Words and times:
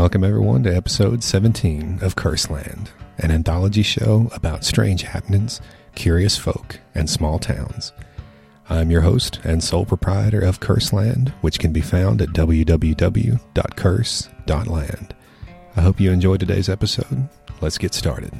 Welcome, 0.00 0.22
everyone, 0.22 0.62
to 0.62 0.70
episode 0.74 1.24
17 1.24 1.98
of 2.02 2.14
Curseland, 2.14 2.90
an 3.18 3.32
anthology 3.32 3.82
show 3.82 4.30
about 4.32 4.64
strange 4.64 5.02
happenings, 5.02 5.60
curious 5.96 6.38
folk, 6.38 6.78
and 6.94 7.10
small 7.10 7.40
towns. 7.40 7.92
I'm 8.70 8.92
your 8.92 9.00
host 9.00 9.40
and 9.42 9.60
sole 9.60 9.84
proprietor 9.84 10.38
of 10.38 10.60
Curseland, 10.60 11.30
which 11.40 11.58
can 11.58 11.72
be 11.72 11.80
found 11.80 12.22
at 12.22 12.28
www.curse.land. 12.28 13.34
I 15.76 15.80
hope 15.80 16.00
you 16.00 16.12
enjoyed 16.12 16.38
today's 16.38 16.68
episode. 16.68 17.28
Let's 17.60 17.76
get 17.76 17.92
started. 17.92 18.32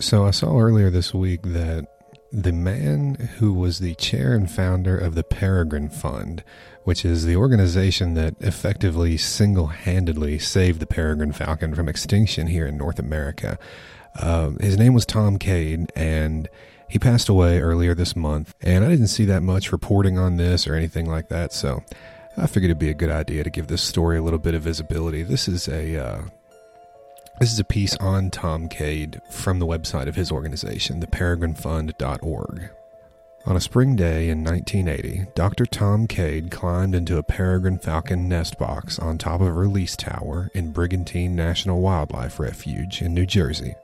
So 0.00 0.24
I 0.24 0.30
saw 0.30 0.58
earlier 0.58 0.88
this 0.88 1.12
week 1.12 1.42
that 1.42 1.86
the 2.32 2.54
man 2.54 3.16
who 3.36 3.52
was 3.52 3.80
the 3.80 3.94
chair 3.96 4.32
and 4.32 4.50
founder 4.50 4.96
of 4.96 5.14
the 5.14 5.22
Peregrine 5.22 5.90
Fund, 5.90 6.42
which 6.84 7.04
is 7.04 7.26
the 7.26 7.36
organization 7.36 8.14
that 8.14 8.34
effectively 8.40 9.18
single 9.18 9.66
handedly 9.66 10.38
saved 10.38 10.80
the 10.80 10.86
peregrine 10.86 11.32
falcon 11.32 11.74
from 11.74 11.86
extinction 11.86 12.46
here 12.46 12.66
in 12.66 12.78
North 12.78 12.98
America, 12.98 13.58
uh, 14.18 14.52
his 14.58 14.78
name 14.78 14.94
was 14.94 15.04
Tom 15.04 15.38
Cade, 15.38 15.92
and 15.94 16.48
he 16.88 16.98
passed 16.98 17.28
away 17.28 17.60
earlier 17.60 17.94
this 17.94 18.16
month. 18.16 18.54
And 18.62 18.86
I 18.86 18.88
didn't 18.88 19.08
see 19.08 19.26
that 19.26 19.42
much 19.42 19.70
reporting 19.70 20.18
on 20.18 20.36
this 20.36 20.66
or 20.66 20.74
anything 20.74 21.10
like 21.10 21.28
that, 21.28 21.52
so 21.52 21.84
I 22.38 22.46
figured 22.46 22.70
it'd 22.70 22.78
be 22.78 22.88
a 22.88 22.94
good 22.94 23.10
idea 23.10 23.44
to 23.44 23.50
give 23.50 23.66
this 23.66 23.82
story 23.82 24.16
a 24.16 24.22
little 24.22 24.38
bit 24.38 24.54
of 24.54 24.62
visibility. 24.62 25.22
This 25.24 25.46
is 25.46 25.68
a 25.68 26.02
uh, 26.02 26.22
this 27.40 27.52
is 27.52 27.58
a 27.58 27.64
piece 27.64 27.96
on 27.96 28.30
Tom 28.30 28.68
Cade 28.68 29.22
from 29.30 29.58
the 29.58 29.66
website 29.66 30.08
of 30.08 30.14
his 30.14 30.30
organization, 30.30 31.00
theperegrinefund.org. 31.00 32.68
On 33.46 33.56
a 33.56 33.60
spring 33.60 33.96
day 33.96 34.28
in 34.28 34.44
1980, 34.44 35.28
Dr. 35.34 35.64
Tom 35.64 36.06
Cade 36.06 36.50
climbed 36.50 36.94
into 36.94 37.16
a 37.16 37.22
peregrine 37.22 37.78
falcon 37.78 38.28
nest 38.28 38.58
box 38.58 38.98
on 38.98 39.16
top 39.16 39.40
of 39.40 39.46
a 39.46 39.52
release 39.54 39.96
tower 39.96 40.50
in 40.52 40.72
Brigantine 40.72 41.34
National 41.34 41.80
Wildlife 41.80 42.38
Refuge 42.38 43.00
in 43.00 43.14
New 43.14 43.24
Jersey. 43.24 43.74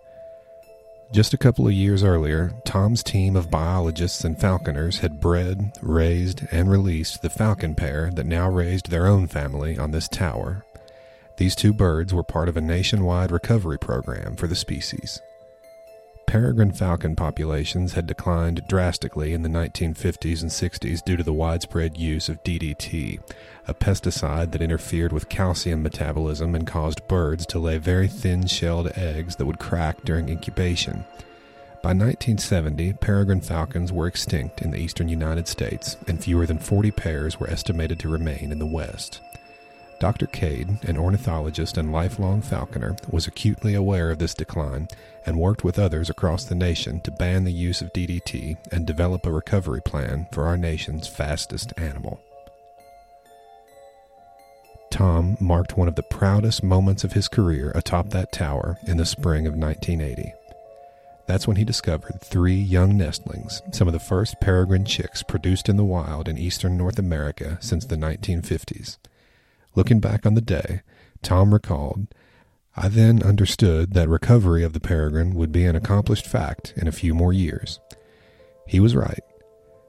Just 1.11 1.33
a 1.33 1.39
couple 1.39 1.67
of 1.67 1.73
years 1.73 2.05
earlier, 2.05 2.53
Tom's 2.67 3.03
team 3.03 3.37
of 3.37 3.51
biologists 3.51 4.23
and 4.23 4.39
falconers 4.39 4.99
had 4.99 5.19
bred, 5.19 5.73
raised, 5.81 6.43
and 6.51 6.71
released 6.71 7.23
the 7.23 7.31
falcon 7.31 7.75
pair 7.75 8.11
that 8.17 8.27
now 8.27 8.51
raised 8.51 8.91
their 8.91 9.07
own 9.07 9.27
family 9.27 9.79
on 9.79 9.93
this 9.93 10.09
tower 10.09 10.66
these 11.37 11.55
two 11.55 11.73
birds 11.73 12.15
were 12.15 12.23
part 12.23 12.49
of 12.49 12.57
a 12.57 12.61
nationwide 12.61 13.31
recovery 13.31 13.79
program 13.79 14.37
for 14.37 14.47
the 14.47 14.55
species. 14.55 15.21
Peregrine 16.27 16.73
falcon 16.73 17.15
populations 17.15 17.93
had 17.93 18.07
declined 18.07 18.67
drastically 18.69 19.33
in 19.33 19.43
the 19.43 19.49
1950s 19.49 20.43
and 20.43 20.51
60s 20.51 21.05
due 21.05 21.17
to 21.17 21.23
the 21.23 21.33
widespread 21.33 21.97
use 21.97 22.29
of 22.29 22.43
DDT, 22.43 23.21
a 23.69 23.75
pesticide 23.75 24.51
that 24.51 24.61
interfered 24.61 25.13
with 25.13 25.29
calcium 25.29 25.83
metabolism 25.85 26.55
and 26.57 26.67
caused 26.67 27.07
birds 27.07 27.47
to 27.47 27.61
lay 27.61 27.79
very 27.79 28.09
thin 28.09 28.47
shelled 28.47 28.89
eggs 28.97 29.37
that 29.37 29.47
would 29.47 29.61
crack 29.61 30.03
during 30.03 30.29
incubation. 30.29 31.05
By 31.81 31.91
1970, 31.91 32.95
peregrine 32.95 33.41
falcons 33.41 33.93
were 33.93 34.09
extinct 34.09 34.63
in 34.63 34.73
the 34.73 34.79
eastern 34.79 35.09
United 35.09 35.47
States, 35.47 35.97
and 36.09 36.23
fewer 36.23 36.45
than 36.45 36.59
40 36.59 36.91
pairs 36.91 37.39
were 37.39 37.49
estimated 37.49 38.01
to 38.01 38.09
remain 38.09 38.51
in 38.51 38.59
the 38.59 38.67
West. 38.67 39.21
Dr. 39.99 40.27
Cade, 40.27 40.79
an 40.83 40.99
ornithologist 40.99 41.79
and 41.79 41.91
lifelong 41.91 42.43
falconer, 42.43 42.97
was 43.11 43.27
acutely 43.27 43.75
aware 43.75 44.11
of 44.11 44.19
this 44.19 44.35
decline 44.35 44.89
and 45.25 45.39
worked 45.39 45.65
with 45.65 45.79
others 45.79 46.11
across 46.11 46.45
the 46.45 46.55
nation 46.55 47.01
to 47.01 47.11
ban 47.11 47.45
the 47.45 47.53
use 47.53 47.81
of 47.81 47.93
DDT 47.93 48.57
and 48.71 48.87
develop 48.87 49.25
a 49.25 49.33
recovery 49.33 49.81
plan 49.81 50.27
for 50.33 50.47
our 50.47 50.57
nation's 50.57 51.09
fastest 51.09 51.73
animal. 51.79 52.21
Tom 54.91 55.37
marked 55.41 55.77
one 55.77 55.89
of 55.89 55.95
the 55.95 56.03
proudest 56.03 56.63
moments 56.63 57.03
of 57.03 57.13
his 57.13 57.29
career 57.29 57.73
atop 57.75 58.11
that 58.11 58.33
tower 58.33 58.79
in 58.87 58.99
the 58.99 59.07
spring 59.07 59.47
of 59.47 59.55
1980. 59.55 60.33
That's 61.27 61.49
when 61.49 61.57
he 61.57 61.65
discovered 61.65 62.21
three 62.21 62.55
young 62.55 62.97
nestlings, 62.97 63.61
some 63.73 63.89
of 63.89 63.93
the 63.93 63.99
first 63.99 64.41
peregrine 64.41 64.85
chicks 64.85 65.23
produced 65.23 65.69
in 65.69 65.77
the 65.77 65.85
wild 65.85 66.29
in 66.29 66.39
eastern 66.39 66.77
North 66.77 66.99
America 66.99 67.59
since 67.61 67.85
the 67.85 67.97
1950s. 67.97 68.99
Looking 69.77 70.01
back 70.01 70.25
on 70.25 70.35
the 70.35 70.41
day, 70.41 70.81
Tom 71.23 71.53
recalled, 71.53 72.09
I 72.75 72.89
then 72.89 73.23
understood 73.23 73.93
that 73.93 74.09
recovery 74.09 74.65
of 74.65 74.73
the 74.73 74.81
peregrine 74.81 75.35
would 75.35 75.53
be 75.53 75.67
an 75.67 75.77
accomplished 75.77 76.27
fact 76.27 76.73
in 76.77 76.89
a 76.89 76.93
few 76.93 77.15
more 77.15 77.33
years. 77.33 77.79
He 78.67 78.81
was 78.81 78.97
right. 78.97 79.21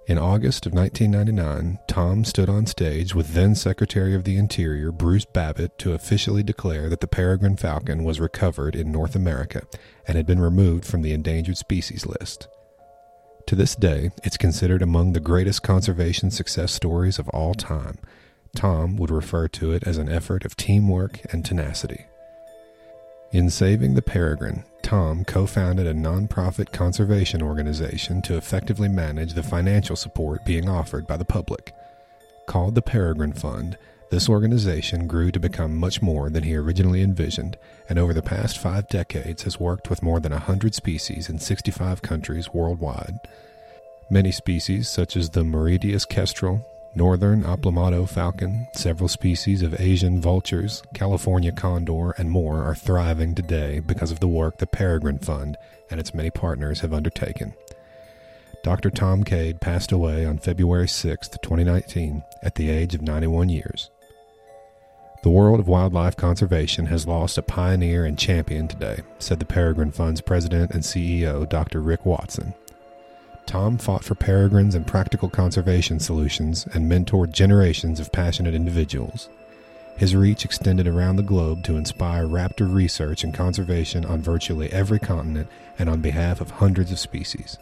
In 0.05 0.17
August 0.17 0.65
of 0.65 0.73
1999, 0.73 1.79
Tom 1.87 2.25
stood 2.25 2.49
on 2.49 2.65
stage 2.65 3.15
with 3.15 3.33
then 3.33 3.55
Secretary 3.55 4.13
of 4.13 4.25
the 4.25 4.37
Interior 4.37 4.91
Bruce 4.91 5.25
Babbitt 5.25 5.77
to 5.79 5.93
officially 5.93 6.43
declare 6.43 6.89
that 6.89 6.99
the 6.99 7.07
peregrine 7.07 7.57
falcon 7.57 8.03
was 8.03 8.19
recovered 8.19 8.75
in 8.75 8.91
North 8.91 9.15
America 9.15 9.63
and 10.05 10.17
had 10.17 10.25
been 10.25 10.39
removed 10.39 10.85
from 10.85 11.01
the 11.01 11.13
endangered 11.13 11.57
species 11.57 12.05
list. 12.05 12.47
To 13.47 13.55
this 13.55 13.75
day, 13.75 14.11
it's 14.23 14.37
considered 14.37 14.81
among 14.81 15.13
the 15.13 15.21
greatest 15.21 15.63
conservation 15.63 16.29
success 16.29 16.73
stories 16.73 17.19
of 17.19 17.29
all 17.29 17.53
time 17.53 17.97
Tom 18.57 18.97
would 18.97 19.11
refer 19.11 19.47
to 19.47 19.71
it 19.71 19.83
as 19.85 19.99
an 19.99 20.09
effort 20.09 20.43
of 20.43 20.57
teamwork 20.57 21.19
and 21.31 21.45
tenacity. 21.45 22.07
In 23.31 23.51
saving 23.51 23.93
the 23.93 24.01
peregrine, 24.01 24.63
Tom 24.81 25.25
co 25.25 25.45
founded 25.45 25.85
a 25.85 25.93
nonprofit 25.93 26.71
conservation 26.71 27.43
organization 27.43 28.19
to 28.23 28.35
effectively 28.35 28.87
manage 28.87 29.33
the 29.33 29.43
financial 29.43 29.95
support 29.95 30.43
being 30.43 30.67
offered 30.67 31.05
by 31.05 31.17
the 31.17 31.23
public. 31.23 31.71
Called 32.47 32.73
the 32.73 32.81
Peregrine 32.81 33.33
Fund, 33.33 33.77
this 34.09 34.27
organization 34.27 35.05
grew 35.05 35.29
to 35.31 35.39
become 35.39 35.77
much 35.77 36.01
more 36.01 36.31
than 36.31 36.41
he 36.41 36.55
originally 36.55 37.03
envisioned, 37.03 37.57
and 37.87 37.99
over 37.99 38.13
the 38.13 38.23
past 38.23 38.57
five 38.57 38.87
decades 38.87 39.43
has 39.43 39.59
worked 39.59 39.87
with 39.87 40.01
more 40.01 40.19
than 40.19 40.31
100 40.31 40.73
species 40.73 41.29
in 41.29 41.37
65 41.37 42.01
countries 42.01 42.51
worldwide. 42.51 43.19
Many 44.09 44.31
species, 44.31 44.89
such 44.89 45.15
as 45.15 45.29
the 45.29 45.43
Mauritius 45.43 46.05
kestrel, 46.05 46.65
northern 46.97 47.43
Aplomado 47.43 48.09
falcon, 48.09 48.67
several 48.73 49.07
species 49.07 49.61
of 49.61 49.79
Asian 49.79 50.19
vultures, 50.19 50.81
California 50.95 51.51
condor, 51.51 52.09
and 52.17 52.31
more 52.31 52.63
are 52.63 52.73
thriving 52.73 53.35
today 53.35 53.79
because 53.79 54.11
of 54.11 54.19
the 54.19 54.27
work 54.27 54.57
the 54.57 54.65
Peregrine 54.65 55.19
Fund 55.19 55.57
and 55.91 55.99
its 55.99 56.15
many 56.15 56.31
partners 56.31 56.79
have 56.79 56.93
undertaken. 56.93 57.53
Dr. 58.63 58.89
Tom 58.89 59.23
Cade 59.23 59.61
passed 59.61 59.91
away 59.91 60.25
on 60.25 60.39
February 60.39 60.87
6, 60.87 61.29
2019, 61.29 62.23
at 62.41 62.55
the 62.55 62.71
age 62.71 62.95
of 62.95 63.03
91 63.03 63.49
years. 63.49 63.91
The 65.21 65.29
world 65.29 65.59
of 65.59 65.67
wildlife 65.67 66.17
conservation 66.17 66.87
has 66.87 67.07
lost 67.07 67.37
a 67.37 67.43
pioneer 67.43 68.05
and 68.05 68.17
champion 68.17 68.67
today, 68.67 69.01
said 69.19 69.37
the 69.39 69.45
Peregrine 69.45 69.91
Fund's 69.91 70.21
president 70.21 70.71
and 70.71 70.81
CEO, 70.81 71.47
Dr. 71.47 71.79
Rick 71.79 72.07
Watson. 72.07 72.55
Tom 73.47 73.77
fought 73.77 74.03
for 74.03 74.13
peregrines 74.13 74.75
and 74.75 74.85
practical 74.85 75.29
conservation 75.29 75.99
solutions 75.99 76.67
and 76.73 76.91
mentored 76.91 77.31
generations 77.31 77.99
of 77.99 78.11
passionate 78.11 78.53
individuals. 78.53 79.29
His 79.97 80.15
reach 80.15 80.43
extended 80.43 80.85
around 80.85 81.15
the 81.15 81.23
globe 81.23 81.63
to 81.63 81.77
inspire 81.77 82.27
raptor 82.27 82.71
research 82.71 83.23
and 83.23 83.33
conservation 83.33 84.05
on 84.05 84.21
virtually 84.21 84.71
every 84.71 84.99
continent 84.99 85.47
and 85.79 85.89
on 85.89 86.01
behalf 86.01 86.41
of 86.41 86.51
hundreds 86.51 86.91
of 86.91 86.99
species. 86.99 87.57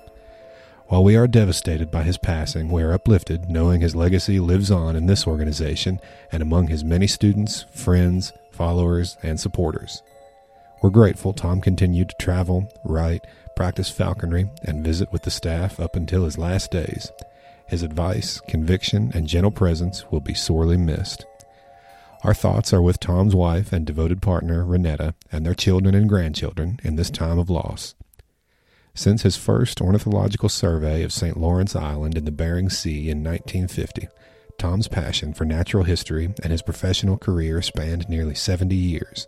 While 0.88 1.04
we 1.04 1.16
are 1.16 1.28
devastated 1.28 1.92
by 1.92 2.04
his 2.04 2.18
passing, 2.18 2.70
we 2.70 2.82
are 2.82 2.92
uplifted 2.92 3.50
knowing 3.50 3.82
his 3.82 3.96
legacy 3.96 4.40
lives 4.40 4.72
on 4.72 4.96
in 4.96 5.06
this 5.06 5.28
organization 5.28 6.00
and 6.32 6.42
among 6.42 6.68
his 6.68 6.84
many 6.84 7.08
students, 7.08 7.66
friends, 7.72 8.34
followers, 8.52 9.18
and 9.22 9.40
supporters. 9.40 10.02
We're 10.82 10.90
grateful 10.90 11.32
Tom 11.32 11.62
continued 11.62 12.10
to 12.10 12.16
travel, 12.18 12.72
write, 12.84 13.26
practice 13.56 13.90
falconry, 13.90 14.50
and 14.64 14.84
visit 14.84 15.12
with 15.12 15.24
the 15.24 15.32
staff 15.32 15.80
up 15.80 15.96
until 15.96 16.26
his 16.26 16.38
last 16.38 16.72
days. 16.72 17.12
His 17.68 17.84
advice, 17.84 18.40
conviction, 18.48 19.12
and 19.14 19.28
gentle 19.28 19.52
presence 19.52 20.12
will 20.12 20.20
be 20.20 20.34
sorely 20.34 20.78
missed. 20.78 21.26
Our 22.24 22.34
thoughts 22.34 22.74
are 22.74 22.82
with 22.82 23.00
Tom's 23.00 23.36
wife 23.36 23.72
and 23.72 23.86
devoted 23.86 24.22
partner, 24.22 24.64
Renetta, 24.64 25.14
and 25.32 25.46
their 25.46 25.54
children 25.54 25.94
and 25.94 26.10
grandchildren 26.10 26.80
in 26.84 26.96
this 26.96 27.10
time 27.10 27.38
of 27.38 27.50
loss. 27.50 27.96
Since 28.96 29.24
his 29.24 29.36
first 29.36 29.82
ornithological 29.82 30.50
survey 30.50 31.04
of 31.04 31.12
St. 31.12 31.38
Lawrence 31.38 31.76
Island 31.76 32.18
in 32.18 32.26
the 32.26 32.32
Bering 32.32 32.70
Sea 32.70 33.10
in 33.10 33.24
1950, 33.24 34.08
Tom's 34.58 34.88
passion 34.88 35.34
for 35.34 35.46
natural 35.46 35.84
history 35.84 36.34
and 36.42 36.52
his 36.52 36.62
professional 36.62 37.18
career 37.18 37.62
spanned 37.62 38.08
nearly 38.08 38.36
70 38.36 38.74
years. 38.74 39.28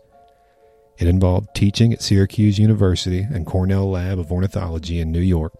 It 0.97 1.07
involved 1.07 1.53
teaching 1.53 1.93
at 1.93 2.01
Syracuse 2.01 2.57
University 2.57 3.19
and 3.19 3.45
Cornell 3.45 3.89
Lab 3.89 4.17
of 4.17 4.31
Ornithology 4.31 4.99
in 4.99 5.11
New 5.11 5.21
York, 5.21 5.53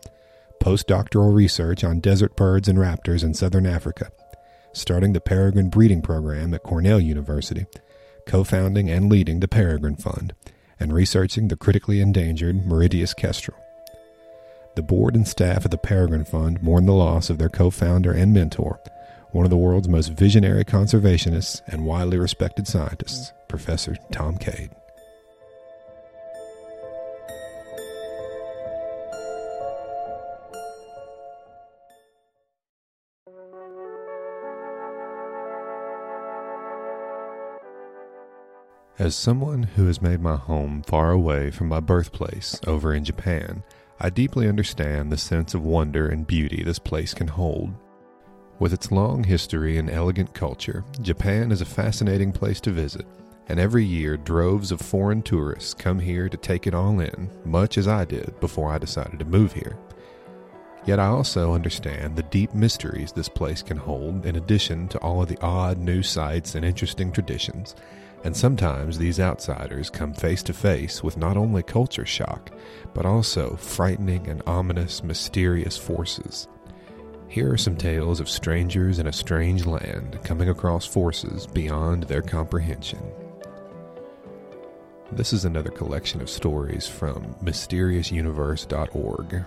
postdoctoral 0.62 1.34
research 1.34 1.84
on 1.84 2.00
desert 2.00 2.36
birds 2.36 2.68
and 2.68 2.80
raptors 2.80 3.24
in 3.24 3.36
southern 3.36 3.68
Africa, 3.68 4.12
starting 4.74 5.14
the 5.14 5.22
peregrine 5.22 5.70
breeding 5.70 6.02
program 6.02 6.56
at 6.56 6.64
Cornell 6.64 7.00
University, 7.00 7.68
co 8.26 8.44
founding 8.44 8.90
and 8.90 9.12
leading 9.12 9.40
the 9.40 9.48
Peregrine 9.48 9.96
Fund, 9.96 10.34
and 10.80 10.92
researching 10.92 11.50
the 11.50 11.56
critically 11.56 12.02
endangered 12.02 12.66
Mauritius 12.66 13.14
kestrel. 13.14 13.58
The 14.76 14.82
board 14.84 15.16
and 15.16 15.28
staff 15.28 15.66
of 15.66 15.72
the 15.72 15.78
Peregrine 15.78 16.26
Fund 16.26 16.64
mourn 16.64 16.88
the 16.88 16.94
loss 16.94 17.30
of 17.30 17.38
their 17.38 17.50
co 17.50 17.70
founder 17.70 18.12
and 18.12 18.34
mentor, 18.34 18.80
one 19.32 19.46
of 19.46 19.52
the 19.52 19.58
world's 19.58 19.88
most 19.88 20.14
visionary 20.14 20.66
conservationists 20.66 21.62
and 21.68 21.86
widely 21.86 22.18
respected 22.18 22.68
scientists, 22.68 23.34
Professor 23.48 23.96
Tom 24.12 24.38
Cade. 24.38 24.72
As 39.00 39.16
someone 39.16 39.62
who 39.62 39.86
has 39.86 40.02
made 40.02 40.22
my 40.22 40.38
home 40.38 40.82
far 40.82 41.12
away 41.12 41.52
from 41.52 41.68
my 41.68 41.80
birthplace 41.80 42.60
over 42.66 42.96
in 42.96 43.04
Japan, 43.04 43.62
I 44.00 44.10
deeply 44.10 44.48
understand 44.48 45.12
the 45.12 45.18
sense 45.18 45.54
of 45.54 45.62
wonder 45.62 46.08
and 46.08 46.26
beauty 46.26 46.64
this 46.64 46.80
place 46.80 47.14
can 47.14 47.28
hold. 47.28 47.76
With 48.58 48.74
its 48.74 48.92
long 48.92 49.24
history 49.24 49.78
and 49.78 49.88
elegant 49.88 50.34
culture, 50.34 50.84
Japan 51.00 51.52
is 51.52 51.62
a 51.62 51.66
fascinating 51.66 52.32
place 52.32 52.60
to 52.62 52.72
visit, 52.72 53.06
and 53.48 53.60
every 53.60 53.86
year 53.86 54.18
droves 54.18 54.72
of 54.72 54.82
foreign 54.82 55.22
tourists 55.22 55.76
come 55.76 56.00
here 56.00 56.28
to 56.28 56.38
take 56.38 56.66
it 56.66 56.74
all 56.74 57.00
in, 57.00 57.30
much 57.46 57.78
as 57.78 57.88
I 57.88 58.04
did 58.04 58.40
before 58.40 58.72
I 58.72 58.80
decided 58.80 59.20
to 59.20 59.26
move 59.26 59.54
here. 59.54 59.78
Yet 60.88 60.98
I 60.98 61.06
also 61.06 61.54
understand 61.54 62.16
the 62.16 62.24
deep 62.24 62.56
mysteries 62.56 63.12
this 63.12 63.30
place 63.30 63.62
can 63.62 63.78
hold, 63.78 64.26
in 64.26 64.38
addition 64.38 64.88
to 64.88 65.00
all 65.02 65.22
of 65.22 65.28
the 65.28 65.40
odd 65.40 65.78
new 65.78 66.02
sights 66.02 66.56
and 66.56 66.66
interesting 66.66 67.12
traditions 67.12 67.76
and 68.24 68.36
sometimes 68.36 68.98
these 68.98 69.20
outsiders 69.20 69.90
come 69.90 70.14
face 70.14 70.44
to 70.44 70.54
face 70.54 71.04
with 71.04 71.18
not 71.18 71.38
only 71.38 71.64
culture 71.64 72.06
shock, 72.06 72.52
but 72.94 73.06
also 73.06 73.56
frightening 73.56 74.28
and 74.28 74.44
ominous, 74.46 75.04
mysterious 75.04 75.78
forces. 75.78 76.48
Here 77.30 77.52
are 77.52 77.58
some 77.58 77.76
tales 77.76 78.20
of 78.20 78.30
strangers 78.30 79.00
in 79.00 79.08
a 79.08 79.14
strange 79.14 79.66
land 79.66 80.20
coming 80.24 80.50
across 80.50 80.86
forces 80.86 81.48
beyond 81.48 82.04
their 82.04 82.22
comprehension. 82.22 83.00
This 85.12 85.34
is 85.34 85.46
another 85.46 85.72
collection 85.72 86.22
of 86.22 86.30
stories 86.30 86.88
from 86.88 87.34
mysteriousuniverse.org. 87.44 89.46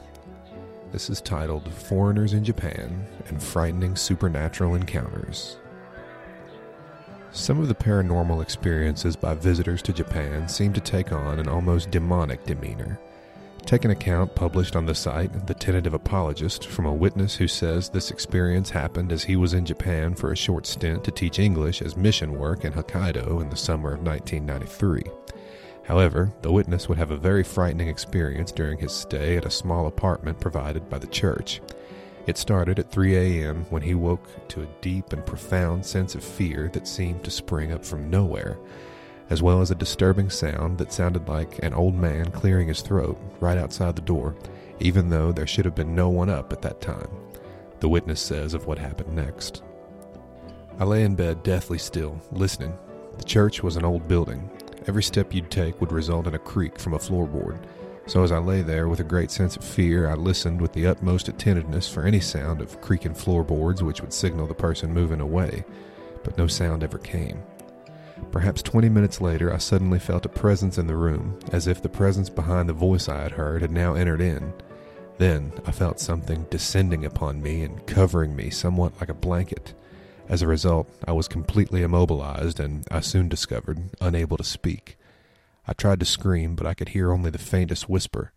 This 0.91 1.11
is 1.11 1.21
titled 1.21 1.73
Foreigners 1.73 2.33
in 2.33 2.45
Japan 2.45 3.07
and 3.29 3.43
Frightening 3.43 3.95
Supernatural 3.95 4.75
Encounters. 4.75 5.59
Some 7.33 7.61
of 7.61 7.69
the 7.69 7.77
paranormal 7.77 8.43
experiences 8.43 9.15
by 9.15 9.35
visitors 9.35 9.83
to 9.83 9.93
Japan 9.93 10.49
seem 10.49 10.73
to 10.73 10.81
take 10.81 11.13
on 11.13 11.39
an 11.39 11.49
almost 11.49 11.93
demonic 11.93 12.45
demeanor. 12.45 12.99
Take 13.65 13.85
an 13.85 13.93
account 13.93 14.35
published 14.35 14.75
on 14.75 14.85
the 14.85 14.97
site, 14.97 15.47
The 15.47 15.55
Tentative 15.55 15.95
Apologist, 15.95 16.67
from 16.67 16.87
a 16.87 16.95
witness 16.95 17.37
who 17.37 17.47
says 17.47 17.89
this 17.89 18.11
experience 18.11 18.71
happened 18.71 19.13
as 19.13 19.23
he 19.23 19.37
was 19.37 19.55
in 19.55 19.65
Japan 19.65 20.17
for 20.17 20.33
a 20.33 20.37
short 20.37 20.67
stint 20.67 21.05
to 21.05 21.13
teach 21.13 21.39
English 21.39 21.83
as 21.83 21.97
mission 21.97 22.37
work 22.37 22.65
in 22.65 22.73
Hokkaido 22.73 23.41
in 23.41 23.49
the 23.49 23.57
summer 23.57 23.93
of 23.93 24.03
1993. 24.03 25.05
However, 25.85 26.33
the 26.43 26.51
witness 26.51 26.89
would 26.89 26.99
have 26.99 27.13
a 27.13 27.17
very 27.17 27.45
frightening 27.45 27.87
experience 27.87 28.51
during 28.51 28.79
his 28.79 28.93
stay 28.93 29.37
at 29.37 29.47
a 29.47 29.51
small 29.51 29.87
apartment 29.87 30.41
provided 30.41 30.91
by 30.91 30.99
the 30.99 31.07
church. 31.07 31.61
It 32.27 32.37
started 32.37 32.79
at 32.79 32.91
3 32.91 33.17
a.m. 33.17 33.65
when 33.71 33.83
he 33.83 33.95
woke 33.95 34.49
to 34.49 34.63
a 34.63 34.69
deep 34.81 35.13
and 35.13 35.25
profound 35.25 35.85
sense 35.85 36.15
of 36.15 36.23
fear 36.23 36.69
that 36.73 36.87
seemed 36.87 37.25
to 37.25 37.31
spring 37.31 37.73
up 37.73 37.85
from 37.85 38.11
nowhere, 38.11 38.59
as 39.31 39.43
well 39.43 39.61
as 39.61 39.71
a 39.71 39.77
disturbing 39.77 40.29
sound 40.29 40.79
that 40.79 40.93
sounded 40.93 41.29
like 41.29 41.63
an 41.63 41.73
old 41.73 41.95
man 41.95 42.31
clearing 42.31 42.69
his 42.69 42.83
throat 42.83 43.19
right 43.41 43.57
outside 43.57 43.97
the 43.97 44.03
door, 44.03 44.37
even 44.81 45.09
though 45.09 45.33
there 45.33 45.47
should 45.47 45.65
have 45.65 45.75
been 45.75 45.95
no 45.95 46.09
one 46.09 46.29
up 46.29 46.53
at 46.53 46.63
that 46.63 46.81
time. 46.81 47.09
The 47.81 47.89
witness 47.89 48.21
says 48.21 48.53
of 48.53 48.67
what 48.67 48.79
happened 48.79 49.15
next. 49.15 49.63
I 50.79 50.85
lay 50.85 51.05
in 51.05 51.15
bed 51.15 51.43
deathly 51.43 51.79
still, 51.79 52.21
listening. 52.33 52.77
The 53.17 53.25
church 53.25 53.63
was 53.63 53.77
an 53.77 53.85
old 53.85 54.09
building. 54.09 54.51
Every 54.87 55.03
step 55.03 55.35
you'd 55.35 55.51
take 55.51 55.81
would 55.81 55.93
result 55.93 56.27
in 56.27 56.35
a 56.35 56.39
creak 56.39 56.79
from 56.79 56.95
a 56.95 56.99
floorboard. 56.99 57.63
So 58.11 58.25
as 58.25 58.33
I 58.33 58.39
lay 58.39 58.63
there 58.63 58.89
with 58.89 58.99
a 58.99 59.05
great 59.05 59.31
sense 59.31 59.55
of 59.55 59.63
fear, 59.63 60.11
I 60.11 60.15
listened 60.15 60.61
with 60.61 60.73
the 60.73 60.85
utmost 60.85 61.29
attentiveness 61.29 61.89
for 61.89 62.03
any 62.03 62.19
sound 62.19 62.61
of 62.61 62.81
creaking 62.81 63.15
floorboards 63.15 63.85
which 63.85 64.01
would 64.01 64.13
signal 64.13 64.49
the 64.49 64.53
person 64.55 64.93
moving 64.93 65.21
away, 65.21 65.65
but 66.25 66.37
no 66.37 66.49
sound 66.49 66.83
ever 66.83 66.99
came. 66.99 67.41
Perhaps 68.33 68.63
20 68.63 68.89
minutes 68.89 69.21
later, 69.21 69.55
I 69.55 69.59
suddenly 69.59 70.01
felt 70.01 70.27
a 70.27 70.29
presence 70.29 70.77
in 70.77 70.89
the 70.89 70.97
room, 70.97 71.39
as 71.53 71.69
if 71.69 71.83
the 71.83 71.89
presence 71.89 72.29
behind 72.29 72.69
the 72.69 72.73
voice 72.73 73.09
I 73.09 73.23
had 73.23 73.31
heard 73.31 73.63
had 73.63 73.71
now 73.71 73.95
entered 73.95 74.21
in. 74.21 74.55
Then 75.19 75.53
I 75.65 75.71
felt 75.71 76.01
something 76.01 76.49
descending 76.51 77.05
upon 77.05 77.41
me 77.41 77.63
and 77.63 77.87
covering 77.87 78.35
me 78.35 78.51
somewhat 78.51 78.99
like 78.99 79.11
a 79.11 79.15
blanket. 79.15 79.73
As 80.29 80.43
a 80.43 80.49
result, 80.49 80.91
I 81.07 81.13
was 81.13 81.29
completely 81.29 81.85
immobilized 81.85 82.59
and, 82.59 82.85
I 82.91 83.03
soon 83.03 83.29
discovered, 83.29 83.79
unable 84.01 84.37
to 84.37 84.43
speak. 84.43 84.97
I 85.67 85.73
tried 85.73 86.01
to 86.01 86.07
scream, 86.07 86.55
but 86.55 86.67
I 86.67 86.75
could 86.75 86.91
hear 86.91 87.13
only 87.13 87.31
the 87.31 87.39
faintest 87.39 87.89
whisper, 87.89 88.33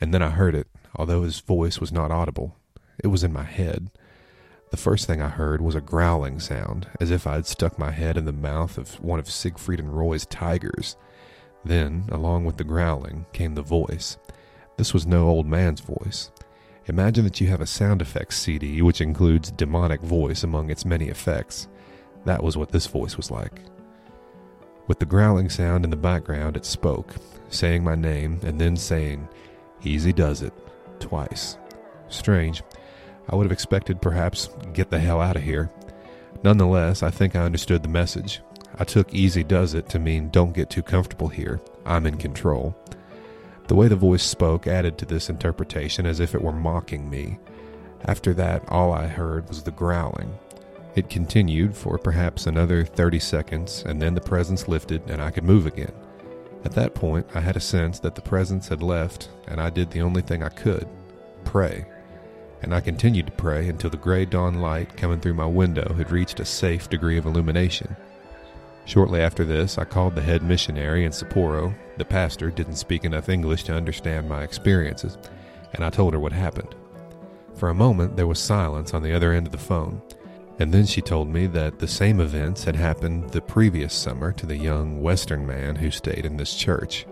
and 0.00 0.12
then 0.12 0.22
I 0.22 0.30
heard 0.30 0.54
it, 0.54 0.68
although 0.94 1.22
his 1.22 1.40
voice 1.40 1.78
was 1.78 1.92
not 1.92 2.10
audible. 2.10 2.56
It 3.02 3.08
was 3.08 3.24
in 3.24 3.32
my 3.32 3.44
head. 3.44 3.90
The 4.70 4.76
first 4.76 5.06
thing 5.06 5.22
I 5.22 5.28
heard 5.28 5.60
was 5.60 5.74
a 5.74 5.80
growling 5.80 6.40
sound, 6.40 6.88
as 7.00 7.10
if 7.10 7.26
I 7.26 7.34
had 7.34 7.46
stuck 7.46 7.78
my 7.78 7.92
head 7.92 8.16
in 8.16 8.24
the 8.24 8.32
mouth 8.32 8.76
of 8.76 9.00
one 9.02 9.18
of 9.18 9.30
Siegfried 9.30 9.78
and 9.78 9.96
Roy's 9.96 10.26
tigers. 10.26 10.96
Then, 11.64 12.06
along 12.10 12.44
with 12.44 12.56
the 12.56 12.64
growling, 12.64 13.26
came 13.32 13.54
the 13.54 13.62
voice. 13.62 14.18
This 14.76 14.92
was 14.92 15.06
no 15.06 15.28
old 15.28 15.46
man's 15.46 15.80
voice. 15.80 16.30
Imagine 16.86 17.24
that 17.24 17.40
you 17.40 17.46
have 17.46 17.60
a 17.60 17.66
sound 17.66 18.02
effects 18.02 18.36
CD 18.36 18.82
which 18.82 19.00
includes 19.00 19.50
demonic 19.50 20.02
voice 20.02 20.42
among 20.42 20.70
its 20.70 20.84
many 20.84 21.08
effects. 21.08 21.68
That 22.24 22.42
was 22.42 22.56
what 22.56 22.70
this 22.70 22.86
voice 22.86 23.16
was 23.16 23.30
like. 23.30 23.62
With 24.86 24.98
the 24.98 25.06
growling 25.06 25.48
sound 25.48 25.84
in 25.84 25.90
the 25.90 25.96
background, 25.96 26.56
it 26.56 26.66
spoke, 26.66 27.14
saying 27.48 27.84
my 27.84 27.94
name 27.94 28.40
and 28.42 28.60
then 28.60 28.76
saying, 28.76 29.28
Easy 29.82 30.12
does 30.12 30.42
it, 30.42 30.52
twice. 31.00 31.56
Strange. 32.08 32.62
I 33.28 33.34
would 33.34 33.44
have 33.44 33.52
expected 33.52 34.02
perhaps, 34.02 34.50
get 34.74 34.90
the 34.90 34.98
hell 34.98 35.20
out 35.20 35.36
of 35.36 35.42
here. 35.42 35.70
Nonetheless, 36.42 37.02
I 37.02 37.10
think 37.10 37.34
I 37.34 37.44
understood 37.44 37.82
the 37.82 37.88
message. 37.88 38.42
I 38.78 38.84
took 38.84 39.12
easy 39.14 39.42
does 39.42 39.72
it 39.72 39.88
to 39.90 39.98
mean 39.98 40.28
don't 40.28 40.52
get 40.52 40.68
too 40.68 40.82
comfortable 40.82 41.28
here. 41.28 41.60
I'm 41.86 42.06
in 42.06 42.18
control. 42.18 42.76
The 43.68 43.74
way 43.74 43.88
the 43.88 43.96
voice 43.96 44.22
spoke 44.22 44.66
added 44.66 44.98
to 44.98 45.06
this 45.06 45.30
interpretation 45.30 46.04
as 46.04 46.20
if 46.20 46.34
it 46.34 46.42
were 46.42 46.52
mocking 46.52 47.08
me. 47.08 47.38
After 48.04 48.34
that, 48.34 48.62
all 48.68 48.92
I 48.92 49.06
heard 49.06 49.48
was 49.48 49.62
the 49.62 49.70
growling, 49.70 50.38
it 50.94 51.10
continued 51.10 51.76
for 51.76 51.98
perhaps 51.98 52.46
another 52.46 52.84
30 52.84 53.18
seconds, 53.18 53.82
and 53.86 54.00
then 54.00 54.14
the 54.14 54.20
presence 54.20 54.68
lifted 54.68 55.02
and 55.08 55.20
I 55.20 55.30
could 55.30 55.44
move 55.44 55.66
again. 55.66 55.92
At 56.64 56.72
that 56.72 56.94
point, 56.94 57.26
I 57.34 57.40
had 57.40 57.56
a 57.56 57.60
sense 57.60 57.98
that 58.00 58.14
the 58.14 58.22
presence 58.22 58.68
had 58.68 58.82
left, 58.82 59.28
and 59.48 59.60
I 59.60 59.70
did 59.70 59.90
the 59.90 60.00
only 60.00 60.22
thing 60.22 60.42
I 60.42 60.48
could 60.48 60.88
pray. 61.44 61.84
And 62.62 62.74
I 62.74 62.80
continued 62.80 63.26
to 63.26 63.32
pray 63.32 63.68
until 63.68 63.90
the 63.90 63.98
gray 63.98 64.24
dawn 64.24 64.60
light 64.60 64.96
coming 64.96 65.20
through 65.20 65.34
my 65.34 65.46
window 65.46 65.92
had 65.94 66.10
reached 66.10 66.40
a 66.40 66.44
safe 66.44 66.88
degree 66.88 67.18
of 67.18 67.26
illumination. 67.26 67.94
Shortly 68.86 69.20
after 69.20 69.44
this, 69.44 69.78
I 69.78 69.84
called 69.84 70.14
the 70.14 70.22
head 70.22 70.42
missionary 70.42 71.04
in 71.04 71.12
Sapporo. 71.12 71.74
The 71.98 72.04
pastor 72.04 72.50
didn't 72.50 72.76
speak 72.76 73.04
enough 73.04 73.28
English 73.28 73.64
to 73.64 73.74
understand 73.74 74.28
my 74.28 74.42
experiences, 74.42 75.18
and 75.74 75.84
I 75.84 75.90
told 75.90 76.14
her 76.14 76.20
what 76.20 76.32
happened. 76.32 76.74
For 77.54 77.68
a 77.68 77.74
moment, 77.74 78.16
there 78.16 78.26
was 78.26 78.38
silence 78.38 78.94
on 78.94 79.02
the 79.02 79.12
other 79.12 79.32
end 79.32 79.46
of 79.46 79.52
the 79.52 79.58
phone. 79.58 80.00
And 80.58 80.72
then 80.72 80.86
she 80.86 81.00
told 81.00 81.28
me 81.28 81.46
that 81.48 81.78
the 81.78 81.88
same 81.88 82.20
events 82.20 82.64
had 82.64 82.76
happened 82.76 83.30
the 83.30 83.40
previous 83.40 83.92
summer 83.92 84.32
to 84.32 84.46
the 84.46 84.56
young 84.56 85.02
Western 85.02 85.46
man 85.46 85.76
who 85.76 85.90
stayed 85.90 86.24
in 86.24 86.36
this 86.36 86.54
church. 86.54 87.06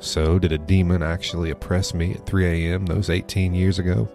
So, 0.00 0.38
did 0.38 0.50
a 0.50 0.58
demon 0.58 1.02
actually 1.02 1.50
oppress 1.50 1.94
me 1.94 2.14
at 2.14 2.26
3 2.26 2.46
a.m. 2.68 2.86
those 2.86 3.10
18 3.10 3.54
years 3.54 3.78
ago? 3.78 4.08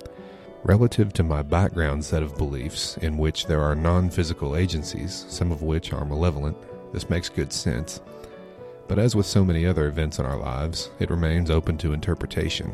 Relative 0.63 1.13
to 1.13 1.23
my 1.23 1.43
background 1.43 2.03
set 2.03 2.23
of 2.23 2.37
beliefs, 2.37 2.97
in 2.97 3.17
which 3.17 3.45
there 3.45 3.61
are 3.61 3.75
non 3.75 4.09
physical 4.09 4.55
agencies, 4.55 5.25
some 5.29 5.51
of 5.51 5.61
which 5.61 5.93
are 5.93 6.03
malevolent, 6.03 6.57
this 6.91 7.09
makes 7.09 7.29
good 7.29 7.53
sense. 7.53 8.01
But 8.87 8.99
as 8.99 9.15
with 9.15 9.25
so 9.25 9.45
many 9.45 9.65
other 9.65 9.87
events 9.87 10.17
in 10.17 10.25
our 10.25 10.37
lives, 10.37 10.89
it 10.99 11.11
remains 11.11 11.51
open 11.51 11.77
to 11.79 11.93
interpretation, 11.93 12.73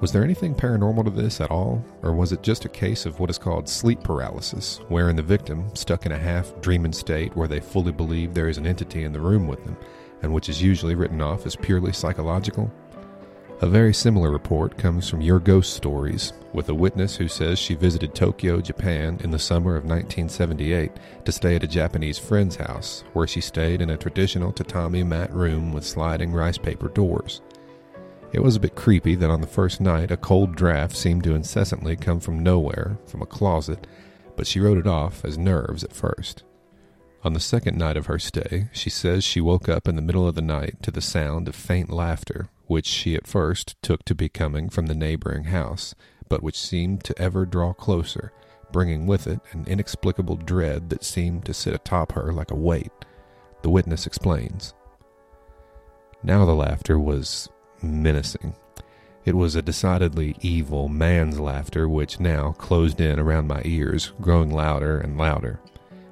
was 0.00 0.12
there 0.12 0.24
anything 0.24 0.54
paranormal 0.54 1.04
to 1.04 1.10
this 1.10 1.40
at 1.40 1.50
all, 1.50 1.84
or 2.02 2.12
was 2.12 2.32
it 2.32 2.42
just 2.42 2.64
a 2.64 2.70
case 2.70 3.04
of 3.04 3.20
what 3.20 3.28
is 3.28 3.36
called 3.36 3.68
sleep 3.68 4.02
paralysis, 4.02 4.80
wherein 4.88 5.16
the 5.16 5.22
victim, 5.22 5.64
stuck 5.74 6.06
in 6.06 6.12
a 6.12 6.18
half 6.18 6.58
dreaming 6.62 6.92
state 6.92 7.36
where 7.36 7.48
they 7.48 7.60
fully 7.60 7.92
believe 7.92 8.32
there 8.32 8.48
is 8.48 8.56
an 8.56 8.66
entity 8.66 9.04
in 9.04 9.12
the 9.12 9.20
room 9.20 9.46
with 9.46 9.62
them, 9.64 9.76
and 10.22 10.32
which 10.32 10.48
is 10.48 10.62
usually 10.62 10.94
written 10.94 11.20
off 11.20 11.44
as 11.44 11.54
purely 11.54 11.92
psychological? 11.92 12.72
A 13.62 13.66
very 13.66 13.92
similar 13.92 14.30
report 14.30 14.78
comes 14.78 15.06
from 15.06 15.20
Your 15.20 15.38
Ghost 15.38 15.74
Stories, 15.74 16.32
with 16.54 16.70
a 16.70 16.74
witness 16.74 17.16
who 17.16 17.28
says 17.28 17.58
she 17.58 17.74
visited 17.74 18.14
Tokyo, 18.14 18.62
Japan 18.62 19.18
in 19.22 19.30
the 19.30 19.38
summer 19.38 19.76
of 19.76 19.84
1978 19.84 20.92
to 21.26 21.30
stay 21.30 21.56
at 21.56 21.62
a 21.62 21.68
Japanese 21.68 22.18
friend's 22.18 22.56
house, 22.56 23.04
where 23.12 23.26
she 23.26 23.42
stayed 23.42 23.82
in 23.82 23.90
a 23.90 23.98
traditional 23.98 24.50
tatami 24.50 25.02
mat 25.02 25.30
room 25.30 25.74
with 25.74 25.84
sliding 25.84 26.32
rice 26.32 26.56
paper 26.56 26.88
doors. 26.88 27.42
It 28.32 28.42
was 28.42 28.54
a 28.54 28.60
bit 28.60 28.76
creepy 28.76 29.16
that 29.16 29.30
on 29.30 29.40
the 29.40 29.46
first 29.46 29.80
night 29.80 30.12
a 30.12 30.16
cold 30.16 30.54
draft 30.54 30.96
seemed 30.96 31.24
to 31.24 31.34
incessantly 31.34 31.96
come 31.96 32.20
from 32.20 32.42
nowhere, 32.42 32.96
from 33.06 33.22
a 33.22 33.26
closet, 33.26 33.88
but 34.36 34.46
she 34.46 34.60
wrote 34.60 34.78
it 34.78 34.86
off 34.86 35.24
as 35.24 35.36
nerves 35.36 35.82
at 35.82 35.92
first. 35.92 36.44
On 37.24 37.32
the 37.32 37.40
second 37.40 37.76
night 37.76 37.96
of 37.96 38.06
her 38.06 38.18
stay, 38.18 38.68
she 38.72 38.88
says 38.88 39.24
she 39.24 39.40
woke 39.40 39.68
up 39.68 39.88
in 39.88 39.96
the 39.96 40.02
middle 40.02 40.28
of 40.28 40.36
the 40.36 40.42
night 40.42 40.80
to 40.82 40.92
the 40.92 41.00
sound 41.00 41.48
of 41.48 41.56
faint 41.56 41.90
laughter, 41.90 42.48
which 42.66 42.86
she 42.86 43.16
at 43.16 43.26
first 43.26 43.74
took 43.82 44.04
to 44.04 44.14
be 44.14 44.28
coming 44.28 44.70
from 44.70 44.86
the 44.86 44.94
neighboring 44.94 45.44
house, 45.44 45.94
but 46.28 46.42
which 46.42 46.58
seemed 46.58 47.02
to 47.04 47.20
ever 47.20 47.44
draw 47.44 47.72
closer, 47.72 48.32
bringing 48.70 49.06
with 49.06 49.26
it 49.26 49.40
an 49.50 49.64
inexplicable 49.66 50.36
dread 50.36 50.88
that 50.88 51.04
seemed 51.04 51.44
to 51.44 51.52
sit 51.52 51.74
atop 51.74 52.12
her 52.12 52.32
like 52.32 52.52
a 52.52 52.56
weight. 52.56 52.92
The 53.62 53.70
witness 53.70 54.06
explains. 54.06 54.72
Now 56.22 56.46
the 56.46 56.54
laughter 56.54 56.98
was 56.98 57.48
menacing. 57.82 58.54
It 59.24 59.34
was 59.34 59.54
a 59.54 59.62
decidedly 59.62 60.36
evil 60.40 60.88
man's 60.88 61.38
laughter 61.38 61.88
which 61.88 62.20
now 62.20 62.52
closed 62.52 63.00
in 63.00 63.18
around 63.18 63.48
my 63.48 63.62
ears, 63.64 64.12
growing 64.20 64.50
louder 64.50 64.98
and 64.98 65.18
louder. 65.18 65.60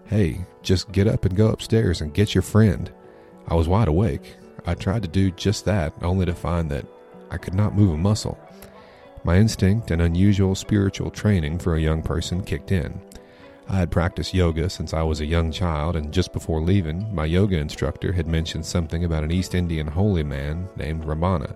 Hey, 0.06 0.46
just 0.62 0.92
get 0.92 1.06
up 1.06 1.24
and 1.24 1.36
go 1.36 1.48
upstairs 1.48 2.00
and 2.00 2.14
get 2.14 2.34
your 2.34 2.42
friend. 2.42 2.90
I 3.46 3.54
was 3.54 3.68
wide 3.68 3.88
awake. 3.88 4.36
I 4.66 4.74
tried 4.74 5.02
to 5.02 5.08
do 5.08 5.30
just 5.30 5.64
that, 5.64 5.94
only 6.02 6.26
to 6.26 6.34
find 6.34 6.70
that 6.70 6.86
I 7.30 7.38
could 7.38 7.54
not 7.54 7.74
move 7.74 7.94
a 7.94 7.96
muscle. 7.96 8.38
My 9.24 9.36
instinct 9.38 9.90
and 9.90 10.00
unusual 10.02 10.54
spiritual 10.54 11.10
training 11.10 11.58
for 11.58 11.74
a 11.74 11.80
young 11.80 12.02
person 12.02 12.42
kicked 12.42 12.72
in. 12.72 13.00
I 13.70 13.76
had 13.76 13.90
practiced 13.90 14.32
yoga 14.32 14.70
since 14.70 14.94
I 14.94 15.02
was 15.02 15.20
a 15.20 15.26
young 15.26 15.52
child, 15.52 15.94
and 15.94 16.10
just 16.10 16.32
before 16.32 16.62
leaving, 16.62 17.14
my 17.14 17.26
yoga 17.26 17.58
instructor 17.58 18.12
had 18.12 18.26
mentioned 18.26 18.64
something 18.64 19.04
about 19.04 19.24
an 19.24 19.30
East 19.30 19.54
Indian 19.54 19.86
holy 19.86 20.22
man 20.22 20.68
named 20.76 21.04
Ramana. 21.04 21.54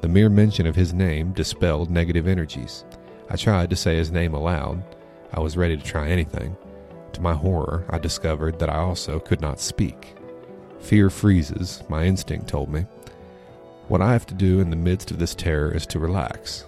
The 0.00 0.08
mere 0.08 0.28
mention 0.28 0.66
of 0.66 0.74
his 0.74 0.92
name 0.92 1.32
dispelled 1.32 1.90
negative 1.90 2.26
energies. 2.26 2.84
I 3.30 3.36
tried 3.36 3.70
to 3.70 3.76
say 3.76 3.96
his 3.96 4.10
name 4.10 4.34
aloud. 4.34 4.82
I 5.32 5.38
was 5.38 5.56
ready 5.56 5.76
to 5.76 5.82
try 5.82 6.08
anything. 6.08 6.56
To 7.12 7.22
my 7.22 7.34
horror, 7.34 7.86
I 7.88 7.98
discovered 7.98 8.58
that 8.58 8.70
I 8.70 8.78
also 8.78 9.20
could 9.20 9.40
not 9.40 9.60
speak. 9.60 10.16
Fear 10.80 11.08
freezes, 11.08 11.84
my 11.88 12.04
instinct 12.04 12.48
told 12.48 12.68
me. 12.68 12.86
What 13.86 14.02
I 14.02 14.12
have 14.12 14.26
to 14.26 14.34
do 14.34 14.60
in 14.60 14.70
the 14.70 14.76
midst 14.76 15.12
of 15.12 15.20
this 15.20 15.36
terror 15.36 15.72
is 15.72 15.86
to 15.86 16.00
relax. 16.00 16.64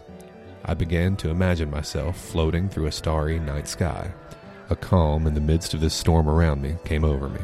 I 0.65 0.75
began 0.75 1.17
to 1.17 1.31
imagine 1.31 1.71
myself 1.71 2.17
floating 2.17 2.69
through 2.69 2.87
a 2.87 2.93
starry 2.93 3.41
night 3.41 3.67
sky. 3.67 4.13
A 4.71 4.77
calm 4.77 5.27
in 5.27 5.35
the 5.35 5.41
midst 5.41 5.75
of 5.75 5.81
this 5.81 5.95
storm 5.95 6.29
around 6.29 6.63
me 6.63 6.77
came 6.85 7.05
over 7.05 7.29
me. 7.29 7.41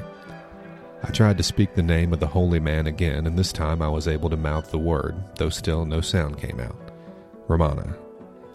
I 1.02 1.10
tried 1.10 1.36
to 1.38 1.42
speak 1.42 1.74
the 1.74 1.82
name 1.82 2.12
of 2.12 2.20
the 2.20 2.26
holy 2.28 2.60
man 2.60 2.86
again, 2.86 3.26
and 3.26 3.36
this 3.36 3.52
time 3.52 3.82
I 3.82 3.88
was 3.88 4.06
able 4.06 4.30
to 4.30 4.36
mouth 4.36 4.70
the 4.70 4.78
word, 4.78 5.16
though 5.36 5.48
still 5.48 5.84
no 5.84 6.00
sound 6.00 6.38
came 6.38 6.60
out. 6.60 6.76
Ramana. 7.48 7.96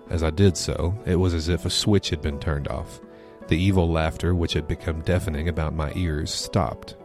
As 0.10 0.24
I 0.24 0.30
did 0.30 0.56
so, 0.56 0.98
it 1.06 1.18
was 1.18 1.34
as 1.34 1.50
if 1.50 1.66
a 1.66 1.70
switch 1.70 2.12
had 2.12 2.22
been 2.22 2.40
turned 2.40 2.70
off. 2.70 3.01
The 3.50 3.62
evil 3.62 3.92
laughter, 3.92 4.34
which 4.34 4.54
had 4.54 4.70
become 4.70 5.01
deafening 5.01 5.50
about 5.50 5.74
my 5.74 5.92
ears, 5.96 6.32
stopped. 6.34 6.96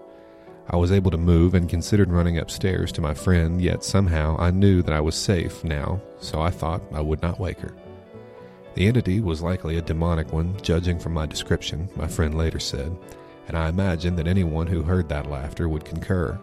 I 0.70 0.76
was 0.76 0.92
able 0.92 1.10
to 1.10 1.18
move 1.18 1.54
and 1.54 1.68
considered 1.68 2.12
running 2.12 2.38
upstairs 2.38 2.92
to 2.92 3.00
my 3.00 3.14
friend, 3.14 3.60
yet 3.60 3.82
somehow 3.82 4.36
I 4.38 4.52
knew 4.52 4.82
that 4.82 4.94
I 4.94 5.00
was 5.00 5.16
safe 5.16 5.64
now, 5.64 6.00
so 6.20 6.40
I 6.40 6.50
thought 6.50 6.82
I 6.92 7.00
would 7.00 7.22
not 7.22 7.40
wake 7.40 7.58
her. 7.58 7.74
The 8.76 8.86
entity 8.86 9.20
was 9.22 9.40
likely 9.40 9.78
a 9.78 9.82
demonic 9.82 10.34
one, 10.34 10.54
judging 10.60 10.98
from 10.98 11.14
my 11.14 11.24
description, 11.24 11.88
my 11.96 12.06
friend 12.06 12.36
later 12.36 12.60
said, 12.60 12.94
and 13.48 13.56
I 13.56 13.70
imagine 13.70 14.16
that 14.16 14.28
anyone 14.28 14.66
who 14.66 14.82
heard 14.82 15.08
that 15.08 15.30
laughter 15.30 15.66
would 15.66 15.86
concur. 15.86 16.38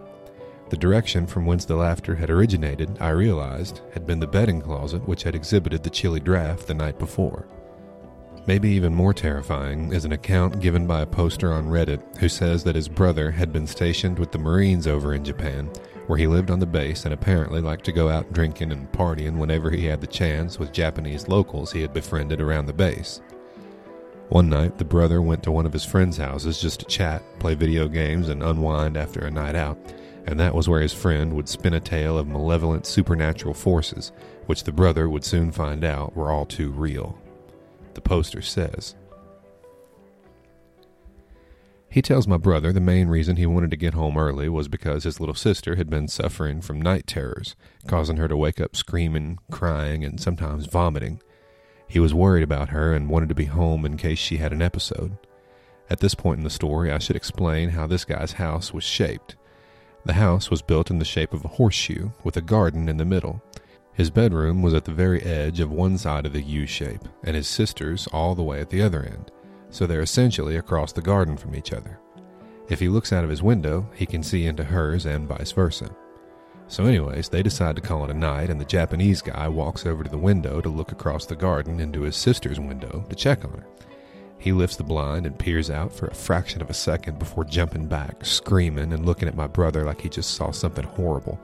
The 0.69 0.77
direction 0.77 1.27
from 1.27 1.45
whence 1.45 1.63
the 1.63 1.75
laughter 1.75 2.15
had 2.15 2.31
originated, 2.31 2.97
I 2.99 3.09
realized, 3.09 3.81
had 3.93 4.07
been 4.07 4.19
the 4.19 4.25
bedding 4.25 4.61
closet 4.61 5.07
which 5.07 5.21
had 5.21 5.35
exhibited 5.35 5.83
the 5.83 5.91
chilly 5.91 6.19
draft 6.19 6.65
the 6.65 6.73
night 6.73 6.97
before. 6.97 7.45
Maybe 8.45 8.69
even 8.69 8.93
more 8.93 9.13
terrifying 9.13 9.93
is 9.93 10.03
an 10.03 10.12
account 10.12 10.59
given 10.59 10.85
by 10.85 11.01
a 11.01 11.05
poster 11.05 11.53
on 11.53 11.69
Reddit 11.69 12.17
who 12.17 12.27
says 12.27 12.63
that 12.65 12.75
his 12.75 12.89
brother 12.89 13.31
had 13.31 13.53
been 13.53 13.67
stationed 13.67 14.19
with 14.19 14.33
the 14.33 14.38
Marines 14.38 14.85
over 14.85 15.13
in 15.13 15.23
Japan 15.23 15.69
where 16.07 16.17
he 16.17 16.27
lived 16.27 16.51
on 16.51 16.59
the 16.59 16.65
base 16.65 17.05
and 17.05 17.13
apparently 17.13 17.62
liked 17.62 17.85
to 17.85 17.91
go 17.91 18.09
out 18.09 18.33
drinking 18.33 18.71
and 18.71 18.91
partying 18.91 19.38
whenever 19.38 19.71
he 19.71 19.85
had 19.85 20.01
the 20.01 20.07
chance 20.07 20.59
with 20.59 20.73
Japanese 20.73 21.27
locals 21.27 21.71
he 21.71 21.81
had 21.81 21.93
befriended 21.93 22.41
around 22.41 22.65
the 22.65 22.73
base. 22.73 23.21
One 24.29 24.50
night, 24.50 24.77
the 24.77 24.85
brother 24.85 25.21
went 25.21 25.43
to 25.43 25.51
one 25.51 25.65
of 25.65 25.73
his 25.73 25.85
friends' 25.85 26.17
houses 26.17 26.59
just 26.59 26.79
to 26.79 26.85
chat, 26.85 27.21
play 27.39 27.55
video 27.55 27.88
games, 27.88 28.29
and 28.29 28.41
unwind 28.41 28.97
after 28.97 29.21
a 29.21 29.31
night 29.31 29.55
out, 29.55 29.77
and 30.25 30.39
that 30.39 30.55
was 30.55 30.67
where 30.67 30.81
his 30.81 30.93
friend 30.93 31.33
would 31.33 31.47
spin 31.47 31.73
a 31.73 31.79
tale 31.79 32.17
of 32.17 32.27
malevolent 32.27 32.85
supernatural 32.85 33.53
forces, 33.53 34.12
which 34.47 34.63
the 34.63 34.71
brother 34.71 35.07
would 35.07 35.23
soon 35.23 35.51
find 35.51 35.83
out 35.83 36.15
were 36.15 36.31
all 36.31 36.45
too 36.45 36.71
real. 36.71 37.17
The 37.93 38.01
poster 38.01 38.41
says. 38.41 38.95
He 41.89 42.01
tells 42.01 42.27
my 42.27 42.38
brother 42.38 42.73
the 42.73 42.79
main 42.79 43.07
reason 43.07 43.35
he 43.35 43.45
wanted 43.45 43.69
to 43.69 43.77
get 43.77 43.93
home 43.93 44.17
early 44.17 44.50
was 44.50 44.67
because 44.67 45.03
his 45.03 45.19
little 45.19 45.35
sister 45.35 45.75
had 45.75 45.91
been 45.91 46.07
suffering 46.07 46.59
from 46.59 46.81
night 46.81 47.05
terrors, 47.05 47.55
causing 47.85 48.17
her 48.17 48.27
to 48.27 48.35
wake 48.35 48.59
up 48.59 48.75
screaming, 48.75 49.38
crying, 49.51 50.03
and 50.03 50.19
sometimes 50.19 50.65
vomiting. 50.65 51.21
He 51.88 52.00
was 52.00 52.12
worried 52.12 52.41
about 52.41 52.69
her 52.69 52.95
and 52.95 53.09
wanted 53.09 53.29
to 53.29 53.35
be 53.35 53.45
home 53.45 53.85
in 53.85 53.97
case 53.97 54.17
she 54.17 54.38
had 54.38 54.51
an 54.51 54.63
episode. 54.63 55.15
At 55.88 56.00
this 56.00 56.15
point 56.15 56.39
in 56.39 56.43
the 56.43 56.50
story, 56.50 56.91
I 56.91 56.97
should 56.97 57.15
explain 57.15 57.69
how 57.69 57.85
this 57.85 58.05
guy's 58.05 58.31
house 58.33 58.73
was 58.73 58.83
shaped. 58.83 59.35
The 60.03 60.13
house 60.13 60.50
was 60.50 60.63
built 60.63 60.89
in 60.89 60.97
the 60.97 61.05
shape 61.05 61.31
of 61.31 61.45
a 61.45 61.50
horseshoe, 61.50 62.09
with 62.23 62.35
a 62.38 62.41
garden 62.41 62.89
in 62.89 62.97
the 62.97 63.05
middle. 63.05 63.43
His 63.93 64.09
bedroom 64.09 64.62
was 64.62 64.73
at 64.73 64.85
the 64.85 64.91
very 64.91 65.21
edge 65.21 65.59
of 65.59 65.71
one 65.71 65.97
side 65.97 66.25
of 66.25 66.33
the 66.33 66.41
U 66.41 66.65
shape, 66.65 67.07
and 67.23 67.35
his 67.35 67.47
sister's 67.47 68.07
all 68.07 68.35
the 68.35 68.43
way 68.43 68.59
at 68.59 68.69
the 68.69 68.81
other 68.81 69.03
end 69.03 69.31
so 69.73 69.88
they're 69.88 70.01
essentially 70.01 70.55
across 70.55 70.91
the 70.91 71.01
garden 71.01 71.35
from 71.35 71.55
each 71.55 71.73
other. 71.73 72.00
If 72.69 72.79
he 72.79 72.88
looks 72.88 73.12
out 73.12 73.23
of 73.23 73.29
his 73.29 73.41
window, 73.41 73.89
he 73.95 74.05
can 74.05 74.21
see 74.21 74.45
into 74.45 74.63
hers 74.63 75.05
and 75.05 75.27
vice 75.27 75.51
versa. 75.51 75.89
So, 76.67 76.85
anyways, 76.85 77.27
they 77.27 77.43
decide 77.43 77.75
to 77.75 77.81
call 77.81 78.05
it 78.05 78.12
a 78.12 78.13
night, 78.13 78.50
and 78.50 78.62
the 78.62 78.65
Japanese 78.65 79.21
guy 79.21 79.47
walks 79.47 79.85
over 79.85 80.03
to 80.03 80.09
the 80.09 80.17
window 80.17 80.62
to 80.62 80.69
look 80.69 80.91
across 80.91 81.25
the 81.25 81.35
garden 81.35 81.79
into 81.79 82.01
his 82.01 82.15
sister's 82.15 82.59
window 82.59 83.03
to 83.09 83.15
check 83.15 83.43
on 83.43 83.51
her. 83.51 83.67
He 84.38 84.51
lifts 84.51 84.77
the 84.77 84.83
blind 84.83 85.25
and 85.25 85.38
peers 85.38 85.69
out 85.69 85.91
for 85.91 86.05
a 86.05 86.13
fraction 86.13 86.62
of 86.62 86.69
a 86.69 86.73
second 86.73 87.17
before 87.17 87.43
jumping 87.43 87.88
back, 87.88 88.23
screaming 88.23 88.93
and 88.93 89.05
looking 89.05 89.27
at 89.27 89.35
my 89.35 89.47
brother 89.47 89.83
like 89.83 90.01
he 90.01 90.09
just 90.09 90.35
saw 90.35 90.51
something 90.51 90.85
horrible. 90.85 91.39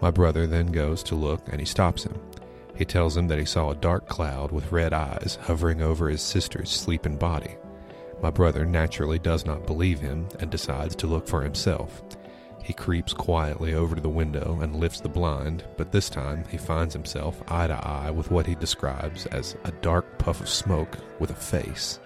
My 0.00 0.10
brother 0.10 0.46
then 0.46 0.68
goes 0.68 1.02
to 1.04 1.14
look 1.14 1.46
and 1.48 1.60
he 1.60 1.66
stops 1.66 2.04
him. 2.04 2.18
He 2.74 2.86
tells 2.86 3.16
him 3.16 3.28
that 3.28 3.38
he 3.38 3.44
saw 3.44 3.70
a 3.70 3.76
dark 3.76 4.08
cloud 4.08 4.50
with 4.52 4.72
red 4.72 4.94
eyes 4.94 5.38
hovering 5.42 5.82
over 5.82 6.08
his 6.08 6.22
sister's 6.22 6.70
sleeping 6.70 7.16
body. 7.16 7.56
My 8.22 8.30
brother 8.30 8.64
naturally 8.64 9.18
does 9.18 9.44
not 9.44 9.66
believe 9.66 10.00
him 10.00 10.28
and 10.38 10.50
decides 10.50 10.96
to 10.96 11.06
look 11.06 11.28
for 11.28 11.42
himself. 11.42 12.02
He 12.62 12.72
creeps 12.72 13.12
quietly 13.12 13.74
over 13.74 13.94
to 13.94 14.00
the 14.00 14.08
window 14.08 14.58
and 14.62 14.76
lifts 14.76 15.00
the 15.00 15.08
blind, 15.08 15.64
but 15.76 15.92
this 15.92 16.08
time 16.08 16.44
he 16.50 16.56
finds 16.56 16.94
himself 16.94 17.42
eye 17.48 17.66
to 17.66 17.74
eye 17.74 18.10
with 18.10 18.30
what 18.30 18.46
he 18.46 18.54
describes 18.54 19.26
as 19.26 19.56
a 19.64 19.72
dark 19.72 20.18
puff 20.18 20.40
of 20.40 20.48
smoke 20.48 20.98
with 21.18 21.30
a 21.30 21.34
face. 21.34 22.00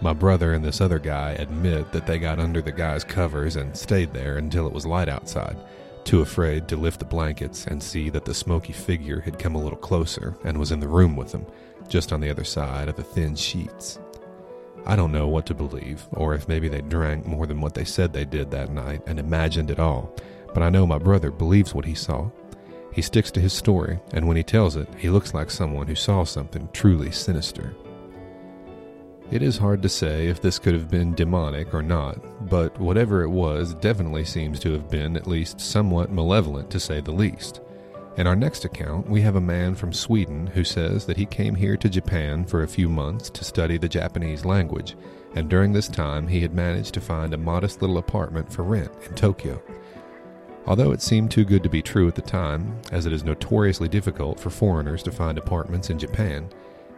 My 0.00 0.12
brother 0.12 0.52
and 0.52 0.64
this 0.64 0.80
other 0.80 0.98
guy 0.98 1.32
admit 1.32 1.92
that 1.92 2.06
they 2.06 2.18
got 2.18 2.40
under 2.40 2.60
the 2.60 2.72
guy's 2.72 3.04
covers 3.04 3.54
and 3.54 3.76
stayed 3.76 4.12
there 4.12 4.38
until 4.38 4.66
it 4.66 4.72
was 4.72 4.86
light 4.86 5.08
outside 5.08 5.56
too 6.04 6.20
afraid 6.20 6.68
to 6.68 6.76
lift 6.76 6.98
the 6.98 7.04
blankets 7.04 7.66
and 7.66 7.82
see 7.82 8.10
that 8.10 8.24
the 8.24 8.34
smoky 8.34 8.72
figure 8.72 9.20
had 9.20 9.38
come 9.38 9.54
a 9.54 9.62
little 9.62 9.78
closer 9.78 10.36
and 10.44 10.58
was 10.58 10.72
in 10.72 10.80
the 10.80 10.88
room 10.88 11.16
with 11.16 11.32
them, 11.32 11.46
just 11.88 12.12
on 12.12 12.20
the 12.20 12.30
other 12.30 12.44
side 12.44 12.88
of 12.88 12.96
the 12.96 13.02
thin 13.02 13.34
sheets. 13.34 13.98
I 14.86 14.96
don't 14.96 15.12
know 15.12 15.28
what 15.28 15.46
to 15.46 15.54
believe, 15.54 16.06
or 16.12 16.34
if 16.34 16.46
maybe 16.46 16.68
they 16.68 16.82
drank 16.82 17.26
more 17.26 17.46
than 17.46 17.60
what 17.60 17.74
they 17.74 17.84
said 17.84 18.12
they 18.12 18.24
did 18.24 18.50
that 18.50 18.70
night 18.70 19.02
and 19.06 19.18
imagined 19.18 19.70
it 19.70 19.78
all, 19.78 20.14
but 20.52 20.62
I 20.62 20.70
know 20.70 20.86
my 20.86 20.98
brother 20.98 21.30
believes 21.30 21.74
what 21.74 21.86
he 21.86 21.94
saw. 21.94 22.30
He 22.92 23.02
sticks 23.02 23.30
to 23.32 23.40
his 23.40 23.52
story, 23.52 23.98
and 24.12 24.28
when 24.28 24.36
he 24.36 24.42
tells 24.42 24.76
it, 24.76 24.88
he 24.98 25.10
looks 25.10 25.34
like 25.34 25.50
someone 25.50 25.86
who 25.86 25.94
saw 25.94 26.24
something 26.24 26.68
truly 26.72 27.10
sinister. 27.10 27.74
It 29.30 29.42
is 29.42 29.56
hard 29.56 29.80
to 29.82 29.88
say 29.88 30.28
if 30.28 30.42
this 30.42 30.58
could 30.58 30.74
have 30.74 30.90
been 30.90 31.14
demonic 31.14 31.72
or 31.72 31.82
not, 31.82 32.18
but 32.48 32.78
whatever 32.78 33.22
it 33.22 33.30
was 33.30 33.74
definitely 33.74 34.24
seems 34.24 34.60
to 34.60 34.72
have 34.72 34.90
been 34.90 35.16
at 35.16 35.26
least 35.26 35.60
somewhat 35.60 36.12
malevolent 36.12 36.70
to 36.70 36.78
say 36.78 37.00
the 37.00 37.10
least. 37.10 37.60
In 38.16 38.26
our 38.26 38.36
next 38.36 38.64
account, 38.64 39.08
we 39.08 39.22
have 39.22 39.34
a 39.34 39.40
man 39.40 39.74
from 39.74 39.92
Sweden 39.92 40.46
who 40.46 40.62
says 40.62 41.06
that 41.06 41.16
he 41.16 41.26
came 41.26 41.54
here 41.54 41.76
to 41.78 41.88
Japan 41.88 42.44
for 42.44 42.62
a 42.62 42.68
few 42.68 42.88
months 42.88 43.30
to 43.30 43.44
study 43.44 43.78
the 43.78 43.88
Japanese 43.88 44.44
language, 44.44 44.94
and 45.34 45.48
during 45.48 45.72
this 45.72 45.88
time 45.88 46.28
he 46.28 46.40
had 46.40 46.54
managed 46.54 46.94
to 46.94 47.00
find 47.00 47.32
a 47.32 47.38
modest 47.38 47.80
little 47.80 47.98
apartment 47.98 48.52
for 48.52 48.62
rent 48.62 48.92
in 49.06 49.14
Tokyo. 49.14 49.60
Although 50.66 50.92
it 50.92 51.02
seemed 51.02 51.30
too 51.30 51.44
good 51.44 51.62
to 51.62 51.68
be 51.68 51.82
true 51.82 52.06
at 52.06 52.14
the 52.14 52.22
time, 52.22 52.78
as 52.92 53.04
it 53.04 53.12
is 53.12 53.24
notoriously 53.24 53.88
difficult 53.88 54.38
for 54.38 54.50
foreigners 54.50 55.02
to 55.02 55.10
find 55.10 55.38
apartments 55.38 55.90
in 55.90 55.98
Japan, 55.98 56.48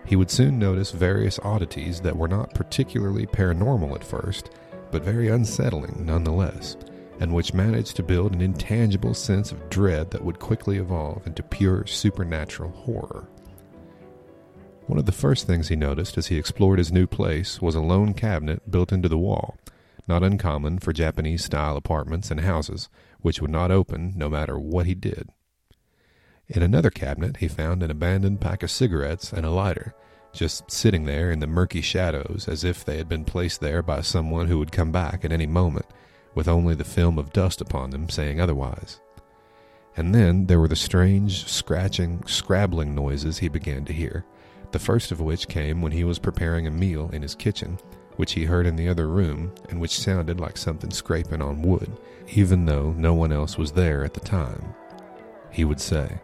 he 0.07 0.17
would 0.17 0.31
soon 0.31 0.59
notice 0.59 0.93
various 0.93 1.39
oddities 1.41 2.01
that 2.01 2.17
were 2.17 2.29
not 2.29 2.55
particularly 2.55 3.27
paranormal 3.27 3.95
at 3.95 4.05
first, 4.05 4.51
but 4.91 5.03
very 5.03 5.29
unsettling 5.29 6.07
nonetheless, 6.07 6.77
and 7.19 7.35
which 7.35 7.55
managed 7.55 7.97
to 7.97 8.03
build 8.03 8.33
an 8.33 8.41
intangible 8.41 9.15
sense 9.15 9.51
of 9.51 9.69
dread 9.69 10.11
that 10.11 10.25
would 10.25 10.39
quickly 10.39 10.79
evolve 10.79 11.27
into 11.27 11.43
pure 11.43 11.87
supernatural 11.87 12.71
horror. 12.71 13.29
One 14.87 14.99
of 14.99 15.07
the 15.07 15.13
first 15.13 15.47
things 15.47 15.69
he 15.69 15.77
noticed 15.77 16.17
as 16.17 16.29
he 16.29 16.39
explored 16.39 16.79
his 16.79 16.93
new 16.93 17.09
place 17.09 17.61
was 17.61 17.75
a 17.75 17.81
lone 17.81 18.15
cabinet 18.15 18.71
built 18.71 18.93
into 18.93 19.09
the 19.09 19.19
wall, 19.19 19.57
not 20.07 20.23
uncommon 20.23 20.79
for 20.79 20.93
Japanese 20.93 21.45
style 21.45 21.77
apartments 21.77 22.31
and 22.31 22.41
houses, 22.41 22.89
which 23.21 23.41
would 23.41 23.51
not 23.51 23.73
open 23.73 24.13
no 24.15 24.29
matter 24.29 24.57
what 24.57 24.87
he 24.87 24.95
did. 24.95 25.31
In 26.49 26.63
another 26.63 26.91
cabinet, 26.91 27.39
he 27.39 27.49
found 27.49 27.83
an 27.83 27.91
abandoned 27.91 28.41
pack 28.41 28.63
of 28.63 28.71
cigarettes 28.71 29.33
and 29.33 29.45
a 29.45 29.51
lighter, 29.51 29.95
just 30.33 30.71
sitting 30.71 31.05
there 31.05 31.33
in 31.33 31.41
the 31.41 31.47
murky 31.47 31.81
shadows 31.81 32.47
as 32.47 32.63
if 32.63 32.85
they 32.85 32.99
had 32.99 33.09
been 33.09 33.25
placed 33.25 33.61
there 33.61 33.83
by 33.83 34.01
someone 34.01 34.47
who 34.47 34.59
would 34.59 34.71
come 34.71 34.93
back 34.93 35.25
at 35.25 35.33
any 35.33 35.47
moment, 35.47 35.87
with 36.37 36.47
only 36.47 36.75
the 36.75 36.85
film 36.85 37.19
of 37.19 37.33
dust 37.33 37.61
upon 37.61 37.91
them 37.91 38.09
saying 38.09 38.41
otherwise. 38.41 39.01
And 39.97 40.15
then 40.15 40.47
there 40.47 40.61
were 40.61 40.69
the 40.69 40.77
strange, 40.77 41.49
scratching, 41.49 42.25
scrabbling 42.27 42.95
noises 42.95 43.39
he 43.39 43.49
began 43.49 43.85
to 43.87 43.93
hear, 43.93 44.25
the 44.71 44.79
first 44.79 45.11
of 45.11 45.21
which 45.21 45.49
came 45.49 45.83
when 45.83 45.93
he 45.93 46.05
was 46.05 46.19
preparing 46.19 46.67
a 46.67 46.71
meal 46.71 47.11
in 47.13 47.23
his 47.23 47.35
kitchen, 47.35 47.79
which 48.17 48.33
he 48.33 48.45
heard 48.45 48.67
in 48.67 48.77
the 48.77 48.89
other 48.89 49.09
room, 49.09 49.53
and 49.69 49.81
which 49.81 49.99
sounded 49.99 50.39
like 50.39 50.57
something 50.57 50.91
scraping 50.91 51.43
on 51.43 51.63
wood, 51.63 51.91
even 52.29 52.67
though 52.67 52.93
no 52.93 53.15
one 53.15 53.33
else 53.33 53.59
was 53.59 53.73
there 53.73 54.05
at 54.05 54.15
the 54.15 54.21
time. 54.21 54.75
He 55.51 55.65
would 55.65 55.81
say, 55.81 56.21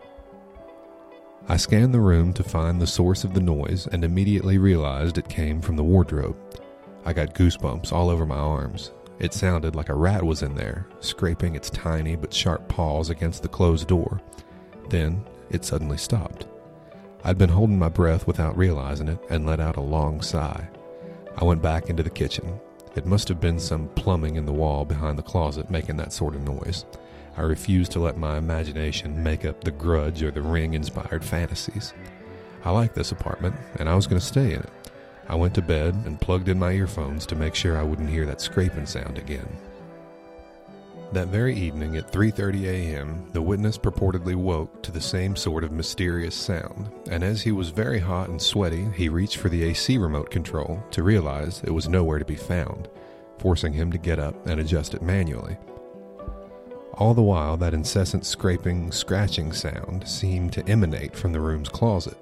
I 1.48 1.56
scanned 1.56 1.92
the 1.92 2.00
room 2.00 2.32
to 2.34 2.44
find 2.44 2.80
the 2.80 2.86
source 2.86 3.24
of 3.24 3.34
the 3.34 3.40
noise 3.40 3.88
and 3.88 4.04
immediately 4.04 4.58
realized 4.58 5.18
it 5.18 5.28
came 5.28 5.60
from 5.60 5.76
the 5.76 5.84
wardrobe. 5.84 6.36
I 7.04 7.12
got 7.12 7.34
goosebumps 7.34 7.92
all 7.92 8.10
over 8.10 8.24
my 8.24 8.36
arms. 8.36 8.92
It 9.18 9.34
sounded 9.34 9.74
like 9.74 9.88
a 9.88 9.94
rat 9.94 10.22
was 10.22 10.42
in 10.42 10.54
there, 10.54 10.86
scraping 11.00 11.56
its 11.56 11.68
tiny 11.68 12.14
but 12.14 12.32
sharp 12.32 12.68
paws 12.68 13.10
against 13.10 13.42
the 13.42 13.48
closed 13.48 13.88
door. 13.88 14.20
Then 14.88 15.24
it 15.50 15.64
suddenly 15.64 15.98
stopped. 15.98 16.46
I'd 17.24 17.38
been 17.38 17.50
holding 17.50 17.78
my 17.78 17.88
breath 17.88 18.26
without 18.26 18.56
realizing 18.56 19.08
it 19.08 19.18
and 19.28 19.44
let 19.44 19.60
out 19.60 19.76
a 19.76 19.80
long 19.80 20.22
sigh. 20.22 20.68
I 21.36 21.44
went 21.44 21.62
back 21.62 21.90
into 21.90 22.02
the 22.02 22.10
kitchen. 22.10 22.60
It 22.94 23.06
must 23.06 23.28
have 23.28 23.40
been 23.40 23.58
some 23.58 23.88
plumbing 23.90 24.36
in 24.36 24.46
the 24.46 24.52
wall 24.52 24.84
behind 24.84 25.18
the 25.18 25.22
closet 25.22 25.70
making 25.70 25.96
that 25.96 26.12
sort 26.12 26.36
of 26.36 26.42
noise. 26.42 26.84
I 27.36 27.42
refused 27.42 27.92
to 27.92 28.00
let 28.00 28.18
my 28.18 28.36
imagination 28.36 29.22
make 29.22 29.44
up 29.44 29.64
the 29.64 29.70
grudge 29.70 30.22
or 30.22 30.30
the 30.30 30.42
ring 30.42 30.74
inspired 30.74 31.24
fantasies. 31.24 31.94
I 32.64 32.70
liked 32.70 32.94
this 32.94 33.12
apartment, 33.12 33.56
and 33.76 33.88
I 33.88 33.94
was 33.94 34.06
going 34.06 34.20
to 34.20 34.26
stay 34.26 34.52
in 34.52 34.60
it. 34.60 34.70
I 35.28 35.34
went 35.34 35.54
to 35.54 35.62
bed 35.62 35.94
and 36.04 36.20
plugged 36.20 36.48
in 36.48 36.58
my 36.58 36.72
earphones 36.72 37.24
to 37.26 37.36
make 37.36 37.54
sure 37.54 37.78
I 37.78 37.82
wouldn't 37.82 38.10
hear 38.10 38.26
that 38.26 38.40
scraping 38.40 38.86
sound 38.86 39.18
again. 39.18 39.48
That 41.12 41.28
very 41.28 41.54
evening 41.54 41.96
at 41.96 42.10
3:30 42.10 42.64
a.m., 42.64 43.26
the 43.32 43.42
witness 43.42 43.76
purportedly 43.76 44.34
woke 44.34 44.82
to 44.82 44.90
the 44.90 45.00
same 45.00 45.36
sort 45.36 45.62
of 45.62 45.70
mysterious 45.70 46.34
sound, 46.34 46.90
and 47.10 47.22
as 47.22 47.42
he 47.42 47.52
was 47.52 47.68
very 47.68 47.98
hot 47.98 48.28
and 48.30 48.40
sweaty, 48.40 48.86
he 48.94 49.08
reached 49.08 49.36
for 49.36 49.48
the 49.48 49.64
AC 49.64 49.98
remote 49.98 50.30
control 50.30 50.82
to 50.90 51.02
realize 51.02 51.62
it 51.64 51.70
was 51.70 51.88
nowhere 51.88 52.18
to 52.18 52.24
be 52.24 52.34
found, 52.34 52.88
forcing 53.38 53.72
him 53.72 53.92
to 53.92 53.98
get 53.98 54.18
up 54.18 54.34
and 54.46 54.58
adjust 54.58 54.94
it 54.94 55.02
manually. 55.02 55.56
All 56.94 57.14
the 57.14 57.22
while, 57.22 57.56
that 57.56 57.74
incessant 57.74 58.26
scraping, 58.26 58.92
scratching 58.92 59.52
sound 59.52 60.06
seemed 60.06 60.52
to 60.52 60.68
emanate 60.68 61.16
from 61.16 61.32
the 61.32 61.40
room's 61.40 61.70
closet. 61.70 62.18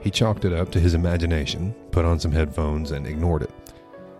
He 0.00 0.10
chalked 0.10 0.44
it 0.44 0.52
up 0.52 0.72
to 0.72 0.80
his 0.80 0.94
imagination, 0.94 1.74
put 1.92 2.04
on 2.04 2.18
some 2.18 2.32
headphones, 2.32 2.90
and 2.90 3.06
ignored 3.06 3.42
it. 3.42 3.50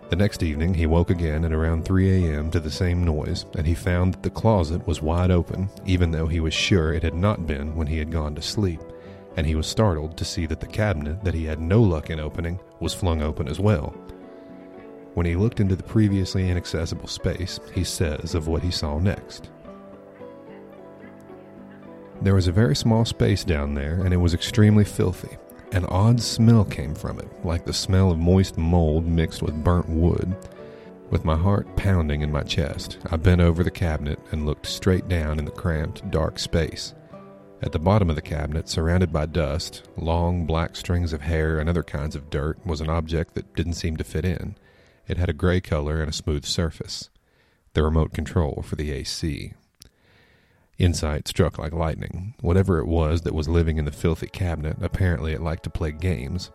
The 0.09 0.15
next 0.15 0.41
evening, 0.41 0.73
he 0.73 0.85
woke 0.85 1.09
again 1.09 1.43
at 1.43 1.51
around 1.51 1.83
3 1.83 2.25
a.m. 2.25 2.49
to 2.51 2.61
the 2.61 2.71
same 2.71 3.03
noise, 3.03 3.45
and 3.57 3.67
he 3.67 3.73
found 3.73 4.13
that 4.13 4.23
the 4.23 4.29
closet 4.29 4.87
was 4.87 5.01
wide 5.01 5.31
open, 5.31 5.69
even 5.85 6.11
though 6.11 6.27
he 6.27 6.39
was 6.39 6.53
sure 6.53 6.93
it 6.93 7.03
had 7.03 7.15
not 7.15 7.45
been 7.45 7.75
when 7.75 7.87
he 7.87 7.97
had 7.97 8.11
gone 8.11 8.35
to 8.35 8.41
sleep, 8.41 8.79
and 9.35 9.45
he 9.45 9.55
was 9.55 9.67
startled 9.67 10.15
to 10.15 10.23
see 10.23 10.45
that 10.45 10.61
the 10.61 10.67
cabinet 10.67 11.23
that 11.23 11.33
he 11.33 11.43
had 11.43 11.59
no 11.59 11.81
luck 11.81 12.09
in 12.09 12.19
opening 12.19 12.59
was 12.79 12.93
flung 12.93 13.21
open 13.21 13.49
as 13.49 13.59
well. 13.59 13.93
When 15.15 15.25
he 15.25 15.35
looked 15.35 15.59
into 15.59 15.75
the 15.75 15.83
previously 15.83 16.49
inaccessible 16.49 17.07
space, 17.07 17.59
he 17.73 17.83
says 17.83 18.33
of 18.33 18.47
what 18.47 18.63
he 18.63 18.71
saw 18.71 18.99
next. 18.99 19.49
There 22.23 22.35
was 22.35 22.47
a 22.47 22.53
very 22.53 22.73
small 22.73 23.03
space 23.03 23.43
down 23.43 23.73
there, 23.73 23.95
and 23.95 24.13
it 24.13 24.17
was 24.17 24.33
extremely 24.33 24.85
filthy. 24.85 25.35
An 25.73 25.83
odd 25.87 26.21
smell 26.21 26.63
came 26.63 26.95
from 26.95 27.19
it, 27.19 27.27
like 27.43 27.65
the 27.65 27.73
smell 27.73 28.11
of 28.11 28.17
moist 28.17 28.57
mold 28.57 29.05
mixed 29.05 29.43
with 29.43 29.61
burnt 29.61 29.89
wood. 29.89 30.33
With 31.09 31.25
my 31.25 31.35
heart 31.35 31.75
pounding 31.75 32.21
in 32.21 32.31
my 32.31 32.43
chest, 32.43 32.97
I 33.11 33.17
bent 33.17 33.41
over 33.41 33.61
the 33.61 33.69
cabinet 33.69 34.19
and 34.31 34.45
looked 34.45 34.67
straight 34.67 35.09
down 35.09 35.37
in 35.37 35.43
the 35.43 35.51
cramped, 35.51 36.09
dark 36.11 36.39
space. 36.39 36.93
At 37.61 37.73
the 37.73 37.79
bottom 37.79 38.09
of 38.09 38.15
the 38.15 38.21
cabinet, 38.21 38.69
surrounded 38.69 39.11
by 39.11 39.25
dust, 39.25 39.83
long 39.97 40.45
black 40.45 40.77
strings 40.77 41.11
of 41.11 41.19
hair, 41.19 41.59
and 41.59 41.67
other 41.67 41.83
kinds 41.83 42.15
of 42.15 42.29
dirt, 42.29 42.57
was 42.65 42.79
an 42.79 42.89
object 42.89 43.33
that 43.33 43.53
didn't 43.53 43.73
seem 43.73 43.97
to 43.97 44.03
fit 44.05 44.23
in. 44.23 44.55
It 45.09 45.17
had 45.17 45.29
a 45.29 45.33
gray 45.33 45.59
color 45.59 45.99
and 45.99 46.09
a 46.09 46.13
smooth 46.13 46.45
surface. 46.45 47.09
The 47.73 47.83
remote 47.83 48.13
control 48.13 48.63
for 48.65 48.77
the 48.77 48.93
AC. 48.93 49.55
Insight 50.83 51.29
struck 51.29 51.57
like 51.57 51.71
lightning. 51.71 52.33
Whatever 52.41 52.79
it 52.79 52.87
was 52.87 53.21
that 53.21 53.33
was 53.33 53.47
living 53.47 53.77
in 53.77 53.85
the 53.85 53.91
filthy 53.91 54.27
cabinet, 54.27 54.75
apparently 54.81 55.31
it 55.31 55.41
liked 55.41 55.63
to 55.63 55.69
play 55.69 55.93
games. 55.93 56.51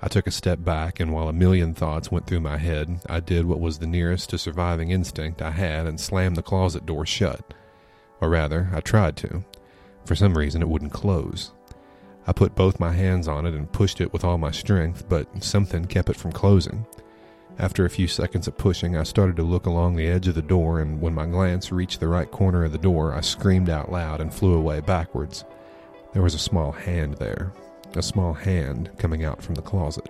I 0.00 0.06
took 0.06 0.28
a 0.28 0.30
step 0.30 0.62
back, 0.62 1.00
and 1.00 1.12
while 1.12 1.28
a 1.28 1.32
million 1.32 1.74
thoughts 1.74 2.08
went 2.08 2.28
through 2.28 2.42
my 2.42 2.58
head, 2.58 3.00
I 3.08 3.18
did 3.18 3.44
what 3.44 3.58
was 3.58 3.80
the 3.80 3.88
nearest 3.88 4.30
to 4.30 4.38
surviving 4.38 4.92
instinct 4.92 5.42
I 5.42 5.50
had 5.50 5.88
and 5.88 5.98
slammed 5.98 6.36
the 6.36 6.44
closet 6.44 6.86
door 6.86 7.04
shut. 7.04 7.54
Or 8.20 8.28
rather, 8.30 8.70
I 8.72 8.82
tried 8.82 9.16
to. 9.16 9.44
For 10.04 10.14
some 10.14 10.38
reason, 10.38 10.62
it 10.62 10.68
wouldn't 10.68 10.92
close. 10.92 11.52
I 12.24 12.32
put 12.32 12.54
both 12.54 12.78
my 12.78 12.92
hands 12.92 13.26
on 13.26 13.46
it 13.46 13.54
and 13.54 13.72
pushed 13.72 14.00
it 14.00 14.12
with 14.12 14.22
all 14.22 14.38
my 14.38 14.52
strength, 14.52 15.08
but 15.08 15.42
something 15.42 15.86
kept 15.86 16.08
it 16.08 16.16
from 16.16 16.30
closing. 16.30 16.86
After 17.58 17.84
a 17.84 17.90
few 17.90 18.08
seconds 18.08 18.48
of 18.48 18.56
pushing, 18.56 18.96
I 18.96 19.02
started 19.02 19.36
to 19.36 19.42
look 19.42 19.66
along 19.66 19.94
the 19.94 20.06
edge 20.06 20.26
of 20.26 20.34
the 20.34 20.42
door, 20.42 20.80
and 20.80 21.00
when 21.00 21.14
my 21.14 21.26
glance 21.26 21.70
reached 21.70 22.00
the 22.00 22.08
right 22.08 22.30
corner 22.30 22.64
of 22.64 22.72
the 22.72 22.78
door, 22.78 23.14
I 23.14 23.20
screamed 23.20 23.68
out 23.68 23.92
loud 23.92 24.20
and 24.20 24.32
flew 24.32 24.54
away 24.54 24.80
backwards. 24.80 25.44
There 26.12 26.22
was 26.22 26.34
a 26.34 26.38
small 26.38 26.72
hand 26.72 27.14
there, 27.14 27.52
a 27.94 28.02
small 28.02 28.32
hand 28.32 28.90
coming 28.98 29.24
out 29.24 29.42
from 29.42 29.54
the 29.54 29.62
closet. 29.62 30.08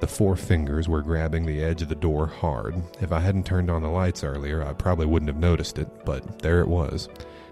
The 0.00 0.06
four 0.06 0.36
fingers 0.36 0.88
were 0.88 1.02
grabbing 1.02 1.46
the 1.46 1.62
edge 1.62 1.82
of 1.82 1.88
the 1.88 1.94
door 1.94 2.26
hard. 2.26 2.74
If 3.00 3.10
I 3.12 3.20
hadn't 3.20 3.46
turned 3.46 3.70
on 3.70 3.82
the 3.82 3.88
lights 3.88 4.24
earlier, 4.24 4.62
I 4.62 4.72
probably 4.72 5.06
wouldn't 5.06 5.30
have 5.30 5.38
noticed 5.38 5.78
it, 5.78 5.88
but 6.04 6.40
there 6.40 6.60
it 6.60 6.68
was. 6.68 7.08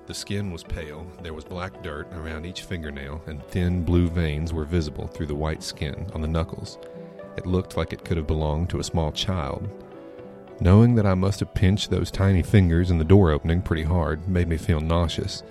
The 0.06 0.14
skin 0.14 0.50
was 0.50 0.64
pale, 0.64 1.06
there 1.22 1.34
was 1.34 1.44
black 1.44 1.82
dirt 1.82 2.08
around 2.12 2.44
each 2.44 2.62
fingernail, 2.62 3.22
and 3.26 3.42
thin 3.44 3.84
blue 3.84 4.08
veins 4.08 4.52
were 4.52 4.64
visible 4.64 5.06
through 5.06 5.26
the 5.26 5.34
white 5.34 5.62
skin 5.62 6.06
on 6.12 6.20
the 6.20 6.28
knuckles. 6.28 6.78
It 7.36 7.46
looked 7.46 7.76
like 7.76 7.92
it 7.92 8.04
could 8.04 8.16
have 8.16 8.26
belonged 8.26 8.70
to 8.70 8.78
a 8.78 8.84
small 8.84 9.12
child. 9.12 9.68
Knowing 10.60 10.94
that 10.94 11.06
I 11.06 11.14
must 11.14 11.40
have 11.40 11.54
pinched 11.54 11.90
those 11.90 12.10
tiny 12.10 12.42
fingers 12.42 12.90
in 12.90 12.98
the 12.98 13.04
door 13.04 13.30
opening 13.30 13.62
pretty 13.62 13.82
hard 13.82 14.28
made 14.28 14.48
me 14.48 14.56
feel 14.56 14.80
nauseous. 14.80 15.42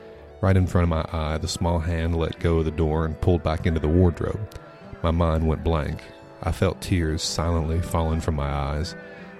Right 0.41 0.55
in 0.55 0.67
front 0.67 0.83
of 0.83 0.89
my 0.89 1.05
eye, 1.11 1.37
the 1.37 1.47
small 1.47 1.79
hand 1.79 2.15
let 2.15 2.39
go 2.39 2.59
of 2.59 2.65
the 2.65 2.71
door 2.71 3.05
and 3.05 3.19
pulled 3.19 3.43
back 3.43 3.65
into 3.65 3.79
the 3.79 3.87
wardrobe. 3.87 4.39
My 5.03 5.11
mind 5.11 5.47
went 5.47 5.63
blank. 5.63 6.01
I 6.43 6.51
felt 6.51 6.81
tears 6.81 7.21
silently 7.21 7.81
falling 7.81 8.21
from 8.21 8.35
my 8.35 8.49
eyes. 8.49 8.95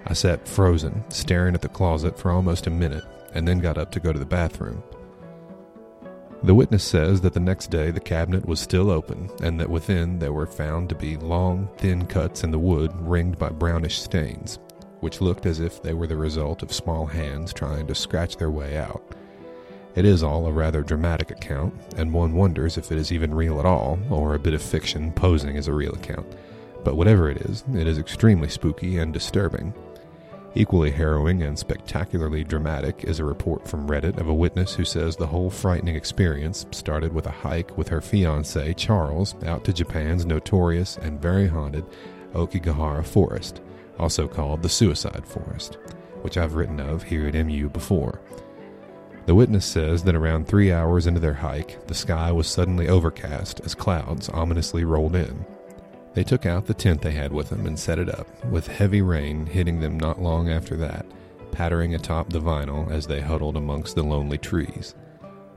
I 0.05 0.13
sat 0.13 0.47
frozen, 0.47 1.03
staring 1.09 1.55
at 1.55 1.61
the 1.61 1.69
closet 1.69 2.19
for 2.19 2.31
almost 2.31 2.67
a 2.67 2.71
minute, 2.71 3.03
and 3.33 3.47
then 3.47 3.59
got 3.59 3.77
up 3.77 3.91
to 3.91 3.99
go 3.99 4.11
to 4.11 4.19
the 4.19 4.25
bathroom. 4.25 4.83
The 6.43 6.55
witness 6.55 6.83
says 6.83 7.21
that 7.21 7.33
the 7.33 7.39
next 7.39 7.67
day 7.67 7.91
the 7.91 7.99
cabinet 7.99 8.47
was 8.47 8.59
still 8.59 8.89
open 8.89 9.29
and 9.43 9.59
that 9.59 9.69
within 9.69 10.17
there 10.17 10.33
were 10.33 10.47
found 10.47 10.89
to 10.89 10.95
be 10.95 11.15
long, 11.15 11.69
thin 11.77 12.07
cuts 12.07 12.43
in 12.43 12.49
the 12.49 12.57
wood 12.57 12.91
ringed 12.99 13.37
by 13.37 13.49
brownish 13.49 14.01
stains, 14.01 14.57
which 15.01 15.21
looked 15.21 15.45
as 15.45 15.59
if 15.59 15.83
they 15.83 15.93
were 15.93 16.07
the 16.07 16.17
result 16.17 16.63
of 16.63 16.73
small 16.73 17.05
hands 17.05 17.53
trying 17.53 17.85
to 17.85 17.93
scratch 17.93 18.37
their 18.37 18.49
way 18.49 18.75
out. 18.75 19.03
It 19.93 20.03
is 20.03 20.23
all 20.23 20.47
a 20.47 20.51
rather 20.51 20.81
dramatic 20.81 21.29
account, 21.29 21.75
and 21.95 22.11
one 22.11 22.33
wonders 22.33 22.75
if 22.75 22.91
it 22.91 22.97
is 22.97 23.11
even 23.11 23.35
real 23.35 23.59
at 23.59 23.65
all, 23.65 23.99
or 24.09 24.33
a 24.33 24.39
bit 24.39 24.55
of 24.55 24.63
fiction 24.63 25.11
posing 25.11 25.57
as 25.57 25.67
a 25.67 25.73
real 25.73 25.93
account. 25.93 26.25
But 26.83 26.95
whatever 26.95 27.29
it 27.29 27.37
is, 27.41 27.63
it 27.75 27.85
is 27.85 27.99
extremely 27.99 28.49
spooky 28.49 28.97
and 28.97 29.13
disturbing. 29.13 29.75
Equally 30.53 30.91
harrowing 30.91 31.43
and 31.43 31.57
spectacularly 31.57 32.43
dramatic 32.43 33.05
is 33.05 33.19
a 33.19 33.25
report 33.25 33.65
from 33.65 33.87
Reddit 33.87 34.17
of 34.19 34.27
a 34.27 34.33
witness 34.33 34.75
who 34.75 34.83
says 34.83 35.15
the 35.15 35.27
whole 35.27 35.49
frightening 35.49 35.95
experience 35.95 36.65
started 36.71 37.13
with 37.13 37.25
a 37.25 37.31
hike 37.31 37.77
with 37.77 37.87
her 37.87 38.01
fiance, 38.01 38.73
Charles, 38.73 39.33
out 39.45 39.63
to 39.63 39.71
Japan's 39.71 40.25
notorious 40.25 40.97
and 40.97 41.21
very 41.21 41.47
haunted 41.47 41.85
Aokigahara 42.33 43.05
Forest, 43.05 43.61
also 43.97 44.27
called 44.27 44.61
the 44.61 44.67
Suicide 44.67 45.25
Forest, 45.25 45.77
which 46.21 46.37
I've 46.37 46.55
written 46.55 46.81
of 46.81 47.03
here 47.03 47.27
at 47.27 47.45
MU 47.45 47.69
before. 47.69 48.19
The 49.27 49.35
witness 49.35 49.65
says 49.65 50.03
that 50.03 50.15
around 50.15 50.47
three 50.47 50.69
hours 50.69 51.07
into 51.07 51.21
their 51.21 51.35
hike, 51.35 51.87
the 51.87 51.93
sky 51.93 52.29
was 52.33 52.47
suddenly 52.47 52.89
overcast 52.89 53.61
as 53.63 53.73
clouds 53.73 54.27
ominously 54.27 54.83
rolled 54.83 55.15
in. 55.15 55.45
They 56.13 56.23
took 56.23 56.45
out 56.45 56.65
the 56.65 56.73
tent 56.73 57.01
they 57.01 57.11
had 57.11 57.31
with 57.31 57.49
them 57.49 57.65
and 57.65 57.79
set 57.79 57.99
it 57.99 58.09
up, 58.09 58.27
with 58.45 58.67
heavy 58.67 59.01
rain 59.01 59.45
hitting 59.45 59.79
them 59.79 59.97
not 59.97 60.21
long 60.21 60.49
after 60.49 60.75
that, 60.77 61.05
pattering 61.51 61.95
atop 61.95 62.29
the 62.29 62.41
vinyl 62.41 62.91
as 62.91 63.07
they 63.07 63.21
huddled 63.21 63.55
amongst 63.55 63.95
the 63.95 64.03
lonely 64.03 64.37
trees. 64.37 64.93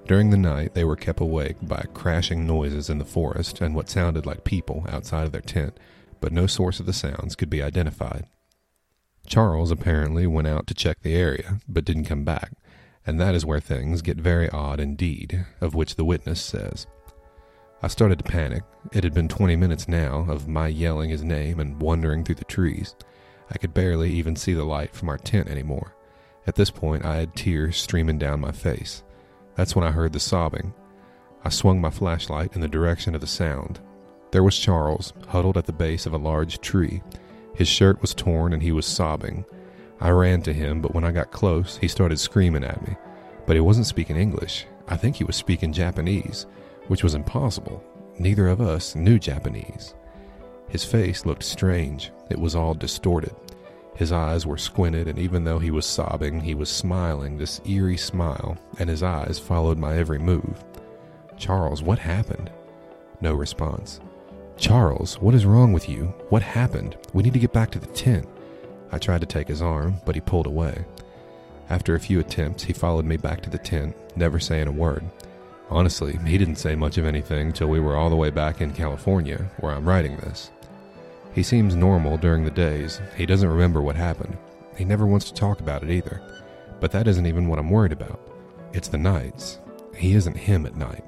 During 0.07 0.31
the 0.31 0.37
night, 0.37 0.75
they 0.75 0.85
were 0.85 0.97
kept 0.97 1.21
awake 1.21 1.57
by 1.63 1.87
crashing 1.95 2.47
noises 2.47 2.91
in 2.91 2.99
the 2.99 3.05
forest 3.05 3.61
and 3.61 3.75
what 3.75 3.89
sounded 3.89 4.27
like 4.27 4.45
people 4.45 4.87
outside 4.89 5.25
of 5.25 5.33
their 5.33 5.41
tent, 5.41 5.79
but 6.21 6.33
no 6.33 6.47
source 6.47 6.79
of 6.79 6.87
the 6.87 6.93
sounds 6.93 7.35
could 7.35 7.51
be 7.51 7.63
identified. 7.63 8.27
Charles 9.27 9.71
apparently 9.71 10.27
went 10.27 10.47
out 10.47 10.67
to 10.67 10.75
check 10.75 11.01
the 11.03 11.17
area, 11.17 11.59
but 11.67 11.85
didn't 11.85 12.05
come 12.05 12.25
back, 12.25 12.53
and 13.07 13.19
that 13.19 13.35
is 13.35 13.47
where 13.47 13.61
things 13.61 14.03
get 14.03 14.19
very 14.19 14.49
odd 14.51 14.79
indeed, 14.79 15.47
of 15.61 15.75
which 15.75 15.97
the 15.97 16.05
witness 16.05 16.41
says. 16.41 16.87
I 17.85 17.89
started 17.89 18.17
to 18.17 18.25
panic. 18.25 18.63
It 18.95 19.05
had 19.05 19.13
been 19.13 19.29
20 19.29 19.57
minutes 19.57 19.89
now 19.89 20.25
of 20.31 20.49
my 20.49 20.69
yelling 20.69 21.11
his 21.11 21.23
name 21.23 21.61
and 21.61 21.79
wandering 21.79 22.25
through 22.25 22.37
the 22.37 22.45
trees. 22.47 22.95
I 23.51 23.59
could 23.59 23.75
barely 23.75 24.11
even 24.11 24.37
see 24.37 24.55
the 24.55 24.65
light 24.65 24.95
from 24.95 25.11
our 25.11 25.19
tent 25.19 25.49
anymore. 25.49 25.95
At 26.47 26.55
this 26.55 26.71
point, 26.71 27.05
I 27.05 27.17
had 27.17 27.37
tears 27.37 27.77
streaming 27.77 28.17
down 28.17 28.41
my 28.41 28.53
face. 28.53 29.03
That's 29.55 29.77
when 29.77 29.85
I 29.85 29.91
heard 29.91 30.15
the 30.15 30.19
sobbing. 30.19 30.73
I 31.45 31.51
swung 31.51 31.79
my 31.79 31.91
flashlight 31.91 32.55
in 32.55 32.63
the 32.63 32.69
direction 32.69 33.15
of 33.15 33.21
the 33.21 33.27
sound. 33.27 33.81
There 34.31 34.43
was 34.43 34.59
Charles, 34.59 35.13
huddled 35.29 35.59
at 35.59 35.67
the 35.67 35.73
base 35.75 36.07
of 36.07 36.15
a 36.15 36.19
large 36.19 36.63
tree. 36.63 37.03
His 37.55 37.69
shirt 37.69 38.01
was 38.01 38.15
torn 38.15 38.55
and 38.55 38.63
he 38.63 38.73
was 38.73 38.87
sobbing. 38.87 39.45
I 40.01 40.09
ran 40.09 40.41
to 40.45 40.55
him, 40.55 40.81
but 40.81 40.95
when 40.95 41.05
I 41.05 41.13
got 41.13 41.33
close, 41.33 41.77
he 41.77 41.89
started 41.89 42.19
screaming 42.19 42.65
at 42.65 42.81
me. 42.89 42.97
But 43.45 43.57
he 43.57 43.61
wasn't 43.61 43.89
speaking 43.89 44.17
English. 44.17 44.65
I 44.89 44.97
think 44.97 45.17
he 45.17 45.25
was 45.25 45.37
speaking 45.37 45.71
Japanese, 45.71 46.47
which 46.89 47.03
was 47.03 47.15
impossible. 47.15 47.83
Neither 48.19 48.49
of 48.49 48.61
us 48.61 48.95
knew 48.95 49.19
Japanese. 49.19 49.95
His 50.69 50.85
face 50.85 51.27
looked 51.27 51.43
strange. 51.43 52.11
It 52.31 52.39
was 52.39 52.55
all 52.55 52.75
distorted. 52.75 53.35
His 53.95 54.11
eyes 54.11 54.45
were 54.47 54.59
squinted, 54.59 55.07
and 55.07 55.19
even 55.19 55.45
though 55.45 55.59
he 55.59 55.71
was 55.71 55.87
sobbing, 55.87 56.41
he 56.41 56.55
was 56.55 56.69
smiling 56.69 57.37
this 57.37 57.61
eerie 57.65 57.97
smile, 57.97 58.57
and 58.79 58.91
his 58.91 59.03
eyes 59.03 59.39
followed 59.39 59.79
my 59.79 59.97
every 59.97 60.19
move. 60.19 60.65
Charles, 61.37 61.83
what 61.83 61.99
happened? 61.99 62.51
No 63.21 63.35
response. 63.35 64.01
Charles, 64.57 65.21
what 65.21 65.35
is 65.35 65.47
wrong 65.47 65.73
with 65.73 65.89
you? 65.89 66.07
What 66.29 66.43
happened? 66.43 66.97
We 67.13 67.23
need 67.23 67.35
to 67.35 67.39
get 67.39 67.53
back 67.53 67.71
to 67.73 67.79
the 67.79 67.87
tent. 67.89 68.29
I 68.93 68.99
tried 68.99 69.21
to 69.21 69.27
take 69.27 69.49
his 69.49 69.63
arm, 69.63 69.97
but 70.05 70.15
he 70.15 70.21
pulled 70.21 70.47
away. 70.47 70.85
After 71.71 71.95
a 71.95 72.01
few 72.01 72.21
attempts, 72.21 72.65
he 72.65 72.73
followed 72.73 73.05
me 73.05 73.17
back 73.17 73.41
to 73.43 73.51
the 73.51 73.59
tent, 73.59 73.97
never 74.17 74.39
saying 74.39 74.69
a 74.69 74.73
word. 74.73 75.05
Honestly, 75.71 76.19
he 76.27 76.39
didn't 76.39 76.57
say 76.57 76.75
much 76.75 76.99
of 76.99 77.07
anything 77.07 77.53
till 77.53 77.69
we 77.69 77.81
were 77.81 77.97
all 77.97 78.11
the 78.11 78.17
way 78.17 78.31
back 78.31 78.61
in 78.61 78.73
California, 78.73 79.51
where 79.59 79.73
I'm 79.73 79.89
writing 79.89 80.17
this. 80.17 80.51
He 81.35 81.43
seems 81.43 81.75
normal 81.75 82.17
during 82.17 82.45
the 82.45 82.51
days. 82.51 83.01
He 83.17 83.27
doesn't 83.27 83.49
remember 83.49 83.83
what 83.83 83.97
happened. 83.97 84.37
He 84.77 84.85
never 84.85 85.07
wants 85.07 85.27
to 85.27 85.35
talk 85.35 85.61
about 85.61 85.83
it 85.83 85.91
either. 85.91 86.23
But 86.81 86.93
that 86.93 87.09
isn't 87.09 87.27
even 87.27 87.49
what 87.49 87.59
I'm 87.59 87.71
worried 87.71 87.93
about. 87.93 88.21
It's 88.73 88.89
the 88.89 88.99
nights. 88.99 89.59
He 89.97 90.15
isn't 90.15 90.37
him 90.37 90.67
at 90.67 90.77
night. 90.77 91.05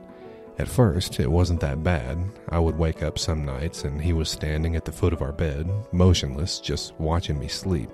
At 0.59 0.69
first, 0.69 1.21
it 1.21 1.31
wasn't 1.31 1.61
that 1.61 1.85
bad. 1.85 2.19
I 2.49 2.59
would 2.59 2.79
wake 2.79 3.03
up 3.03 3.19
some 3.19 3.45
nights 3.45 3.85
and 3.85 4.01
he 4.01 4.15
was 4.15 4.31
standing 4.31 4.75
at 4.75 4.87
the 4.87 4.93
foot 4.93 5.13
of 5.13 5.21
our 5.21 5.33
bed, 5.33 5.69
motionless, 5.93 6.61
just 6.61 6.95
watching 6.99 7.39
me 7.39 7.47
sleep. 7.47 7.91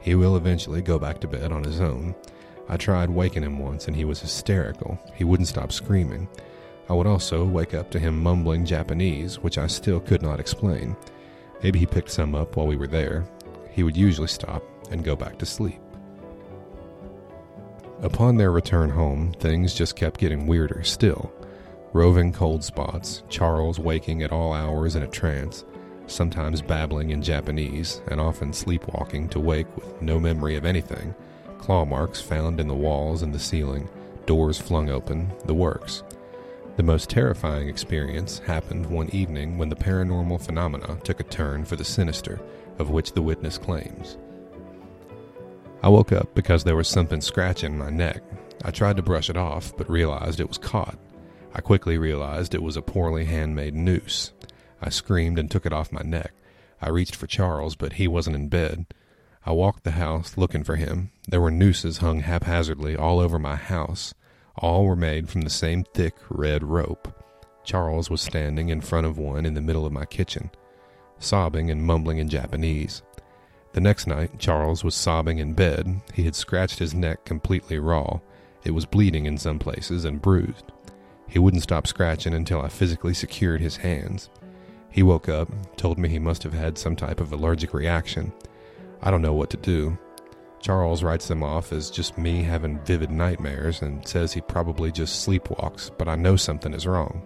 He 0.00 0.14
will 0.14 0.36
eventually 0.36 0.80
go 0.80 0.98
back 0.98 1.20
to 1.20 1.28
bed 1.28 1.50
on 1.50 1.64
his 1.64 1.80
own. 1.80 2.14
I 2.68 2.76
tried 2.76 3.10
waking 3.10 3.42
him 3.42 3.58
once 3.58 3.86
and 3.86 3.96
he 3.96 4.04
was 4.04 4.20
hysterical. 4.20 4.98
He 5.14 5.24
wouldn't 5.24 5.48
stop 5.48 5.72
screaming. 5.72 6.28
I 6.88 6.94
would 6.94 7.06
also 7.06 7.44
wake 7.44 7.74
up 7.74 7.90
to 7.90 7.98
him 7.98 8.22
mumbling 8.22 8.64
Japanese, 8.64 9.38
which 9.38 9.58
I 9.58 9.66
still 9.66 10.00
could 10.00 10.22
not 10.22 10.40
explain. 10.40 10.96
Maybe 11.62 11.78
he 11.78 11.86
picked 11.86 12.10
some 12.10 12.34
up 12.34 12.56
while 12.56 12.66
we 12.66 12.76
were 12.76 12.86
there. 12.86 13.26
He 13.70 13.82
would 13.82 13.96
usually 13.96 14.28
stop 14.28 14.62
and 14.90 15.04
go 15.04 15.16
back 15.16 15.38
to 15.38 15.46
sleep. 15.46 15.80
Upon 18.00 18.36
their 18.36 18.52
return 18.52 18.90
home, 18.90 19.32
things 19.40 19.74
just 19.74 19.96
kept 19.96 20.20
getting 20.20 20.46
weirder 20.46 20.84
still. 20.84 21.32
Roving 21.92 22.32
cold 22.32 22.62
spots, 22.62 23.22
Charles 23.28 23.78
waking 23.78 24.22
at 24.22 24.30
all 24.30 24.52
hours 24.52 24.94
in 24.94 25.02
a 25.02 25.08
trance, 25.08 25.64
sometimes 26.06 26.62
babbling 26.62 27.10
in 27.10 27.22
Japanese, 27.22 28.00
and 28.08 28.20
often 28.20 28.52
sleepwalking 28.52 29.28
to 29.30 29.40
wake 29.40 29.74
with 29.74 30.00
no 30.00 30.20
memory 30.20 30.56
of 30.56 30.64
anything, 30.64 31.14
claw 31.58 31.84
marks 31.84 32.20
found 32.20 32.60
in 32.60 32.68
the 32.68 32.74
walls 32.74 33.22
and 33.22 33.34
the 33.34 33.38
ceiling, 33.38 33.88
doors 34.26 34.58
flung 34.58 34.90
open, 34.90 35.32
the 35.46 35.54
works. 35.54 36.02
The 36.76 36.82
most 36.82 37.10
terrifying 37.10 37.68
experience 37.68 38.38
happened 38.38 38.86
one 38.86 39.08
evening 39.10 39.58
when 39.58 39.68
the 39.68 39.76
paranormal 39.76 40.40
phenomena 40.44 40.98
took 41.02 41.18
a 41.18 41.24
turn 41.24 41.64
for 41.64 41.76
the 41.76 41.84
sinister, 41.84 42.40
of 42.78 42.90
which 42.90 43.12
the 43.12 43.22
witness 43.22 43.58
claims. 43.58 44.16
I 45.82 45.88
woke 45.88 46.12
up 46.12 46.34
because 46.34 46.64
there 46.64 46.76
was 46.76 46.88
something 46.88 47.20
scratching 47.20 47.76
my 47.76 47.90
neck. 47.90 48.22
I 48.64 48.70
tried 48.70 48.96
to 48.96 49.02
brush 49.02 49.30
it 49.30 49.36
off, 49.36 49.76
but 49.76 49.90
realized 49.90 50.40
it 50.40 50.48
was 50.48 50.58
caught. 50.58 50.98
I 51.54 51.60
quickly 51.60 51.98
realized 51.98 52.54
it 52.54 52.62
was 52.62 52.76
a 52.76 52.82
poorly 52.82 53.24
handmade 53.24 53.74
noose. 53.74 54.32
I 54.80 54.90
screamed 54.90 55.38
and 55.38 55.50
took 55.50 55.66
it 55.66 55.72
off 55.72 55.90
my 55.90 56.02
neck. 56.02 56.32
I 56.80 56.90
reached 56.90 57.16
for 57.16 57.26
Charles, 57.26 57.74
but 57.74 57.94
he 57.94 58.06
wasn't 58.06 58.36
in 58.36 58.48
bed. 58.48 58.86
I 59.48 59.52
walked 59.52 59.84
the 59.84 59.92
house 59.92 60.36
looking 60.36 60.62
for 60.62 60.76
him. 60.76 61.10
There 61.26 61.40
were 61.40 61.50
nooses 61.50 61.98
hung 61.98 62.20
haphazardly 62.20 62.94
all 62.94 63.18
over 63.18 63.38
my 63.38 63.56
house. 63.56 64.12
All 64.56 64.84
were 64.84 64.94
made 64.94 65.30
from 65.30 65.40
the 65.40 65.48
same 65.48 65.84
thick 65.84 66.16
red 66.28 66.62
rope. 66.62 67.24
Charles 67.64 68.10
was 68.10 68.20
standing 68.20 68.68
in 68.68 68.82
front 68.82 69.06
of 69.06 69.16
one 69.16 69.46
in 69.46 69.54
the 69.54 69.62
middle 69.62 69.86
of 69.86 69.92
my 69.92 70.04
kitchen, 70.04 70.50
sobbing 71.18 71.70
and 71.70 71.82
mumbling 71.82 72.18
in 72.18 72.28
Japanese. 72.28 73.00
The 73.72 73.80
next 73.80 74.06
night, 74.06 74.38
Charles 74.38 74.84
was 74.84 74.94
sobbing 74.94 75.38
in 75.38 75.54
bed. 75.54 76.02
He 76.12 76.24
had 76.24 76.36
scratched 76.36 76.78
his 76.78 76.92
neck 76.92 77.24
completely 77.24 77.78
raw. 77.78 78.20
It 78.64 78.72
was 78.72 78.84
bleeding 78.84 79.24
in 79.24 79.38
some 79.38 79.58
places 79.58 80.04
and 80.04 80.20
bruised. 80.20 80.72
He 81.26 81.38
wouldn't 81.38 81.62
stop 81.62 81.86
scratching 81.86 82.34
until 82.34 82.60
I 82.60 82.68
physically 82.68 83.14
secured 83.14 83.62
his 83.62 83.78
hands. 83.78 84.28
He 84.90 85.02
woke 85.02 85.30
up, 85.30 85.48
told 85.78 85.98
me 85.98 86.10
he 86.10 86.18
must 86.18 86.42
have 86.42 86.52
had 86.52 86.76
some 86.76 86.96
type 86.96 87.18
of 87.18 87.32
allergic 87.32 87.72
reaction. 87.72 88.34
I 89.02 89.10
don't 89.10 89.22
know 89.22 89.34
what 89.34 89.50
to 89.50 89.56
do. 89.56 89.96
Charles 90.60 91.02
writes 91.02 91.28
them 91.28 91.42
off 91.42 91.72
as 91.72 91.90
just 91.90 92.18
me 92.18 92.42
having 92.42 92.80
vivid 92.80 93.10
nightmares 93.10 93.80
and 93.80 94.06
says 94.06 94.32
he 94.32 94.40
probably 94.40 94.90
just 94.90 95.26
sleepwalks, 95.26 95.90
but 95.96 96.08
I 96.08 96.16
know 96.16 96.36
something 96.36 96.74
is 96.74 96.86
wrong. 96.86 97.22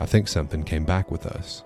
I 0.00 0.06
think 0.06 0.26
something 0.26 0.64
came 0.64 0.84
back 0.84 1.10
with 1.10 1.26
us. 1.26 1.62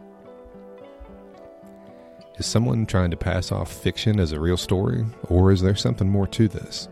Is 2.36 2.44
someone 2.44 2.84
trying 2.84 3.10
to 3.12 3.16
pass 3.16 3.50
off 3.50 3.72
fiction 3.72 4.20
as 4.20 4.32
a 4.32 4.40
real 4.40 4.58
story, 4.58 5.06
or 5.30 5.52
is 5.52 5.62
there 5.62 5.74
something 5.74 6.08
more 6.08 6.26
to 6.28 6.48
this? 6.48 6.88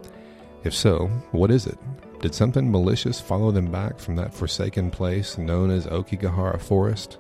If 0.64 0.72
so, 0.74 1.08
what 1.32 1.50
is 1.50 1.66
it? 1.66 1.78
Did 2.20 2.34
something 2.34 2.72
malicious 2.72 3.20
follow 3.20 3.50
them 3.50 3.70
back 3.70 3.98
from 3.98 4.16
that 4.16 4.32
forsaken 4.32 4.90
place 4.90 5.36
known 5.36 5.70
as 5.70 5.86
Aokigahara 5.86 6.58
Forest? 6.58 7.18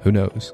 Who 0.00 0.10
knows? 0.10 0.52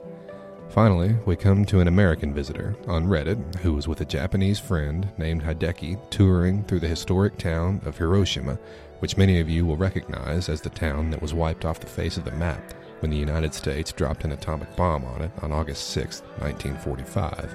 Finally, 0.69 1.17
we 1.25 1.35
come 1.35 1.65
to 1.65 1.81
an 1.81 1.89
American 1.89 2.35
visitor 2.35 2.77
on 2.87 3.07
Reddit 3.07 3.57
who 3.57 3.73
was 3.73 3.89
with 3.89 4.01
a 4.03 4.05
Japanese 4.05 4.59
friend 4.59 5.09
named 5.17 5.43
Hideki 5.43 6.11
touring 6.11 6.65
through 6.65 6.81
the 6.81 6.89
historic 6.89 7.39
town 7.39 7.81
of 7.87 7.97
Hiroshima, 7.97 8.59
which 8.99 9.17
many 9.17 9.41
of 9.41 9.49
you 9.49 9.65
will 9.65 9.77
recognize 9.77 10.49
as 10.49 10.61
the 10.61 10.71
town 10.71 11.11
that 11.11 11.23
was 11.23 11.33
wiped 11.33 11.65
off 11.65 11.81
the 11.81 11.87
face 11.87 12.17
of 12.17 12.25
the 12.25 12.33
map 12.33 12.75
when 13.01 13.11
the 13.11 13.17
United 13.17 13.55
States 13.55 13.93
dropped 13.93 14.25
an 14.25 14.33
atomic 14.33 14.75
bomb 14.77 15.05
on 15.05 15.23
it 15.23 15.31
on 15.43 15.53
August 15.53 15.89
6, 15.91 16.21
1945. 16.41 17.55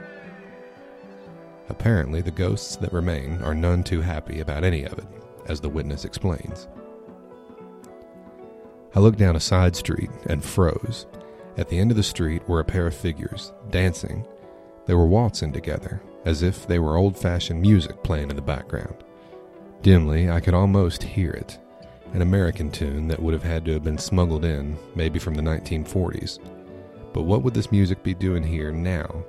Apparently, 1.69 2.21
the 2.21 2.31
ghosts 2.31 2.75
that 2.77 2.91
remain 2.93 3.41
are 3.43 3.55
none 3.55 3.83
too 3.83 4.01
happy 4.01 4.39
about 4.39 4.63
any 4.63 4.83
of 4.83 4.97
it, 4.97 5.05
as 5.47 5.59
the 5.59 5.69
witness 5.69 6.05
explains. 6.05 6.67
I 8.93 8.99
looked 8.99 9.19
down 9.19 9.35
a 9.35 9.39
side 9.39 9.75
street 9.75 10.09
and 10.27 10.43
froze. 10.43 11.05
At 11.57 11.69
the 11.69 11.77
end 11.77 11.91
of 11.91 11.97
the 11.97 12.03
street 12.03 12.47
were 12.47 12.59
a 12.59 12.65
pair 12.65 12.87
of 12.87 12.95
figures, 12.95 13.51
dancing. 13.69 14.25
They 14.85 14.93
were 14.93 15.05
waltzing 15.05 15.51
together, 15.51 16.01
as 16.25 16.43
if 16.43 16.65
they 16.67 16.79
were 16.79 16.97
old 16.97 17.17
fashioned 17.17 17.61
music 17.61 18.03
playing 18.03 18.29
in 18.29 18.35
the 18.35 18.41
background. 18.41 18.95
Dimly, 19.81 20.29
I 20.29 20.39
could 20.39 20.53
almost 20.53 21.03
hear 21.03 21.31
it 21.31 21.59
an 22.13 22.21
American 22.21 22.69
tune 22.69 23.07
that 23.07 23.21
would 23.21 23.33
have 23.33 23.43
had 23.43 23.63
to 23.65 23.73
have 23.73 23.83
been 23.83 23.97
smuggled 23.97 24.43
in, 24.43 24.77
maybe 24.95 25.17
from 25.17 25.33
the 25.33 25.41
1940s. 25.41 26.39
But 27.13 27.23
what 27.23 27.41
would 27.43 27.53
this 27.53 27.71
music 27.71 28.03
be 28.03 28.13
doing 28.13 28.43
here 28.43 28.71
now? 28.71 29.23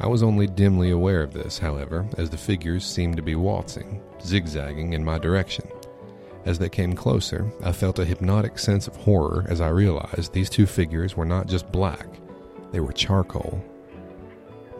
I 0.00 0.06
was 0.06 0.22
only 0.22 0.46
dimly 0.46 0.90
aware 0.90 1.22
of 1.22 1.32
this, 1.32 1.58
however, 1.58 2.08
as 2.16 2.30
the 2.30 2.36
figures 2.36 2.84
seemed 2.84 3.16
to 3.16 3.22
be 3.22 3.34
waltzing, 3.34 4.02
zigzagging 4.20 4.94
in 4.94 5.04
my 5.04 5.18
direction. 5.18 5.68
As 6.48 6.58
they 6.58 6.70
came 6.70 6.94
closer, 6.94 7.52
I 7.62 7.72
felt 7.72 7.98
a 7.98 8.06
hypnotic 8.06 8.58
sense 8.58 8.88
of 8.88 8.96
horror 8.96 9.44
as 9.50 9.60
I 9.60 9.68
realized 9.68 10.32
these 10.32 10.48
two 10.48 10.64
figures 10.64 11.14
were 11.14 11.26
not 11.26 11.46
just 11.46 11.70
black, 11.70 12.08
they 12.72 12.80
were 12.80 12.90
charcoal. 12.90 13.62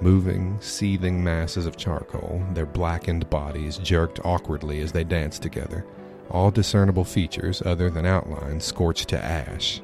Moving, 0.01 0.57
seething 0.63 1.23
masses 1.23 1.67
of 1.67 1.77
charcoal, 1.77 2.43
their 2.55 2.65
blackened 2.65 3.29
bodies 3.29 3.77
jerked 3.77 4.19
awkwardly 4.25 4.81
as 4.81 4.93
they 4.93 5.05
danced 5.05 5.43
together, 5.43 5.85
all 6.31 6.51
discernible 6.51 7.05
features 7.05 7.63
other 7.67 7.91
than 7.91 8.07
outline 8.07 8.61
scorched 8.61 9.11
to 9.11 9.23
ash. 9.23 9.83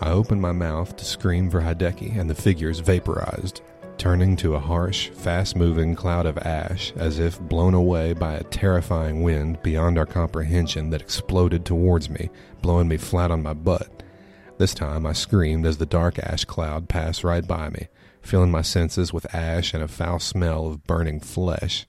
I 0.00 0.12
opened 0.12 0.40
my 0.40 0.52
mouth 0.52 0.96
to 0.96 1.04
scream 1.04 1.50
for 1.50 1.60
Hideki, 1.60 2.18
and 2.18 2.30
the 2.30 2.34
figures 2.34 2.78
vaporized, 2.78 3.60
turning 3.98 4.36
to 4.36 4.54
a 4.54 4.60
harsh, 4.60 5.08
fast 5.10 5.56
moving 5.56 5.94
cloud 5.94 6.26
of 6.26 6.38
ash 6.38 6.92
as 6.96 7.18
if 7.18 7.40
blown 7.40 7.74
away 7.74 8.12
by 8.12 8.34
a 8.34 8.44
terrifying 8.44 9.22
wind 9.22 9.62
beyond 9.62 9.98
our 9.98 10.06
comprehension 10.06 10.90
that 10.90 11.00
exploded 11.00 11.64
towards 11.64 12.10
me, 12.10 12.28
blowing 12.62 12.88
me 12.88 12.96
flat 12.96 13.30
on 13.30 13.42
my 13.42 13.54
butt. 13.54 14.02
This 14.58 14.74
time 14.74 15.06
I 15.06 15.12
screamed 15.12 15.66
as 15.66 15.78
the 15.78 15.86
dark 15.86 16.18
ash 16.18 16.44
cloud 16.44 16.88
passed 16.88 17.24
right 17.24 17.46
by 17.46 17.70
me, 17.70 17.88
filling 18.22 18.50
my 18.50 18.62
senses 18.62 19.12
with 19.12 19.34
ash 19.34 19.74
and 19.74 19.82
a 19.82 19.88
foul 19.88 20.18
smell 20.18 20.66
of 20.66 20.84
burning 20.84 21.20
flesh. 21.20 21.86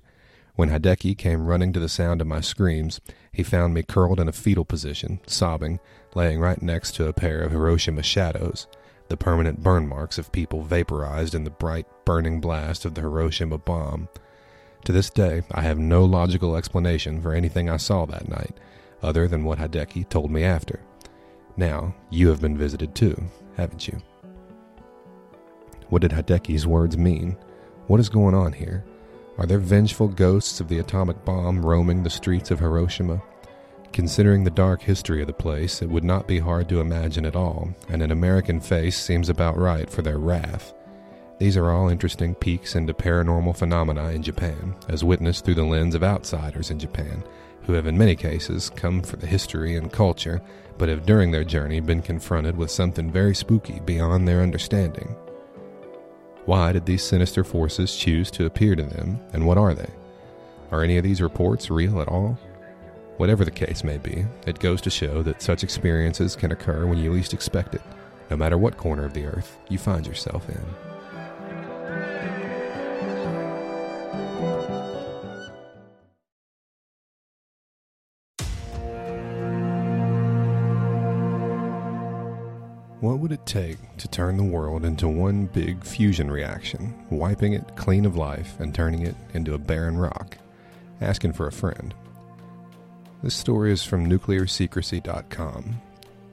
When 0.56 0.70
Hideki 0.70 1.18
came 1.18 1.46
running 1.46 1.72
to 1.74 1.80
the 1.80 1.90
sound 1.90 2.22
of 2.22 2.28
my 2.28 2.42
screams, 2.42 3.00
he 3.32 3.44
found 3.44 3.74
me 3.74 3.84
curled 3.84 4.20
in 4.20 4.28
a 4.28 4.34
fetal 4.34 4.66
position, 4.66 5.20
sobbing, 5.28 5.80
laying 6.16 6.40
right 6.40 6.62
next 6.62 6.96
to 6.96 7.08
a 7.08 7.14
pair 7.14 7.42
of 7.42 7.52
Hiroshima 7.52 8.02
shadows 8.02 8.68
the 9.10 9.18
permanent 9.18 9.62
burn 9.62 9.88
marks 9.88 10.18
of 10.18 10.32
people 10.32 10.64
vaporized 10.64 11.34
in 11.36 11.44
the 11.44 11.50
bright, 11.50 11.86
burning 12.06 12.40
blast 12.42 12.86
of 12.86 12.96
the 12.96 13.02
Hiroshima 13.02 13.58
bomb. 13.58 14.10
To 14.86 14.92
this 14.92 15.10
day, 15.10 15.44
I 15.52 15.62
have 15.62 15.78
no 15.78 16.06
logical 16.06 16.56
explanation 16.56 17.22
for 17.22 17.34
anything 17.34 17.70
I 17.70 17.78
saw 17.78 18.06
that 18.06 18.30
night, 18.30 18.58
other 19.02 19.28
than 19.28 19.44
what 19.44 19.60
Hideki 19.60 20.10
told 20.10 20.32
me 20.32 20.44
after. 20.44 20.82
Now, 21.56 21.96
you 22.10 22.30
have 22.30 22.42
been 22.42 22.58
visited 22.58 22.96
too, 22.96 23.22
haven't 23.56 23.88
you? 23.88 24.02
What 25.90 26.02
did 26.02 26.12
Hideki's 26.12 26.68
words 26.68 26.98
mean? 26.98 27.38
What 27.88 28.00
is 28.00 28.10
going 28.10 28.36
on 28.36 28.54
here? 28.54 28.86
Are 29.38 29.46
there 29.46 29.60
vengeful 29.60 30.08
ghosts 30.08 30.60
of 30.60 30.68
the 30.68 30.80
atomic 30.80 31.24
bomb 31.24 31.66
roaming 31.66 32.04
the 32.04 32.10
streets 32.10 32.52
of 32.52 32.60
Hiroshima? 32.60 33.22
Considering 33.98 34.44
the 34.44 34.52
dark 34.52 34.84
history 34.84 35.22
of 35.22 35.28
the 35.28 35.34
place, 35.34 35.82
it 35.82 35.90
would 35.90 36.04
not 36.04 36.28
be 36.28 36.38
hard 36.38 36.70
to 36.70 36.80
imagine 36.80 37.26
at 37.26 37.36
all, 37.36 37.68
and 37.90 38.04
an 38.04 38.12
American 38.12 38.60
face 38.60 38.96
seems 38.96 39.28
about 39.28 39.58
right 39.58 39.90
for 39.90 40.04
their 40.04 40.20
wrath. 40.20 40.72
These 41.40 41.58
are 41.58 41.72
all 41.72 41.90
interesting 41.90 42.36
peeks 42.36 42.76
into 42.76 42.94
paranormal 42.94 43.58
phenomena 43.58 44.10
in 44.10 44.22
Japan, 44.22 44.76
as 44.88 45.04
witnessed 45.04 45.44
through 45.44 45.56
the 45.56 45.64
lens 45.64 45.96
of 45.96 46.04
outsiders 46.04 46.70
in 46.70 46.78
Japan, 46.78 47.24
who 47.64 47.74
have 47.74 47.88
in 47.88 47.98
many 47.98 48.16
cases 48.16 48.70
come 48.70 49.02
for 49.02 49.16
the 49.16 49.26
history 49.26 49.76
and 49.76 49.92
culture, 49.92 50.44
but 50.78 50.90
have 50.90 51.08
during 51.08 51.32
their 51.32 51.44
journey 51.44 51.80
been 51.80 52.04
confronted 52.04 52.56
with 52.56 52.70
something 52.70 53.12
very 53.12 53.34
spooky 53.34 53.80
beyond 53.80 54.28
their 54.28 54.44
understanding. 54.44 55.16
Why 56.46 56.72
did 56.72 56.86
these 56.86 57.02
sinister 57.02 57.44
forces 57.44 57.98
choose 57.98 58.30
to 58.30 58.46
appear 58.46 58.76
to 58.76 58.84
them, 58.84 59.20
and 59.34 59.48
what 59.48 59.58
are 59.58 59.74
they? 59.74 59.90
Are 60.72 60.84
any 60.84 60.98
of 60.98 61.04
these 61.04 61.20
reports 61.20 61.72
real 61.72 62.00
at 62.00 62.10
all? 62.10 62.38
Whatever 63.18 63.44
the 63.44 63.50
case 63.50 63.84
may 63.84 63.98
be, 63.98 64.26
it 64.46 64.60
goes 64.60 64.80
to 64.82 64.92
show 64.92 65.24
that 65.24 65.42
such 65.42 65.64
experiences 65.64 66.36
can 66.36 66.52
occur 66.52 66.86
when 66.86 67.00
you 67.00 67.12
least 67.12 67.34
expect 67.34 67.74
it, 67.74 67.82
no 68.30 68.38
matter 68.38 68.60
what 68.60 68.78
corner 68.78 69.06
of 69.06 69.14
the 69.14 69.26
earth 69.26 69.58
you 69.70 69.80
find 69.80 70.06
yourself 70.06 70.48
in. 70.48 70.64
What 83.00 83.18
would 83.18 83.32
it 83.32 83.46
take 83.48 83.78
to 83.98 84.08
turn 84.08 84.38
the 84.38 84.44
world 84.44 84.86
into 84.86 85.08
one 85.08 85.48
big 85.48 85.84
fusion 85.84 86.30
reaction, 86.30 86.94
wiping 87.10 87.54
it 87.54 87.76
clean 87.76 88.06
of 88.06 88.16
life 88.16 88.60
and 88.60 88.76
turning 88.76 89.02
it 89.02 89.16
into 89.34 89.56
a 89.56 89.60
barren 89.60 89.98
rock? 89.98 90.38
Asking 91.02 91.34
for 91.34 91.48
a 91.48 91.52
friend. 91.52 91.96
This 93.24 93.34
story 93.34 93.72
is 93.72 93.84
from 93.84 94.08
nuclearsecrecy.com. 94.08 95.82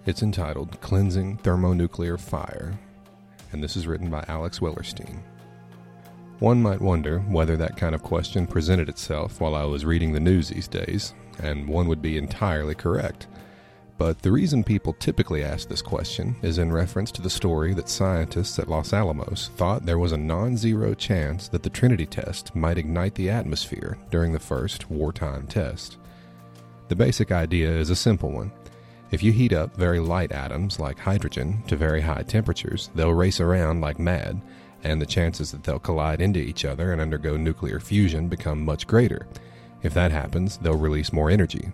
It's 0.04 0.22
entitled 0.22 0.78
Cleansing 0.82 1.38
Thermonuclear 1.38 2.18
Fire, 2.18 2.78
and 3.52 3.64
this 3.64 3.74
is 3.74 3.86
written 3.86 4.10
by 4.10 4.22
Alex 4.28 4.58
Wellerstein. 4.58 5.22
One 6.40 6.60
might 6.60 6.82
wonder 6.82 7.20
whether 7.20 7.56
that 7.56 7.78
kind 7.78 7.94
of 7.94 8.02
question 8.02 8.46
presented 8.46 8.90
itself 8.90 9.40
while 9.40 9.54
I 9.54 9.64
was 9.64 9.86
reading 9.86 10.12
the 10.12 10.20
news 10.20 10.50
these 10.50 10.68
days, 10.68 11.14
and 11.42 11.66
one 11.66 11.88
would 11.88 12.02
be 12.02 12.18
entirely 12.18 12.74
correct. 12.74 13.28
But 13.96 14.20
the 14.20 14.32
reason 14.32 14.62
people 14.62 14.92
typically 14.92 15.42
ask 15.42 15.66
this 15.66 15.80
question 15.80 16.36
is 16.42 16.58
in 16.58 16.70
reference 16.70 17.10
to 17.12 17.22
the 17.22 17.30
story 17.30 17.72
that 17.72 17.88
scientists 17.88 18.58
at 18.58 18.68
Los 18.68 18.92
Alamos 18.92 19.48
thought 19.56 19.86
there 19.86 19.98
was 19.98 20.12
a 20.12 20.18
non 20.18 20.58
zero 20.58 20.92
chance 20.92 21.48
that 21.48 21.62
the 21.62 21.70
Trinity 21.70 22.04
test 22.04 22.54
might 22.54 22.76
ignite 22.76 23.14
the 23.14 23.30
atmosphere 23.30 23.96
during 24.10 24.32
the 24.32 24.38
first 24.38 24.90
wartime 24.90 25.46
test. 25.46 25.96
The 26.88 26.96
basic 26.96 27.32
idea 27.32 27.70
is 27.70 27.90
a 27.90 27.96
simple 27.96 28.30
one. 28.30 28.52
If 29.10 29.22
you 29.22 29.32
heat 29.32 29.52
up 29.52 29.76
very 29.76 30.00
light 30.00 30.32
atoms 30.32 30.80
like 30.80 30.98
hydrogen 30.98 31.62
to 31.68 31.76
very 31.76 32.00
high 32.00 32.22
temperatures, 32.22 32.90
they'll 32.94 33.12
race 33.14 33.40
around 33.40 33.80
like 33.80 33.98
mad, 33.98 34.40
and 34.82 35.00
the 35.00 35.06
chances 35.06 35.50
that 35.52 35.64
they'll 35.64 35.78
collide 35.78 36.20
into 36.20 36.40
each 36.40 36.64
other 36.64 36.92
and 36.92 37.00
undergo 37.00 37.36
nuclear 37.36 37.80
fusion 37.80 38.28
become 38.28 38.64
much 38.64 38.86
greater. 38.86 39.26
If 39.82 39.94
that 39.94 40.12
happens, 40.12 40.58
they'll 40.58 40.76
release 40.76 41.12
more 41.12 41.30
energy, 41.30 41.72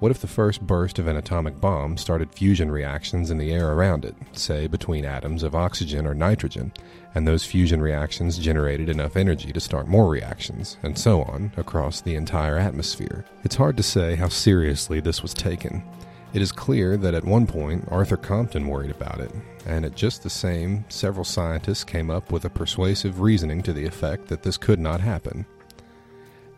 what 0.00 0.12
if 0.12 0.20
the 0.20 0.28
first 0.28 0.64
burst 0.64 1.00
of 1.00 1.08
an 1.08 1.16
atomic 1.16 1.60
bomb 1.60 1.96
started 1.96 2.32
fusion 2.32 2.70
reactions 2.70 3.32
in 3.32 3.38
the 3.38 3.50
air 3.52 3.72
around 3.72 4.04
it, 4.04 4.14
say 4.30 4.68
between 4.68 5.04
atoms 5.04 5.42
of 5.42 5.56
oxygen 5.56 6.06
or 6.06 6.14
nitrogen, 6.14 6.72
and 7.18 7.26
those 7.26 7.44
fusion 7.44 7.82
reactions 7.82 8.38
generated 8.38 8.88
enough 8.88 9.16
energy 9.16 9.52
to 9.52 9.58
start 9.58 9.88
more 9.88 10.08
reactions, 10.08 10.76
and 10.84 10.96
so 10.96 11.22
on, 11.22 11.50
across 11.56 12.00
the 12.00 12.14
entire 12.14 12.56
atmosphere? 12.56 13.24
It's 13.42 13.56
hard 13.56 13.76
to 13.76 13.82
say 13.82 14.14
how 14.14 14.28
seriously 14.28 15.00
this 15.00 15.20
was 15.20 15.34
taken. 15.34 15.82
It 16.32 16.42
is 16.42 16.52
clear 16.52 16.96
that 16.96 17.14
at 17.14 17.24
one 17.24 17.48
point 17.48 17.88
Arthur 17.90 18.16
Compton 18.16 18.68
worried 18.68 18.92
about 18.92 19.18
it, 19.18 19.32
and 19.66 19.84
at 19.84 19.96
just 19.96 20.22
the 20.22 20.30
same, 20.30 20.84
several 20.88 21.24
scientists 21.24 21.82
came 21.82 22.08
up 22.08 22.30
with 22.30 22.44
a 22.44 22.50
persuasive 22.50 23.20
reasoning 23.20 23.64
to 23.64 23.72
the 23.72 23.84
effect 23.84 24.28
that 24.28 24.44
this 24.44 24.56
could 24.56 24.78
not 24.78 25.00
happen. 25.00 25.44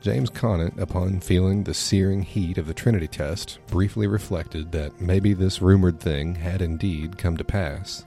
James 0.03 0.29
Conant, 0.29 0.79
upon 0.79 1.21
feeling 1.21 1.65
the 1.65 1.73
searing 1.73 2.21
heat 2.21 2.59
of 2.59 2.67
the 2.67 2.75
Trinity 2.75 3.09
test, 3.09 3.61
briefly 3.69 4.07
reflected 4.07 4.73
that 4.73 5.01
maybe 5.01 5.33
this 5.33 5.63
rumored 5.63 6.01
thing 6.01 6.35
had 6.35 6.61
indeed 6.61 7.17
come 7.17 7.39
to 7.39 7.45
pass. 7.45 8.05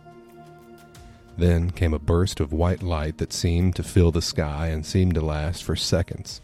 Then 1.37 1.71
came 1.71 1.93
a 1.93 1.99
burst 1.99 2.39
of 2.39 2.53
white 2.53 2.83
light 2.83 3.17
that 3.17 3.33
seemed 3.33 3.75
to 3.75 3.83
fill 3.83 4.11
the 4.11 4.21
sky 4.21 4.67
and 4.67 4.85
seemed 4.85 5.15
to 5.15 5.21
last 5.21 5.63
for 5.63 5.75
seconds. 5.75 6.41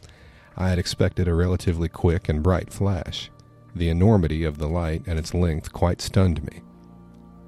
I 0.57 0.69
had 0.69 0.79
expected 0.79 1.27
a 1.27 1.33
relatively 1.33 1.89
quick 1.89 2.27
and 2.27 2.43
bright 2.43 2.73
flash. 2.73 3.29
The 3.75 3.89
enormity 3.89 4.43
of 4.43 4.57
the 4.57 4.67
light 4.67 5.03
and 5.05 5.19
its 5.19 5.33
length 5.33 5.71
quite 5.71 6.01
stunned 6.01 6.43
me. 6.43 6.61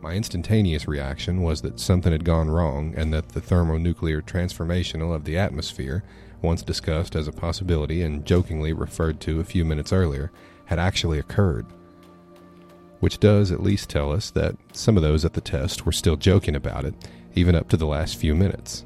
My 0.01 0.13
instantaneous 0.13 0.87
reaction 0.87 1.41
was 1.41 1.61
that 1.61 1.79
something 1.79 2.11
had 2.11 2.25
gone 2.25 2.49
wrong 2.49 2.93
and 2.95 3.13
that 3.13 3.29
the 3.29 3.41
thermonuclear 3.41 4.21
transformational 4.21 5.13
of 5.13 5.25
the 5.25 5.37
atmosphere 5.37 6.03
once 6.41 6.63
discussed 6.63 7.15
as 7.15 7.27
a 7.27 7.31
possibility 7.31 8.01
and 8.01 8.25
jokingly 8.25 8.73
referred 8.73 9.19
to 9.21 9.39
a 9.39 9.43
few 9.45 9.63
minutes 9.63 9.93
earlier, 9.93 10.31
had 10.65 10.79
actually 10.79 11.19
occurred. 11.19 11.65
Which 12.99 13.19
does 13.19 13.51
at 13.51 13.63
least 13.63 13.89
tell 13.89 14.11
us 14.11 14.31
that 14.31 14.55
some 14.73 14.97
of 14.97 15.03
those 15.03 15.25
at 15.25 15.33
the 15.33 15.41
test 15.41 15.85
were 15.85 15.91
still 15.91 16.15
joking 16.15 16.55
about 16.55 16.85
it, 16.85 16.95
even 17.35 17.55
up 17.55 17.69
to 17.69 17.77
the 17.77 17.87
last 17.87 18.17
few 18.17 18.35
minutes. 18.35 18.85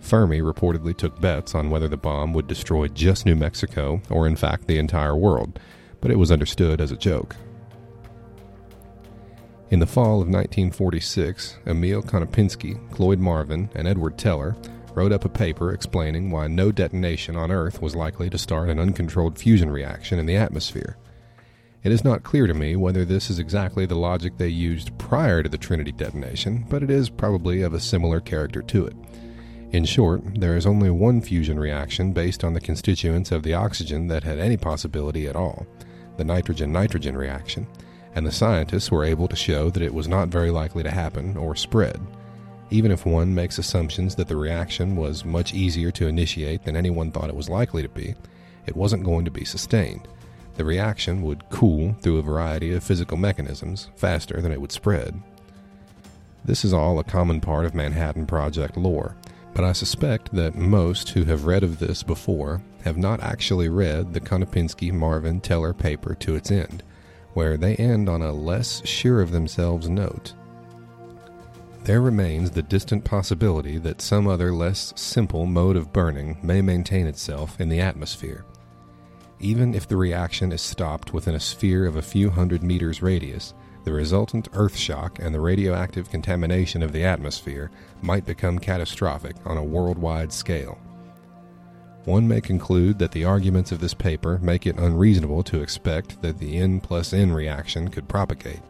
Fermi 0.00 0.40
reportedly 0.40 0.96
took 0.96 1.20
bets 1.20 1.54
on 1.54 1.68
whether 1.70 1.88
the 1.88 1.96
bomb 1.96 2.32
would 2.32 2.46
destroy 2.46 2.86
just 2.88 3.26
New 3.26 3.34
Mexico 3.34 4.00
or, 4.08 4.26
in 4.26 4.36
fact, 4.36 4.66
the 4.66 4.78
entire 4.78 5.16
world, 5.16 5.58
but 6.00 6.10
it 6.10 6.18
was 6.18 6.30
understood 6.30 6.80
as 6.80 6.92
a 6.92 6.96
joke. 6.96 7.34
In 9.68 9.80
the 9.80 9.86
fall 9.86 10.22
of 10.22 10.28
1946, 10.28 11.58
Emil 11.66 12.02
Konopinski, 12.02 12.78
Cloyd 12.92 13.18
Marvin, 13.18 13.68
and 13.74 13.88
Edward 13.88 14.16
Teller 14.16 14.54
wrote 14.94 15.12
up 15.12 15.24
a 15.24 15.28
paper 15.28 15.72
explaining 15.72 16.30
why 16.30 16.46
no 16.46 16.70
detonation 16.70 17.36
on 17.36 17.50
Earth 17.50 17.82
was 17.82 17.96
likely 17.96 18.30
to 18.30 18.38
start 18.38 18.70
an 18.70 18.78
uncontrolled 18.78 19.38
fusion 19.38 19.68
reaction 19.68 20.20
in 20.20 20.26
the 20.26 20.36
atmosphere. 20.36 20.96
It 21.86 21.92
is 21.92 22.02
not 22.02 22.24
clear 22.24 22.48
to 22.48 22.52
me 22.52 22.74
whether 22.74 23.04
this 23.04 23.30
is 23.30 23.38
exactly 23.38 23.86
the 23.86 23.94
logic 23.94 24.36
they 24.36 24.48
used 24.48 24.98
prior 24.98 25.40
to 25.44 25.48
the 25.48 25.56
Trinity 25.56 25.92
detonation, 25.92 26.66
but 26.68 26.82
it 26.82 26.90
is 26.90 27.08
probably 27.08 27.62
of 27.62 27.74
a 27.74 27.78
similar 27.78 28.18
character 28.18 28.60
to 28.60 28.86
it. 28.86 28.96
In 29.70 29.84
short, 29.84 30.20
there 30.40 30.56
is 30.56 30.66
only 30.66 30.90
one 30.90 31.20
fusion 31.20 31.60
reaction 31.60 32.12
based 32.12 32.42
on 32.42 32.54
the 32.54 32.60
constituents 32.60 33.30
of 33.30 33.44
the 33.44 33.54
oxygen 33.54 34.08
that 34.08 34.24
had 34.24 34.40
any 34.40 34.56
possibility 34.56 35.28
at 35.28 35.36
all 35.36 35.64
the 36.16 36.24
nitrogen 36.24 36.72
nitrogen 36.72 37.16
reaction, 37.16 37.68
and 38.16 38.26
the 38.26 38.32
scientists 38.32 38.90
were 38.90 39.04
able 39.04 39.28
to 39.28 39.36
show 39.36 39.70
that 39.70 39.82
it 39.84 39.94
was 39.94 40.08
not 40.08 40.26
very 40.26 40.50
likely 40.50 40.82
to 40.82 40.90
happen 40.90 41.36
or 41.36 41.54
spread. 41.54 42.00
Even 42.70 42.90
if 42.90 43.06
one 43.06 43.32
makes 43.32 43.58
assumptions 43.58 44.16
that 44.16 44.26
the 44.26 44.34
reaction 44.34 44.96
was 44.96 45.24
much 45.24 45.54
easier 45.54 45.92
to 45.92 46.08
initiate 46.08 46.64
than 46.64 46.74
anyone 46.74 47.12
thought 47.12 47.30
it 47.30 47.36
was 47.36 47.48
likely 47.48 47.82
to 47.82 47.88
be, 47.88 48.16
it 48.66 48.74
wasn't 48.74 49.04
going 49.04 49.24
to 49.24 49.30
be 49.30 49.44
sustained. 49.44 50.08
The 50.56 50.64
reaction 50.64 51.22
would 51.22 51.48
cool 51.50 51.94
through 52.00 52.18
a 52.18 52.22
variety 52.22 52.72
of 52.72 52.82
physical 52.82 53.16
mechanisms 53.16 53.90
faster 53.96 54.40
than 54.40 54.52
it 54.52 54.60
would 54.60 54.72
spread. 54.72 55.22
This 56.44 56.64
is 56.64 56.72
all 56.72 56.98
a 56.98 57.04
common 57.04 57.40
part 57.40 57.66
of 57.66 57.74
Manhattan 57.74 58.24
Project 58.24 58.76
lore, 58.76 59.16
but 59.52 59.64
I 59.64 59.72
suspect 59.72 60.32
that 60.34 60.54
most 60.54 61.10
who 61.10 61.24
have 61.24 61.46
read 61.46 61.62
of 61.62 61.78
this 61.78 62.02
before 62.02 62.62
have 62.84 62.96
not 62.96 63.20
actually 63.20 63.68
read 63.68 64.12
the 64.12 64.20
Konopinski 64.20 64.92
Marvin 64.92 65.40
Teller 65.40 65.74
paper 65.74 66.14
to 66.14 66.36
its 66.36 66.50
end, 66.50 66.82
where 67.34 67.56
they 67.56 67.74
end 67.76 68.08
on 68.08 68.22
a 68.22 68.32
less 68.32 68.86
sure 68.86 69.20
of 69.20 69.32
themselves 69.32 69.88
note. 69.88 70.34
There 71.84 72.00
remains 72.00 72.50
the 72.50 72.62
distant 72.62 73.04
possibility 73.04 73.78
that 73.78 74.00
some 74.00 74.26
other 74.26 74.52
less 74.52 74.92
simple 74.96 75.46
mode 75.46 75.76
of 75.76 75.92
burning 75.92 76.38
may 76.42 76.62
maintain 76.62 77.06
itself 77.06 77.60
in 77.60 77.68
the 77.68 77.80
atmosphere. 77.80 78.44
Even 79.38 79.74
if 79.74 79.86
the 79.86 79.96
reaction 79.96 80.50
is 80.50 80.62
stopped 80.62 81.12
within 81.12 81.34
a 81.34 81.40
sphere 81.40 81.86
of 81.86 81.96
a 81.96 82.02
few 82.02 82.30
hundred 82.30 82.62
meters 82.62 83.02
radius, 83.02 83.52
the 83.84 83.92
resultant 83.92 84.48
earth 84.54 84.76
shock 84.76 85.18
and 85.20 85.34
the 85.34 85.40
radioactive 85.40 86.10
contamination 86.10 86.82
of 86.82 86.92
the 86.92 87.04
atmosphere 87.04 87.70
might 88.02 88.26
become 88.26 88.58
catastrophic 88.58 89.36
on 89.44 89.56
a 89.56 89.62
worldwide 89.62 90.32
scale. 90.32 90.78
One 92.04 92.26
may 92.26 92.40
conclude 92.40 92.98
that 92.98 93.12
the 93.12 93.24
arguments 93.24 93.72
of 93.72 93.80
this 93.80 93.94
paper 93.94 94.38
make 94.40 94.66
it 94.66 94.78
unreasonable 94.78 95.42
to 95.44 95.60
expect 95.60 96.22
that 96.22 96.38
the 96.38 96.56
N 96.56 96.80
plus 96.80 97.12
N 97.12 97.32
reaction 97.32 97.88
could 97.88 98.08
propagate. 98.08 98.62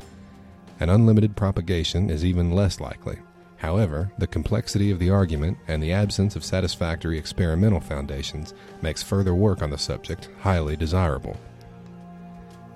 An 0.81 0.91
unlimited 0.91 1.37
propagation 1.37 2.11
is 2.11 2.25
even 2.25 2.53
less 2.53 2.81
likely. 2.81 3.19
However, 3.67 4.13
the 4.17 4.29
complexity 4.29 4.93
of 4.93 5.01
the 5.01 5.11
argument 5.11 5.59
and 5.67 5.83
the 5.83 5.91
absence 5.91 6.37
of 6.37 6.45
satisfactory 6.45 7.19
experimental 7.19 7.81
foundations 7.81 8.55
makes 8.81 9.03
further 9.03 9.35
work 9.35 9.61
on 9.61 9.71
the 9.71 9.77
subject 9.77 10.29
highly 10.39 10.77
desirable. 10.77 11.37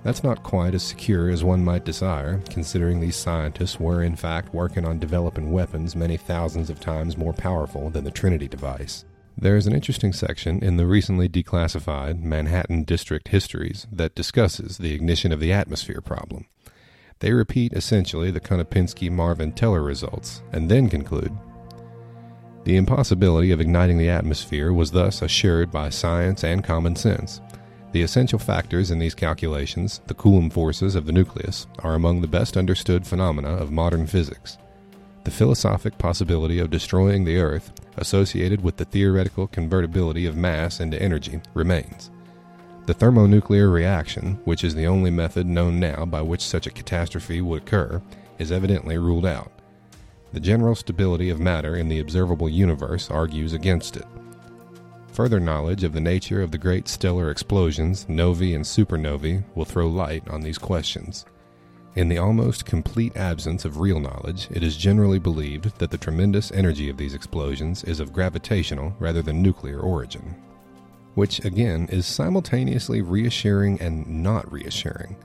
That's 0.03 0.25
not 0.25 0.43
quite 0.43 0.75
as 0.75 0.83
secure 0.83 1.31
as 1.31 1.45
one 1.45 1.65
might 1.65 1.85
desire, 1.85 2.43
considering 2.51 2.99
these 2.99 3.15
scientists 3.15 3.79
were 3.79 4.03
in 4.03 4.17
fact 4.17 4.53
working 4.53 4.85
on 4.85 4.99
developing 4.99 5.53
weapons 5.53 5.95
many 5.95 6.17
thousands 6.17 6.71
of 6.71 6.81
times 6.81 7.17
more 7.17 7.35
powerful 7.35 7.89
than 7.91 8.03
the 8.03 8.11
Trinity 8.11 8.49
device. 8.49 9.05
There 9.39 9.57
is 9.57 9.69
an 9.69 9.73
interesting 9.73 10.13
section 10.13 10.61
in 10.61 10.77
the 10.77 10.87
recently 10.87 11.29
declassified 11.29 12.21
Manhattan 12.21 12.83
District 12.83 13.29
Histories 13.29 13.87
that 13.93 14.17
discusses 14.17 14.79
the 14.79 14.93
ignition 14.93 15.31
of 15.31 15.39
the 15.39 15.53
atmosphere 15.53 16.01
problem. 16.01 16.47
They 17.21 17.33
repeat 17.33 17.75
essentially 17.75 18.31
the 18.31 18.41
Konopinski 18.41 19.11
Marvin 19.11 19.53
Teller 19.53 19.83
results 19.83 20.43
and 20.53 20.71
then 20.71 20.89
conclude 20.89 21.37
The 22.65 22.77
impossibility 22.77 23.53
of 23.53 23.61
igniting 23.61 23.99
the 23.99 24.09
atmosphere 24.09 24.73
was 24.73 24.91
thus 24.91 25.21
assured 25.21 25.71
by 25.71 25.91
science 25.91 26.45
and 26.45 26.65
common 26.65 26.97
sense. 26.97 27.43
The 27.93 28.03
essential 28.03 28.39
factors 28.39 28.91
in 28.91 28.99
these 28.99 29.15
calculations, 29.15 30.01
the 30.07 30.15
Coulomb 30.15 30.49
forces 30.49 30.95
of 30.95 31.05
the 31.05 31.13
nucleus, 31.13 31.67
are 31.81 31.95
among 31.95 32.23
the 32.23 32.29
best 32.29 32.57
understood 32.57 33.07
phenomena 33.07 33.51
of 33.51 33.71
modern 33.71 34.07
physics. 34.07 34.57
The 35.25 35.31
philosophic 35.31 35.99
possibility 35.99 36.59
of 36.59 36.71
destroying 36.71 37.25
the 37.25 37.37
Earth, 37.37 37.73
associated 37.99 38.63
with 38.63 38.79
the 38.79 38.87
theoretical 38.87 39.47
convertibility 39.47 40.25
of 40.25 40.37
mass 40.37 40.81
into 40.81 41.01
energy, 41.03 41.43
remains. 41.53 42.11
The 42.91 42.95
thermonuclear 42.95 43.71
reaction, 43.71 44.41
which 44.45 44.65
is 44.65 44.75
the 44.75 44.89
only 44.89 45.13
method 45.13 45.47
known 45.47 45.79
now 45.79 46.05
by 46.05 46.23
which 46.23 46.41
such 46.41 46.67
a 46.67 46.73
catastrophe 46.73 47.41
would 47.41 47.63
occur, 47.63 48.03
is 48.41 48.51
evidently 48.51 48.99
ruled 48.99 49.25
out. 49.25 49.53
The 50.33 50.41
general 50.41 50.75
stability 50.75 51.31
of 51.31 51.39
matter 51.39 51.77
in 51.77 51.89
the 51.89 52.01
observable 52.01 52.49
universe 52.49 53.09
argues 53.09 53.53
against 53.53 53.97
it. 53.97 54.07
Further 55.13 55.39
knowledge 55.39 55.85
of 55.85 55.93
the 55.93 56.01
nature 56.01 56.43
of 56.43 56.51
the 56.51 56.59
great 56.59 56.89
stellar 56.89 57.31
explosions, 57.31 58.09
novae 58.09 58.55
and 58.55 58.65
supernovae, 58.65 59.45
will 59.55 59.65
throw 59.65 59.87
light 59.87 60.29
on 60.29 60.41
these 60.41 60.59
questions. 60.59 61.25
In 61.95 62.09
the 62.09 62.19
almost 62.19 62.65
complete 62.65 63.17
absence 63.17 63.65
of 63.65 63.79
real 63.79 64.01
knowledge, 64.01 64.49
it 64.51 64.65
is 64.65 64.77
generally 64.77 65.21
believed 65.21 65.79
that 65.79 65.93
the 65.93 65.97
tremendous 65.97 66.51
energy 66.51 66.91
of 66.91 66.97
these 66.97 67.15
explosions 67.15 67.85
is 67.85 68.01
of 68.01 68.13
gravitational 68.13 68.97
rather 68.99 69.23
than 69.23 69.43
nuclear 69.43 69.79
origin. 69.79 70.35
Which, 71.15 71.45
again, 71.45 71.89
is 71.91 72.07
simultaneously 72.07 73.03
reassuring 73.03 73.81
and 73.81 74.07
not 74.07 74.51
reassuring. 74.51 75.17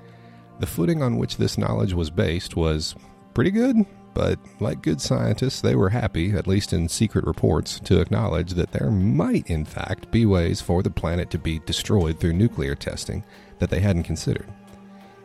The 0.60 0.68
footing 0.68 1.04
on 1.04 1.18
which 1.18 1.38
this 1.38 1.58
knowledge 1.58 1.94
was 1.94 2.10
based 2.10 2.56
was 2.56 2.96
pretty 3.34 3.52
good, 3.52 3.86
but 4.14 4.40
like 4.60 4.82
good 4.82 5.02
scientists, 5.02 5.62
they 5.62 5.76
were 5.76 5.90
happy, 5.90 6.32
at 6.32 6.48
least 6.48 6.72
in 6.74 6.88
secret 6.88 7.26
reports, 7.26 7.80
to 7.82 8.00
acknowledge 8.00 8.54
that 8.54 8.72
there 8.72 8.90
might, 8.90 9.48
in 9.50 9.66
fact, 9.66 10.10
be 10.10 10.26
ways 10.26 10.62
for 10.62 10.82
the 10.82 10.90
planet 10.90 11.30
to 11.32 11.38
be 11.38 11.60
destroyed 11.60 12.20
through 12.20 12.34
nuclear 12.34 12.76
testing 12.76 13.24
that 13.60 13.70
they 13.70 13.82
hadn't 13.82 14.04
considered. 14.04 14.48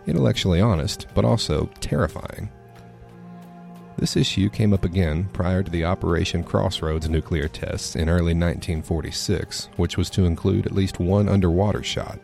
Intellectually 0.07 0.61
honest, 0.61 1.07
but 1.15 1.25
also 1.25 1.67
terrifying. 1.81 2.51
This 4.01 4.17
issue 4.17 4.49
came 4.49 4.73
up 4.73 4.87
again 4.87 5.29
prior 5.35 5.63
to 5.63 5.71
the 5.71 5.85
Operation 5.85 6.43
Crossroads 6.43 7.07
nuclear 7.11 7.49
tests 7.49 7.95
in 7.95 8.09
early 8.09 8.33
1946, 8.33 9.69
which 9.77 9.99
was 9.99 10.09
to 10.11 10.25
include 10.25 10.65
at 10.65 10.73
least 10.73 10.99
one 10.99 11.29
underwater 11.29 11.83
shot 11.83 12.19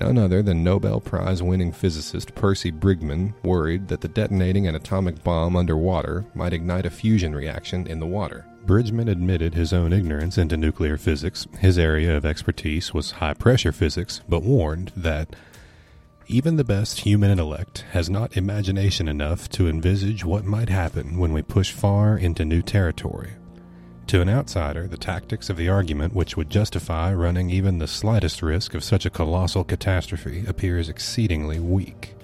None 0.00 0.16
other 0.16 0.42
than 0.42 0.62
Nobel 0.62 1.00
Prize 1.00 1.42
winning 1.42 1.72
physicist 1.72 2.32
Percy 2.36 2.70
Bridgman 2.70 3.34
worried 3.42 3.88
that 3.88 4.00
the 4.00 4.06
detonating 4.06 4.68
an 4.68 4.76
atomic 4.76 5.24
bomb 5.24 5.56
underwater 5.56 6.24
might 6.34 6.52
ignite 6.52 6.86
a 6.86 6.90
fusion 6.90 7.34
reaction 7.34 7.84
in 7.88 7.98
the 7.98 8.06
water. 8.06 8.46
Bridgman 8.64 9.08
admitted 9.08 9.54
his 9.54 9.72
own 9.72 9.92
ignorance 9.92 10.38
into 10.38 10.56
nuclear 10.56 10.96
physics. 10.98 11.48
His 11.58 11.78
area 11.78 12.16
of 12.16 12.24
expertise 12.24 12.94
was 12.94 13.12
high 13.12 13.34
pressure 13.34 13.72
physics, 13.72 14.20
but 14.28 14.44
warned 14.44 14.92
that 14.94 15.34
even 16.30 16.56
the 16.56 16.64
best 16.64 17.00
human 17.00 17.30
intellect 17.30 17.86
has 17.92 18.10
not 18.10 18.36
imagination 18.36 19.08
enough 19.08 19.48
to 19.48 19.66
envisage 19.66 20.26
what 20.26 20.44
might 20.44 20.68
happen 20.68 21.18
when 21.18 21.32
we 21.32 21.40
push 21.40 21.72
far 21.72 22.18
into 22.18 22.44
new 22.44 22.60
territory. 22.60 23.30
To 24.08 24.20
an 24.20 24.28
outsider, 24.28 24.86
the 24.86 24.98
tactics 24.98 25.48
of 25.48 25.56
the 25.56 25.70
argument 25.70 26.14
which 26.14 26.36
would 26.36 26.50
justify 26.50 27.14
running 27.14 27.48
even 27.48 27.78
the 27.78 27.86
slightest 27.86 28.42
risk 28.42 28.74
of 28.74 28.84
such 28.84 29.06
a 29.06 29.10
colossal 29.10 29.64
catastrophe 29.64 30.44
appears 30.46 30.90
exceedingly 30.90 31.60
weak. 31.60 32.14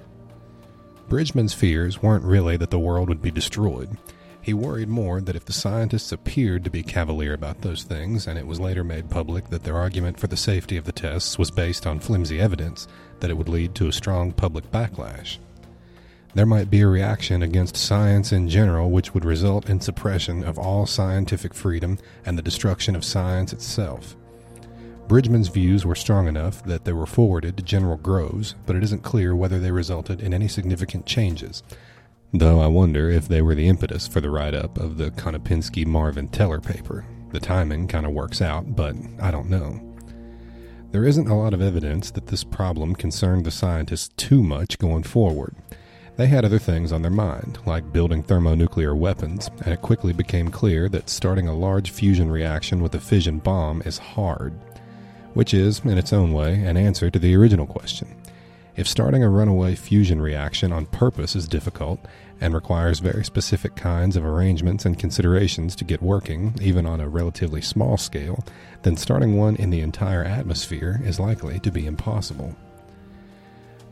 Bridgman's 1.09 1.55
fears 1.55 2.03
weren't 2.03 2.25
really 2.25 2.59
that 2.59 2.71
the 2.71 2.79
world 2.79 3.09
would 3.09 3.23
be 3.23 3.31
destroyed. 3.31 3.97
He 4.45 4.53
worried 4.53 4.91
more 4.91 5.23
that 5.23 5.37
if 5.37 5.47
the 5.47 5.55
scientists 5.55 6.13
appeared 6.13 6.65
to 6.65 6.71
be 6.71 6.83
cavalier 6.83 7.33
about 7.33 7.63
those 7.63 7.83
things, 7.83 8.27
and 8.27 8.39
it 8.39 8.47
was 8.47 8.61
later 8.61 8.85
made 8.85 9.09
public 9.09 9.49
that 9.49 9.65
their 9.65 9.79
argument 9.79 10.21
for 10.21 10.27
the 10.27 10.37
safety 10.37 10.77
of 10.77 10.85
the 10.85 10.93
tests 10.93 11.39
was 11.39 11.51
based 11.51 11.87
on 11.87 11.99
flimsy 11.99 12.39
evidence, 12.39 12.87
that 13.25 13.31
it 13.31 13.39
would 13.39 13.49
lead 13.49 13.75
to 13.75 13.89
a 13.89 13.93
strong 13.93 14.31
public 14.31 14.71
backlash 14.71 15.39
there 16.35 16.47
might 16.47 16.69
be 16.69 16.81
a 16.81 16.89
reaction 16.89 17.43
against 17.43 17.77
science 17.77 18.33
in 18.33 18.49
general 18.49 18.91
which 18.91 19.15
would 19.15 19.25
result 19.25 19.71
in 19.71 19.81
suppression 19.81 20.43
of 20.43 20.59
all 20.59 20.85
scientific 20.85 21.55
freedom 21.55 21.97
and 22.27 22.37
the 22.37 22.43
destruction 22.43 22.97
of 22.97 23.05
science 23.05 23.53
itself. 23.53 24.17
Bridgman's 25.07 25.49
views 25.49 25.87
were 25.87 25.95
strong 25.95 26.27
enough 26.27 26.65
that 26.65 26.85
they 26.85 26.93
were 26.93 27.07
forwarded 27.07 27.57
to 27.57 27.63
General 27.63 27.97
Groves, 27.97 28.57
but 28.67 28.75
it 28.75 28.83
isn't 28.83 29.05
clear 29.05 29.37
whether 29.37 29.61
they 29.61 29.71
resulted 29.71 30.21
in 30.21 30.35
any 30.35 30.49
significant 30.49 31.07
changes, 31.07 31.63
though 32.33 32.59
I 32.59 32.67
wonder 32.67 33.11
if 33.11 33.29
they 33.29 33.43
were 33.43 33.55
the 33.55 33.69
impetus 33.69 34.09
for 34.09 34.21
the 34.21 34.31
write 34.31 34.55
up 34.55 34.79
of 34.79 34.97
the 34.97 35.11
Konopinski 35.13 35.87
Marvin 35.87 36.29
Teller 36.29 36.61
paper. 36.61 37.05
The 37.31 37.41
timing 37.41 37.87
kind 37.87 38.07
of 38.07 38.13
works 38.13 38.41
out, 38.43 38.75
but 38.75 38.97
I 39.21 39.31
don't 39.31 39.51
know. 39.51 39.94
There 40.95 41.05
isn't 41.05 41.27
a 41.27 41.35
lot 41.35 41.55
of 41.55 41.61
evidence 41.61 42.13
that 42.13 42.29
this 42.29 42.45
problem 42.45 42.95
concerned 42.95 43.45
the 43.45 43.51
scientists 43.51 44.11
too 44.17 44.45
much 44.45 44.79
going 44.79 45.03
forward. 45.03 45.57
They 46.17 46.29
had 46.29 46.45
other 46.45 46.61
things 46.61 46.93
on 46.93 47.03
their 47.03 47.11
mind, 47.11 47.59
like 47.67 47.93
building 47.93 48.23
thermonuclear 48.23 48.95
weapons, 48.95 49.51
and 49.65 49.75
it 49.75 49.83
quickly 49.83 50.13
became 50.13 50.53
clear 50.53 50.89
that 50.91 51.11
starting 51.11 51.49
a 51.49 51.53
large 51.53 51.91
fusion 51.91 52.31
reaction 52.31 52.81
with 52.81 52.95
a 52.95 53.01
fission 53.01 53.41
bomb 53.41 53.83
is 53.85 53.99
hard, 53.99 54.53
which 55.33 55.53
is, 55.53 55.81
in 55.81 55.99
its 55.99 56.13
own 56.13 56.33
way, 56.33 56.63
an 56.63 56.77
answer 56.77 57.11
to 57.11 57.19
the 57.19 57.35
original 57.35 57.67
question. 57.67 58.15
If 58.77 58.87
starting 58.87 59.25
a 59.25 59.29
runaway 59.29 59.75
fusion 59.75 60.23
reaction 60.23 60.71
on 60.71 60.87
purpose 60.87 61.35
is 61.35 61.49
difficult 61.49 61.99
and 62.41 62.55
requires 62.55 62.99
very 62.99 63.25
specific 63.25 63.77
kinds 63.77 64.17
of 64.17 64.25
arrangements 64.25 64.85
and 64.85 64.99
considerations 64.99 65.77
to 65.77 65.85
get 65.85 66.03
working, 66.03 66.55
even 66.61 66.87
on 66.87 67.01
a 67.01 67.09
relatively 67.09 67.61
small 67.61 67.97
scale, 67.97 68.45
then 68.83 68.97
starting 68.97 69.37
one 69.37 69.57
in 69.57 69.71
the 69.71 69.81
entire 69.81 70.25
atmosphere 70.25 71.01
is 71.05 71.21
likely 71.21 71.59
to 71.61 71.71
be 71.71 71.87
impossible. 71.87 72.55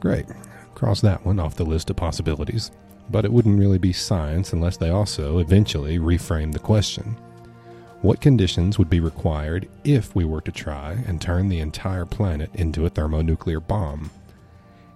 Great. 0.00 0.26
Cross 0.74 1.00
that 1.02 1.24
one 1.24 1.38
off 1.38 1.54
the 1.54 1.64
list 1.64 1.90
of 1.90 1.96
possibilities. 1.96 2.70
But 3.10 3.24
it 3.24 3.32
wouldn't 3.32 3.58
really 3.58 3.78
be 3.78 3.92
science 3.92 4.52
unless 4.52 4.76
they 4.76 4.90
also 4.90 5.38
eventually 5.38 5.98
reframe 5.98 6.52
the 6.52 6.58
question. 6.58 7.16
What 8.00 8.20
conditions 8.20 8.78
would 8.78 8.90
be 8.90 8.98
required 8.98 9.68
if 9.84 10.14
we 10.16 10.24
were 10.24 10.40
to 10.40 10.50
try 10.50 11.04
and 11.06 11.20
turn 11.20 11.48
the 11.48 11.60
entire 11.60 12.04
planet 12.04 12.50
into 12.54 12.84
a 12.84 12.90
thermonuclear 12.90 13.60
bomb? 13.60 14.10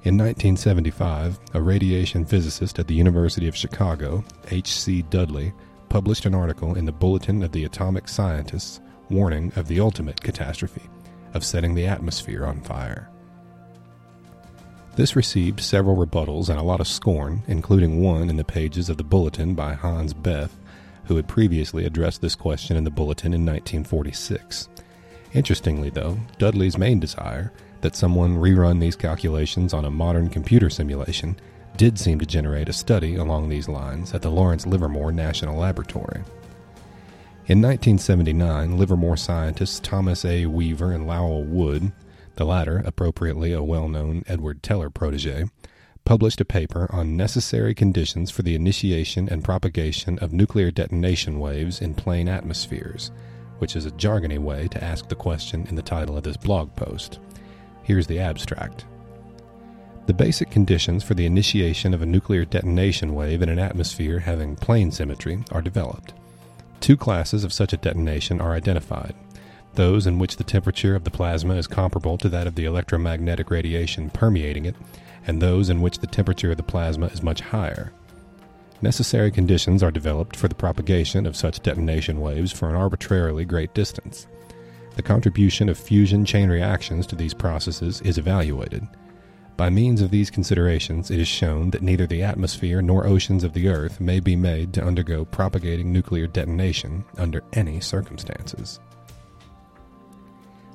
In 0.07 0.16
1975, 0.18 1.40
a 1.54 1.61
radiation 1.61 2.24
physicist 2.24 2.78
at 2.78 2.86
the 2.86 2.94
University 2.94 3.48
of 3.48 3.57
Chicago, 3.57 4.22
H.C. 4.52 5.02
Dudley, 5.11 5.52
published 5.88 6.26
an 6.26 6.34
article 6.34 6.76
in 6.76 6.84
the 6.84 6.92
Bulletin 6.92 7.42
of 7.42 7.50
the 7.50 7.64
Atomic 7.64 8.07
Scientists 8.07 8.80
warning 9.11 9.52
of 9.57 9.66
the 9.66 9.80
ultimate 9.80 10.20
catastrophe 10.20 10.88
of 11.34 11.44
setting 11.44 11.74
the 11.74 11.88
atmosphere 11.88 12.46
on 12.46 12.61
fire. 12.61 13.11
This 14.94 15.16
received 15.16 15.59
several 15.59 15.96
rebuttals 15.96 16.50
and 16.50 16.61
a 16.61 16.62
lot 16.62 16.78
of 16.78 16.86
scorn, 16.86 17.42
including 17.48 18.00
one 18.00 18.30
in 18.30 18.36
the 18.36 18.44
pages 18.44 18.88
of 18.88 18.98
the 18.98 19.02
Bulletin 19.02 19.57
by 19.57 19.74
Hans 19.74 20.14
Bethe, 20.14 20.52
who 21.07 21.16
had 21.16 21.26
previously 21.26 21.84
addressed 21.84 22.20
this 22.20 22.36
question 22.36 22.76
in 22.76 22.84
the 22.84 22.92
Bulletin 22.92 23.34
in 23.34 23.44
1946. 23.44 24.68
Interestingly, 25.32 25.90
though, 25.90 26.16
Dudley's 26.38 26.78
main 26.78 27.00
desire, 27.00 27.52
that 27.80 27.96
someone 27.96 28.36
rerun 28.36 28.80
these 28.80 28.96
calculations 28.96 29.72
on 29.72 29.84
a 29.84 29.90
modern 29.90 30.28
computer 30.28 30.70
simulation 30.70 31.36
did 31.76 31.98
seem 31.98 32.18
to 32.18 32.26
generate 32.26 32.68
a 32.68 32.72
study 32.72 33.16
along 33.16 33.48
these 33.48 33.68
lines 33.68 34.14
at 34.14 34.22
the 34.22 34.30
Lawrence 34.30 34.66
Livermore 34.66 35.12
National 35.12 35.58
Laboratory. 35.58 36.22
In 37.48 37.62
1979, 37.62 38.76
Livermore 38.76 39.16
scientists 39.16 39.78
Thomas 39.78 40.24
A. 40.24 40.46
Weaver 40.46 40.90
and 40.90 41.06
Lowell 41.06 41.44
Wood, 41.44 41.92
the 42.36 42.44
latter 42.44 42.82
appropriately 42.84 43.52
a 43.52 43.62
well 43.62 43.88
known 43.88 44.24
Edward 44.26 44.62
Teller 44.62 44.90
protege, 44.90 45.44
published 46.04 46.40
a 46.40 46.44
paper 46.44 46.88
on 46.90 47.16
necessary 47.16 47.74
conditions 47.74 48.30
for 48.30 48.42
the 48.42 48.54
initiation 48.54 49.28
and 49.28 49.44
propagation 49.44 50.18
of 50.20 50.32
nuclear 50.32 50.70
detonation 50.70 51.38
waves 51.38 51.80
in 51.80 51.94
plane 51.94 52.28
atmospheres, 52.28 53.10
which 53.58 53.76
is 53.76 53.86
a 53.86 53.90
jargony 53.92 54.38
way 54.38 54.68
to 54.68 54.82
ask 54.82 55.08
the 55.08 55.14
question 55.14 55.66
in 55.68 55.74
the 55.74 55.82
title 55.82 56.16
of 56.16 56.24
this 56.24 56.36
blog 56.36 56.74
post. 56.74 57.20
Here's 57.87 58.09
the 58.09 58.18
abstract. 58.18 58.84
The 60.07 60.12
basic 60.12 60.51
conditions 60.51 61.05
for 61.05 61.14
the 61.14 61.24
initiation 61.24 61.95
of 61.95 62.03
a 62.03 62.07
nuclear 62.07 62.45
detonation 62.45 63.14
wave 63.14 63.43
in 63.43 63.49
an 63.49 63.61
atmosphere 63.61 64.18
having 64.18 64.57
plane 64.57 64.91
symmetry 64.91 65.45
are 65.53 65.62
developed. 65.62 66.12
Two 66.80 66.97
classes 66.97 67.45
of 67.45 67.53
such 67.53 67.72
a 67.72 67.76
detonation 67.76 68.41
are 68.41 68.55
identified 68.55 69.14
those 69.76 70.07
in 70.07 70.18
which 70.18 70.37
the 70.37 70.45
temperature 70.45 70.97
of 70.97 71.05
the 71.05 71.11
plasma 71.11 71.55
is 71.55 71.66
comparable 71.66 72.18
to 72.18 72.28
that 72.30 72.47
of 72.47 72.57
the 72.57 72.64
electromagnetic 72.64 73.51
radiation 73.51 74.11
permeating 74.11 74.64
it, 74.64 74.74
and 75.26 75.41
those 75.41 75.68
in 75.68 75.80
which 75.80 75.99
the 75.99 76.07
temperature 76.07 76.51
of 76.51 76.57
the 76.57 76.62
plasma 76.62 77.07
is 77.09 77.22
much 77.22 77.41
higher. 77.41 77.93
Necessary 78.82 79.30
conditions 79.30 79.82
are 79.82 79.91
developed 79.91 80.34
for 80.34 80.49
the 80.49 80.55
propagation 80.55 81.26
of 81.26 81.37
such 81.37 81.61
detonation 81.61 82.20
waves 82.20 82.53
for 82.53 82.68
an 82.68 82.74
arbitrarily 82.74 83.45
great 83.45 83.74
distance. 83.74 84.26
The 84.97 85.03
contribution 85.03 85.68
of 85.68 85.78
fusion 85.78 86.24
chain 86.24 86.49
reactions 86.49 87.07
to 87.07 87.16
these 87.16 87.34
processes 87.34 88.01
is 88.01 88.16
evaluated. 88.16 88.88
By 89.57 89.70
means 89.70 90.01
of 90.03 90.11
these 90.11 90.30
considerations, 90.30 91.11
it 91.11 91.18
is 91.18 91.28
shown 91.28 91.70
that 91.70 91.82
neither 91.82 92.07
the 92.07 92.22
atmosphere 92.22 92.82
nor 92.82 93.07
oceans 93.07 93.44
of 93.44 93.53
the 93.53 93.68
Earth 93.68 94.01
may 94.01 94.20
be 94.20 94.36
made 94.36 94.72
to 94.74 94.84
undergo 94.84 95.24
propagating 95.24 95.92
nuclear 95.92 96.26
detonation 96.26 97.05
under 97.16 97.42
any 97.53 97.80
circumstances. 97.80 98.80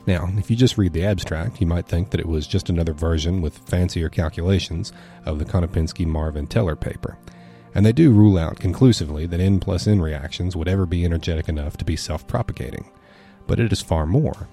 Now, 0.08 0.30
if 0.38 0.50
you 0.50 0.56
just 0.56 0.78
read 0.78 0.94
the 0.94 1.06
abstract, 1.06 1.62
you 1.62 1.68
might 1.68 1.88
think 1.88 2.12
that 2.12 2.20
it 2.20 2.28
was 2.28 2.48
just 2.48 2.70
another 2.70 2.94
version 2.94 3.42
with 3.42 3.58
fancier 3.58 4.10
calculations 4.10 4.92
of 5.26 5.40
the 5.40 5.46
Konopinski 5.46 6.06
Marvin 6.06 6.48
Teller 6.48 6.76
paper. 6.76 7.18
And 7.74 7.86
they 7.86 7.92
do 7.92 8.12
rule 8.12 8.38
out 8.38 8.60
conclusively 8.60 9.26
that 9.28 9.40
N 9.40 9.60
plus 9.60 9.88
N 9.88 10.02
reactions 10.02 10.56
would 10.56 10.68
ever 10.68 10.86
be 10.86 11.06
energetic 11.06 11.48
enough 11.50 11.78
to 11.78 11.86
be 11.86 11.96
self 11.96 12.28
propagating. 12.28 12.92
But 13.48 13.60
it 13.60 13.72
is 13.72 13.82
far 13.82 14.06
more 14.06 14.48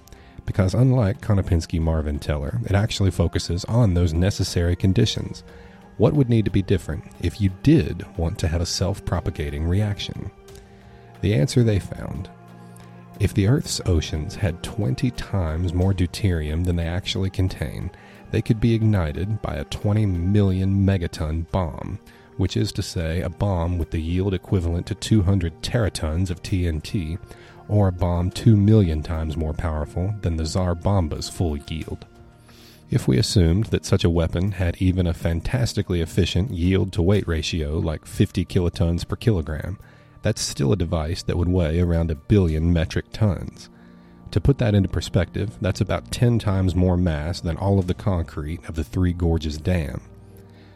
because 0.45 0.73
unlike 0.73 1.21
Konopinski 1.21 1.79
Marvin 1.79 2.19
Teller, 2.19 2.59
it 2.65 2.73
actually 2.73 3.11
focuses 3.11 3.65
on 3.65 3.93
those 3.93 4.13
necessary 4.13 4.75
conditions. 4.75 5.43
What 5.97 6.13
would 6.13 6.29
need 6.29 6.45
to 6.45 6.51
be 6.51 6.61
different 6.61 7.03
if 7.21 7.39
you 7.41 7.51
did 7.61 8.05
want 8.17 8.39
to 8.39 8.47
have 8.47 8.61
a 8.61 8.65
self 8.65 9.03
propagating 9.05 9.67
reaction? 9.67 10.31
The 11.21 11.33
answer 11.33 11.63
they 11.63 11.79
found 11.79 12.29
if 13.19 13.33
the 13.33 13.47
Earth's 13.47 13.81
oceans 13.85 14.35
had 14.35 14.63
20 14.63 15.11
times 15.11 15.73
more 15.73 15.93
deuterium 15.93 16.63
than 16.63 16.77
they 16.77 16.87
actually 16.87 17.29
contain, 17.29 17.91
they 18.31 18.41
could 18.41 18.61
be 18.61 18.73
ignited 18.73 19.41
by 19.41 19.55
a 19.55 19.65
20 19.65 20.05
million 20.05 20.85
megaton 20.85 21.49
bomb, 21.51 21.99
which 22.37 22.55
is 22.55 22.71
to 22.71 22.81
say, 22.81 23.21
a 23.21 23.29
bomb 23.29 23.77
with 23.77 23.91
the 23.91 24.01
yield 24.01 24.33
equivalent 24.33 24.85
to 24.87 24.95
200 24.95 25.61
teratons 25.61 26.29
of 26.29 26.41
TNT, 26.41 27.19
or 27.69 27.87
a 27.87 27.93
bomb 27.93 28.31
2 28.31 28.57
million 28.57 29.01
times 29.01 29.37
more 29.37 29.53
powerful 29.53 30.13
than 30.21 30.35
the 30.35 30.45
Tsar 30.45 30.75
Bomba's 30.75 31.29
full 31.29 31.55
yield. 31.55 32.05
If 32.89 33.07
we 33.07 33.19
assumed 33.19 33.65
that 33.65 33.85
such 33.85 34.03
a 34.03 34.09
weapon 34.09 34.53
had 34.53 34.81
even 34.81 35.05
a 35.05 35.13
fantastically 35.13 36.01
efficient 36.01 36.51
yield 36.51 36.91
to 36.93 37.03
weight 37.03 37.27
ratio 37.27 37.77
like 37.77 38.07
50 38.07 38.45
kilotons 38.45 39.07
per 39.07 39.15
kilogram, 39.15 39.77
that's 40.23 40.41
still 40.41 40.73
a 40.73 40.77
device 40.77 41.21
that 41.23 41.37
would 41.37 41.47
weigh 41.47 41.79
around 41.79 42.09
a 42.09 42.15
billion 42.15 42.73
metric 42.73 43.05
tons. 43.13 43.69
To 44.31 44.41
put 44.41 44.57
that 44.57 44.75
into 44.75 44.89
perspective, 44.89 45.57
that's 45.61 45.81
about 45.81 46.11
10 46.11 46.39
times 46.39 46.75
more 46.75 46.97
mass 46.97 47.41
than 47.41 47.57
all 47.57 47.79
of 47.79 47.87
the 47.87 47.93
concrete 47.93 48.67
of 48.67 48.75
the 48.75 48.83
Three 48.83 49.13
Gorges 49.13 49.57
Dam. 49.57 50.01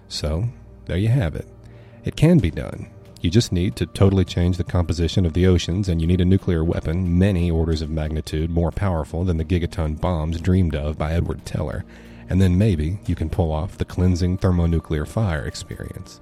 So, 0.08 0.50
there 0.86 0.98
you 0.98 1.10
have 1.10 1.36
it. 1.36 1.48
It 2.06 2.16
can 2.16 2.40
be 2.40 2.52
done, 2.52 2.90
you 3.24 3.30
just 3.30 3.54
need 3.54 3.78
to 3.78 3.86
totally 3.86 4.26
change 4.26 4.58
the 4.58 4.66
composition 4.66 5.26
of 5.26 5.32
the 5.32 5.48
oceans, 5.48 5.88
and 5.88 6.02
you 6.02 6.06
need 6.06 6.20
a 6.20 6.26
nuclear 6.26 6.62
weapon 6.62 7.18
many 7.18 7.50
orders 7.50 7.82
of 7.82 7.90
magnitude 7.90 8.50
more 8.50 8.70
powerful 8.70 9.24
than 9.24 9.38
the 9.38 9.46
gigaton 9.46 10.00
bombs 10.00 10.42
dreamed 10.42 10.76
of 10.76 10.98
by 10.98 11.14
Edward 11.14 11.46
Teller, 11.46 11.86
and 12.30 12.42
then 12.42 12.58
maybe 12.58 13.00
you 13.06 13.16
can 13.16 13.30
pull 13.30 13.54
off 13.54 13.78
the 13.78 13.86
cleansing 13.86 14.38
thermonuclear 14.38 15.06
fire 15.06 15.46
experience. 15.46 16.20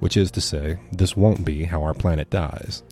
Which 0.00 0.18
is 0.18 0.30
to 0.32 0.42
say, 0.42 0.78
this 0.92 1.16
won't 1.16 1.44
be 1.44 1.64
how 1.64 1.82
our 1.82 1.94
planet 1.94 2.28
dies. 2.28 2.82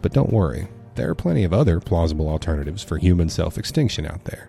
But 0.00 0.14
don't 0.14 0.32
worry, 0.32 0.68
there 0.94 1.10
are 1.10 1.14
plenty 1.14 1.44
of 1.44 1.52
other 1.52 1.80
plausible 1.80 2.30
alternatives 2.30 2.82
for 2.82 2.96
human 2.96 3.28
self 3.28 3.58
extinction 3.58 4.06
out 4.06 4.24
there. 4.24 4.48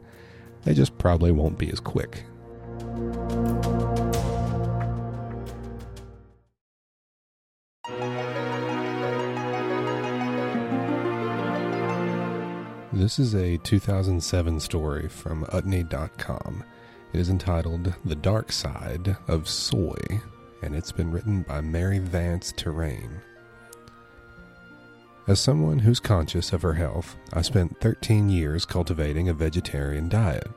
They 0.64 0.74
just 0.74 0.98
probably 0.98 1.32
won't 1.32 1.58
be 1.58 1.70
as 1.70 1.82
quick. 1.82 2.24
This 12.94 13.20
is 13.20 13.34
a 13.36 13.56
2007 13.60 14.60
story 14.60 15.08
from 15.08 15.46
Utne.com. 15.46 16.62
It 17.14 17.20
is 17.22 17.30
entitled 17.30 17.94
The 18.04 18.18
Dark 18.18 18.52
Side 18.52 19.16
of 19.30 19.48
Soy, 19.48 19.96
and 20.62 20.76
it's 20.76 20.92
been 20.92 21.10
written 21.10 21.44
by 21.44 21.62
Mary 21.62 22.00
Vance 22.00 22.52
Terrain. 22.52 23.22
As 25.26 25.40
someone 25.40 25.80
who's 25.80 26.02
conscious 26.02 26.52
of 26.52 26.64
her 26.64 26.74
health, 26.74 27.16
I 27.32 27.44
spent 27.44 27.80
13 27.80 28.30
years 28.30 28.66
cultivating 28.66 29.30
a 29.30 29.34
vegetarian 29.34 30.10
diet. 30.10 30.52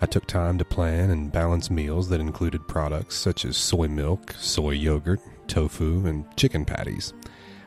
I 0.00 0.06
took 0.06 0.26
time 0.26 0.56
to 0.56 0.64
plan 0.64 1.10
and 1.10 1.30
balance 1.30 1.70
meals 1.70 2.08
that 2.08 2.20
included 2.20 2.66
products 2.66 3.14
such 3.14 3.44
as 3.44 3.58
soy 3.58 3.88
milk, 3.88 4.32
soy 4.38 4.70
yogurt, 4.70 5.20
tofu, 5.48 6.06
and 6.06 6.24
chicken 6.38 6.64
patties. 6.64 7.12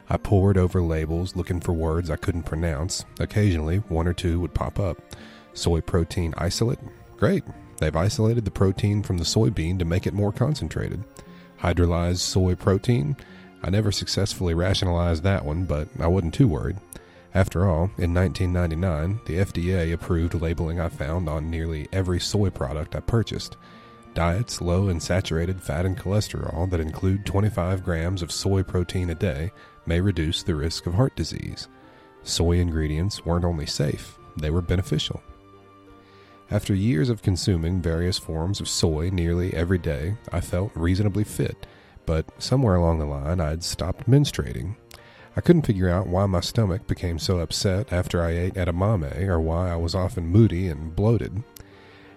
I 0.09 0.17
pored 0.17 0.57
over 0.57 0.81
labels 0.81 1.35
looking 1.35 1.59
for 1.59 1.73
words 1.73 2.09
I 2.09 2.15
couldn't 2.15 2.43
pronounce. 2.43 3.03
Occasionally, 3.19 3.77
one 3.89 4.07
or 4.07 4.13
two 4.13 4.39
would 4.39 4.53
pop 4.53 4.79
up. 4.79 4.97
Soy 5.53 5.81
protein 5.81 6.33
isolate? 6.37 6.79
Great. 7.17 7.43
They've 7.79 7.95
isolated 7.95 8.45
the 8.45 8.51
protein 8.51 9.03
from 9.03 9.17
the 9.17 9.25
soybean 9.25 9.79
to 9.79 9.85
make 9.85 10.07
it 10.07 10.13
more 10.13 10.31
concentrated. 10.31 11.03
Hydrolyzed 11.59 12.19
soy 12.19 12.55
protein? 12.55 13.17
I 13.61 13.69
never 13.69 13.91
successfully 13.91 14.53
rationalized 14.53 15.23
that 15.23 15.43
one, 15.43 15.65
but 15.65 15.89
I 15.99 16.07
wasn't 16.07 16.33
too 16.33 16.47
worried. 16.47 16.77
After 17.33 17.67
all, 17.67 17.91
in 17.97 18.13
1999, 18.13 19.19
the 19.25 19.37
FDA 19.37 19.93
approved 19.93 20.33
labeling 20.33 20.79
I 20.79 20.89
found 20.89 21.27
on 21.27 21.51
nearly 21.51 21.87
every 21.91 22.19
soy 22.19 22.49
product 22.49 22.95
I 22.95 22.99
purchased. 23.01 23.57
Diets 24.13 24.61
low 24.61 24.89
in 24.89 24.99
saturated 24.99 25.61
fat 25.61 25.85
and 25.85 25.97
cholesterol 25.97 26.69
that 26.71 26.79
include 26.79 27.25
25 27.25 27.83
grams 27.83 28.23
of 28.23 28.31
soy 28.31 28.63
protein 28.63 29.11
a 29.11 29.15
day 29.15 29.51
may 29.88 30.01
reduce 30.01 30.43
the 30.43 30.55
risk 30.55 30.85
of 30.85 30.93
heart 30.93 31.15
disease. 31.15 31.67
Soy 32.23 32.59
ingredients 32.59 33.25
weren't 33.25 33.45
only 33.45 33.65
safe, 33.65 34.17
they 34.38 34.49
were 34.49 34.61
beneficial. 34.61 35.21
After 36.49 36.73
years 36.73 37.09
of 37.09 37.21
consuming 37.21 37.81
various 37.81 38.17
forms 38.17 38.61
of 38.61 38.69
soy 38.69 39.09
nearly 39.09 39.53
every 39.53 39.77
day, 39.77 40.15
I 40.31 40.39
felt 40.39 40.71
reasonably 40.75 41.23
fit, 41.23 41.65
but 42.05 42.25
somewhere 42.41 42.75
along 42.75 42.99
the 42.99 43.05
line 43.05 43.41
I'd 43.41 43.63
stopped 43.63 44.09
menstruating. 44.09 44.75
I 45.35 45.41
couldn't 45.41 45.65
figure 45.65 45.89
out 45.89 46.07
why 46.07 46.25
my 46.25 46.39
stomach 46.39 46.88
became 46.88 47.19
so 47.19 47.39
upset 47.39 47.91
after 47.91 48.23
I 48.23 48.31
ate 48.31 48.53
edamame 48.55 49.27
or 49.27 49.39
why 49.39 49.71
I 49.71 49.75
was 49.75 49.93
often 49.93 50.27
moody 50.27 50.67
and 50.67 50.95
bloated. 50.95 51.43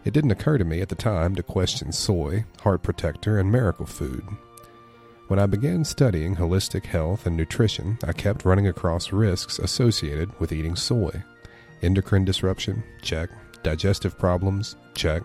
It 0.05 0.14
didn't 0.14 0.31
occur 0.31 0.59
to 0.59 0.64
me 0.64 0.81
at 0.81 0.89
the 0.89 0.95
time 0.95 1.35
to 1.35 1.43
question 1.43 1.93
soy, 1.93 2.45
heart 2.62 2.83
protector, 2.83 3.39
and 3.39 3.53
miracle 3.53 3.85
food. 3.85 4.25
When 5.31 5.39
I 5.39 5.47
began 5.47 5.85
studying 5.85 6.35
holistic 6.35 6.87
health 6.87 7.24
and 7.24 7.37
nutrition, 7.37 7.99
I 8.03 8.12
kept 8.12 8.45
running 8.45 8.66
across 8.66 9.12
risks 9.12 9.61
associated 9.61 10.28
with 10.41 10.51
eating 10.51 10.74
soy. 10.74 11.22
Endocrine 11.83 12.24
disruption? 12.24 12.83
Check. 13.01 13.31
Digestive 13.62 14.18
problems? 14.18 14.74
Check. 14.97 15.22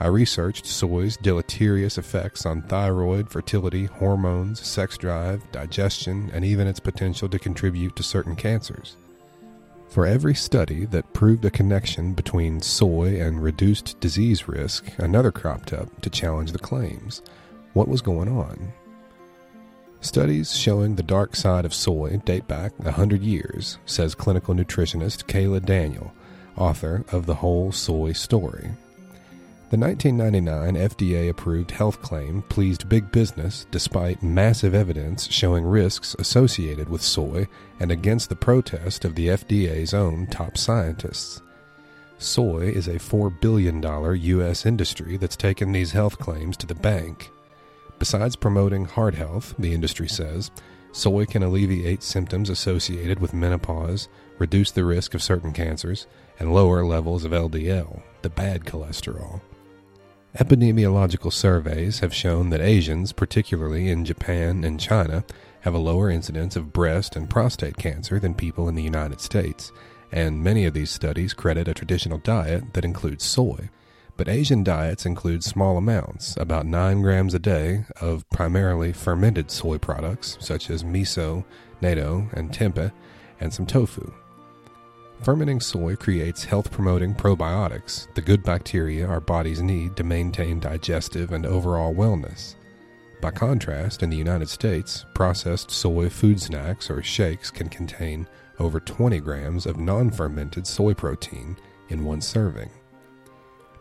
I 0.00 0.08
researched 0.08 0.66
soy's 0.66 1.16
deleterious 1.18 1.98
effects 1.98 2.44
on 2.46 2.62
thyroid, 2.62 3.30
fertility, 3.30 3.84
hormones, 3.84 4.58
sex 4.66 4.98
drive, 4.98 5.40
digestion, 5.52 6.32
and 6.34 6.44
even 6.44 6.66
its 6.66 6.80
potential 6.80 7.28
to 7.28 7.38
contribute 7.38 7.94
to 7.94 8.02
certain 8.02 8.34
cancers. 8.34 8.96
For 9.88 10.04
every 10.04 10.34
study 10.34 10.84
that 10.86 11.12
proved 11.12 11.44
a 11.44 11.50
connection 11.52 12.12
between 12.12 12.60
soy 12.60 13.20
and 13.20 13.40
reduced 13.40 14.00
disease 14.00 14.48
risk, 14.48 14.84
another 14.98 15.30
cropped 15.30 15.72
up 15.72 16.00
to 16.00 16.10
challenge 16.10 16.50
the 16.50 16.58
claims. 16.58 17.22
What 17.72 17.86
was 17.86 18.02
going 18.02 18.28
on? 18.28 18.72
Studies 20.04 20.54
showing 20.54 20.94
the 20.94 21.02
dark 21.02 21.34
side 21.34 21.64
of 21.64 21.72
soy 21.72 22.18
date 22.26 22.46
back 22.46 22.72
a 22.80 22.84
100 22.84 23.22
years, 23.22 23.78
says 23.86 24.14
clinical 24.14 24.54
nutritionist 24.54 25.24
Kaayla 25.24 25.64
Daniel, 25.64 26.12
author 26.58 27.06
of 27.10 27.24
The 27.24 27.36
Whole 27.36 27.72
Soy 27.72 28.12
Story. 28.12 28.70
The 29.70 29.78
1999 29.78 30.74
FDA 30.74 31.30
approved 31.30 31.70
health 31.70 32.02
claim 32.02 32.42
pleased 32.50 32.86
big 32.86 33.10
business 33.12 33.66
despite 33.70 34.22
massive 34.22 34.74
evidence 34.74 35.26
showing 35.32 35.64
risks 35.64 36.14
associated 36.18 36.90
with 36.90 37.00
soy 37.00 37.48
and 37.80 37.90
against 37.90 38.28
the 38.28 38.36
protest 38.36 39.06
of 39.06 39.14
the 39.14 39.28
FDA's 39.28 39.94
own 39.94 40.26
top 40.26 40.58
scientists. 40.58 41.40
Soy 42.18 42.68
is 42.68 42.88
a 42.88 42.98
$4 42.98 43.40
billion 43.40 43.82
U.S. 43.82 44.66
industry 44.66 45.16
that's 45.16 45.34
taken 45.34 45.72
these 45.72 45.92
health 45.92 46.18
claims 46.18 46.58
to 46.58 46.66
the 46.66 46.74
bank. 46.74 47.30
Besides 48.04 48.36
promoting 48.36 48.84
heart 48.84 49.14
health, 49.14 49.54
the 49.58 49.72
industry 49.72 50.08
says, 50.08 50.50
soy 50.92 51.24
can 51.24 51.42
alleviate 51.42 52.02
symptoms 52.02 52.50
associated 52.50 53.18
with 53.18 53.32
menopause, 53.32 54.08
reduce 54.38 54.70
the 54.70 54.84
risk 54.84 55.14
of 55.14 55.22
certain 55.22 55.54
cancers, 55.54 56.06
and 56.38 56.52
lower 56.52 56.84
levels 56.84 57.24
of 57.24 57.32
LDL, 57.32 58.02
the 58.20 58.28
bad 58.28 58.66
cholesterol. 58.66 59.40
Epidemiological 60.36 61.32
surveys 61.32 62.00
have 62.00 62.12
shown 62.12 62.50
that 62.50 62.60
Asians, 62.60 63.10
particularly 63.10 63.88
in 63.88 64.04
Japan 64.04 64.64
and 64.64 64.78
China, 64.78 65.24
have 65.62 65.72
a 65.72 65.78
lower 65.78 66.10
incidence 66.10 66.56
of 66.56 66.74
breast 66.74 67.16
and 67.16 67.30
prostate 67.30 67.78
cancer 67.78 68.20
than 68.20 68.34
people 68.34 68.68
in 68.68 68.74
the 68.74 68.82
United 68.82 69.22
States, 69.22 69.72
and 70.12 70.44
many 70.44 70.66
of 70.66 70.74
these 70.74 70.90
studies 70.90 71.32
credit 71.32 71.68
a 71.68 71.72
traditional 71.72 72.18
diet 72.18 72.74
that 72.74 72.84
includes 72.84 73.24
soy. 73.24 73.70
But 74.16 74.28
Asian 74.28 74.62
diets 74.62 75.06
include 75.06 75.42
small 75.42 75.76
amounts, 75.76 76.36
about 76.36 76.66
9 76.66 77.02
grams 77.02 77.34
a 77.34 77.40
day, 77.40 77.84
of 78.00 78.28
primarily 78.30 78.92
fermented 78.92 79.50
soy 79.50 79.78
products 79.78 80.38
such 80.40 80.70
as 80.70 80.84
miso, 80.84 81.44
natto, 81.82 82.32
and 82.32 82.52
tempeh, 82.52 82.92
and 83.40 83.52
some 83.52 83.66
tofu. 83.66 84.12
Fermenting 85.22 85.60
soy 85.60 85.96
creates 85.96 86.44
health 86.44 86.70
promoting 86.70 87.14
probiotics, 87.14 88.12
the 88.14 88.22
good 88.22 88.42
bacteria 88.44 89.06
our 89.06 89.20
bodies 89.20 89.62
need 89.62 89.96
to 89.96 90.04
maintain 90.04 90.60
digestive 90.60 91.32
and 91.32 91.44
overall 91.44 91.94
wellness. 91.94 92.54
By 93.20 93.30
contrast, 93.30 94.02
in 94.02 94.10
the 94.10 94.16
United 94.16 94.48
States, 94.48 95.06
processed 95.14 95.70
soy 95.70 96.08
food 96.08 96.40
snacks 96.40 96.90
or 96.90 97.02
shakes 97.02 97.50
can 97.50 97.68
contain 97.68 98.28
over 98.58 98.78
20 98.80 99.18
grams 99.20 99.66
of 99.66 99.78
non 99.78 100.10
fermented 100.10 100.66
soy 100.66 100.94
protein 100.94 101.56
in 101.88 102.04
one 102.04 102.20
serving. 102.20 102.70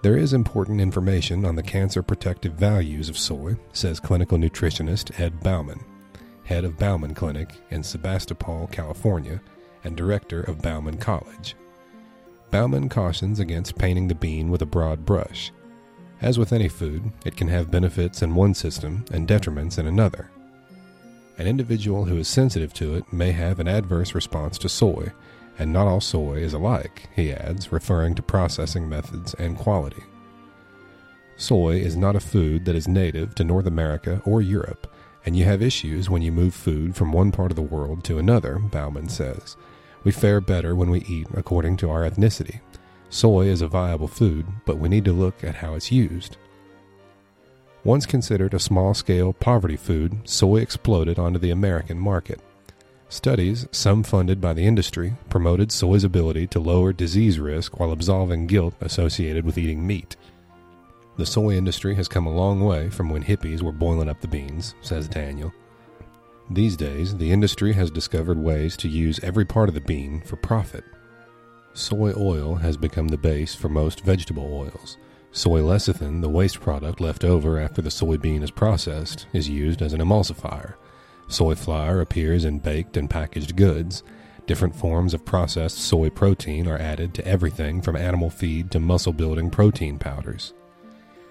There 0.03 0.17
is 0.17 0.33
important 0.33 0.81
information 0.81 1.45
on 1.45 1.55
the 1.55 1.63
cancer 1.63 2.03
protective 2.03 2.55
values 2.55 3.07
of 3.07 3.17
soy, 3.17 3.55
says 3.71 4.01
clinical 4.01 4.37
nutritionist 4.37 5.17
Ed 5.17 5.39
Bauman, 5.39 5.79
head 6.43 6.65
of 6.65 6.77
Bauman 6.77 7.13
Clinic 7.15 7.55
in 7.69 7.83
Sebastopol, 7.83 8.67
California, 8.67 9.39
and 9.85 9.95
director 9.95 10.41
of 10.41 10.61
Bauman 10.61 10.97
College. 10.97 11.55
Bauman 12.51 12.89
cautions 12.89 13.39
against 13.39 13.77
painting 13.77 14.09
the 14.09 14.13
bean 14.13 14.49
with 14.51 14.61
a 14.61 14.65
broad 14.65 15.05
brush. 15.05 15.53
As 16.19 16.37
with 16.37 16.51
any 16.51 16.67
food, 16.67 17.09
it 17.23 17.37
can 17.37 17.47
have 17.47 17.71
benefits 17.71 18.21
in 18.21 18.35
one 18.35 18.53
system 18.53 19.05
and 19.09 19.25
detriments 19.25 19.79
in 19.79 19.87
another. 19.87 20.29
An 21.37 21.47
individual 21.47 22.03
who 22.03 22.17
is 22.17 22.27
sensitive 22.27 22.73
to 22.73 22.95
it 22.95 23.13
may 23.13 23.31
have 23.31 23.61
an 23.61 23.69
adverse 23.69 24.13
response 24.13 24.57
to 24.57 24.67
soy, 24.67 25.13
and 25.57 25.71
not 25.71 25.87
all 25.87 26.01
soy 26.01 26.35
is 26.35 26.53
alike, 26.53 27.09
he 27.15 27.31
adds, 27.31 27.71
referring 27.71 28.15
to 28.15 28.21
processing 28.21 28.87
methods 28.87 29.33
and 29.35 29.57
quality. 29.57 30.03
Soy 31.35 31.77
is 31.77 31.95
not 31.95 32.15
a 32.15 32.19
food 32.19 32.65
that 32.65 32.75
is 32.75 32.87
native 32.87 33.35
to 33.35 33.43
North 33.43 33.65
America 33.65 34.21
or 34.25 34.41
Europe, 34.41 34.93
and 35.25 35.35
you 35.35 35.45
have 35.45 35.61
issues 35.61 36.09
when 36.09 36.21
you 36.21 36.31
move 36.31 36.53
food 36.53 36.95
from 36.95 37.11
one 37.11 37.31
part 37.31 37.51
of 37.51 37.55
the 37.55 37.61
world 37.61 38.03
to 38.03 38.19
another, 38.19 38.59
Bauman 38.59 39.09
says. 39.09 39.55
We 40.03 40.11
fare 40.11 40.41
better 40.41 40.75
when 40.75 40.89
we 40.89 41.01
eat 41.01 41.27
according 41.33 41.77
to 41.77 41.89
our 41.89 42.07
ethnicity. 42.09 42.59
Soy 43.09 43.47
is 43.47 43.61
a 43.61 43.67
viable 43.67 44.07
food, 44.07 44.45
but 44.65 44.77
we 44.77 44.89
need 44.89 45.05
to 45.05 45.13
look 45.13 45.43
at 45.43 45.55
how 45.55 45.75
it's 45.75 45.91
used. 45.91 46.37
Once 47.83 48.05
considered 48.05 48.53
a 48.53 48.59
small 48.59 48.93
scale 48.93 49.33
poverty 49.33 49.75
food, 49.75 50.17
soy 50.23 50.57
exploded 50.57 51.19
onto 51.19 51.39
the 51.39 51.51
American 51.51 51.99
market. 51.99 52.39
Studies, 53.13 53.67
some 53.71 54.01
funded 54.01 54.41
by 54.41 54.53
the 54.53 54.65
industry, 54.65 55.13
promoted 55.29 55.71
soy's 55.71 56.03
ability 56.03 56.47
to 56.47 56.59
lower 56.59 56.91
disease 56.91 57.39
risk 57.39 57.79
while 57.79 57.91
absolving 57.91 58.47
guilt 58.47 58.73
associated 58.81 59.45
with 59.45 59.55
eating 59.55 59.85
meat. 59.85 60.15
The 61.17 61.25
soy 61.27 61.51
industry 61.51 61.93
has 61.93 62.07
come 62.07 62.25
a 62.25 62.35
long 62.35 62.61
way 62.61 62.89
from 62.89 63.11
when 63.11 63.23
hippies 63.23 63.61
were 63.61 63.71
boiling 63.71 64.09
up 64.09 64.19
the 64.19 64.27
beans, 64.27 64.73
says 64.81 65.07
Daniel. 65.07 65.53
These 66.49 66.75
days, 66.75 67.15
the 67.15 67.31
industry 67.31 67.71
has 67.73 67.91
discovered 67.91 68.39
ways 68.39 68.75
to 68.77 68.89
use 68.89 69.19
every 69.21 69.45
part 69.45 69.69
of 69.69 69.75
the 69.75 69.81
bean 69.81 70.21
for 70.21 70.35
profit. 70.35 70.83
Soy 71.75 72.13
oil 72.17 72.55
has 72.55 72.77
become 72.77 73.09
the 73.09 73.17
base 73.17 73.53
for 73.53 73.69
most 73.69 74.03
vegetable 74.03 74.51
oils. 74.51 74.97
Soy 75.31 75.61
lecithin, 75.61 76.21
the 76.21 76.29
waste 76.29 76.59
product 76.59 76.99
left 76.99 77.23
over 77.23 77.59
after 77.59 77.83
the 77.83 77.91
soybean 77.91 78.41
is 78.41 78.49
processed, 78.49 79.27
is 79.33 79.47
used 79.47 79.83
as 79.83 79.93
an 79.93 80.01
emulsifier. 80.01 80.73
Soy 81.33 81.55
flour 81.55 81.99
appears 81.99 82.45
in 82.45 82.59
baked 82.59 82.95
and 82.95 83.09
packaged 83.09 83.55
goods. 83.55 84.03
Different 84.45 84.75
forms 84.75 85.15
of 85.15 85.25
processed 85.25 85.79
soy 85.79 86.11
protein 86.11 86.67
are 86.67 86.77
added 86.77 87.15
to 87.15 87.27
everything 87.27 87.81
from 87.81 87.95
animal 87.95 88.29
feed 88.29 88.69
to 88.69 88.79
muscle 88.79 89.13
building 89.13 89.49
protein 89.49 89.97
powders. 89.97 90.53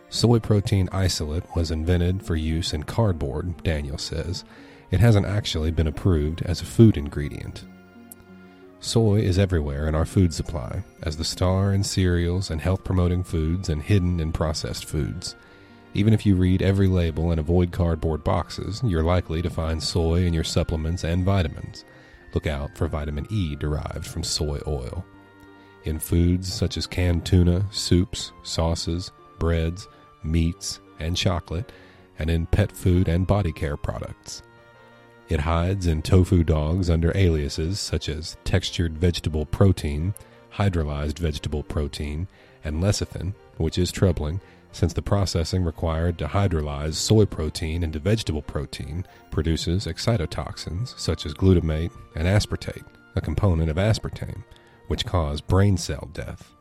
Soy 0.08 0.40
protein 0.40 0.88
isolate 0.90 1.44
was 1.54 1.70
invented 1.70 2.20
for 2.20 2.34
use 2.34 2.74
in 2.74 2.82
cardboard, 2.82 3.62
Daniel 3.62 3.96
says. 3.96 4.44
It 4.90 4.98
hasn't 4.98 5.26
actually 5.26 5.70
been 5.70 5.86
approved 5.86 6.42
as 6.42 6.60
a 6.60 6.66
food 6.66 6.96
ingredient. 6.96 7.64
Soy 8.80 9.20
is 9.20 9.38
everywhere 9.38 9.86
in 9.86 9.94
our 9.94 10.04
food 10.04 10.34
supply, 10.34 10.82
as 11.04 11.16
the 11.16 11.24
star 11.24 11.72
in 11.72 11.84
cereals 11.84 12.50
and 12.50 12.60
health 12.60 12.82
promoting 12.82 13.22
foods 13.22 13.68
and 13.68 13.80
hidden 13.80 14.18
in 14.18 14.32
processed 14.32 14.84
foods. 14.84 15.36
Even 15.94 16.14
if 16.14 16.24
you 16.24 16.36
read 16.36 16.62
every 16.62 16.88
label 16.88 17.30
and 17.30 17.38
avoid 17.38 17.70
cardboard 17.70 18.24
boxes, 18.24 18.80
you're 18.84 19.02
likely 19.02 19.42
to 19.42 19.50
find 19.50 19.82
soy 19.82 20.24
in 20.24 20.32
your 20.32 20.44
supplements 20.44 21.04
and 21.04 21.24
vitamins. 21.24 21.84
Look 22.34 22.46
out 22.46 22.76
for 22.76 22.88
vitamin 22.88 23.26
E 23.30 23.56
derived 23.56 24.06
from 24.06 24.22
soy 24.22 24.60
oil. 24.66 25.04
In 25.84 25.98
foods 25.98 26.52
such 26.52 26.76
as 26.78 26.86
canned 26.86 27.26
tuna, 27.26 27.66
soups, 27.70 28.32
sauces, 28.42 29.12
breads, 29.38 29.86
meats, 30.22 30.80
and 30.98 31.16
chocolate, 31.16 31.70
and 32.18 32.30
in 32.30 32.46
pet 32.46 32.72
food 32.72 33.08
and 33.08 33.26
body 33.26 33.52
care 33.52 33.76
products. 33.76 34.42
It 35.28 35.40
hides 35.40 35.86
in 35.86 36.02
tofu 36.02 36.44
dogs 36.44 36.88
under 36.88 37.16
aliases 37.16 37.80
such 37.80 38.08
as 38.08 38.36
textured 38.44 38.96
vegetable 38.96 39.44
protein, 39.44 40.14
hydrolyzed 40.54 41.18
vegetable 41.18 41.62
protein, 41.62 42.28
and 42.64 42.82
lecithin, 42.82 43.34
which 43.56 43.76
is 43.76 43.90
troubling 43.90 44.40
since 44.72 44.92
the 44.92 45.02
processing 45.02 45.62
required 45.62 46.18
to 46.18 46.26
hydrolyze 46.26 46.94
soy 46.94 47.24
protein 47.24 47.82
into 47.82 47.98
vegetable 47.98 48.42
protein 48.42 49.06
produces 49.30 49.86
excitotoxins 49.86 50.98
such 50.98 51.26
as 51.26 51.34
glutamate 51.34 51.92
and 52.16 52.26
aspartate, 52.26 52.84
a 53.14 53.20
component 53.20 53.70
of 53.70 53.76
aspartame, 53.76 54.42
which 54.88 55.06
cause 55.06 55.40
brain 55.40 55.76
cell 55.76 56.08
death. 56.12 56.52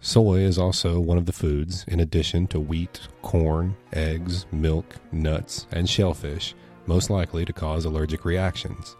Soy 0.00 0.40
is 0.40 0.58
also 0.58 1.00
one 1.00 1.18
of 1.18 1.26
the 1.26 1.32
foods, 1.32 1.84
in 1.88 2.00
addition 2.00 2.46
to 2.48 2.60
wheat, 2.60 3.00
corn, 3.22 3.74
eggs, 3.92 4.46
milk, 4.52 4.96
nuts, 5.10 5.66
and 5.72 5.88
shellfish, 5.88 6.54
most 6.86 7.10
likely 7.10 7.44
to 7.44 7.52
cause 7.52 7.84
allergic 7.84 8.24
reactions. 8.24 8.94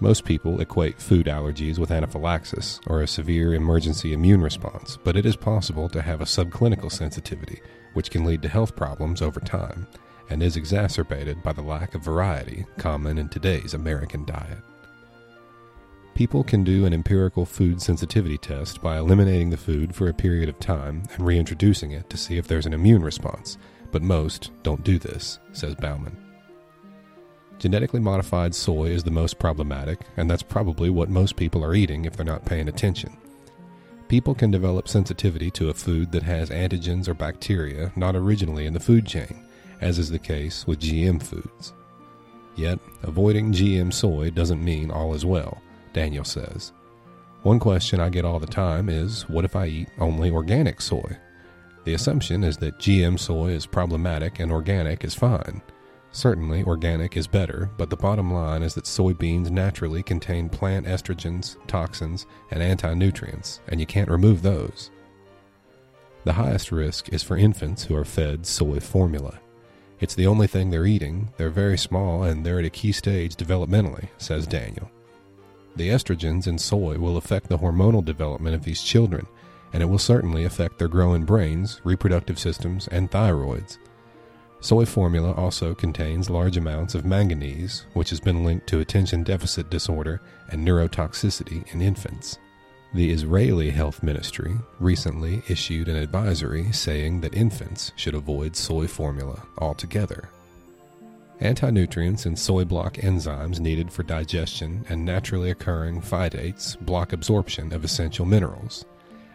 Most 0.00 0.24
people 0.24 0.60
equate 0.60 1.02
food 1.02 1.26
allergies 1.26 1.78
with 1.78 1.90
anaphylaxis 1.90 2.78
or 2.86 3.02
a 3.02 3.06
severe 3.08 3.54
emergency 3.54 4.12
immune 4.12 4.40
response, 4.40 4.96
but 5.02 5.16
it 5.16 5.26
is 5.26 5.34
possible 5.34 5.88
to 5.88 6.02
have 6.02 6.20
a 6.20 6.24
subclinical 6.24 6.92
sensitivity, 6.92 7.60
which 7.94 8.10
can 8.10 8.24
lead 8.24 8.40
to 8.42 8.48
health 8.48 8.76
problems 8.76 9.20
over 9.20 9.40
time, 9.40 9.88
and 10.30 10.40
is 10.40 10.56
exacerbated 10.56 11.42
by 11.42 11.52
the 11.52 11.62
lack 11.62 11.96
of 11.96 12.04
variety 12.04 12.64
common 12.76 13.18
in 13.18 13.28
today's 13.28 13.74
American 13.74 14.24
diet. 14.24 14.58
People 16.14 16.44
can 16.44 16.62
do 16.62 16.84
an 16.84 16.92
empirical 16.92 17.44
food 17.44 17.82
sensitivity 17.82 18.38
test 18.38 18.80
by 18.80 18.98
eliminating 18.98 19.50
the 19.50 19.56
food 19.56 19.96
for 19.96 20.08
a 20.08 20.14
period 20.14 20.48
of 20.48 20.60
time 20.60 21.02
and 21.14 21.26
reintroducing 21.26 21.90
it 21.90 22.08
to 22.08 22.16
see 22.16 22.38
if 22.38 22.46
there's 22.46 22.66
an 22.66 22.72
immune 22.72 23.02
response, 23.02 23.58
but 23.90 24.02
most 24.02 24.52
don't 24.62 24.84
do 24.84 24.98
this, 24.98 25.40
says 25.52 25.74
Bauman. 25.74 26.27
Genetically 27.58 27.98
modified 27.98 28.54
soy 28.54 28.90
is 28.90 29.02
the 29.02 29.10
most 29.10 29.38
problematic, 29.38 29.98
and 30.16 30.30
that's 30.30 30.42
probably 30.42 30.90
what 30.90 31.08
most 31.08 31.34
people 31.34 31.64
are 31.64 31.74
eating 31.74 32.04
if 32.04 32.16
they're 32.16 32.24
not 32.24 32.44
paying 32.44 32.68
attention. 32.68 33.16
People 34.06 34.34
can 34.34 34.50
develop 34.50 34.88
sensitivity 34.88 35.50
to 35.50 35.68
a 35.68 35.74
food 35.74 36.12
that 36.12 36.22
has 36.22 36.50
antigens 36.50 37.08
or 37.08 37.14
bacteria 37.14 37.92
not 37.96 38.14
originally 38.14 38.64
in 38.64 38.72
the 38.72 38.80
food 38.80 39.06
chain, 39.06 39.44
as 39.80 39.98
is 39.98 40.08
the 40.08 40.18
case 40.18 40.66
with 40.66 40.80
GM 40.80 41.22
foods. 41.22 41.72
Yet, 42.56 42.78
avoiding 43.02 43.52
GM 43.52 43.92
soy 43.92 44.30
doesn't 44.30 44.64
mean 44.64 44.90
all 44.90 45.12
is 45.14 45.26
well, 45.26 45.60
Daniel 45.92 46.24
says. 46.24 46.72
One 47.42 47.58
question 47.58 48.00
I 48.00 48.08
get 48.08 48.24
all 48.24 48.38
the 48.38 48.46
time 48.46 48.88
is 48.88 49.28
what 49.28 49.44
if 49.44 49.56
I 49.56 49.66
eat 49.66 49.88
only 49.98 50.30
organic 50.30 50.80
soy? 50.80 51.16
The 51.84 51.94
assumption 51.94 52.44
is 52.44 52.56
that 52.58 52.78
GM 52.78 53.18
soy 53.18 53.48
is 53.48 53.66
problematic 53.66 54.38
and 54.40 54.52
organic 54.52 55.04
is 55.04 55.14
fine. 55.14 55.60
Certainly, 56.10 56.64
organic 56.64 57.16
is 57.16 57.26
better, 57.26 57.70
but 57.76 57.90
the 57.90 57.96
bottom 57.96 58.32
line 58.32 58.62
is 58.62 58.74
that 58.74 58.84
soybeans 58.84 59.50
naturally 59.50 60.02
contain 60.02 60.48
plant 60.48 60.86
estrogens, 60.86 61.56
toxins, 61.66 62.26
and 62.50 62.62
anti 62.62 62.94
nutrients, 62.94 63.60
and 63.68 63.78
you 63.78 63.86
can't 63.86 64.10
remove 64.10 64.42
those. 64.42 64.90
The 66.24 66.32
highest 66.32 66.72
risk 66.72 67.12
is 67.12 67.22
for 67.22 67.36
infants 67.36 67.84
who 67.84 67.96
are 67.96 68.04
fed 68.04 68.46
soy 68.46 68.80
formula. 68.80 69.38
It's 70.00 70.14
the 70.14 70.26
only 70.26 70.46
thing 70.46 70.70
they're 70.70 70.86
eating, 70.86 71.30
they're 71.36 71.50
very 71.50 71.78
small, 71.78 72.22
and 72.22 72.44
they're 72.44 72.58
at 72.58 72.64
a 72.64 72.70
key 72.70 72.92
stage 72.92 73.36
developmentally, 73.36 74.08
says 74.18 74.46
Daniel. 74.46 74.90
The 75.76 75.90
estrogens 75.90 76.46
in 76.46 76.58
soy 76.58 76.98
will 76.98 77.16
affect 77.16 77.48
the 77.48 77.58
hormonal 77.58 78.04
development 78.04 78.54
of 78.54 78.64
these 78.64 78.82
children, 78.82 79.26
and 79.72 79.82
it 79.82 79.86
will 79.86 79.98
certainly 79.98 80.44
affect 80.44 80.78
their 80.78 80.88
growing 80.88 81.24
brains, 81.24 81.80
reproductive 81.84 82.38
systems, 82.38 82.88
and 82.88 83.10
thyroids. 83.10 83.78
Soy 84.60 84.84
formula 84.84 85.32
also 85.32 85.74
contains 85.74 86.28
large 86.28 86.56
amounts 86.56 86.94
of 86.94 87.04
manganese, 87.04 87.86
which 87.92 88.10
has 88.10 88.18
been 88.18 88.44
linked 88.44 88.66
to 88.68 88.80
attention 88.80 89.22
deficit 89.22 89.70
disorder 89.70 90.20
and 90.50 90.66
neurotoxicity 90.66 91.72
in 91.72 91.80
infants. 91.80 92.38
The 92.92 93.10
Israeli 93.10 93.70
Health 93.70 94.02
Ministry 94.02 94.56
recently 94.80 95.42
issued 95.48 95.88
an 95.88 95.96
advisory 95.96 96.72
saying 96.72 97.20
that 97.20 97.34
infants 97.34 97.92
should 97.96 98.14
avoid 98.14 98.56
soy 98.56 98.86
formula 98.86 99.42
altogether. 99.58 100.28
Anti-nutrients 101.40 102.26
and 102.26 102.36
soy 102.36 102.64
block 102.64 102.94
enzymes 102.94 103.60
needed 103.60 103.92
for 103.92 104.02
digestion 104.02 104.84
and 104.88 105.04
naturally 105.04 105.50
occurring 105.50 106.00
phytates 106.00 106.80
block 106.80 107.12
absorption 107.12 107.72
of 107.72 107.84
essential 107.84 108.26
minerals. 108.26 108.84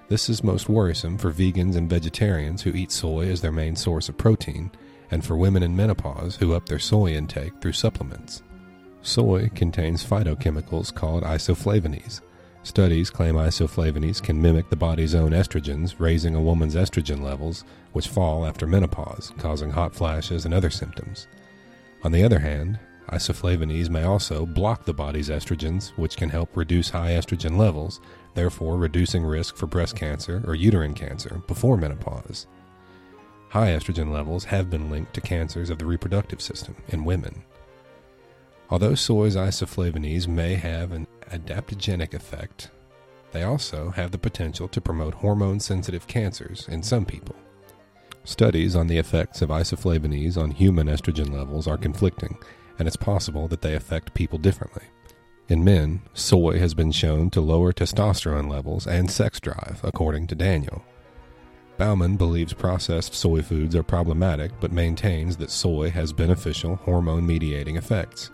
This 0.09 0.29
is 0.29 0.43
most 0.43 0.67
worrisome 0.67 1.17
for 1.17 1.31
vegans 1.31 1.77
and 1.77 1.89
vegetarians 1.89 2.61
who 2.61 2.73
eat 2.73 2.91
soy 2.91 3.29
as 3.29 3.39
their 3.39 3.53
main 3.53 3.77
source 3.77 4.09
of 4.09 4.17
protein, 4.17 4.69
and 5.13 5.23
for 5.23 5.37
women 5.37 5.63
in 5.63 5.75
menopause 5.75 6.35
who 6.35 6.53
up 6.53 6.65
their 6.65 6.79
soy 6.79 7.13
intake 7.13 7.53
through 7.61 7.71
supplements. 7.71 8.41
Soy 9.03 9.49
contains 9.53 10.03
phytochemicals 10.03 10.93
called 10.93 11.23
isoflavones. 11.23 12.21
Studies 12.63 13.09
claim 13.09 13.35
isoflavones 13.35 14.23
can 14.23 14.41
mimic 14.41 14.69
the 14.69 14.75
body's 14.75 15.13
own 15.13 15.31
estrogens, 15.31 15.95
raising 15.99 16.33
a 16.33 16.41
woman's 16.41 16.75
estrogen 16.75 17.21
levels, 17.21 17.63
which 17.91 18.07
fall 18.07 18.45
after 18.45 18.65
menopause, 18.65 19.33
causing 19.37 19.69
hot 19.69 19.93
flashes 19.93 20.45
and 20.45 20.53
other 20.53 20.69
symptoms. 20.69 21.27
On 22.03 22.11
the 22.11 22.23
other 22.23 22.39
hand, 22.39 22.79
isoflavones 23.09 23.89
may 23.89 24.03
also 24.03 24.45
block 24.45 24.85
the 24.85 24.93
body's 24.93 25.29
estrogens, 25.29 25.89
which 25.97 26.17
can 26.17 26.29
help 26.29 26.55
reduce 26.55 26.89
high 26.89 27.11
estrogen 27.11 27.57
levels, 27.57 27.99
therefore 28.33 28.77
reducing 28.77 29.23
risk 29.23 29.57
for 29.57 29.67
breast 29.67 29.95
cancer 29.95 30.41
or 30.47 30.55
uterine 30.55 30.93
cancer 30.93 31.41
before 31.47 31.77
menopause. 31.77 32.47
High 33.53 33.67
estrogen 33.67 34.11
levels 34.11 34.45
have 34.45 34.71
been 34.71 34.89
linked 34.89 35.13
to 35.13 35.21
cancers 35.21 35.69
of 35.69 35.77
the 35.77 35.85
reproductive 35.85 36.41
system 36.41 36.75
in 36.87 37.05
women. 37.05 37.43
Although 38.71 38.95
soy's 38.95 39.35
isoflavones 39.35 40.27
may 40.27 40.55
have 40.55 40.91
an 40.91 41.05
adaptogenic 41.29 42.15
effect, 42.15 42.71
they 43.31 43.43
also 43.43 43.91
have 43.91 44.09
the 44.09 44.17
potential 44.17 44.67
to 44.69 44.81
promote 44.81 45.13
hormone 45.13 45.59
sensitive 45.59 46.07
cancers 46.07 46.67
in 46.67 46.81
some 46.81 47.05
people. 47.05 47.35
Studies 48.23 48.75
on 48.75 48.87
the 48.87 48.97
effects 48.97 49.43
of 49.43 49.49
isoflavones 49.49 50.35
on 50.35 50.49
human 50.49 50.87
estrogen 50.87 51.31
levels 51.31 51.67
are 51.67 51.77
conflicting, 51.77 52.39
and 52.79 52.87
it's 52.87 52.97
possible 52.97 53.47
that 53.49 53.61
they 53.61 53.75
affect 53.75 54.15
people 54.15 54.39
differently. 54.39 54.85
In 55.47 55.63
men, 55.63 56.01
soy 56.15 56.57
has 56.57 56.73
been 56.73 56.91
shown 56.91 57.29
to 57.29 57.39
lower 57.39 57.71
testosterone 57.71 58.49
levels 58.49 58.87
and 58.87 59.11
sex 59.11 59.39
drive, 59.39 59.79
according 59.83 60.25
to 60.25 60.33
Daniel. 60.33 60.83
Bauman 61.77 62.17
believes 62.17 62.53
processed 62.53 63.13
soy 63.13 63.41
foods 63.41 63.75
are 63.75 63.83
problematic 63.83 64.51
but 64.59 64.71
maintains 64.71 65.37
that 65.37 65.49
soy 65.49 65.89
has 65.89 66.13
beneficial 66.13 66.75
hormone 66.77 67.25
mediating 67.25 67.77
effects. 67.77 68.29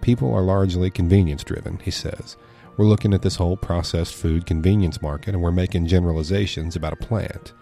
People 0.00 0.32
are 0.32 0.42
largely 0.42 0.90
convenience 0.90 1.44
driven, 1.44 1.78
he 1.80 1.90
says. 1.90 2.36
We're 2.76 2.86
looking 2.86 3.12
at 3.12 3.22
this 3.22 3.36
whole 3.36 3.56
processed 3.56 4.14
food 4.14 4.46
convenience 4.46 5.02
market 5.02 5.34
and 5.34 5.42
we're 5.42 5.50
making 5.50 5.86
generalizations 5.86 6.76
about 6.76 6.92
a 6.92 6.96
plant. 6.96 7.52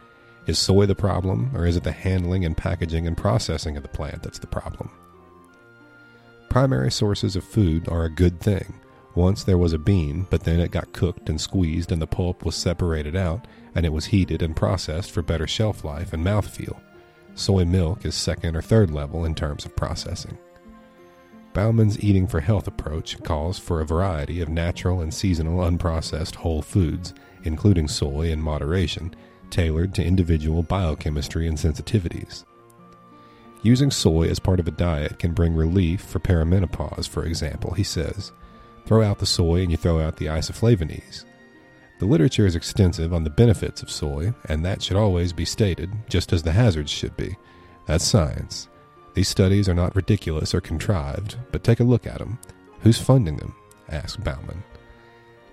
Is 0.46 0.58
soy 0.58 0.86
the 0.86 0.94
problem, 0.94 1.50
or 1.54 1.66
is 1.66 1.76
it 1.76 1.84
the 1.84 1.92
handling 1.92 2.44
and 2.44 2.56
packaging 2.56 3.06
and 3.06 3.16
processing 3.16 3.76
of 3.76 3.82
the 3.82 3.88
plant 3.88 4.22
that's 4.22 4.38
the 4.38 4.46
problem? 4.46 4.90
Primary 6.48 6.90
sources 6.90 7.36
of 7.36 7.44
food 7.44 7.86
are 7.88 8.04
a 8.04 8.10
good 8.10 8.40
thing. 8.40 8.74
Once 9.14 9.44
there 9.44 9.58
was 9.58 9.72
a 9.72 9.78
bean, 9.78 10.26
but 10.30 10.44
then 10.44 10.60
it 10.60 10.70
got 10.70 10.92
cooked 10.92 11.28
and 11.28 11.40
squeezed 11.40 11.92
and 11.92 12.00
the 12.00 12.06
pulp 12.06 12.44
was 12.44 12.54
separated 12.54 13.16
out 13.16 13.46
and 13.78 13.86
it 13.86 13.92
was 13.92 14.06
heated 14.06 14.42
and 14.42 14.56
processed 14.56 15.12
for 15.12 15.22
better 15.22 15.46
shelf 15.46 15.84
life 15.84 16.12
and 16.12 16.26
mouthfeel. 16.26 16.80
Soy 17.36 17.64
milk 17.64 18.04
is 18.04 18.16
second 18.16 18.56
or 18.56 18.60
third 18.60 18.90
level 18.90 19.24
in 19.24 19.36
terms 19.36 19.64
of 19.64 19.76
processing. 19.76 20.36
Bauman's 21.52 22.02
eating 22.02 22.26
for 22.26 22.40
health 22.40 22.66
approach 22.66 23.22
calls 23.22 23.56
for 23.56 23.80
a 23.80 23.86
variety 23.86 24.40
of 24.40 24.48
natural 24.48 25.00
and 25.00 25.14
seasonal 25.14 25.60
unprocessed 25.60 26.34
whole 26.34 26.60
foods, 26.60 27.14
including 27.44 27.86
soy 27.86 28.32
in 28.32 28.42
moderation, 28.42 29.14
tailored 29.48 29.94
to 29.94 30.04
individual 30.04 30.64
biochemistry 30.64 31.46
and 31.46 31.56
sensitivities. 31.56 32.44
Using 33.62 33.92
soy 33.92 34.28
as 34.28 34.40
part 34.40 34.58
of 34.58 34.66
a 34.66 34.72
diet 34.72 35.20
can 35.20 35.34
bring 35.34 35.54
relief 35.54 36.00
for 36.00 36.18
perimenopause, 36.18 37.08
for 37.08 37.24
example, 37.24 37.74
he 37.74 37.84
says. 37.84 38.32
Throw 38.86 39.04
out 39.04 39.20
the 39.20 39.26
soy 39.26 39.62
and 39.62 39.70
you 39.70 39.76
throw 39.76 40.00
out 40.00 40.16
the 40.16 40.26
isoflavones. 40.26 41.24
The 41.98 42.06
literature 42.06 42.46
is 42.46 42.54
extensive 42.54 43.12
on 43.12 43.24
the 43.24 43.30
benefits 43.30 43.82
of 43.82 43.90
soy, 43.90 44.32
and 44.48 44.64
that 44.64 44.82
should 44.82 44.96
always 44.96 45.32
be 45.32 45.44
stated, 45.44 45.90
just 46.08 46.32
as 46.32 46.42
the 46.42 46.52
hazards 46.52 46.90
should 46.90 47.16
be. 47.16 47.36
That's 47.86 48.04
science. 48.04 48.68
These 49.14 49.28
studies 49.28 49.68
are 49.68 49.74
not 49.74 49.96
ridiculous 49.96 50.54
or 50.54 50.60
contrived, 50.60 51.36
but 51.50 51.64
take 51.64 51.80
a 51.80 51.84
look 51.84 52.06
at 52.06 52.18
them. 52.18 52.38
Who's 52.80 53.00
funding 53.00 53.36
them? 53.36 53.54
asked 53.88 54.22
Bauman. 54.22 54.62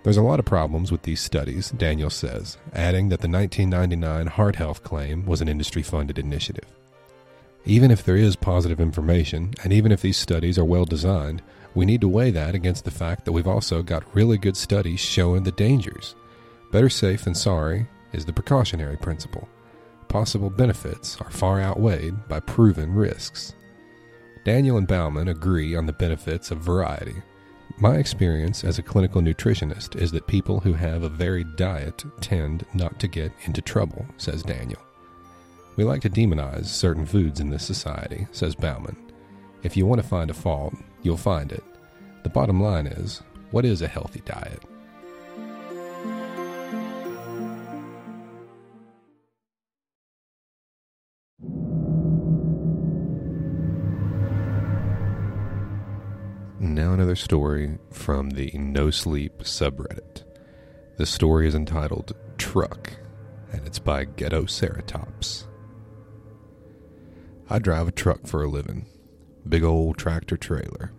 There's 0.03 0.17
a 0.17 0.21
lot 0.21 0.37
of 0.37 0.45
problems 0.45 0.91
with 0.91 1.01
these 1.01 1.19
studies, 1.19 1.71
Daniel 1.71 2.11
says, 2.11 2.59
adding 2.73 3.09
that 3.09 3.21
the 3.21 3.27
1999 3.27 4.27
heart 4.27 4.55
health 4.55 4.83
claim 4.83 5.25
was 5.25 5.41
an 5.41 5.49
industry 5.49 5.81
funded 5.81 6.19
initiative. 6.19 6.69
Even 7.65 7.89
if 7.89 8.03
there 8.03 8.15
is 8.15 8.35
positive 8.35 8.79
information, 8.79 9.55
and 9.63 9.73
even 9.73 9.91
if 9.91 10.03
these 10.03 10.17
studies 10.17 10.59
are 10.59 10.63
well 10.63 10.85
designed, 10.85 11.41
we 11.73 11.87
need 11.87 12.01
to 12.01 12.07
weigh 12.07 12.29
that 12.29 12.53
against 12.53 12.85
the 12.85 12.91
fact 12.91 13.25
that 13.25 13.31
we've 13.31 13.47
also 13.47 13.81
got 13.81 14.15
really 14.15 14.37
good 14.37 14.55
studies 14.55 14.99
showing 14.99 15.41
the 15.41 15.51
dangers. 15.51 16.13
Better 16.75 16.89
safe 16.89 17.23
than 17.23 17.35
sorry 17.35 17.87
is 18.11 18.25
the 18.25 18.33
precautionary 18.33 18.97
principle. 18.97 19.47
Possible 20.09 20.49
benefits 20.49 21.15
are 21.21 21.29
far 21.29 21.61
outweighed 21.61 22.27
by 22.27 22.41
proven 22.41 22.93
risks. 22.93 23.55
Daniel 24.43 24.75
and 24.75 24.85
Bauman 24.85 25.29
agree 25.29 25.73
on 25.73 25.85
the 25.85 25.93
benefits 25.93 26.51
of 26.51 26.57
variety. 26.57 27.15
My 27.79 27.95
experience 27.95 28.65
as 28.65 28.77
a 28.77 28.83
clinical 28.83 29.21
nutritionist 29.21 29.95
is 29.95 30.11
that 30.11 30.27
people 30.27 30.59
who 30.59 30.73
have 30.73 31.03
a 31.03 31.07
varied 31.07 31.55
diet 31.55 32.03
tend 32.19 32.65
not 32.73 32.99
to 32.99 33.07
get 33.07 33.31
into 33.45 33.61
trouble, 33.61 34.05
says 34.17 34.43
Daniel. 34.43 34.81
We 35.77 35.85
like 35.85 36.01
to 36.01 36.09
demonize 36.09 36.65
certain 36.65 37.05
foods 37.05 37.39
in 37.39 37.49
this 37.49 37.63
society, 37.63 38.27
says 38.33 38.53
Bauman. 38.53 38.97
If 39.63 39.77
you 39.77 39.85
want 39.85 40.01
to 40.01 40.07
find 40.09 40.29
a 40.29 40.33
fault, 40.33 40.75
you'll 41.03 41.15
find 41.15 41.53
it. 41.53 41.63
The 42.23 42.29
bottom 42.29 42.59
line 42.59 42.87
is 42.87 43.21
what 43.51 43.63
is 43.63 43.81
a 43.81 43.87
healthy 43.87 44.23
diet? 44.25 44.61
Now, 56.65 56.93
another 56.93 57.15
story 57.15 57.77
from 57.91 58.31
the 58.31 58.49
No 58.55 58.89
Sleep 58.89 59.43
subreddit. 59.43 60.23
The 60.97 61.05
story 61.05 61.47
is 61.47 61.53
entitled 61.53 62.13
Truck, 62.39 62.93
and 63.51 63.67
it's 63.67 63.77
by 63.77 64.05
Ghetto 64.05 64.45
Ceratops. 64.45 65.43
I 67.51 67.59
drive 67.59 67.87
a 67.87 67.91
truck 67.91 68.25
for 68.25 68.43
a 68.43 68.49
living. 68.49 68.87
Big 69.47 69.63
old 69.63 69.99
tractor 69.99 70.37
trailer. 70.37 70.91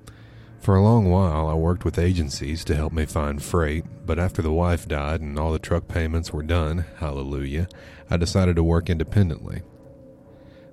For 0.60 0.76
a 0.76 0.82
long 0.82 1.10
while, 1.10 1.48
I 1.48 1.54
worked 1.54 1.84
with 1.84 1.98
agencies 1.98 2.64
to 2.66 2.76
help 2.76 2.92
me 2.92 3.04
find 3.04 3.42
freight, 3.42 3.84
but 4.06 4.20
after 4.20 4.42
the 4.42 4.52
wife 4.52 4.86
died 4.86 5.20
and 5.20 5.36
all 5.36 5.50
the 5.50 5.58
truck 5.58 5.88
payments 5.88 6.32
were 6.32 6.44
done, 6.44 6.84
hallelujah, 6.98 7.66
I 8.08 8.18
decided 8.18 8.54
to 8.54 8.62
work 8.62 8.88
independently. 8.88 9.62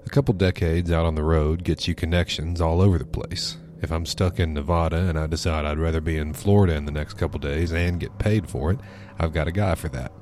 A 0.05 0.09
couple 0.09 0.35
decades 0.35 0.91
out 0.91 1.07
on 1.07 1.15
the 1.15 1.23
road 1.23 1.63
gets 1.63 1.87
you 1.87 1.95
connections 1.95 2.61
all 2.61 2.79
over 2.79 2.99
the 2.99 3.05
place. 3.05 3.57
If 3.83 3.91
I'm 3.91 4.05
stuck 4.05 4.39
in 4.39 4.53
Nevada 4.53 5.09
and 5.09 5.19
I 5.19 5.27
decide 5.27 5.65
I'd 5.65 5.77
rather 5.77 5.99
be 5.99 6.17
in 6.17 6.31
Florida 6.31 6.73
in 6.73 6.85
the 6.85 6.91
next 6.91 7.15
couple 7.15 7.37
days 7.37 7.73
and 7.73 7.99
get 7.99 8.17
paid 8.17 8.49
for 8.49 8.71
it, 8.71 8.79
I've 9.19 9.33
got 9.33 9.49
a 9.49 9.51
guy 9.51 9.75
for 9.75 9.89
that. 9.89 10.13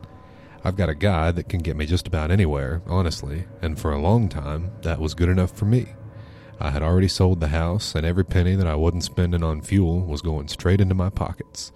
I've 0.64 0.76
got 0.76 0.90
a 0.90 0.96
guy 0.96 1.30
that 1.30 1.48
can 1.48 1.60
get 1.60 1.78
me 1.78 1.86
just 1.86 2.08
about 2.08 2.32
anywhere, 2.32 2.82
honestly, 2.88 3.46
and 3.62 3.80
for 3.80 3.94
a 3.94 4.02
long 4.02 4.30
time, 4.30 4.72
that 4.82 5.00
was 5.00 5.14
good 5.14 5.30
enough 5.30 5.56
for 5.56 5.66
me. 5.66 5.86
I 6.60 6.72
had 6.72 6.82
already 6.82 7.08
sold 7.08 7.40
the 7.40 7.50
house, 7.50 7.94
and 7.94 8.04
every 8.04 8.26
penny 8.26 8.56
that 8.56 8.66
I 8.66 8.74
wasn't 8.74 9.04
spending 9.04 9.44
on 9.44 9.62
fuel 9.62 10.02
was 10.02 10.24
going 10.24 10.48
straight 10.48 10.82
into 10.82 10.96
my 10.96 11.12
pockets. 11.12 11.72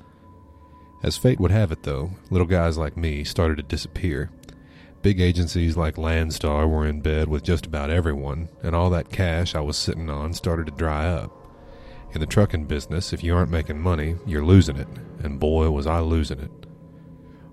As 1.03 1.17
fate 1.17 1.39
would 1.39 1.51
have 1.51 1.71
it, 1.71 1.83
though, 1.83 2.13
little 2.31 2.47
guys 2.47 2.79
like 2.79 2.97
me 2.97 3.23
started 3.23 3.57
to 3.57 3.63
disappear. 3.63 4.31
Big 5.03 5.21
agencies 5.21 5.77
like 5.77 5.97
Landstar 5.97 6.67
were 6.67 6.87
in 6.87 7.01
bed 7.01 7.27
with 7.27 7.43
just 7.43 7.67
about 7.67 7.91
everyone, 7.91 8.49
and 8.63 8.75
all 8.75 8.89
that 8.89 9.11
cash 9.11 9.53
I 9.53 9.59
was 9.59 9.77
sitting 9.77 10.09
on 10.09 10.33
started 10.33 10.65
to 10.65 10.71
dry 10.71 11.05
up. 11.07 11.44
In 12.15 12.21
the 12.21 12.27
trucking 12.27 12.63
business, 12.63 13.11
if 13.11 13.25
you 13.25 13.35
aren't 13.35 13.51
making 13.51 13.81
money, 13.81 14.15
you're 14.25 14.45
losing 14.45 14.77
it, 14.77 14.87
and 15.21 15.37
boy, 15.37 15.69
was 15.69 15.85
I 15.85 15.99
losing 15.99 16.39
it. 16.39 16.65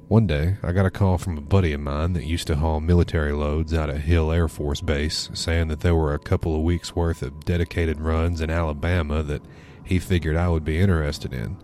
One 0.06 0.28
day, 0.28 0.56
I 0.62 0.70
got 0.70 0.86
a 0.86 0.90
call 0.90 1.18
from 1.18 1.36
a 1.36 1.40
buddy 1.40 1.72
of 1.72 1.80
mine 1.80 2.12
that 2.12 2.26
used 2.26 2.46
to 2.46 2.54
haul 2.54 2.78
military 2.78 3.32
loads 3.32 3.74
out 3.74 3.90
of 3.90 4.02
Hill 4.02 4.30
Air 4.30 4.46
Force 4.46 4.80
Base 4.80 5.30
saying 5.34 5.66
that 5.66 5.80
there 5.80 5.96
were 5.96 6.14
a 6.14 6.20
couple 6.20 6.54
of 6.54 6.62
weeks' 6.62 6.94
worth 6.94 7.22
of 7.22 7.44
dedicated 7.44 8.00
runs 8.00 8.40
in 8.40 8.50
Alabama 8.50 9.24
that 9.24 9.42
he 9.84 9.98
figured 9.98 10.36
I 10.36 10.48
would 10.48 10.64
be 10.64 10.78
interested 10.78 11.32
in. 11.32 11.56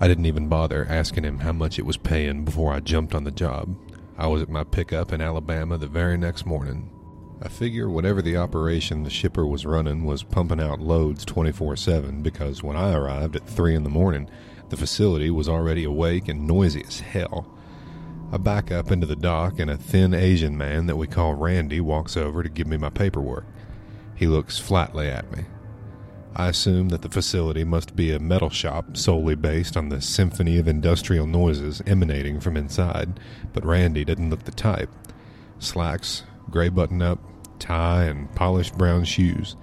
I 0.00 0.08
didn't 0.08 0.26
even 0.26 0.48
bother 0.48 0.84
asking 0.88 1.22
him 1.22 1.38
how 1.38 1.52
much 1.52 1.78
it 1.78 1.86
was 1.86 1.96
paying 1.96 2.44
before 2.44 2.72
I 2.72 2.80
jumped 2.80 3.14
on 3.14 3.22
the 3.22 3.30
job. 3.30 3.76
I 4.18 4.26
was 4.26 4.42
at 4.42 4.48
my 4.48 4.64
pickup 4.64 5.12
in 5.12 5.20
Alabama 5.20 5.78
the 5.78 5.86
very 5.86 6.18
next 6.18 6.44
morning. 6.44 6.90
I 7.44 7.48
figure 7.48 7.90
whatever 7.90 8.22
the 8.22 8.36
operation 8.36 9.02
the 9.02 9.10
shipper 9.10 9.44
was 9.44 9.66
running 9.66 10.04
was 10.04 10.22
pumping 10.22 10.60
out 10.60 10.78
loads 10.78 11.24
24 11.24 11.74
7 11.74 12.22
because 12.22 12.62
when 12.62 12.76
I 12.76 12.94
arrived 12.94 13.34
at 13.34 13.48
3 13.48 13.74
in 13.74 13.82
the 13.82 13.90
morning, 13.90 14.30
the 14.68 14.76
facility 14.76 15.28
was 15.28 15.48
already 15.48 15.82
awake 15.82 16.28
and 16.28 16.46
noisy 16.46 16.84
as 16.86 17.00
hell. 17.00 17.52
I 18.30 18.36
back 18.36 18.70
up 18.70 18.92
into 18.92 19.06
the 19.06 19.16
dock, 19.16 19.58
and 19.58 19.68
a 19.68 19.76
thin 19.76 20.14
Asian 20.14 20.56
man 20.56 20.86
that 20.86 20.96
we 20.96 21.08
call 21.08 21.34
Randy 21.34 21.80
walks 21.80 22.16
over 22.16 22.44
to 22.44 22.48
give 22.48 22.68
me 22.68 22.76
my 22.76 22.90
paperwork. 22.90 23.44
He 24.14 24.28
looks 24.28 24.60
flatly 24.60 25.08
at 25.08 25.30
me. 25.32 25.44
I 26.36 26.48
assume 26.48 26.90
that 26.90 27.02
the 27.02 27.10
facility 27.10 27.64
must 27.64 27.96
be 27.96 28.12
a 28.12 28.20
metal 28.20 28.50
shop 28.50 28.96
solely 28.96 29.34
based 29.34 29.76
on 29.76 29.88
the 29.88 30.00
symphony 30.00 30.58
of 30.58 30.68
industrial 30.68 31.26
noises 31.26 31.82
emanating 31.88 32.38
from 32.38 32.56
inside, 32.56 33.18
but 33.52 33.66
Randy 33.66 34.04
didn't 34.04 34.30
look 34.30 34.44
the 34.44 34.52
type. 34.52 34.90
Slacks, 35.58 36.22
gray 36.48 36.68
button 36.68 37.02
up, 37.02 37.18
tie, 37.62 38.04
and 38.04 38.34
polished 38.34 38.76
brown 38.76 39.04
shoes. 39.04 39.56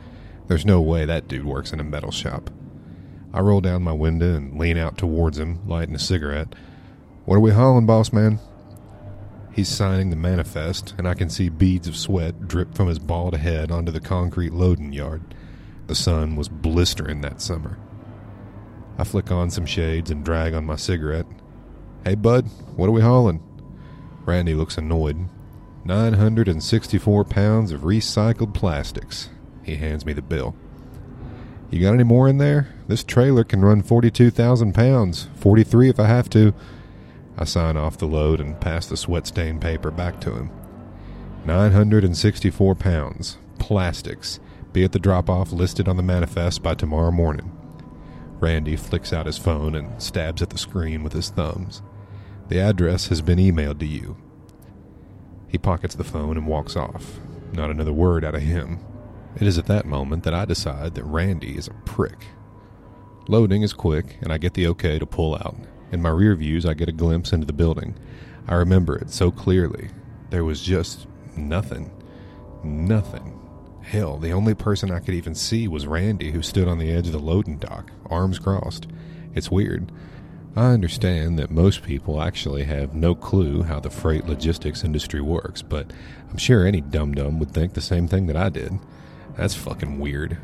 There's 0.48 0.66
no 0.66 0.82
way 0.82 1.06
that 1.06 1.28
dude 1.28 1.46
works 1.46 1.74
in 1.74 1.80
a 1.80 1.84
metal 1.84 2.12
shop. 2.12 2.50
I 3.34 3.42
roll 3.42 3.62
down 3.62 3.84
my 3.84 3.94
window 3.94 4.36
and 4.36 4.58
lean 4.58 4.78
out 4.78 4.98
towards 4.98 5.38
him, 5.38 5.60
lighting 5.68 5.94
a 5.94 6.00
cigarette. 6.00 6.56
What 7.26 7.36
are 7.36 7.42
we 7.42 7.52
hauling, 7.52 7.86
boss 7.86 8.12
man? 8.12 8.40
He's 9.52 9.68
signing 9.68 10.10
the 10.10 10.16
manifest, 10.16 10.96
and 10.98 11.08
I 11.08 11.14
can 11.14 11.30
see 11.30 11.50
beads 11.50 11.88
of 11.88 11.98
sweat 11.98 12.48
drip 12.48 12.74
from 12.74 12.88
his 12.88 12.98
bald 12.98 13.36
head 13.36 13.72
onto 13.72 13.92
the 13.92 14.00
concrete 14.00 14.54
loading 14.54 14.94
yard. 14.94 15.22
The 15.88 15.96
sun 15.96 16.36
was 16.36 16.48
blistering 16.48 17.22
that 17.22 17.42
summer. 17.42 17.78
I 18.98 19.04
flick 19.04 19.32
on 19.32 19.50
some 19.50 19.66
shades 19.66 20.10
and 20.10 20.24
drag 20.24 20.54
on 20.54 20.66
my 20.66 20.76
cigarette. 20.76 21.26
Hey, 22.04 22.16
bud, 22.16 22.48
what 22.76 22.88
are 22.88 22.94
we 22.94 23.02
hauling? 23.02 23.44
Randy 24.26 24.56
looks 24.56 24.78
annoyed. 24.78 25.28
964 25.86 27.26
pounds 27.26 27.72
of 27.72 27.82
recycled 27.82 28.54
plastics. 28.54 29.30
He 29.64 29.76
hands 29.76 30.06
me 30.06 30.14
the 30.14 30.22
bill. 30.22 30.56
You 31.72 31.82
got 31.82 31.94
any 31.94 32.04
more 32.04 32.28
in 32.28 32.38
there? 32.38 32.74
This 32.88 33.04
trailer 33.04 33.44
can 33.44 33.62
run 33.62 33.84
42,000 33.84 34.74
pounds, 34.74 35.28
43 35.36 35.90
if 35.90 36.00
I 36.00 36.08
have 36.08 36.30
to. 36.32 36.54
I 37.38 37.46
sign 37.46 37.78
off 37.78 37.98
the 37.98 38.08
load 38.08 38.42
and 38.42 38.60
pass 38.60 38.88
the 38.88 38.98
sweat 38.98 39.28
stained 39.28 39.62
paper 39.62 39.92
back 39.92 40.20
to 40.22 40.32
him. 40.32 40.50
964 41.46 42.76
pounds. 42.76 43.38
Plastics. 43.60 44.40
Be 44.74 44.84
at 44.84 44.92
the 44.92 45.00
drop 45.00 45.30
off 45.30 45.52
listed 45.52 45.88
on 45.88 45.96
the 45.96 46.04
manifest 46.04 46.62
by 46.62 46.74
tomorrow 46.74 47.12
morning. 47.12 47.56
Randy 48.40 48.76
flicks 48.76 49.14
out 49.14 49.26
his 49.26 49.38
phone 49.38 49.76
and 49.76 50.02
stabs 50.02 50.42
at 50.42 50.50
the 50.50 50.58
screen 50.58 51.04
with 51.04 51.14
his 51.14 51.30
thumbs. 51.30 51.82
The 52.48 52.60
address 52.60 53.08
has 53.08 53.22
been 53.22 53.38
emailed 53.38 53.80
to 53.80 53.86
you. 53.86 54.18
He 55.50 55.58
pockets 55.58 55.96
the 55.96 56.04
phone 56.04 56.38
and 56.38 56.48
walks 56.48 56.76
off. 56.76 57.20
Not 57.52 57.72
another 57.72 57.92
word 57.92 58.24
out 58.24 58.36
of 58.36 58.42
him. 58.42 58.80
It 59.36 59.48
is 59.48 59.58
at 59.58 59.66
that 59.66 59.86
moment 59.86 60.24
that 60.24 60.34
I 60.34 60.46
decide 60.46 60.96
that 60.96 61.04
Randy 61.04 61.58
is 61.58 61.68
a 61.68 61.74
prick. 61.86 62.28
Loading 63.28 63.64
is 63.64 63.74
quick, 63.74 64.18
and 64.22 64.32
I 64.32 64.38
get 64.38 64.54
the 64.54 64.68
okay 64.68 64.98
to 65.00 65.06
pull 65.06 65.36
out. 65.36 65.56
In 65.92 66.02
my 66.02 66.10
rear 66.10 66.36
views, 66.36 66.66
I 66.66 66.74
get 66.74 66.90
a 66.90 66.94
glimpse 66.94 67.34
into 67.34 67.46
the 67.46 67.54
building. 67.54 67.96
I 68.48 68.56
remember 68.56 68.96
it 68.96 69.10
so 69.10 69.32
clearly. 69.32 69.90
There 70.30 70.44
was 70.44 70.62
just 70.62 71.08
nothing. 71.36 71.92
Nothing. 72.64 73.40
Hell, 73.82 74.18
the 74.18 74.34
only 74.34 74.54
person 74.54 74.92
I 74.92 75.00
could 75.00 75.16
even 75.16 75.34
see 75.34 75.68
was 75.68 75.88
Randy, 75.88 76.32
who 76.32 76.44
stood 76.44 76.68
on 76.68 76.78
the 76.78 76.92
edge 76.92 77.08
of 77.08 77.14
the 77.14 77.20
loading 77.20 77.58
dock, 77.58 77.92
arms 78.08 78.38
crossed. 78.38 78.88
It's 79.34 79.50
weird. 79.50 79.92
I 80.60 80.74
understand 80.74 81.40
that 81.40 81.52
most 81.52 81.84
people 81.84 82.22
actually 82.22 82.66
have 82.66 82.94
no 82.94 83.16
clue 83.16 83.64
how 83.64 83.80
the 83.80 83.90
freight 83.90 84.26
logistics 84.26 84.84
industry 84.84 85.22
works, 85.22 85.62
but 85.62 85.94
I'm 86.30 86.38
sure 86.38 86.68
any 86.68 86.82
dum 86.82 87.14
dum 87.14 87.40
would 87.40 87.54
think 87.54 87.74
the 87.74 87.80
same 87.80 88.10
thing 88.10 88.28
that 88.28 88.36
I 88.36 88.50
did. 88.50 88.78
That's 89.38 89.56
fucking 89.56 90.00
weird. 90.00 90.38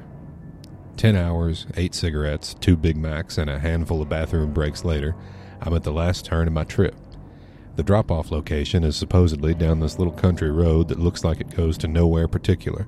Ten 0.95 1.18
hours, 1.18 1.68
eight 1.76 1.93
cigarettes, 1.93 2.53
two 2.53 2.78
Big 2.78 2.95
Macs, 2.95 3.38
and 3.38 3.49
a 3.49 3.59
handful 3.59 4.01
of 4.01 4.07
bathroom 4.07 4.53
breaks 4.53 4.86
later, 4.86 5.18
I'm 5.61 5.74
at 5.74 5.84
the 5.84 5.91
last 5.91 6.24
turn 6.24 6.47
of 6.47 6.53
my 6.53 6.63
trip. 6.63 6.95
The 7.76 7.84
drop 7.84 8.09
off 8.09 8.32
location 8.32 8.86
is 8.86 8.95
supposedly 8.95 9.53
down 9.53 9.82
this 9.82 9.99
little 9.99 10.13
country 10.13 10.49
road 10.49 10.88
that 10.88 10.97
looks 10.97 11.26
like 11.26 11.41
it 11.41 11.53
goes 11.57 11.78
to 11.80 11.89
nowhere 11.89 12.30
particular. 12.30 12.88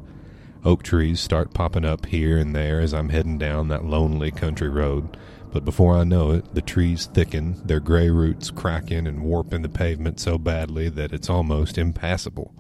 Oak 0.64 0.82
trees 0.82 1.20
start 1.20 1.54
popping 1.54 1.84
up 1.84 2.06
here 2.06 2.38
and 2.38 2.56
there 2.56 2.80
as 2.80 2.94
I'm 2.94 3.10
heading 3.10 3.38
down 3.38 3.68
that 3.68 3.84
lonely 3.84 4.32
country 4.32 4.70
road, 4.70 5.18
but 5.52 5.66
before 5.66 5.96
I 5.96 6.04
know 6.04 6.32
it, 6.32 6.54
the 6.54 6.62
trees 6.62 7.06
thicken, 7.06 7.62
their 7.66 7.80
gray 7.80 8.10
roots 8.10 8.52
cracking 8.52 9.08
and 9.08 9.24
warping 9.24 9.62
the 9.62 9.70
pavement 9.70 10.20
so 10.20 10.38
badly 10.38 10.90
that 10.90 11.14
it's 11.14 11.30
almost 11.30 11.78
impassable. 11.78 12.54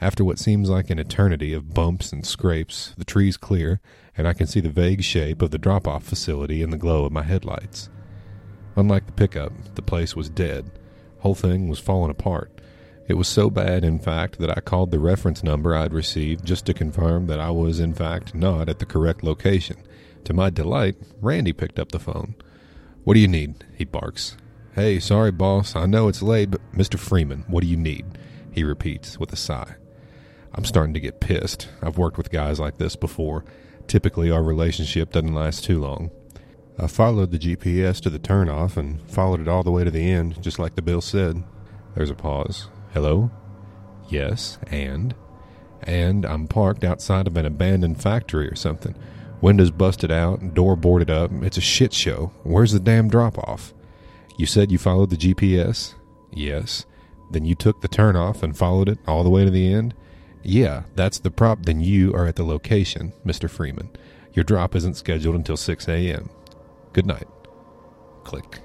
After 0.00 0.24
what 0.24 0.38
seems 0.38 0.70
like 0.70 0.88
an 0.88 0.98
eternity 0.98 1.52
of 1.52 1.74
bumps 1.74 2.10
and 2.12 2.26
scrapes, 2.26 2.94
the 2.96 3.04
trees 3.04 3.36
clear, 3.36 3.80
and 4.16 4.26
I 4.26 4.32
can 4.32 4.46
see 4.46 4.60
the 4.60 4.70
vague 4.70 5.02
shape 5.02 5.42
of 5.42 5.50
the 5.50 5.58
drop 5.58 5.86
off 5.86 6.04
facility 6.04 6.62
in 6.62 6.70
the 6.70 6.78
glow 6.78 7.04
of 7.04 7.12
my 7.12 7.22
headlights. 7.22 7.90
Unlike 8.76 9.06
the 9.06 9.12
pickup, 9.12 9.52
the 9.74 9.82
place 9.82 10.16
was 10.16 10.30
dead. 10.30 10.70
Whole 11.18 11.34
thing 11.34 11.68
was 11.68 11.78
falling 11.78 12.10
apart. 12.10 12.60
It 13.08 13.14
was 13.14 13.28
so 13.28 13.50
bad, 13.50 13.84
in 13.84 13.98
fact, 13.98 14.38
that 14.38 14.56
I 14.56 14.60
called 14.60 14.90
the 14.90 14.98
reference 14.98 15.42
number 15.42 15.74
I'd 15.74 15.92
received 15.92 16.46
just 16.46 16.64
to 16.66 16.74
confirm 16.74 17.26
that 17.26 17.40
I 17.40 17.50
was, 17.50 17.80
in 17.80 17.92
fact, 17.92 18.34
not 18.34 18.68
at 18.68 18.78
the 18.78 18.86
correct 18.86 19.22
location. 19.22 19.76
To 20.24 20.32
my 20.32 20.50
delight, 20.50 20.96
Randy 21.20 21.52
picked 21.52 21.78
up 21.78 21.92
the 21.92 21.98
phone. 21.98 22.34
What 23.04 23.14
do 23.14 23.20
you 23.20 23.28
need? 23.28 23.64
he 23.76 23.84
barks. 23.84 24.36
Hey, 24.74 25.00
sorry, 25.00 25.32
boss. 25.32 25.74
I 25.74 25.86
know 25.86 26.08
it's 26.08 26.22
late, 26.22 26.50
but 26.50 26.60
Mr. 26.72 26.98
Freeman, 26.98 27.44
what 27.48 27.62
do 27.62 27.66
you 27.66 27.76
need? 27.76 28.18
He 28.52 28.62
repeats 28.62 29.18
with 29.18 29.32
a 29.32 29.36
sigh. 29.36 29.74
I'm 30.54 30.64
starting 30.64 30.94
to 30.94 31.00
get 31.00 31.20
pissed. 31.20 31.68
I've 31.82 31.98
worked 31.98 32.18
with 32.18 32.30
guys 32.30 32.60
like 32.60 32.78
this 32.78 32.96
before. 32.96 33.44
Typically, 33.86 34.30
our 34.30 34.42
relationship 34.42 35.12
doesn't 35.12 35.34
last 35.34 35.64
too 35.64 35.80
long. 35.80 36.10
I 36.78 36.86
followed 36.86 37.30
the 37.30 37.38
GPS 37.38 38.00
to 38.02 38.10
the 38.10 38.18
turnoff 38.18 38.76
and 38.76 39.02
followed 39.02 39.40
it 39.40 39.48
all 39.48 39.62
the 39.62 39.70
way 39.70 39.84
to 39.84 39.90
the 39.90 40.10
end, 40.10 40.42
just 40.42 40.58
like 40.58 40.76
the 40.76 40.82
bill 40.82 41.00
said. 41.00 41.42
There's 41.94 42.10
a 42.10 42.14
pause. 42.14 42.68
Hello? 42.92 43.30
Yes, 44.08 44.58
and? 44.68 45.14
And 45.82 46.24
I'm 46.24 46.46
parked 46.46 46.84
outside 46.84 47.26
of 47.26 47.36
an 47.36 47.46
abandoned 47.46 48.02
factory 48.02 48.48
or 48.48 48.56
something. 48.56 48.94
Windows 49.40 49.70
busted 49.70 50.10
out, 50.10 50.54
door 50.54 50.76
boarded 50.76 51.10
up. 51.10 51.30
It's 51.42 51.56
a 51.56 51.62
shit 51.62 51.92
show. 51.92 52.32
Where's 52.42 52.72
the 52.72 52.80
damn 52.80 53.08
drop 53.08 53.38
off? 53.38 53.72
You 54.36 54.46
said 54.46 54.70
you 54.70 54.78
followed 54.78 55.10
the 55.10 55.16
GPS? 55.16 55.94
Yes. 56.30 56.84
Then 57.30 57.44
you 57.44 57.54
took 57.54 57.80
the 57.80 57.88
turnoff 57.88 58.42
and 58.42 58.56
followed 58.56 58.88
it 58.88 58.98
all 59.06 59.24
the 59.24 59.30
way 59.30 59.44
to 59.44 59.50
the 59.50 59.72
end? 59.72 59.94
Yeah, 60.42 60.84
that's 60.94 61.18
the 61.18 61.30
prop. 61.30 61.64
Then 61.64 61.80
you 61.80 62.14
are 62.14 62.26
at 62.26 62.36
the 62.36 62.44
location, 62.44 63.12
Mr. 63.24 63.48
Freeman. 63.48 63.90
Your 64.32 64.44
drop 64.44 64.74
isn't 64.74 64.96
scheduled 64.96 65.36
until 65.36 65.56
6 65.56 65.88
a.m. 65.88 66.30
Good 66.92 67.06
night. 67.06 67.28
Click. 68.24 68.60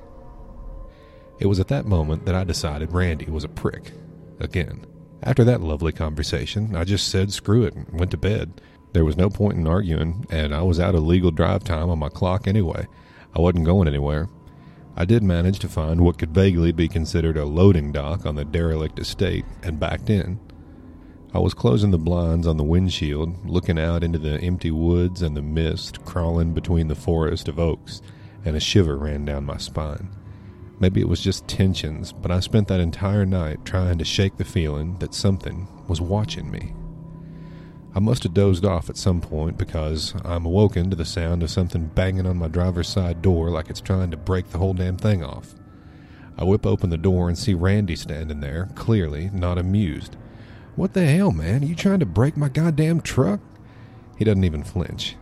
It 1.39 1.47
was 1.47 1.59
at 1.59 1.67
that 1.67 1.85
moment 1.85 2.25
that 2.25 2.35
I 2.35 2.43
decided 2.43 2.93
Randy 2.93 3.25
was 3.25 3.43
a 3.43 3.49
prick. 3.49 3.91
Again. 4.39 4.85
After 5.23 5.43
that 5.45 5.61
lovely 5.61 5.91
conversation, 5.91 6.75
I 6.75 6.83
just 6.83 7.07
said 7.07 7.33
screw 7.33 7.63
it 7.63 7.73
and 7.73 7.99
went 7.99 8.11
to 8.11 8.17
bed. 8.17 8.61
There 8.95 9.03
was 9.03 9.17
no 9.17 9.29
point 9.29 9.57
in 9.57 9.67
arguing, 9.67 10.25
and 10.29 10.55
I 10.55 10.61
was 10.61 10.79
out 10.79 10.95
of 10.95 11.03
legal 11.03 11.29
drive 11.29 11.65
time 11.65 11.89
on 11.89 11.99
my 11.99 12.07
clock 12.07 12.47
anyway. 12.47 12.87
I 13.35 13.41
wasn't 13.41 13.65
going 13.65 13.89
anywhere. 13.89 14.29
I 14.95 15.03
did 15.03 15.21
manage 15.21 15.59
to 15.59 15.67
find 15.67 15.99
what 15.99 16.17
could 16.17 16.33
vaguely 16.33 16.71
be 16.71 16.87
considered 16.87 17.35
a 17.35 17.43
loading 17.43 17.91
dock 17.91 18.25
on 18.25 18.35
the 18.35 18.45
derelict 18.45 18.97
estate 18.97 19.43
and 19.61 19.81
backed 19.81 20.09
in. 20.09 20.39
I 21.33 21.39
was 21.39 21.53
closing 21.53 21.91
the 21.91 21.97
blinds 21.97 22.47
on 22.47 22.55
the 22.55 22.63
windshield, 22.63 23.45
looking 23.45 23.77
out 23.77 24.01
into 24.01 24.17
the 24.17 24.39
empty 24.39 24.71
woods 24.71 25.21
and 25.21 25.35
the 25.35 25.41
mist 25.41 26.05
crawling 26.05 26.53
between 26.53 26.87
the 26.87 26.95
forest 26.95 27.49
of 27.49 27.59
oaks 27.59 28.01
and 28.45 28.55
a 28.55 28.61
shiver 28.61 28.95
ran 28.95 29.25
down 29.25 29.43
my 29.43 29.57
spine. 29.57 30.07
Maybe 30.79 31.01
it 31.01 31.09
was 31.09 31.19
just 31.19 31.49
tensions, 31.49 32.13
but 32.13 32.31
I 32.31 32.39
spent 32.39 32.69
that 32.69 32.79
entire 32.79 33.25
night 33.25 33.65
trying 33.65 33.97
to 33.97 34.05
shake 34.05 34.37
the 34.37 34.45
feeling 34.45 34.97
that 34.99 35.13
something 35.13 35.67
was 35.89 35.99
watching 35.99 36.49
me. 36.49 36.73
I 37.95 37.99
must 37.99 38.23
have 38.23 38.33
dozed 38.33 38.65
off 38.65 38.89
at 38.89 38.97
some 38.97 39.21
point 39.21 39.57
because 39.57 40.13
I'm 40.25 40.45
awoken 40.45 40.89
to 40.89 40.97
the 40.97 41.05
sound 41.05 41.41
of 41.41 41.49
something 41.49 41.85
banging 41.87 42.27
on 42.27 42.35
my 42.35 42.49
driver's 42.49 42.89
side 42.89 43.21
door 43.21 43.49
like 43.49 43.69
it's 43.69 43.79
trying 43.79 44.11
to 44.11 44.17
break 44.17 44.49
the 44.49 44.57
whole 44.57 44.73
damn 44.73 44.97
thing 44.97 45.23
off. 45.23 45.55
I 46.37 46.43
whip 46.43 46.65
open 46.65 46.89
the 46.89 46.97
door 46.97 47.29
and 47.29 47.37
see 47.37 47.53
Randy 47.53 47.95
standing 47.95 48.41
there, 48.41 48.67
clearly 48.75 49.29
not 49.33 49.57
amused. 49.57 50.17
What 50.75 50.91
the 50.91 51.05
hell, 51.05 51.31
man? 51.31 51.63
Are 51.63 51.67
you 51.67 51.75
trying 51.75 52.01
to 52.01 52.05
break 52.05 52.35
my 52.35 52.49
goddamn 52.49 52.99
truck? 52.99 53.39
He 54.17 54.25
doesn't 54.25 54.43
even 54.43 54.63
flinch. 54.65 55.15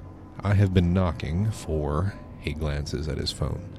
I 0.43 0.55
have 0.55 0.73
been 0.73 0.93
knocking 0.93 1.51
for 1.51 2.15
he 2.39 2.53
glances 2.53 3.07
at 3.07 3.19
his 3.19 3.31
phone. 3.31 3.69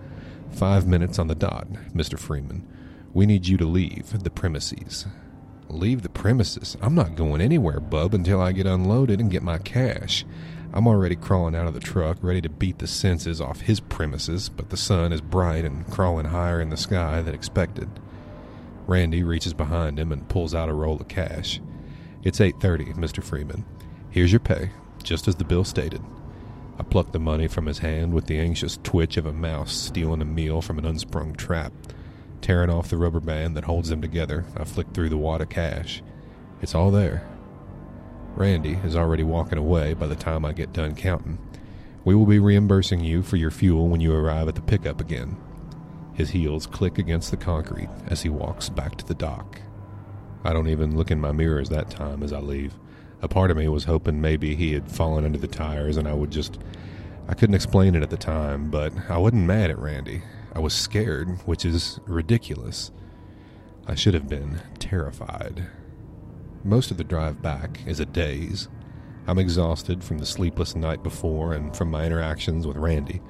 Five 0.52 0.86
minutes 0.86 1.18
on 1.18 1.26
the 1.26 1.34
dot, 1.34 1.66
Mr. 1.92 2.16
Freeman. 2.16 2.64
We 3.12 3.26
need 3.26 3.48
you 3.48 3.56
to 3.56 3.66
leave 3.66 4.22
the 4.22 4.30
premises. 4.30 5.06
Leave 5.74 6.02
the 6.02 6.08
premises? 6.08 6.76
I'm 6.80 6.94
not 6.94 7.16
going 7.16 7.40
anywhere, 7.40 7.80
bub, 7.80 8.14
until 8.14 8.40
I 8.40 8.52
get 8.52 8.64
unloaded 8.64 9.20
and 9.20 9.28
get 9.28 9.42
my 9.42 9.58
cash. 9.58 10.24
I'm 10.72 10.86
already 10.86 11.16
crawling 11.16 11.56
out 11.56 11.66
of 11.66 11.74
the 11.74 11.80
truck, 11.80 12.16
ready 12.22 12.40
to 12.42 12.48
beat 12.48 12.78
the 12.78 12.86
senses 12.86 13.40
off 13.40 13.62
his 13.62 13.80
premises, 13.80 14.48
but 14.48 14.70
the 14.70 14.76
sun 14.76 15.12
is 15.12 15.20
bright 15.20 15.64
and 15.64 15.84
crawling 15.90 16.26
higher 16.26 16.60
in 16.60 16.70
the 16.70 16.76
sky 16.76 17.22
than 17.22 17.34
expected. 17.34 17.88
Randy 18.86 19.24
reaches 19.24 19.52
behind 19.52 19.98
him 19.98 20.12
and 20.12 20.28
pulls 20.28 20.54
out 20.54 20.68
a 20.68 20.74
roll 20.74 21.00
of 21.00 21.08
cash. 21.08 21.60
It's 22.22 22.40
8:30, 22.40 22.94
Mr. 22.94 23.20
Freeman. 23.20 23.64
Here's 24.10 24.30
your 24.32 24.40
pay, 24.40 24.70
just 25.02 25.26
as 25.26 25.34
the 25.34 25.44
bill 25.44 25.64
stated. 25.64 26.02
I 26.78 26.84
pluck 26.84 27.10
the 27.10 27.18
money 27.18 27.48
from 27.48 27.66
his 27.66 27.78
hand 27.78 28.14
with 28.14 28.26
the 28.26 28.38
anxious 28.38 28.78
twitch 28.84 29.16
of 29.16 29.26
a 29.26 29.32
mouse 29.32 29.72
stealing 29.72 30.22
a 30.22 30.24
meal 30.24 30.62
from 30.62 30.78
an 30.78 30.86
unsprung 30.86 31.34
trap. 31.34 31.72
Tearing 32.44 32.68
off 32.68 32.90
the 32.90 32.98
rubber 32.98 33.20
band 33.20 33.56
that 33.56 33.64
holds 33.64 33.88
them 33.88 34.02
together, 34.02 34.44
I 34.54 34.64
flick 34.64 34.88
through 34.92 35.08
the 35.08 35.16
wad 35.16 35.40
of 35.40 35.48
cash. 35.48 36.02
It's 36.60 36.74
all 36.74 36.90
there. 36.90 37.26
Randy 38.36 38.74
is 38.84 38.94
already 38.94 39.22
walking 39.22 39.56
away 39.56 39.94
by 39.94 40.06
the 40.08 40.14
time 40.14 40.44
I 40.44 40.52
get 40.52 40.74
done 40.74 40.94
counting. 40.94 41.38
We 42.04 42.14
will 42.14 42.26
be 42.26 42.38
reimbursing 42.38 43.00
you 43.00 43.22
for 43.22 43.38
your 43.38 43.50
fuel 43.50 43.88
when 43.88 44.02
you 44.02 44.14
arrive 44.14 44.46
at 44.46 44.56
the 44.56 44.60
pickup 44.60 45.00
again. 45.00 45.38
His 46.12 46.28
heels 46.28 46.66
click 46.66 46.98
against 46.98 47.30
the 47.30 47.38
concrete 47.38 47.88
as 48.08 48.20
he 48.20 48.28
walks 48.28 48.68
back 48.68 48.98
to 48.98 49.06
the 49.06 49.14
dock. 49.14 49.62
I 50.44 50.52
don't 50.52 50.68
even 50.68 50.98
look 50.98 51.10
in 51.10 51.22
my 51.22 51.32
mirrors 51.32 51.70
that 51.70 51.88
time 51.88 52.22
as 52.22 52.34
I 52.34 52.40
leave. 52.40 52.74
A 53.22 53.26
part 53.26 53.52
of 53.52 53.56
me 53.56 53.68
was 53.68 53.84
hoping 53.84 54.20
maybe 54.20 54.54
he 54.54 54.74
had 54.74 54.92
fallen 54.92 55.24
under 55.24 55.38
the 55.38 55.48
tires 55.48 55.96
and 55.96 56.06
I 56.06 56.12
would 56.12 56.30
just. 56.30 56.58
I 57.26 57.32
couldn't 57.32 57.54
explain 57.54 57.94
it 57.94 58.02
at 58.02 58.10
the 58.10 58.18
time, 58.18 58.70
but 58.70 58.92
I 59.08 59.16
wasn't 59.16 59.46
mad 59.46 59.70
at 59.70 59.78
Randy. 59.78 60.20
I 60.54 60.60
was 60.60 60.72
scared, 60.72 61.30
which 61.46 61.64
is 61.64 61.98
ridiculous. 62.06 62.92
I 63.88 63.96
should 63.96 64.14
have 64.14 64.28
been 64.28 64.60
terrified. 64.78 65.66
Most 66.62 66.92
of 66.92 66.96
the 66.96 67.04
drive 67.04 67.42
back 67.42 67.80
is 67.86 67.98
a 67.98 68.06
daze. 68.06 68.68
I'm 69.26 69.38
exhausted 69.38 70.04
from 70.04 70.18
the 70.18 70.26
sleepless 70.26 70.76
night 70.76 71.02
before 71.02 71.54
and 71.54 71.76
from 71.76 71.90
my 71.90 72.04
interactions 72.04 72.66
with 72.68 72.76
Randy. 72.76 73.20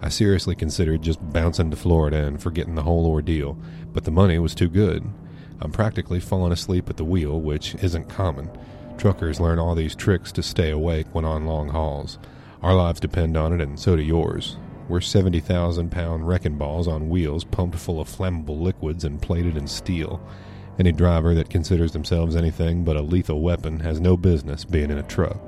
I 0.00 0.08
seriously 0.08 0.54
considered 0.54 1.02
just 1.02 1.18
bouncing 1.32 1.70
to 1.72 1.76
Florida 1.76 2.24
and 2.24 2.40
forgetting 2.40 2.76
the 2.76 2.84
whole 2.84 3.06
ordeal, 3.06 3.58
but 3.92 4.04
the 4.04 4.12
money 4.12 4.38
was 4.38 4.54
too 4.54 4.68
good. 4.68 5.04
I'm 5.60 5.72
practically 5.72 6.20
falling 6.20 6.52
asleep 6.52 6.88
at 6.88 6.96
the 6.96 7.04
wheel, 7.04 7.40
which 7.40 7.74
isn't 7.82 8.08
common. 8.08 8.48
Truckers 8.96 9.40
learn 9.40 9.58
all 9.58 9.74
these 9.74 9.96
tricks 9.96 10.30
to 10.32 10.42
stay 10.44 10.70
awake 10.70 11.06
when 11.12 11.24
on 11.24 11.46
long 11.46 11.70
hauls. 11.70 12.20
Our 12.62 12.76
lives 12.76 13.00
depend 13.00 13.36
on 13.36 13.52
it, 13.52 13.60
and 13.60 13.78
so 13.78 13.96
do 13.96 14.02
yours. 14.02 14.56
We're 14.88 15.02
70,000 15.02 15.90
pound 15.90 16.26
wrecking 16.26 16.56
balls 16.56 16.88
on 16.88 17.10
wheels 17.10 17.44
pumped 17.44 17.76
full 17.76 18.00
of 18.00 18.08
flammable 18.08 18.60
liquids 18.60 19.04
and 19.04 19.20
plated 19.20 19.56
in 19.56 19.66
steel. 19.66 20.26
Any 20.78 20.92
driver 20.92 21.34
that 21.34 21.50
considers 21.50 21.92
themselves 21.92 22.34
anything 22.34 22.84
but 22.84 22.96
a 22.96 23.02
lethal 23.02 23.42
weapon 23.42 23.80
has 23.80 24.00
no 24.00 24.16
business 24.16 24.64
being 24.64 24.90
in 24.90 24.98
a 24.98 25.02
truck. 25.02 25.38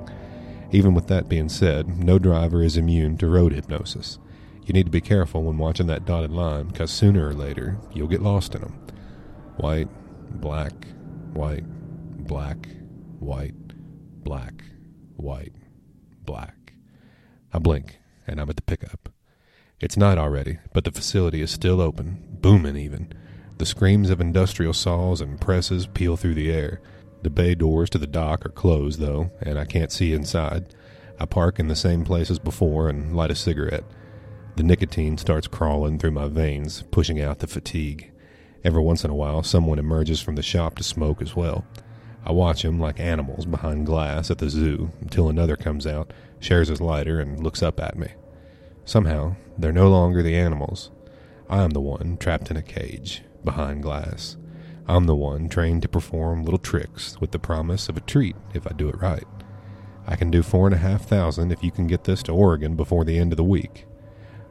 Even 0.71 0.93
with 0.93 1.07
that 1.07 1.27
being 1.27 1.49
said, 1.49 1.97
no 1.97 2.19
driver 2.19 2.61
is 2.61 2.77
immune 2.77 3.17
to 3.17 3.27
road 3.27 3.51
hypnosis. 3.51 4.19
You 4.65 4.73
need 4.73 4.85
to 4.85 4.91
be 4.91 5.01
careful 5.01 5.43
when 5.43 5.57
watching 5.57 5.87
that 5.87 6.05
dotted 6.05 6.31
line, 6.31 6.67
because 6.67 6.91
sooner 6.91 7.27
or 7.27 7.33
later 7.33 7.77
you'll 7.93 8.07
get 8.07 8.21
lost 8.21 8.53
in 8.53 8.61
them. 8.61 8.79
White, 9.57 9.89
black, 10.39 10.73
white, 11.33 11.65
black, 12.25 12.67
white, 13.19 13.55
black, 14.23 14.63
white, 15.17 15.53
black. 16.23 16.73
I 17.51 17.59
blink, 17.59 17.99
and 18.27 18.39
I'm 18.39 18.49
at 18.49 18.55
the 18.55 18.61
pickup. 18.61 19.09
It's 19.81 19.97
night 19.97 20.19
already, 20.19 20.59
but 20.73 20.83
the 20.83 20.91
facility 20.91 21.41
is 21.41 21.49
still 21.49 21.81
open, 21.81 22.23
booming 22.39 22.77
even. 22.77 23.11
The 23.57 23.65
screams 23.65 24.11
of 24.11 24.21
industrial 24.21 24.73
saws 24.73 25.21
and 25.21 25.41
presses 25.41 25.87
peal 25.87 26.17
through 26.17 26.35
the 26.35 26.51
air. 26.51 26.81
The 27.23 27.31
bay 27.31 27.55
doors 27.55 27.89
to 27.91 27.97
the 27.97 28.05
dock 28.05 28.45
are 28.45 28.49
closed, 28.49 28.99
though, 28.99 29.31
and 29.41 29.57
I 29.57 29.65
can't 29.65 29.91
see 29.91 30.13
inside. 30.13 30.75
I 31.19 31.25
park 31.25 31.57
in 31.57 31.67
the 31.67 31.75
same 31.75 32.05
place 32.05 32.29
as 32.29 32.37
before 32.37 32.89
and 32.89 33.15
light 33.15 33.31
a 33.31 33.35
cigarette. 33.35 33.83
The 34.55 34.61
nicotine 34.61 35.17
starts 35.17 35.47
crawling 35.47 35.97
through 35.97 36.11
my 36.11 36.27
veins, 36.27 36.83
pushing 36.91 37.19
out 37.19 37.39
the 37.39 37.47
fatigue. 37.47 38.11
Every 38.63 38.83
once 38.83 39.03
in 39.03 39.09
a 39.09 39.15
while, 39.15 39.41
someone 39.41 39.79
emerges 39.79 40.21
from 40.21 40.35
the 40.35 40.43
shop 40.43 40.75
to 40.75 40.83
smoke 40.83 41.23
as 41.23 41.35
well. 41.35 41.65
I 42.23 42.33
watch 42.33 42.61
them 42.61 42.79
like 42.79 42.99
animals 42.99 43.47
behind 43.47 43.87
glass 43.87 44.29
at 44.29 44.37
the 44.37 44.49
zoo 44.49 44.91
until 45.01 45.27
another 45.27 45.55
comes 45.55 45.87
out, 45.87 46.13
shares 46.39 46.67
his 46.67 46.81
lighter, 46.81 47.19
and 47.19 47.43
looks 47.43 47.63
up 47.63 47.79
at 47.79 47.97
me. 47.97 48.09
Somehow, 48.91 49.37
they're 49.57 49.71
no 49.71 49.89
longer 49.89 50.21
the 50.21 50.35
animals. 50.35 50.91
I 51.49 51.63
am 51.63 51.69
the 51.69 51.79
one 51.79 52.17
trapped 52.17 52.51
in 52.51 52.57
a 52.57 52.61
cage, 52.61 53.23
behind 53.41 53.83
glass. 53.83 54.35
I'm 54.85 55.05
the 55.05 55.15
one 55.15 55.47
trained 55.47 55.83
to 55.83 55.87
perform 55.87 56.43
little 56.43 56.59
tricks 56.59 57.15
with 57.21 57.31
the 57.31 57.39
promise 57.39 57.87
of 57.87 57.95
a 57.95 58.01
treat 58.01 58.35
if 58.53 58.67
I 58.67 58.73
do 58.73 58.89
it 58.89 58.99
right. 58.99 59.23
I 60.05 60.17
can 60.17 60.29
do 60.29 60.43
four 60.43 60.67
and 60.67 60.75
a 60.75 60.79
half 60.79 61.05
thousand 61.05 61.53
if 61.53 61.63
you 61.63 61.71
can 61.71 61.87
get 61.87 62.03
this 62.03 62.21
to 62.23 62.33
Oregon 62.33 62.75
before 62.75 63.05
the 63.05 63.17
end 63.17 63.31
of 63.31 63.37
the 63.37 63.45
week. 63.45 63.85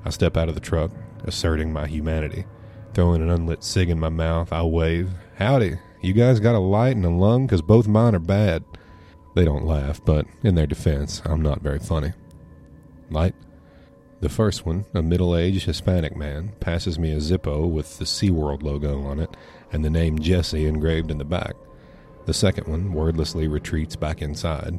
I 0.07 0.09
step 0.09 0.39
out 0.39 0.49
of 0.49 0.55
the 0.55 0.61
truck, 0.63 0.91
asserting 1.25 1.71
my 1.71 1.87
humanity. 1.87 2.47
Throwing 2.95 3.21
an 3.21 3.29
unlit 3.29 3.63
cig 3.63 3.91
in 3.91 4.01
my 4.01 4.09
mouth, 4.09 4.55
I 4.55 4.63
wave. 4.63 5.11
Howdy, 5.37 5.77
you 6.01 6.15
guys 6.15 6.41
got 6.41 6.55
a 6.55 6.61
light 6.61 6.97
and 6.97 7.05
a 7.05 7.11
lung? 7.11 7.47
Because 7.47 7.61
both 7.61 7.87
mine 7.87 8.15
are 8.15 8.19
bad. 8.19 8.65
They 9.35 9.45
don't 9.45 9.67
laugh, 9.67 10.03
but 10.03 10.25
in 10.43 10.55
their 10.55 10.67
defense, 10.67 11.21
I'm 11.27 11.43
not 11.43 11.61
very 11.61 11.79
funny. 11.79 12.15
Light? 13.11 13.35
The 14.21 14.29
first 14.29 14.67
one, 14.67 14.85
a 14.93 15.03
middle 15.03 15.35
aged 15.35 15.65
Hispanic 15.65 16.15
man, 16.15 16.53
passes 16.61 16.99
me 16.99 17.13
a 17.13 17.17
Zippo 17.17 17.67
with 17.69 17.99
the 17.99 18.05
SeaWorld 18.05 18.63
logo 18.63 19.03
on 19.03 19.19
it 19.19 19.35
and 19.73 19.83
the 19.83 19.91
name 19.91 20.19
Jesse 20.19 20.67
engraved 20.67 21.11
in 21.11 21.17
the 21.19 21.25
back. 21.25 21.55
The 22.27 22.35
second 22.35 22.67
one 22.67 22.93
wordlessly 22.93 23.49
retreats 23.49 23.97
back 23.97 24.21
inside. 24.21 24.79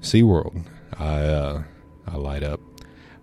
SeaWorld. 0.00 0.64
I, 0.96 1.22
uh, 1.22 1.62
I 2.06 2.16
light 2.16 2.44
up. 2.44 2.60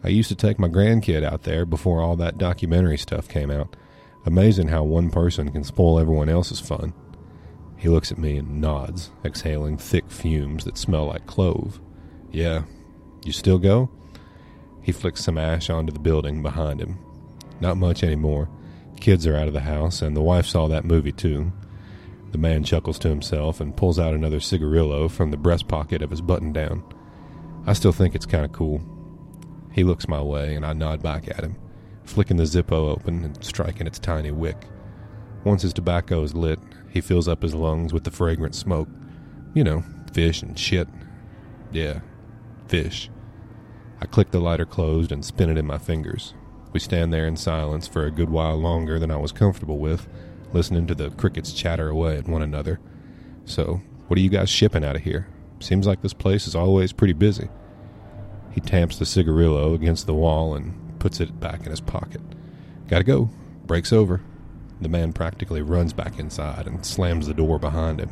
I 0.04 0.10
used 0.10 0.30
to 0.30 0.36
take 0.36 0.60
my 0.60 0.68
grandkid 0.68 1.24
out 1.24 1.44
there 1.44 1.66
before 1.66 2.02
all 2.02 2.18
that 2.18 2.38
documentary 2.38 2.98
stuff 2.98 3.30
came 3.30 3.52
out. 3.52 3.76
Amazing 4.26 4.68
how 4.68 4.84
one 4.84 5.10
person 5.12 5.52
can 5.52 5.64
spoil 5.64 5.98
everyone 5.98 6.28
else's 6.28 6.60
fun. 6.60 6.94
He 7.78 7.88
looks 7.88 8.12
at 8.12 8.18
me 8.18 8.38
and 8.38 8.60
nods, 8.60 9.12
exhaling 9.24 9.78
thick 9.78 10.12
fumes 10.12 10.66
that 10.66 10.78
smell 10.78 11.06
like 11.06 11.26
clove. 11.26 11.80
Yeah. 12.32 12.64
You 13.24 13.32
still 13.32 13.58
go? 13.58 13.90
He 14.82 14.92
flicks 14.92 15.24
some 15.24 15.38
ash 15.38 15.70
onto 15.70 15.94
the 15.94 16.00
building 16.00 16.42
behind 16.42 16.82
him. 16.82 16.98
Not 17.60 17.78
much 17.78 18.04
anymore. 18.04 18.50
Kids 19.00 19.28
are 19.28 19.36
out 19.36 19.48
of 19.48 19.54
the 19.54 19.62
house, 19.62 20.02
and 20.02 20.16
the 20.16 20.22
wife 20.22 20.46
saw 20.46 20.68
that 20.68 20.86
movie 20.86 21.12
too. 21.12 21.52
The 22.32 22.38
man 22.38 22.64
chuckles 22.64 22.98
to 23.00 23.10
himself 23.10 23.60
and 23.60 23.76
pulls 23.76 24.00
out 24.00 24.14
another 24.14 24.40
cigarillo 24.40 25.10
from 25.10 25.32
the 25.32 25.38
breast 25.38 25.68
pocket 25.68 26.02
of 26.02 26.10
his 26.10 26.22
button 26.22 26.54
down. 26.54 26.84
I 27.66 27.74
still 27.74 27.92
think 27.92 28.16
it's 28.16 28.26
kind 28.26 28.46
of 28.46 28.52
cool. 28.52 28.82
He 29.72 29.84
looks 29.84 30.08
my 30.08 30.22
way, 30.22 30.56
and 30.56 30.66
I 30.66 30.74
nod 30.74 31.04
back 31.04 31.28
at 31.28 31.44
him, 31.44 31.56
flicking 32.04 32.38
the 32.38 32.44
Zippo 32.44 32.90
open 32.90 33.24
and 33.24 33.44
striking 33.44 33.88
its 33.88 34.00
tiny 34.00 34.32
wick. 34.32 34.68
Once 35.44 35.62
his 35.62 35.74
tobacco 35.74 36.24
is 36.24 36.34
lit, 36.36 36.60
he 36.90 37.02
fills 37.02 37.28
up 37.28 37.42
his 37.42 37.56
lungs 37.56 37.94
with 37.94 38.04
the 38.04 38.12
fragrant 38.12 38.56
smoke. 38.56 38.90
You 39.54 39.64
know, 39.64 39.84
fish 40.14 40.42
and 40.42 40.58
shit. 40.58 40.88
Yeah, 41.72 42.00
fish. 42.68 43.10
I 44.02 44.08
click 44.08 44.32
the 44.32 44.40
lighter 44.40 44.66
closed 44.66 45.12
and 45.12 45.24
spin 45.24 45.50
it 45.50 45.58
in 45.58 45.68
my 45.68 45.78
fingers. 45.78 46.34
We 46.74 46.80
stand 46.80 47.14
there 47.14 47.28
in 47.28 47.38
silence 47.38 47.88
for 47.88 48.06
a 48.06 48.12
good 48.12 48.30
while 48.30 48.56
longer 48.56 48.98
than 48.98 49.12
I 49.12 49.18
was 49.18 49.32
comfortable 49.32 49.78
with, 49.78 50.08
listening 50.54 50.88
to 50.88 50.96
the 50.96 51.12
crickets 51.12 51.54
chatter 51.54 51.90
away 51.90 52.18
at 52.18 52.28
one 52.28 52.42
another. 52.42 52.80
So, 53.46 53.82
what 54.08 54.18
are 54.18 54.22
you 54.22 54.30
guys 54.30 54.50
shipping 54.50 54.84
out 54.84 54.96
of 54.96 55.04
here? 55.04 55.28
Seems 55.60 55.86
like 55.86 56.02
this 56.02 56.14
place 56.14 56.48
is 56.48 56.56
always 56.56 56.94
pretty 56.94 57.14
busy. 57.14 57.50
He 58.52 58.60
tamps 58.60 58.98
the 58.98 59.06
cigarillo 59.06 59.74
against 59.74 60.08
the 60.08 60.16
wall 60.16 60.56
and 60.56 61.00
puts 61.00 61.20
it 61.20 61.40
back 61.40 61.66
in 61.66 61.70
his 61.70 61.82
pocket. 61.82 62.22
Gotta 62.88 63.04
go. 63.04 63.30
Break's 63.66 63.94
over. 63.94 64.22
The 64.82 64.90
man 64.90 65.14
practically 65.14 65.62
runs 65.62 65.94
back 65.94 66.18
inside 66.18 66.66
and 66.66 66.86
slams 66.86 67.28
the 67.28 67.34
door 67.34 67.60
behind 67.60 68.00
him. 68.00 68.10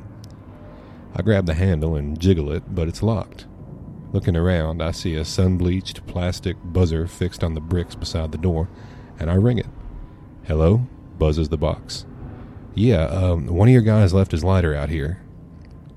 I 1.15 1.23
grab 1.23 1.47
the 1.47 1.55
handle 1.55 1.95
and 1.95 2.19
jiggle 2.19 2.51
it, 2.51 2.63
but 2.73 2.87
it's 2.87 3.01
locked. 3.01 3.47
Looking 4.11 4.35
around, 4.35 4.81
I 4.81 4.91
see 4.91 5.15
a 5.15 5.23
sun 5.23 5.57
bleached 5.57 6.05
plastic 6.07 6.57
buzzer 6.63 7.07
fixed 7.07 7.43
on 7.43 7.53
the 7.53 7.61
bricks 7.61 7.93
beside 7.93 8.31
the 8.31 8.39
door, 8.39 8.67
and 9.19 9.29
I 9.29 9.35
ring 9.35 9.57
it. 9.57 9.67
Hello? 10.45 10.87
buzzes 11.19 11.49
the 11.49 11.57
box. 11.57 12.05
Yeah, 12.73 13.03
um, 13.05 13.47
one 13.47 13.67
of 13.67 13.73
your 13.73 13.81
guys 13.81 14.13
left 14.13 14.31
his 14.31 14.43
lighter 14.43 14.73
out 14.73 14.89
here. 14.89 15.21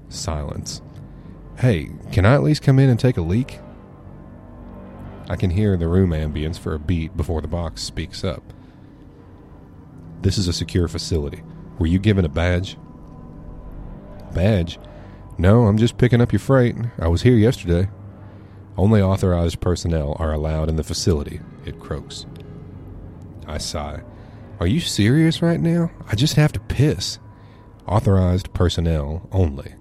Silence. 0.08 0.82
Hey, 1.58 1.90
can 2.10 2.26
I 2.26 2.34
at 2.34 2.42
least 2.42 2.62
come 2.62 2.78
in 2.78 2.90
and 2.90 2.98
take 2.98 3.16
a 3.16 3.22
leak? 3.22 3.60
I 5.28 5.36
can 5.36 5.50
hear 5.50 5.76
the 5.76 5.88
room 5.88 6.10
ambience 6.10 6.58
for 6.58 6.74
a 6.74 6.78
beat 6.78 7.16
before 7.16 7.40
the 7.40 7.48
box 7.48 7.82
speaks 7.82 8.24
up. 8.24 8.42
This 10.20 10.36
is 10.36 10.48
a 10.48 10.52
secure 10.52 10.88
facility. 10.88 11.42
Were 11.78 11.86
you 11.86 11.98
given 11.98 12.24
a 12.24 12.28
badge? 12.28 12.76
Badge? 14.34 14.78
No, 15.38 15.66
I'm 15.66 15.78
just 15.78 15.98
picking 15.98 16.20
up 16.20 16.32
your 16.32 16.40
freight. 16.40 16.76
I 16.98 17.08
was 17.08 17.22
here 17.22 17.36
yesterday. 17.36 17.88
Only 18.76 19.02
authorized 19.02 19.60
personnel 19.60 20.16
are 20.18 20.32
allowed 20.32 20.68
in 20.68 20.76
the 20.76 20.84
facility, 20.84 21.40
it 21.66 21.78
croaks. 21.78 22.26
I 23.46 23.58
sigh. 23.58 24.02
Are 24.60 24.66
you 24.66 24.80
serious 24.80 25.42
right 25.42 25.60
now? 25.60 25.90
I 26.08 26.14
just 26.14 26.36
have 26.36 26.52
to 26.52 26.60
piss. 26.60 27.18
Authorized 27.86 28.54
personnel 28.54 29.28
only. 29.32 29.74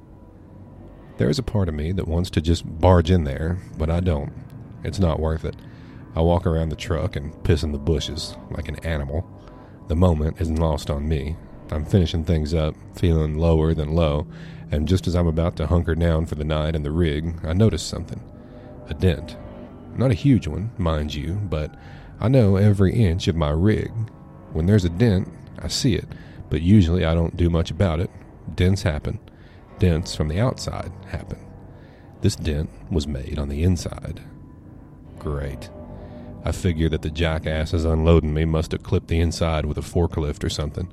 There 1.17 1.29
is 1.29 1.39
a 1.39 1.43
part 1.43 1.69
of 1.69 1.75
me 1.75 1.91
that 1.93 2.07
wants 2.07 2.29
to 2.31 2.41
just 2.41 2.79
barge 2.79 3.11
in 3.11 3.23
there, 3.23 3.59
but 3.77 3.89
I 3.89 3.99
don't. 3.99 4.33
It's 4.83 4.99
not 4.99 5.19
worth 5.19 5.45
it. 5.45 5.55
I 6.15 6.21
walk 6.21 6.45
around 6.45 6.69
the 6.69 6.75
truck 6.75 7.15
and 7.15 7.43
piss 7.43 7.63
in 7.63 7.71
the 7.71 7.77
bushes 7.77 8.35
like 8.49 8.67
an 8.67 8.83
animal. 8.83 9.29
The 9.87 9.95
moment 9.95 10.41
isn't 10.41 10.55
lost 10.55 10.89
on 10.89 11.07
me. 11.07 11.37
I'm 11.71 11.85
finishing 11.85 12.25
things 12.25 12.53
up, 12.53 12.75
feeling 12.95 13.37
lower 13.37 13.73
than 13.73 13.93
low, 13.93 14.27
and 14.71 14.87
just 14.87 15.07
as 15.07 15.15
I'm 15.15 15.27
about 15.27 15.55
to 15.57 15.67
hunker 15.67 15.95
down 15.95 16.25
for 16.25 16.35
the 16.35 16.43
night 16.43 16.75
in 16.75 16.83
the 16.83 16.91
rig, 16.91 17.39
I 17.43 17.53
notice 17.53 17.83
something. 17.83 18.21
A 18.91 18.93
dent. 18.93 19.35
Not 19.95 20.11
a 20.11 20.13
huge 20.13 20.47
one, 20.47 20.69
mind 20.77 21.15
you, 21.15 21.33
but 21.33 21.73
I 22.19 22.27
know 22.27 22.57
every 22.57 22.93
inch 22.93 23.27
of 23.27 23.35
my 23.35 23.49
rig. 23.49 23.91
When 24.53 24.67
there's 24.67 24.85
a 24.85 24.89
dent, 24.89 25.27
I 25.57 25.67
see 25.67 25.95
it, 25.95 26.07
but 26.51 26.61
usually 26.61 27.05
I 27.05 27.15
don't 27.15 27.35
do 27.35 27.49
much 27.49 27.71
about 27.71 27.99
it. 27.99 28.11
Dents 28.55 28.83
happen 28.83 29.19
dents 29.81 30.13
from 30.13 30.27
the 30.27 30.39
outside 30.39 30.91
happen. 31.07 31.39
This 32.21 32.35
dent 32.35 32.69
was 32.91 33.07
made 33.07 33.39
on 33.39 33.49
the 33.49 33.63
inside. 33.63 34.21
Great. 35.17 35.71
I 36.45 36.51
figure 36.51 36.87
that 36.89 37.01
the 37.01 37.09
jackasses 37.09 37.83
unloading 37.83 38.31
me 38.31 38.45
must 38.45 38.73
have 38.73 38.83
clipped 38.83 39.07
the 39.07 39.19
inside 39.19 39.65
with 39.65 39.79
a 39.79 39.81
forklift 39.81 40.43
or 40.43 40.49
something. 40.49 40.87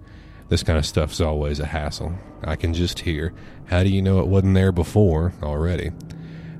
This 0.48 0.62
kind 0.62 0.78
of 0.78 0.86
stuff's 0.86 1.20
always 1.20 1.60
a 1.60 1.66
hassle. 1.66 2.14
I 2.42 2.56
can 2.56 2.72
just 2.72 3.00
hear, 3.00 3.34
how 3.66 3.82
do 3.82 3.90
you 3.90 4.00
know 4.00 4.20
it 4.20 4.26
wasn't 4.26 4.54
there 4.54 4.72
before 4.72 5.34
already? 5.42 5.90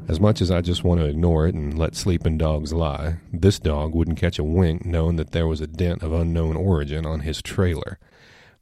As 0.09 0.19
much 0.19 0.41
as 0.41 0.51
I 0.51 0.63
just 0.63 0.85
want 0.85 1.01
to 1.01 1.07
ignore 1.07 1.47
it 1.47 1.55
and 1.55 1.79
let 1.79 1.95
sleeping 1.95 2.39
dogs 2.39 2.73
lie, 2.73 3.19
this 3.31 3.59
dog 3.59 3.95
wouldn't 3.95 4.19
catch 4.19 4.39
a 4.39 4.45
wink 4.45 4.87
knowing 4.87 5.17
that 5.17 5.33
there 5.33 5.47
was 5.47 5.61
a 5.61 5.67
dent 5.67 6.03
of 6.03 6.15
unknown 6.15 6.57
origin 6.57 7.05
on 7.05 7.21
his 7.21 7.43
trailer. 7.43 7.99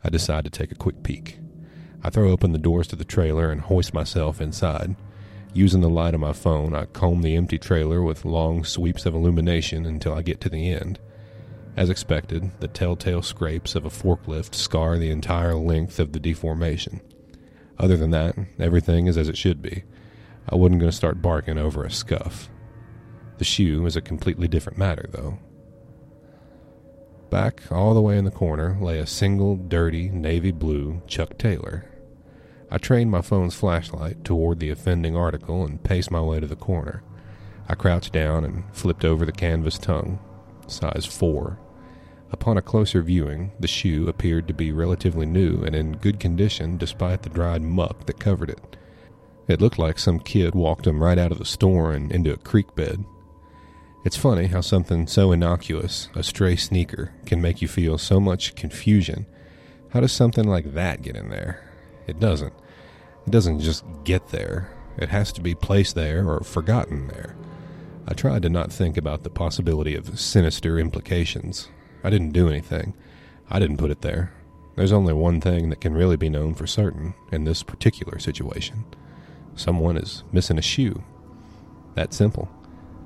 I 0.02 0.10
decide 0.10 0.42
to 0.44 0.50
take 0.50 0.72
a 0.72 0.76
quick 0.76 1.04
peek. 1.04 1.38
I 2.02 2.10
throw 2.10 2.32
open 2.32 2.50
the 2.50 2.58
doors 2.58 2.88
to 2.88 2.96
the 2.96 3.04
trailer 3.04 3.52
and 3.52 3.60
hoist 3.60 3.94
myself 3.94 4.40
inside. 4.40 4.96
Using 5.54 5.82
the 5.82 5.88
light 5.88 6.14
of 6.14 6.20
my 6.20 6.32
phone, 6.32 6.74
I 6.74 6.86
comb 6.86 7.22
the 7.22 7.36
empty 7.36 7.58
trailer 7.58 8.02
with 8.02 8.24
long 8.24 8.64
sweeps 8.64 9.06
of 9.06 9.14
illumination 9.14 9.86
until 9.86 10.14
I 10.14 10.22
get 10.22 10.40
to 10.40 10.48
the 10.48 10.72
end. 10.72 10.98
As 11.76 11.90
expected, 11.90 12.50
the 12.58 12.66
telltale 12.66 13.22
scrapes 13.22 13.76
of 13.76 13.84
a 13.84 13.90
forklift 13.90 14.52
scar 14.56 14.98
the 14.98 15.10
entire 15.12 15.54
length 15.54 16.00
of 16.00 16.12
the 16.12 16.18
deformation. 16.20 17.00
Other 17.78 17.96
than 17.96 18.10
that, 18.10 18.34
everything 18.58 19.06
is 19.06 19.16
as 19.16 19.28
it 19.28 19.36
should 19.36 19.62
be. 19.62 19.84
I 20.48 20.54
wasn't 20.54 20.80
going 20.80 20.90
to 20.90 20.96
start 20.96 21.22
barking 21.22 21.58
over 21.58 21.84
a 21.84 21.90
scuff. 21.90 22.48
The 23.38 23.44
shoe 23.44 23.84
is 23.86 23.96
a 23.96 24.00
completely 24.00 24.48
different 24.48 24.78
matter, 24.78 25.06
though. 25.10 25.38
Back, 27.30 27.62
all 27.72 27.92
the 27.92 28.00
way 28.00 28.16
in 28.16 28.24
the 28.24 28.30
corner, 28.30 28.78
lay 28.80 28.98
a 28.98 29.06
single, 29.06 29.56
dirty, 29.56 30.08
navy 30.08 30.52
blue 30.52 31.02
Chuck 31.08 31.36
Taylor. 31.36 31.90
I 32.70 32.78
trained 32.78 33.10
my 33.10 33.20
phone's 33.20 33.54
flashlight 33.54 34.24
toward 34.24 34.60
the 34.60 34.70
offending 34.70 35.16
article 35.16 35.64
and 35.64 35.82
paced 35.82 36.10
my 36.10 36.20
way 36.20 36.40
to 36.40 36.46
the 36.46 36.56
corner. 36.56 37.02
I 37.68 37.74
crouched 37.74 38.12
down 38.12 38.44
and 38.44 38.64
flipped 38.72 39.04
over 39.04 39.26
the 39.26 39.32
canvas 39.32 39.78
tongue, 39.78 40.20
size 40.68 41.04
4. 41.04 41.58
Upon 42.30 42.56
a 42.56 42.62
closer 42.62 43.02
viewing, 43.02 43.52
the 43.58 43.68
shoe 43.68 44.08
appeared 44.08 44.46
to 44.48 44.54
be 44.54 44.72
relatively 44.72 45.26
new 45.26 45.62
and 45.64 45.74
in 45.74 45.96
good 45.96 46.20
condition 46.20 46.76
despite 46.76 47.22
the 47.22 47.30
dried 47.30 47.62
muck 47.62 48.06
that 48.06 48.20
covered 48.20 48.50
it. 48.50 48.76
It 49.48 49.60
looked 49.60 49.78
like 49.78 49.98
some 49.98 50.18
kid 50.18 50.54
walked 50.54 50.86
him 50.86 51.02
right 51.02 51.18
out 51.18 51.32
of 51.32 51.38
the 51.38 51.44
store 51.44 51.92
and 51.92 52.10
into 52.10 52.32
a 52.32 52.36
creek 52.36 52.74
bed. 52.74 53.04
It's 54.04 54.16
funny 54.16 54.46
how 54.46 54.60
something 54.60 55.06
so 55.06 55.32
innocuous, 55.32 56.08
a 56.14 56.22
stray 56.22 56.56
sneaker, 56.56 57.12
can 57.26 57.40
make 57.40 57.60
you 57.60 57.68
feel 57.68 57.98
so 57.98 58.20
much 58.20 58.54
confusion. 58.54 59.26
How 59.90 60.00
does 60.00 60.12
something 60.12 60.44
like 60.46 60.74
that 60.74 61.02
get 61.02 61.16
in 61.16 61.28
there? 61.28 61.64
It 62.06 62.20
doesn't. 62.20 62.52
It 63.26 63.30
doesn't 63.30 63.60
just 63.60 63.84
get 64.04 64.28
there. 64.28 64.70
It 64.96 65.08
has 65.08 65.32
to 65.32 65.40
be 65.40 65.54
placed 65.54 65.94
there 65.94 66.28
or 66.28 66.40
forgotten 66.40 67.08
there. 67.08 67.36
I 68.08 68.14
tried 68.14 68.42
to 68.42 68.48
not 68.48 68.72
think 68.72 68.96
about 68.96 69.24
the 69.24 69.30
possibility 69.30 69.96
of 69.96 70.18
sinister 70.20 70.78
implications. 70.78 71.68
I 72.04 72.10
didn't 72.10 72.30
do 72.30 72.48
anything. 72.48 72.94
I 73.50 73.58
didn't 73.58 73.78
put 73.78 73.90
it 73.90 74.02
there. 74.02 74.32
There's 74.76 74.92
only 74.92 75.14
one 75.14 75.40
thing 75.40 75.70
that 75.70 75.80
can 75.80 75.94
really 75.94 76.16
be 76.16 76.28
known 76.28 76.54
for 76.54 76.66
certain 76.66 77.14
in 77.32 77.44
this 77.44 77.62
particular 77.62 78.18
situation. 78.18 78.84
Someone 79.56 79.96
is 79.96 80.22
missing 80.30 80.58
a 80.58 80.62
shoe. 80.62 81.02
That 81.94 82.14
simple. 82.14 82.48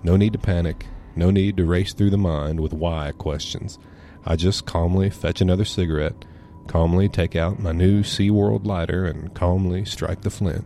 No 0.03 0.17
need 0.17 0.35
to 0.35 0.39
panic. 0.39 0.87
No 1.17 1.31
need 1.31 1.57
to 1.57 1.65
race 1.65 1.95
through 1.95 2.11
the 2.11 2.19
mind 2.19 2.61
with 2.61 2.73
why 2.73 3.13
questions. 3.17 3.79
I 4.27 4.37
just 4.37 4.67
calmly 4.67 5.09
fetch 5.09 5.41
another 5.41 5.65
cigarette 5.65 6.27
calmly 6.71 7.09
take 7.09 7.35
out 7.35 7.59
my 7.59 7.73
new 7.73 8.01
SeaWorld 8.01 8.65
lighter 8.65 9.05
and 9.05 9.35
calmly 9.35 9.85
strike 9.85 10.21
the 10.21 10.31
flint. 10.31 10.65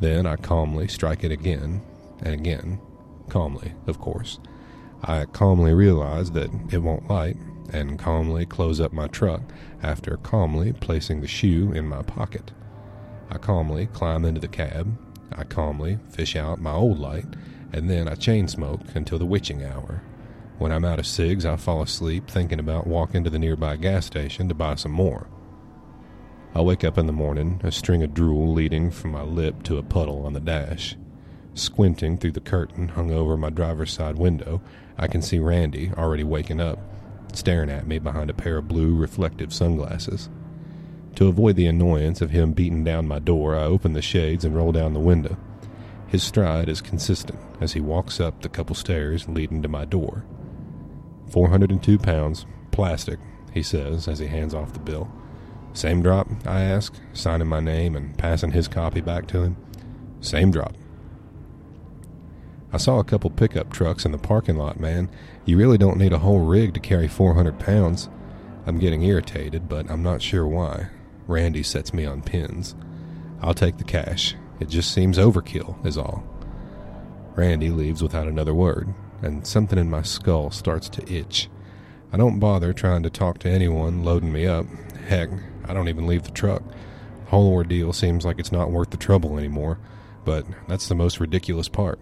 Then 0.00 0.26
I 0.26 0.34
calmly 0.34 0.88
strike 0.88 1.22
it 1.22 1.30
again 1.30 1.82
and 2.20 2.34
again, 2.34 2.80
calmly, 3.28 3.74
of 3.86 4.00
course. 4.00 4.40
I 5.04 5.26
calmly 5.26 5.72
realize 5.72 6.32
that 6.32 6.50
it 6.72 6.78
won't 6.78 7.08
light 7.08 7.36
and 7.72 7.96
calmly 7.96 8.44
close 8.44 8.80
up 8.80 8.92
my 8.92 9.06
truck 9.06 9.42
after 9.84 10.16
calmly 10.16 10.72
placing 10.72 11.20
the 11.20 11.28
shoe 11.28 11.70
in 11.72 11.86
my 11.86 12.02
pocket. 12.02 12.50
I 13.30 13.38
calmly 13.38 13.86
climb 13.86 14.24
into 14.24 14.40
the 14.40 14.48
cab. 14.48 14.96
I 15.32 15.44
calmly 15.44 15.98
fish 16.10 16.34
out 16.34 16.60
my 16.60 16.72
old 16.72 16.98
light, 16.98 17.26
and 17.72 17.88
then 17.88 18.08
I 18.08 18.14
chain 18.16 18.48
smoke 18.48 18.80
until 18.94 19.18
the 19.18 19.26
witching 19.26 19.64
hour. 19.64 20.02
When 20.58 20.72
I'm 20.72 20.84
out 20.84 20.98
of 20.98 21.06
cigs, 21.06 21.46
I 21.46 21.56
fall 21.56 21.80
asleep 21.80 22.28
thinking 22.28 22.58
about 22.58 22.86
walking 22.86 23.24
to 23.24 23.30
the 23.30 23.38
nearby 23.38 23.76
gas 23.76 24.04
station 24.06 24.48
to 24.48 24.54
buy 24.54 24.74
some 24.74 24.92
more. 24.92 25.28
I 26.54 26.60
wake 26.62 26.82
up 26.82 26.98
in 26.98 27.06
the 27.06 27.12
morning, 27.12 27.60
a 27.62 27.70
string 27.70 28.02
of 28.02 28.12
drool 28.12 28.52
leading 28.52 28.90
from 28.90 29.12
my 29.12 29.22
lip 29.22 29.62
to 29.62 29.78
a 29.78 29.82
puddle 29.84 30.26
on 30.26 30.32
the 30.32 30.40
dash. 30.40 30.96
Squinting 31.54 32.18
through 32.18 32.32
the 32.32 32.40
curtain 32.40 32.88
hung 32.88 33.12
over 33.12 33.36
my 33.36 33.50
driver's 33.50 33.92
side 33.92 34.16
window, 34.16 34.60
I 34.98 35.06
can 35.06 35.22
see 35.22 35.38
Randy, 35.38 35.92
already 35.96 36.24
waking 36.24 36.60
up, 36.60 36.78
staring 37.32 37.70
at 37.70 37.86
me 37.86 38.00
behind 38.00 38.30
a 38.30 38.34
pair 38.34 38.58
of 38.58 38.68
blue 38.68 38.96
reflective 38.96 39.54
sunglasses. 39.54 40.28
To 41.16 41.28
avoid 41.28 41.56
the 41.56 41.66
annoyance 41.66 42.20
of 42.20 42.30
him 42.30 42.52
beating 42.52 42.84
down 42.84 43.06
my 43.06 43.18
door, 43.18 43.54
I 43.54 43.64
open 43.64 43.92
the 43.92 44.02
shades 44.02 44.44
and 44.44 44.56
roll 44.56 44.72
down 44.72 44.94
the 44.94 45.00
window. 45.00 45.36
His 46.06 46.22
stride 46.22 46.68
is 46.68 46.80
consistent 46.80 47.38
as 47.60 47.74
he 47.74 47.80
walks 47.80 48.20
up 48.20 48.40
the 48.40 48.48
couple 48.48 48.74
stairs 48.74 49.28
leading 49.28 49.62
to 49.62 49.68
my 49.68 49.84
door. 49.84 50.24
402 51.30 51.98
pounds, 51.98 52.46
plastic, 52.72 53.18
he 53.52 53.62
says 53.62 54.08
as 54.08 54.18
he 54.18 54.26
hands 54.26 54.54
off 54.54 54.72
the 54.72 54.80
bill. 54.80 55.10
Same 55.72 56.02
drop? 56.02 56.28
I 56.46 56.62
ask, 56.62 56.94
signing 57.12 57.46
my 57.46 57.60
name 57.60 57.94
and 57.94 58.16
passing 58.18 58.50
his 58.50 58.66
copy 58.66 59.00
back 59.00 59.28
to 59.28 59.42
him. 59.42 59.56
Same 60.20 60.50
drop. 60.50 60.74
I 62.72 62.76
saw 62.76 62.98
a 62.98 63.04
couple 63.04 63.30
pickup 63.30 63.72
trucks 63.72 64.04
in 64.04 64.12
the 64.12 64.18
parking 64.18 64.56
lot, 64.56 64.80
man. 64.80 65.10
You 65.44 65.56
really 65.56 65.78
don't 65.78 65.98
need 65.98 66.12
a 66.12 66.18
whole 66.18 66.40
rig 66.40 66.74
to 66.74 66.80
carry 66.80 67.08
400 67.08 67.58
pounds. 67.58 68.08
I'm 68.66 68.78
getting 68.78 69.02
irritated, 69.02 69.68
but 69.68 69.90
I'm 69.90 70.02
not 70.02 70.22
sure 70.22 70.46
why. 70.46 70.88
Randy 71.30 71.62
sets 71.62 71.94
me 71.94 72.04
on 72.04 72.22
pins. 72.22 72.74
I'll 73.40 73.54
take 73.54 73.78
the 73.78 73.84
cash. 73.84 74.34
It 74.58 74.68
just 74.68 74.92
seems 74.92 75.16
overkill, 75.16 75.84
is 75.86 75.96
all. 75.96 76.24
Randy 77.34 77.70
leaves 77.70 78.02
without 78.02 78.28
another 78.28 78.52
word 78.52 78.92
and 79.22 79.46
something 79.46 79.78
in 79.78 79.90
my 79.90 80.02
skull 80.02 80.50
starts 80.50 80.88
to 80.90 81.12
itch. 81.12 81.48
I 82.12 82.16
don't 82.16 82.40
bother 82.40 82.72
trying 82.72 83.02
to 83.04 83.10
talk 83.10 83.38
to 83.40 83.50
anyone 83.50 84.04
loading 84.04 84.32
me 84.32 84.46
up. 84.46 84.66
Heck, 85.06 85.30
I 85.64 85.72
don't 85.74 85.88
even 85.88 86.06
leave 86.06 86.24
the 86.24 86.30
truck. 86.30 86.62
The 87.24 87.30
whole 87.30 87.52
ordeal 87.52 87.92
seems 87.92 88.24
like 88.24 88.38
it's 88.38 88.52
not 88.52 88.70
worth 88.70 88.90
the 88.90 88.96
trouble 88.96 89.38
anymore, 89.38 89.78
but 90.24 90.44
that's 90.68 90.88
the 90.88 90.94
most 90.94 91.20
ridiculous 91.20 91.68
part. 91.68 92.00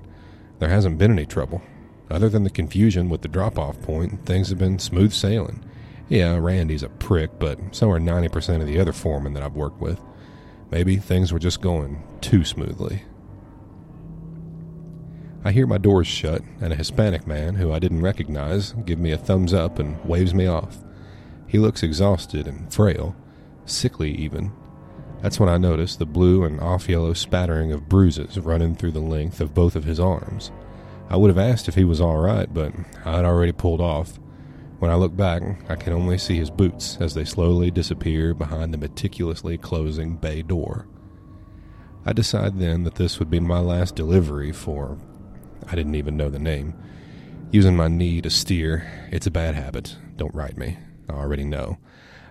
There 0.59 0.71
hasn't 0.71 0.99
been 0.99 1.13
any 1.13 1.27
trouble. 1.27 1.63
Other 2.11 2.29
than 2.29 2.45
the 2.45 2.51
confusion 2.51 3.11
with 3.11 3.21
the 3.21 3.29
drop 3.29 3.59
off 3.59 3.81
point, 3.83 4.25
things 4.25 4.49
have 4.49 4.59
been 4.59 4.79
smooth 4.79 5.13
sailing. 5.13 5.63
Yeah, 6.09 6.39
Randy's 6.39 6.83
a 6.83 6.89
prick, 6.89 7.39
but 7.39 7.59
so 7.73 7.91
are 7.91 8.01
90% 8.01 8.61
of 8.61 8.67
the 8.67 8.81
other 8.81 8.93
foremen 8.93 9.35
that 9.35 9.43
I've 9.43 9.57
worked 9.57 9.81
with. 9.81 10.01
Maybe 10.71 10.97
things 10.97 11.33
were 11.33 11.39
just 11.39 11.61
going 11.61 12.03
too 12.21 12.45
smoothly. 12.45 13.03
I 15.45 15.53
hear 15.53 15.67
my 15.67 15.79
doors 15.79 16.07
shut, 16.07 16.43
and 16.61 16.73
a 16.73 16.77
Hispanic 16.77 17.27
man 17.27 17.55
who 17.55 17.73
I 17.73 17.79
didn't 17.79 18.03
recognize 18.03 18.73
give 18.85 18.99
me 18.99 19.13
a 19.13 19.19
thumbs 19.19 19.55
up 19.55 19.79
and 19.79 20.03
waves 20.05 20.35
me 20.35 20.47
off. 20.47 20.79
He 21.47 21.59
looks 21.59 21.83
exhausted 21.83 22.47
and 22.47 22.73
frail, 22.73 23.15
sickly 23.65 24.11
even. 24.13 24.53
That's 25.23 25.41
when 25.41 25.49
I 25.49 25.59
notice 25.59 25.97
the 25.97 26.07
blue 26.07 26.45
and 26.45 26.61
off 26.61 26.89
yellow 26.89 27.13
spattering 27.13 27.73
of 27.73 27.89
bruises 27.89 28.39
running 28.39 28.75
through 28.75 28.93
the 28.93 29.01
length 29.01 29.41
of 29.41 29.55
both 29.55 29.77
of 29.77 29.85
his 29.85 30.01
arms. 30.01 30.53
I 31.11 31.17
would 31.17 31.29
have 31.29 31.39
asked 31.39 31.69
if 31.69 31.75
he 31.75 31.85
was 31.85 32.01
all 32.01 32.19
right, 32.19 32.53
but 32.53 32.73
I'd 33.05 33.25
already 33.25 33.53
pulled 33.53 33.81
off. 33.81 34.19
When 34.79 34.91
I 34.93 34.95
look 34.95 35.17
back, 35.17 35.43
I 35.69 35.75
can 35.75 35.93
only 35.93 36.19
see 36.19 36.37
his 36.37 36.51
boots 36.51 36.99
as 37.01 37.15
they 37.15 37.25
slowly 37.25 37.71
disappear 37.71 38.33
behind 38.33 38.73
the 38.73 38.79
meticulously 38.79 39.59
closing 39.59 40.17
bay 40.17 40.43
door. 40.43 40.87
I 42.07 42.13
decide 42.13 42.59
then 42.59 42.85
that 42.85 42.95
this 42.95 43.19
would 43.19 43.29
be 43.29 43.41
my 43.41 43.59
last 43.59 43.97
delivery 43.97 44.53
for 44.53 44.97
I 45.67 45.75
didn't 45.75 45.97
even 45.97 46.17
know 46.17 46.31
the 46.31 46.39
name. 46.39 46.75
Using 47.51 47.77
my 47.77 47.89
knee 47.89 48.23
to 48.23 48.31
steer, 48.31 49.09
it's 49.11 49.27
a 49.27 49.31
bad 49.31 49.55
habit. 49.55 49.97
Don't 50.17 50.35
write 50.35 50.57
me. 50.57 50.79
I 51.09 51.15
already 51.15 51.45
know. 51.45 51.79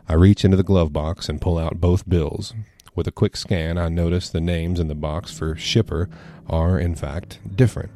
I 0.07 0.13
reach 0.13 0.45
into 0.45 0.57
the 0.57 0.63
glove 0.63 0.93
box 0.93 1.27
and 1.27 1.41
pull 1.41 1.57
out 1.57 1.81
both 1.81 2.07
bills. 2.07 2.53
With 2.95 3.07
a 3.07 3.11
quick 3.11 3.35
scan, 3.35 3.77
I 3.77 3.89
notice 3.89 4.29
the 4.29 4.41
names 4.41 4.79
in 4.79 4.87
the 4.87 4.95
box 4.95 5.37
for 5.37 5.55
shipper 5.55 6.09
are, 6.47 6.79
in 6.79 6.95
fact, 6.95 7.39
different. 7.55 7.91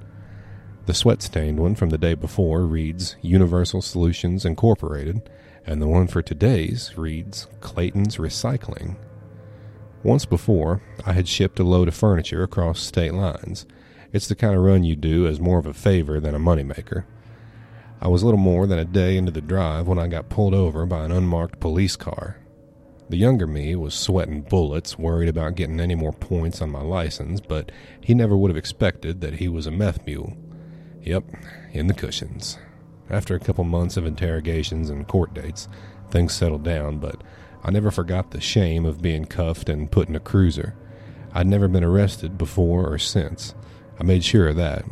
The 0.88 0.95
sweat 0.95 1.21
stained 1.21 1.59
one 1.59 1.75
from 1.75 1.89
the 1.89 1.97
day 1.97 2.15
before 2.15 2.65
reads 2.65 3.15
Universal 3.21 3.84
Solutions 3.84 4.45
Incorporated, 4.45 5.29
and 5.65 5.79
the 5.79 5.88
one 5.88 6.07
for 6.07 6.23
today's 6.23 6.97
reads 6.97 7.47
Clayton's 7.59 8.17
Recycling. 8.17 8.95
Once 10.01 10.25
before, 10.25 10.82
I 11.05 11.13
had 11.13 11.27
shipped 11.27 11.59
a 11.59 11.63
load 11.63 11.88
of 11.88 11.93
furniture 11.93 12.41
across 12.41 12.79
state 12.79 13.13
lines. 13.13 13.67
It's 14.11 14.27
the 14.27 14.34
kind 14.34 14.55
of 14.55 14.63
run 14.63 14.84
you 14.84 14.95
do 14.95 15.27
as 15.27 15.39
more 15.39 15.59
of 15.59 15.67
a 15.67 15.73
favor 15.73 16.19
than 16.19 16.34
a 16.34 16.39
moneymaker. 16.39 17.05
I 18.01 18.07
was 18.07 18.23
little 18.23 18.39
more 18.39 18.65
than 18.65 18.79
a 18.79 18.86
day 18.86 19.15
into 19.15 19.32
the 19.32 19.39
drive 19.39 19.88
when 19.88 19.99
I 19.99 20.07
got 20.07 20.29
pulled 20.29 20.55
over 20.55 20.88
by 20.88 21.05
an 21.05 21.11
unmarked 21.11 21.59
police 21.59 21.95
car. 21.95 22.38
The 23.09 23.17
younger 23.17 23.45
me 23.45 23.75
was 23.75 23.93
sweating 23.93 24.41
bullets, 24.41 24.97
worried 24.97 25.29
about 25.29 25.55
getting 25.55 25.79
any 25.79 25.93
more 25.93 26.13
points 26.13 26.59
on 26.59 26.71
my 26.71 26.82
license, 26.82 27.39
but 27.39 27.71
he 27.99 28.15
never 28.15 28.36
would 28.36 28.49
have 28.49 28.57
expected 28.57 29.21
that 29.21 29.36
he 29.36 29.47
was 29.47 29.67
a 29.67 29.71
meth 29.71 30.03
mule. 30.07 30.36
Yep, 31.03 31.23
in 31.73 31.87
the 31.87 31.93
cushions. 31.93 32.57
After 33.09 33.35
a 33.35 33.39
couple 33.39 33.63
months 33.63 33.97
of 33.97 34.05
interrogations 34.05 34.89
and 34.89 35.07
court 35.07 35.33
dates, 35.33 35.67
things 36.09 36.33
settled 36.33 36.63
down, 36.63 36.99
but 36.99 37.21
I 37.63 37.71
never 37.71 37.91
forgot 37.91 38.31
the 38.31 38.41
shame 38.41 38.85
of 38.85 39.01
being 39.01 39.25
cuffed 39.25 39.69
and 39.69 39.91
put 39.91 40.09
in 40.09 40.15
a 40.15 40.19
cruiser. 40.19 40.75
I'd 41.33 41.47
never 41.47 41.67
been 41.67 41.83
arrested 41.83 42.37
before 42.37 42.91
or 42.91 42.97
since. 42.97 43.55
I 43.99 44.03
made 44.03 44.23
sure 44.23 44.49
of 44.49 44.55
that. 44.57 44.85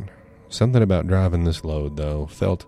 Something 0.48 0.82
about 0.82 1.06
driving 1.06 1.44
this 1.44 1.64
load, 1.64 1.96
though, 1.96 2.26
felt 2.26 2.66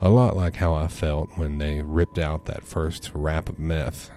a 0.00 0.08
lot 0.08 0.36
like 0.36 0.56
how 0.56 0.74
I 0.74 0.88
felt 0.88 1.36
when 1.36 1.58
they 1.58 1.82
ripped 1.82 2.18
out 2.18 2.46
that 2.46 2.64
first 2.64 3.10
wrap 3.14 3.48
of 3.48 3.58
meth. 3.58 4.10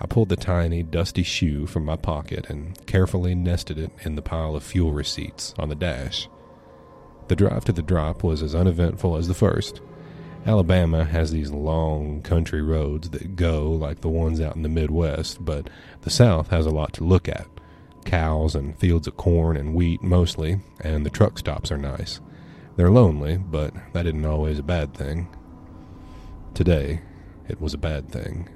I 0.00 0.06
pulled 0.06 0.28
the 0.28 0.36
tiny, 0.36 0.82
dusty 0.82 1.22
shoe 1.22 1.66
from 1.66 1.84
my 1.84 1.96
pocket 1.96 2.50
and 2.50 2.84
carefully 2.86 3.34
nested 3.34 3.78
it 3.78 3.92
in 4.02 4.16
the 4.16 4.22
pile 4.22 4.56
of 4.56 4.64
fuel 4.64 4.92
receipts 4.92 5.54
on 5.58 5.68
the 5.68 5.74
dash. 5.74 6.28
The 7.28 7.36
drive 7.36 7.64
to 7.64 7.72
the 7.72 7.82
drop 7.82 8.22
was 8.22 8.42
as 8.42 8.54
uneventful 8.54 9.16
as 9.16 9.28
the 9.28 9.34
first. 9.34 9.80
Alabama 10.46 11.04
has 11.04 11.32
these 11.32 11.50
long 11.50 12.22
country 12.22 12.62
roads 12.62 13.10
that 13.10 13.34
go 13.34 13.70
like 13.72 14.00
the 14.00 14.08
ones 14.08 14.40
out 14.40 14.54
in 14.54 14.62
the 14.62 14.68
Midwest, 14.68 15.44
but 15.44 15.68
the 16.02 16.10
South 16.10 16.50
has 16.50 16.66
a 16.66 16.70
lot 16.70 16.92
to 16.94 17.04
look 17.04 17.28
at 17.28 17.48
cows 18.04 18.54
and 18.54 18.78
fields 18.78 19.08
of 19.08 19.16
corn 19.16 19.56
and 19.56 19.74
wheat 19.74 20.02
mostly, 20.02 20.60
and 20.80 21.04
the 21.04 21.10
truck 21.10 21.38
stops 21.38 21.72
are 21.72 21.78
nice. 21.78 22.20
They're 22.76 22.90
lonely, 22.90 23.38
but 23.38 23.74
that 23.92 24.06
isn't 24.06 24.24
always 24.24 24.60
a 24.60 24.62
bad 24.62 24.94
thing. 24.94 25.28
Today, 26.54 27.00
it 27.48 27.60
was 27.60 27.74
a 27.74 27.78
bad 27.78 28.08
thing. 28.08 28.48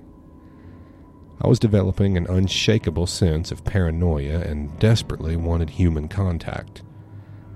I 1.42 1.48
was 1.48 1.58
developing 1.58 2.16
an 2.16 2.26
unshakable 2.28 3.06
sense 3.06 3.50
of 3.50 3.64
paranoia 3.64 4.40
and 4.40 4.78
desperately 4.78 5.36
wanted 5.36 5.70
human 5.70 6.06
contact. 6.06 6.82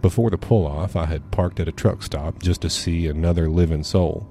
Before 0.04 0.28
the 0.28 0.36
pull 0.36 0.66
off, 0.66 0.96
I 0.96 1.06
had 1.06 1.30
parked 1.30 1.58
at 1.60 1.66
a 1.66 1.72
truck 1.72 2.02
stop 2.02 2.42
just 2.42 2.60
to 2.60 2.68
see 2.68 3.06
another 3.06 3.48
living 3.48 3.82
soul. 3.82 4.28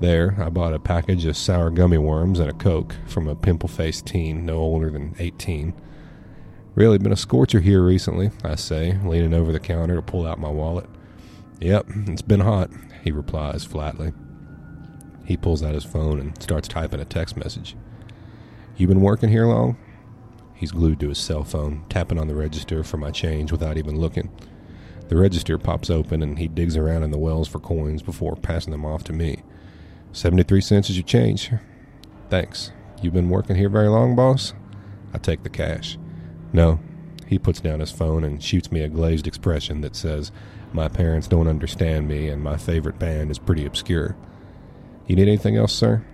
There, 0.00 0.34
I 0.40 0.48
bought 0.48 0.74
a 0.74 0.80
package 0.80 1.24
of 1.24 1.36
sour 1.36 1.70
gummy 1.70 1.98
worms 1.98 2.40
and 2.40 2.50
a 2.50 2.52
Coke 2.52 2.96
from 3.06 3.28
a 3.28 3.36
pimple 3.36 3.68
faced 3.68 4.06
teen 4.06 4.44
no 4.44 4.56
older 4.56 4.90
than 4.90 5.14
18. 5.20 5.72
Really 6.74 6.98
been 6.98 7.12
a 7.12 7.16
scorcher 7.16 7.60
here 7.60 7.80
recently, 7.80 8.32
I 8.42 8.56
say, 8.56 8.98
leaning 9.04 9.34
over 9.34 9.52
the 9.52 9.60
counter 9.60 9.94
to 9.94 10.02
pull 10.02 10.26
out 10.26 10.40
my 10.40 10.48
wallet. 10.48 10.90
Yep, 11.60 11.86
it's 12.08 12.22
been 12.22 12.40
hot, 12.40 12.70
he 13.04 13.12
replies 13.12 13.62
flatly. 13.62 14.12
He 15.24 15.36
pulls 15.36 15.62
out 15.62 15.74
his 15.74 15.84
phone 15.84 16.18
and 16.18 16.42
starts 16.42 16.66
typing 16.66 16.98
a 16.98 17.04
text 17.04 17.36
message. 17.36 17.76
You 18.76 18.88
been 18.88 19.00
working 19.00 19.28
here 19.28 19.46
long? 19.46 19.76
He's 20.54 20.72
glued 20.72 20.98
to 20.98 21.08
his 21.10 21.18
cell 21.18 21.44
phone, 21.44 21.84
tapping 21.88 22.18
on 22.18 22.26
the 22.26 22.34
register 22.34 22.82
for 22.82 22.96
my 22.96 23.12
change 23.12 23.52
without 23.52 23.78
even 23.78 24.00
looking. 24.00 24.28
The 25.08 25.16
register 25.16 25.58
pops 25.58 25.90
open 25.90 26.22
and 26.22 26.38
he 26.38 26.48
digs 26.48 26.76
around 26.76 27.02
in 27.02 27.10
the 27.10 27.18
wells 27.18 27.48
for 27.48 27.58
coins 27.58 28.02
before 28.02 28.36
passing 28.36 28.70
them 28.70 28.84
off 28.84 29.04
to 29.04 29.12
me. 29.12 29.42
73 30.12 30.60
cents 30.60 30.90
is 30.90 30.96
your 30.96 31.04
change. 31.04 31.50
Thanks. 32.30 32.72
You 33.02 33.10
been 33.10 33.28
working 33.28 33.56
here 33.56 33.68
very 33.68 33.88
long, 33.88 34.16
boss? 34.16 34.54
I 35.12 35.18
take 35.18 35.42
the 35.42 35.50
cash. 35.50 35.98
No. 36.52 36.80
He 37.26 37.38
puts 37.38 37.60
down 37.60 37.80
his 37.80 37.90
phone 37.90 38.24
and 38.24 38.42
shoots 38.42 38.70
me 38.70 38.82
a 38.82 38.88
glazed 38.88 39.26
expression 39.26 39.80
that 39.80 39.96
says, 39.96 40.30
my 40.74 40.88
parents 40.88 41.28
don't 41.28 41.46
understand 41.46 42.08
me, 42.08 42.28
and 42.28 42.42
my 42.42 42.56
favorite 42.56 42.98
band 42.98 43.30
is 43.30 43.38
pretty 43.38 43.64
obscure. 43.64 44.16
You 45.06 45.14
need 45.14 45.28
anything 45.28 45.56
else, 45.56 45.72
sir? 45.72 46.04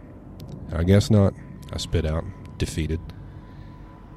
I 0.71 0.85
guess 0.85 1.11
not, 1.11 1.33
I 1.73 1.79
spit 1.79 2.05
out, 2.05 2.25
defeated. 2.59 3.01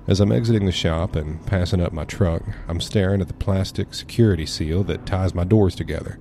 As 0.06 0.20
I'm 0.20 0.34
exiting 0.34 0.66
the 0.66 0.72
shop 0.74 1.16
and 1.16 1.45
passing 1.45 1.80
up 1.80 1.93
my 1.93 2.04
truck, 2.04 2.43
I'm 2.68 2.82
staring 2.82 3.22
at 3.22 3.30
the 3.30 3.34
plastic 3.34 3.93
security 3.93 4.45
seal 4.45 4.84
that 4.84 5.06
ties 5.06 5.34
my 5.34 5.45
doors 5.45 5.76
together. 5.76 6.20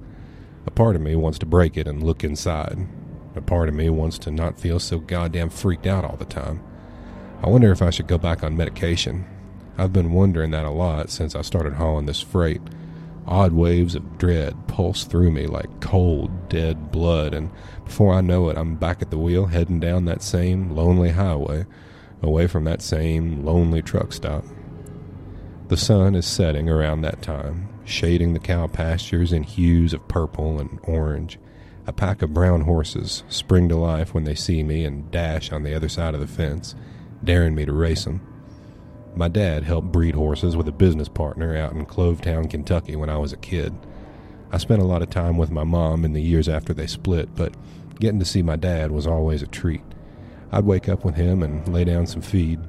A 0.67 0.71
part 0.71 0.95
of 0.95 1.03
me 1.03 1.17
wants 1.17 1.39
to 1.41 1.47
break 1.47 1.77
it 1.77 1.89
and 1.89 2.01
look 2.01 2.23
inside. 2.23 2.87
A 3.35 3.41
part 3.41 3.69
of 3.69 3.75
me 3.75 3.91
wants 3.91 4.19
to 4.19 4.31
not 4.31 4.61
feel 4.61 4.79
so 4.79 5.01
goddamn 5.01 5.51
freaked 5.51 5.89
out 5.89 6.05
all 6.05 6.17
the 6.17 6.25
time. 6.25 6.63
I 7.43 7.49
wonder 7.49 7.73
if 7.73 7.83
I 7.83 7.91
should 7.91 8.07
go 8.07 8.19
back 8.19 8.45
on 8.45 8.57
medication. 8.57 9.25
I've 9.77 9.93
been 9.93 10.13
wondering 10.13 10.53
that 10.53 10.65
a 10.65 10.71
lot 10.71 11.11
since 11.11 11.35
I 11.35 11.43
started 11.43 11.73
hauling 11.73 12.07
this 12.07 12.21
freight. 12.21 12.63
Odd 13.27 13.53
waves 13.53 13.97
of 13.97 14.17
dread 14.17 14.69
pulse 14.69 15.03
through 15.03 15.33
me 15.33 15.49
like 15.49 15.81
cold, 15.81 16.49
dead 16.49 16.93
blood, 16.93 17.35
and 17.35 17.51
before 17.85 18.15
I 18.15 18.21
know 18.21 18.49
it, 18.49 18.57
I'm 18.57 18.77
back 18.77 19.03
at 19.03 19.11
the 19.11 19.19
wheel 19.19 19.47
heading 19.47 19.81
down 19.81 20.05
that 20.05 20.23
same 20.23 20.71
lonely 20.71 21.11
highway, 21.11 21.67
away 22.23 22.47
from 22.47 22.65
that 22.65 22.81
same 22.81 23.45
lonely 23.45 23.83
truck 23.83 24.13
stop. 24.13 24.45
The 25.69 25.77
sun 25.77 26.15
is 26.15 26.27
setting 26.27 26.69
around 26.69 27.01
that 27.01 27.23
time, 27.23 27.69
shading 27.85 28.35
the 28.35 28.39
cow 28.39 28.67
pastures 28.67 29.33
in 29.33 29.43
hues 29.43 29.93
of 29.93 30.07
purple 30.09 30.59
and 30.59 30.79
orange. 30.85 31.39
A 31.87 31.93
pack 31.93 32.23
of 32.23 32.33
brown 32.33 32.61
horses 32.61 33.25
spring 33.29 33.69
to 33.69 33.77
life 33.77 34.15
when 34.15 34.25
they 34.25 34.37
see 34.37 34.63
me 34.63 34.85
and 34.85 35.11
dash 35.11 35.51
on 35.51 35.65
the 35.65 35.75
other 35.75 35.89
side 35.89 36.15
of 36.15 36.21
the 36.21 36.27
fence, 36.27 36.75
daring 37.25 37.55
me 37.55 37.65
to 37.65 37.73
race 37.73 38.05
them. 38.05 38.21
My 39.17 39.29
dad 39.29 39.65
helped 39.65 39.93
breed 39.93 40.15
horses 40.15 40.57
with 40.57 40.69
a 40.69 40.73
business 40.73 41.09
partner 41.09 41.57
out 41.57 41.73
in 41.73 41.85
Clovetown, 41.87 42.49
Kentucky 42.49 42.97
when 42.97 43.11
I 43.11 43.19
was 43.19 43.33
a 43.33 43.37
kid. 43.37 43.75
I 44.53 44.59
spent 44.59 44.81
a 44.81 44.87
lot 44.87 45.03
of 45.03 45.11
time 45.11 45.39
with 45.39 45.51
my 45.51 45.65
mom 45.65 46.05
in 46.05 46.13
the 46.13 46.23
years 46.23 46.49
after 46.49 46.73
they 46.73 46.87
split, 46.87 47.35
but 47.35 47.55
getting 47.99 48.19
to 48.21 48.25
see 48.25 48.43
my 48.43 48.57
dad 48.57 48.91
was 48.91 49.07
always 49.07 49.43
a 49.43 49.47
treat. 49.47 49.83
I'd 50.53 50.65
wake 50.65 50.89
up 50.89 51.05
with 51.05 51.15
him 51.15 51.43
and 51.43 51.67
lay 51.73 51.85
down 51.85 52.07
some 52.07 52.23
feed. 52.23 52.61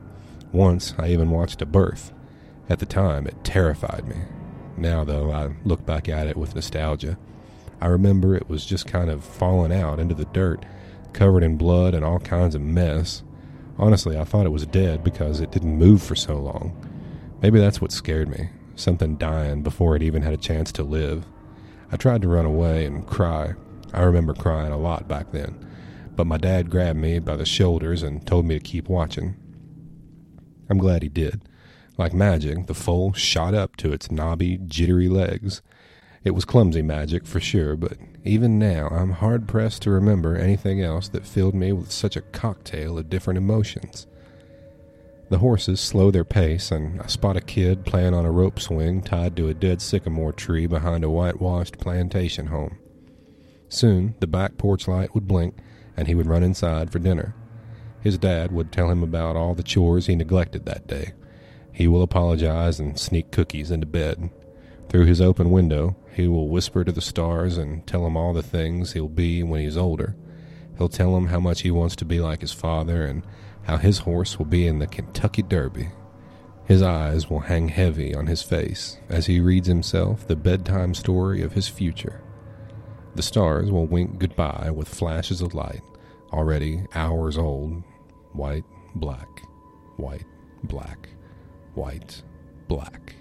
Once, 0.52 0.94
I 0.98 1.10
even 1.10 1.30
watched 1.30 1.62
a 1.62 1.66
birth. 1.66 2.14
At 2.70 2.80
the 2.80 2.86
time, 2.86 3.28
it 3.28 3.44
terrified 3.44 4.08
me. 4.08 4.16
Now, 4.78 5.04
though, 5.04 5.32
I 5.32 5.54
look 5.66 5.86
back 5.86 6.08
at 6.08 6.28
it 6.28 6.38
with 6.38 6.56
nostalgia. 6.56 7.18
I 7.82 7.88
remember 7.88 8.36
it 8.36 8.50
was 8.50 8.66
just 8.66 8.88
kind 8.88 9.10
of 9.10 9.24
falling 9.24 9.74
out 9.74 10.00
into 10.00 10.16
the 10.16 10.26
dirt, 10.26 10.66
covered 11.12 11.44
in 11.44 11.58
blood 11.58 11.94
and 11.94 12.06
all 12.06 12.20
kinds 12.20 12.56
of 12.56 12.62
mess. 12.62 13.22
Honestly, 13.78 14.18
I 14.18 14.24
thought 14.24 14.46
it 14.46 14.52
was 14.52 14.66
dead 14.66 15.04
because 15.04 15.42
it 15.42 15.52
didn't 15.52 15.78
move 15.78 16.02
for 16.02 16.16
so 16.16 16.38
long. 16.38 16.74
Maybe 17.42 17.60
that's 17.60 17.82
what 17.82 17.92
scared 17.92 18.30
me 18.30 18.50
something 18.76 19.18
dying 19.18 19.62
before 19.62 19.96
it 19.96 20.04
even 20.04 20.22
had 20.22 20.34
a 20.34 20.38
chance 20.38 20.72
to 20.74 20.84
live. 20.84 21.26
I 21.92 21.98
tried 21.98 22.22
to 22.24 22.28
run 22.28 22.46
away 22.46 22.86
and 22.86 23.06
cry. 23.06 23.54
I 23.94 24.02
remember 24.02 24.34
crying 24.34 24.72
a 24.72 24.78
lot 24.78 25.08
back 25.08 25.32
then. 25.32 25.68
But 26.16 26.28
my 26.28 26.38
dad 26.38 26.70
grabbed 26.70 27.00
me 27.00 27.20
by 27.20 27.36
the 27.36 27.46
shoulders 27.46 28.04
and 28.04 28.26
told 28.26 28.46
me 28.46 28.56
to 28.56 28.64
keep 28.64 28.88
watching. 28.88 29.36
I'm 30.70 30.78
glad 30.78 31.04
he 31.04 31.10
did. 31.10 31.42
Like 31.98 32.14
magic, 32.14 32.68
the 32.68 32.74
foal 32.74 33.14
shot 33.14 33.54
up 33.54 33.76
to 33.78 33.94
its 33.94 34.12
knobby, 34.12 34.58
jittery 34.58 35.10
legs. 35.10 35.62
It 36.24 36.32
was 36.32 36.46
clumsy 36.46 36.82
magic, 36.82 37.26
for 37.26 37.40
sure, 37.40 37.76
but 37.76 37.98
even 38.24 38.58
now 38.58 38.88
I'm 38.88 39.12
hard 39.12 39.48
pressed 39.48 39.82
to 39.84 39.92
remember 39.92 40.36
anything 40.36 40.82
else 40.82 41.10
that 41.10 41.26
filled 41.26 41.54
me 41.54 41.74
with 41.74 41.92
such 41.92 42.16
a 42.16 42.22
cocktail 42.22 42.98
of 42.98 43.10
different 43.10 43.38
emotions. 43.38 44.08
The 45.30 45.40
horses 45.40 45.80
slow 45.80 46.12
their 46.12 46.24
pace, 46.24 46.72
and 46.72 47.02
I 47.02 47.08
spot 47.08 47.38
a 47.38 47.42
kid 47.42 47.86
playing 47.86 48.14
on 48.14 48.26
a 48.26 48.32
rope 48.32 48.60
swing 48.60 49.02
tied 49.02 49.36
to 49.36 49.50
a 49.50 49.54
dead 49.54 49.82
sycamore 49.82 50.32
tree 50.32 50.68
behind 50.68 51.04
a 51.04 51.10
whitewashed 51.10 51.80
plantation 51.80 52.48
home. 52.48 52.78
Soon 53.68 54.16
the 54.20 54.28
back 54.28 54.58
porch 54.58 54.88
light 54.88 55.14
would 55.14 55.28
blink, 55.28 55.58
and 55.96 56.08
he 56.08 56.16
would 56.16 56.28
run 56.28 56.44
inside 56.44 56.92
for 56.92 57.00
dinner. 57.00 57.36
His 58.02 58.18
dad 58.18 58.52
would 58.52 58.72
tell 58.72 58.90
him 58.90 59.02
about 59.02 59.36
all 59.36 59.56
the 59.56 59.64
chores 59.64 60.08
he 60.08 60.16
neglected 60.16 60.66
that 60.66 60.88
day. 60.88 61.14
He 61.72 61.88
will 61.88 62.04
apologize 62.04 62.80
and 62.80 63.00
sneak 63.00 63.32
cookies 63.32 63.72
into 63.72 63.88
bed. 63.88 64.30
Through 64.90 65.06
his 65.06 65.22
open 65.22 65.50
window, 65.50 65.96
he 66.14 66.28
will 66.28 66.50
whisper 66.50 66.84
to 66.84 66.92
the 66.92 67.02
stars 67.02 67.58
and 67.58 67.86
tell 67.88 68.04
them 68.04 68.16
all 68.18 68.34
the 68.34 68.44
things 68.44 68.94
he'll 68.94 69.08
be 69.08 69.42
when 69.42 69.62
he's 69.62 69.78
older. 69.78 70.16
He'll 70.78 70.90
tell 70.90 71.14
them 71.14 71.28
how 71.28 71.40
much 71.40 71.62
he 71.62 71.72
wants 71.72 71.96
to 71.98 72.06
be 72.06 72.20
like 72.20 72.42
his 72.42 72.52
father 72.52 73.06
and 73.06 73.24
how 73.64 73.78
his 73.78 74.00
horse 74.00 74.38
will 74.38 74.46
be 74.46 74.68
in 74.68 74.80
the 74.80 74.88
Kentucky 74.88 75.42
Derby. 75.42 75.90
His 76.66 76.82
eyes 76.82 77.30
will 77.30 77.42
hang 77.42 77.70
heavy 77.70 78.16
on 78.16 78.28
his 78.28 78.42
face 78.42 78.98
as 79.10 79.26
he 79.26 79.40
reads 79.40 79.68
himself 79.68 80.28
the 80.28 80.36
bedtime 80.36 80.94
story 80.94 81.42
of 81.42 81.54
his 81.54 81.68
future. 81.68 82.23
The 83.16 83.22
stars 83.22 83.72
will 83.72 83.86
wink 83.86 84.18
goodbye 84.18 84.72
with 84.72 84.88
flashes 84.88 85.42
of 85.42 85.54
light, 85.54 85.82
already 86.32 86.86
hours 86.96 87.38
old, 87.38 87.84
white, 88.32 88.66
black, 88.96 89.44
white, 89.98 90.26
black, 90.64 91.10
white, 91.76 92.24
black. 92.68 93.16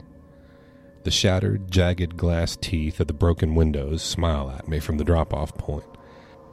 The 1.05 1.11
shattered, 1.11 1.71
jagged 1.71 2.17
glass 2.17 2.57
teeth 2.57 3.01
of 3.01 3.07
the 3.09 3.13
broken 3.13 3.55
windows 3.55 4.03
smile 4.03 4.51
at 4.51 4.69
me 4.69 4.79
from 4.79 4.97
the 4.97 5.05
drop 5.05 5.35
off 5.35 5.53
point. 5.59 5.85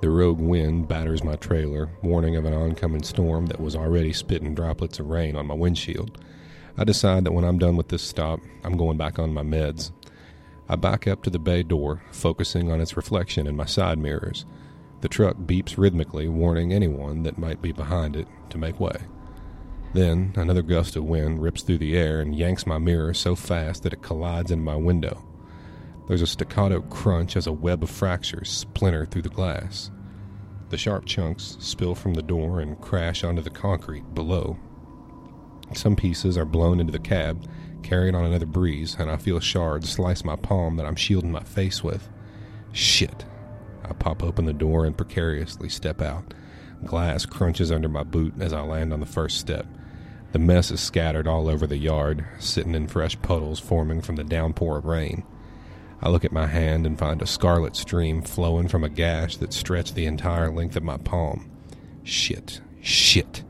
The 0.01 0.09
rogue 0.09 0.39
wind 0.39 0.87
batters 0.87 1.23
my 1.23 1.35
trailer, 1.35 1.89
warning 2.01 2.35
of 2.35 2.45
an 2.45 2.53
oncoming 2.53 3.03
storm 3.03 3.45
that 3.47 3.61
was 3.61 3.75
already 3.75 4.11
spitting 4.11 4.55
droplets 4.55 4.99
of 4.99 5.09
rain 5.09 5.35
on 5.35 5.45
my 5.45 5.53
windshield. 5.53 6.17
I 6.77 6.83
decide 6.83 7.25
that 7.25 7.33
when 7.33 7.43
I'm 7.43 7.59
done 7.59 7.75
with 7.75 7.89
this 7.89 8.01
stop, 8.01 8.39
I'm 8.63 8.75
going 8.77 8.97
back 8.97 9.19
on 9.19 9.33
my 9.33 9.43
meds. 9.43 9.91
I 10.69 10.75
back 10.75 11.07
up 11.07 11.23
to 11.23 11.31
the 11.31 11.39
bay 11.39 11.63
door, 11.63 12.03
focusing 12.11 12.71
on 12.71 12.79
its 12.79 12.95
reflection 12.95 13.47
in 13.47 13.55
my 13.55 13.65
side 13.65 13.97
mirrors. 13.97 14.45
The 15.01 15.09
truck 15.09 15.37
beeps 15.37 15.77
rhythmically, 15.77 16.27
warning 16.27 16.71
anyone 16.71 17.23
that 17.23 17.39
might 17.39 17.61
be 17.61 17.71
behind 17.71 18.15
it 18.15 18.27
to 18.51 18.57
make 18.59 18.79
way. 18.79 18.97
Then 19.93 20.33
another 20.35 20.61
gust 20.61 20.95
of 20.95 21.05
wind 21.05 21.41
rips 21.41 21.63
through 21.63 21.79
the 21.79 21.97
air 21.97 22.21
and 22.21 22.35
yanks 22.35 22.67
my 22.67 22.77
mirror 22.77 23.15
so 23.15 23.35
fast 23.35 23.81
that 23.83 23.93
it 23.93 24.03
collides 24.03 24.51
in 24.51 24.63
my 24.63 24.75
window. 24.75 25.25
There's 26.07 26.21
a 26.21 26.27
staccato 26.27 26.81
crunch 26.81 27.35
as 27.35 27.47
a 27.47 27.51
web 27.51 27.81
of 27.81 27.89
fractures 27.89 28.49
splinter 28.49 29.05
through 29.05 29.23
the 29.23 29.29
glass. 29.29 29.89
The 30.69 30.77
sharp 30.77 31.05
chunks 31.05 31.57
spill 31.59 31.95
from 31.95 32.13
the 32.13 32.21
door 32.21 32.59
and 32.59 32.79
crash 32.79 33.23
onto 33.23 33.41
the 33.41 33.49
concrete 33.49 34.13
below. 34.13 34.57
Some 35.73 35.95
pieces 35.95 36.37
are 36.37 36.45
blown 36.45 36.79
into 36.79 36.91
the 36.91 36.99
cab, 36.99 37.47
carried 37.83 38.15
on 38.15 38.25
another 38.25 38.45
breeze, 38.45 38.95
and 38.99 39.09
I 39.09 39.17
feel 39.17 39.39
shards 39.39 39.89
slice 39.89 40.23
my 40.23 40.35
palm 40.35 40.77
that 40.77 40.85
I'm 40.85 40.95
shielding 40.95 41.31
my 41.31 41.43
face 41.43 41.83
with. 41.83 42.07
Shit. 42.71 43.25
I 43.83 43.93
pop 43.93 44.23
open 44.23 44.45
the 44.45 44.53
door 44.53 44.85
and 44.85 44.95
precariously 44.95 45.69
step 45.69 46.01
out. 46.01 46.33
Glass 46.85 47.25
crunches 47.25 47.71
under 47.71 47.89
my 47.89 48.03
boot 48.03 48.33
as 48.39 48.53
I 48.53 48.61
land 48.61 48.93
on 48.93 48.99
the 48.99 49.05
first 49.05 49.39
step. 49.39 49.65
The 50.31 50.39
mess 50.39 50.69
is 50.69 50.79
scattered 50.79 51.27
all 51.27 51.49
over 51.49 51.65
the 51.65 51.77
yard, 51.77 52.23
sitting 52.37 52.75
in 52.75 52.87
fresh 52.87 53.19
puddles 53.21 53.59
forming 53.59 54.01
from 54.01 54.15
the 54.15 54.23
downpour 54.23 54.77
of 54.77 54.85
rain. 54.85 55.23
I 56.01 56.09
look 56.09 56.23
at 56.23 56.31
my 56.31 56.47
hand 56.47 56.85
and 56.85 56.97
find 56.97 57.21
a 57.21 57.27
scarlet 57.27 57.75
stream 57.75 58.21
flowing 58.21 58.67
from 58.67 58.83
a 58.83 58.89
gash 58.89 59.37
that 59.37 59.53
stretched 59.53 59.95
the 59.95 60.05
entire 60.05 60.51
length 60.51 60.75
of 60.75 60.83
my 60.83 60.97
palm. 60.97 61.49
Shit. 62.03 62.61
Shit. 62.79 63.43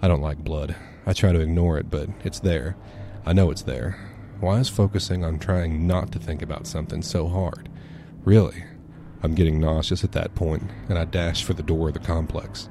I 0.00 0.08
don't 0.08 0.20
like 0.20 0.38
blood. 0.38 0.76
I 1.06 1.12
try 1.12 1.32
to 1.32 1.40
ignore 1.40 1.78
it, 1.78 1.90
but 1.90 2.08
it's 2.24 2.40
there. 2.40 2.76
I 3.24 3.32
know 3.32 3.52
it's 3.52 3.62
there. 3.62 3.98
Why 4.40 4.58
is 4.58 4.68
focusing 4.68 5.24
on 5.24 5.38
trying 5.38 5.86
not 5.86 6.10
to 6.12 6.18
think 6.18 6.42
about 6.42 6.66
something 6.66 7.02
so 7.02 7.28
hard? 7.28 7.68
Really? 8.24 8.64
I'm 9.22 9.36
getting 9.36 9.60
nauseous 9.60 10.02
at 10.02 10.10
that 10.12 10.34
point, 10.34 10.64
and 10.88 10.98
I 10.98 11.04
dash 11.04 11.44
for 11.44 11.54
the 11.54 11.62
door 11.62 11.88
of 11.88 11.94
the 11.94 12.00
complex. 12.00 12.68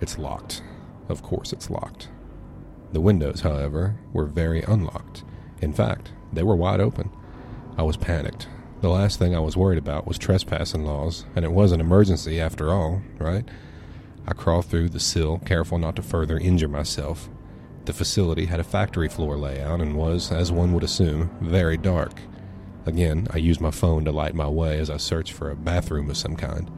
It's 0.00 0.16
locked. 0.16 0.62
Of 1.10 1.22
course, 1.22 1.52
it's 1.52 1.68
locked. 1.68 2.08
The 2.92 3.02
windows, 3.02 3.42
however, 3.42 3.96
were 4.14 4.24
very 4.24 4.62
unlocked. 4.62 5.22
In 5.60 5.74
fact, 5.74 6.12
they 6.32 6.42
were 6.42 6.56
wide 6.56 6.80
open. 6.80 7.10
I 7.76 7.82
was 7.82 7.98
panicked. 7.98 8.48
The 8.80 8.88
last 8.88 9.18
thing 9.18 9.34
I 9.34 9.40
was 9.40 9.56
worried 9.56 9.78
about 9.78 10.06
was 10.06 10.16
trespassing 10.16 10.86
laws, 10.86 11.26
and 11.36 11.44
it 11.44 11.52
was 11.52 11.72
an 11.72 11.80
emergency 11.80 12.40
after 12.40 12.72
all, 12.72 13.02
right? 13.18 13.46
I 14.26 14.32
crawled 14.32 14.64
through 14.64 14.88
the 14.88 15.00
sill, 15.00 15.40
careful 15.44 15.76
not 15.76 15.96
to 15.96 16.02
further 16.02 16.38
injure 16.38 16.68
myself. 16.68 17.28
The 17.84 17.92
facility 17.92 18.46
had 18.46 18.60
a 18.60 18.64
factory 18.64 19.08
floor 19.08 19.36
layout 19.36 19.80
and 19.80 19.94
was, 19.94 20.32
as 20.32 20.50
one 20.50 20.72
would 20.72 20.84
assume, 20.84 21.30
very 21.40 21.76
dark. 21.76 22.20
Again, 22.86 23.26
I 23.30 23.38
use 23.38 23.60
my 23.60 23.70
phone 23.70 24.04
to 24.06 24.12
light 24.12 24.34
my 24.34 24.48
way 24.48 24.78
as 24.78 24.88
I 24.88 24.96
search 24.96 25.32
for 25.32 25.50
a 25.50 25.56
bathroom 25.56 26.08
of 26.08 26.16
some 26.16 26.36
kind. 26.36 26.70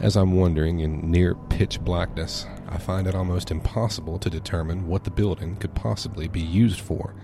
As 0.00 0.16
I'm 0.16 0.36
wandering 0.36 0.80
in 0.80 1.10
near 1.10 1.34
pitch 1.34 1.80
blackness, 1.80 2.46
I 2.68 2.78
find 2.78 3.06
it 3.06 3.14
almost 3.14 3.50
impossible 3.50 4.18
to 4.18 4.30
determine 4.30 4.86
what 4.86 5.04
the 5.04 5.10
building 5.10 5.56
could 5.56 5.74
possibly 5.74 6.28
be 6.28 6.42
used 6.42 6.80
for. 6.80 7.14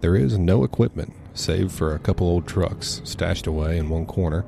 There 0.00 0.16
is 0.16 0.38
no 0.38 0.64
equipment, 0.64 1.14
save 1.32 1.72
for 1.72 1.94
a 1.94 1.98
couple 1.98 2.28
old 2.28 2.46
trucks 2.46 3.00
stashed 3.04 3.46
away 3.46 3.78
in 3.78 3.88
one 3.88 4.06
corner. 4.06 4.44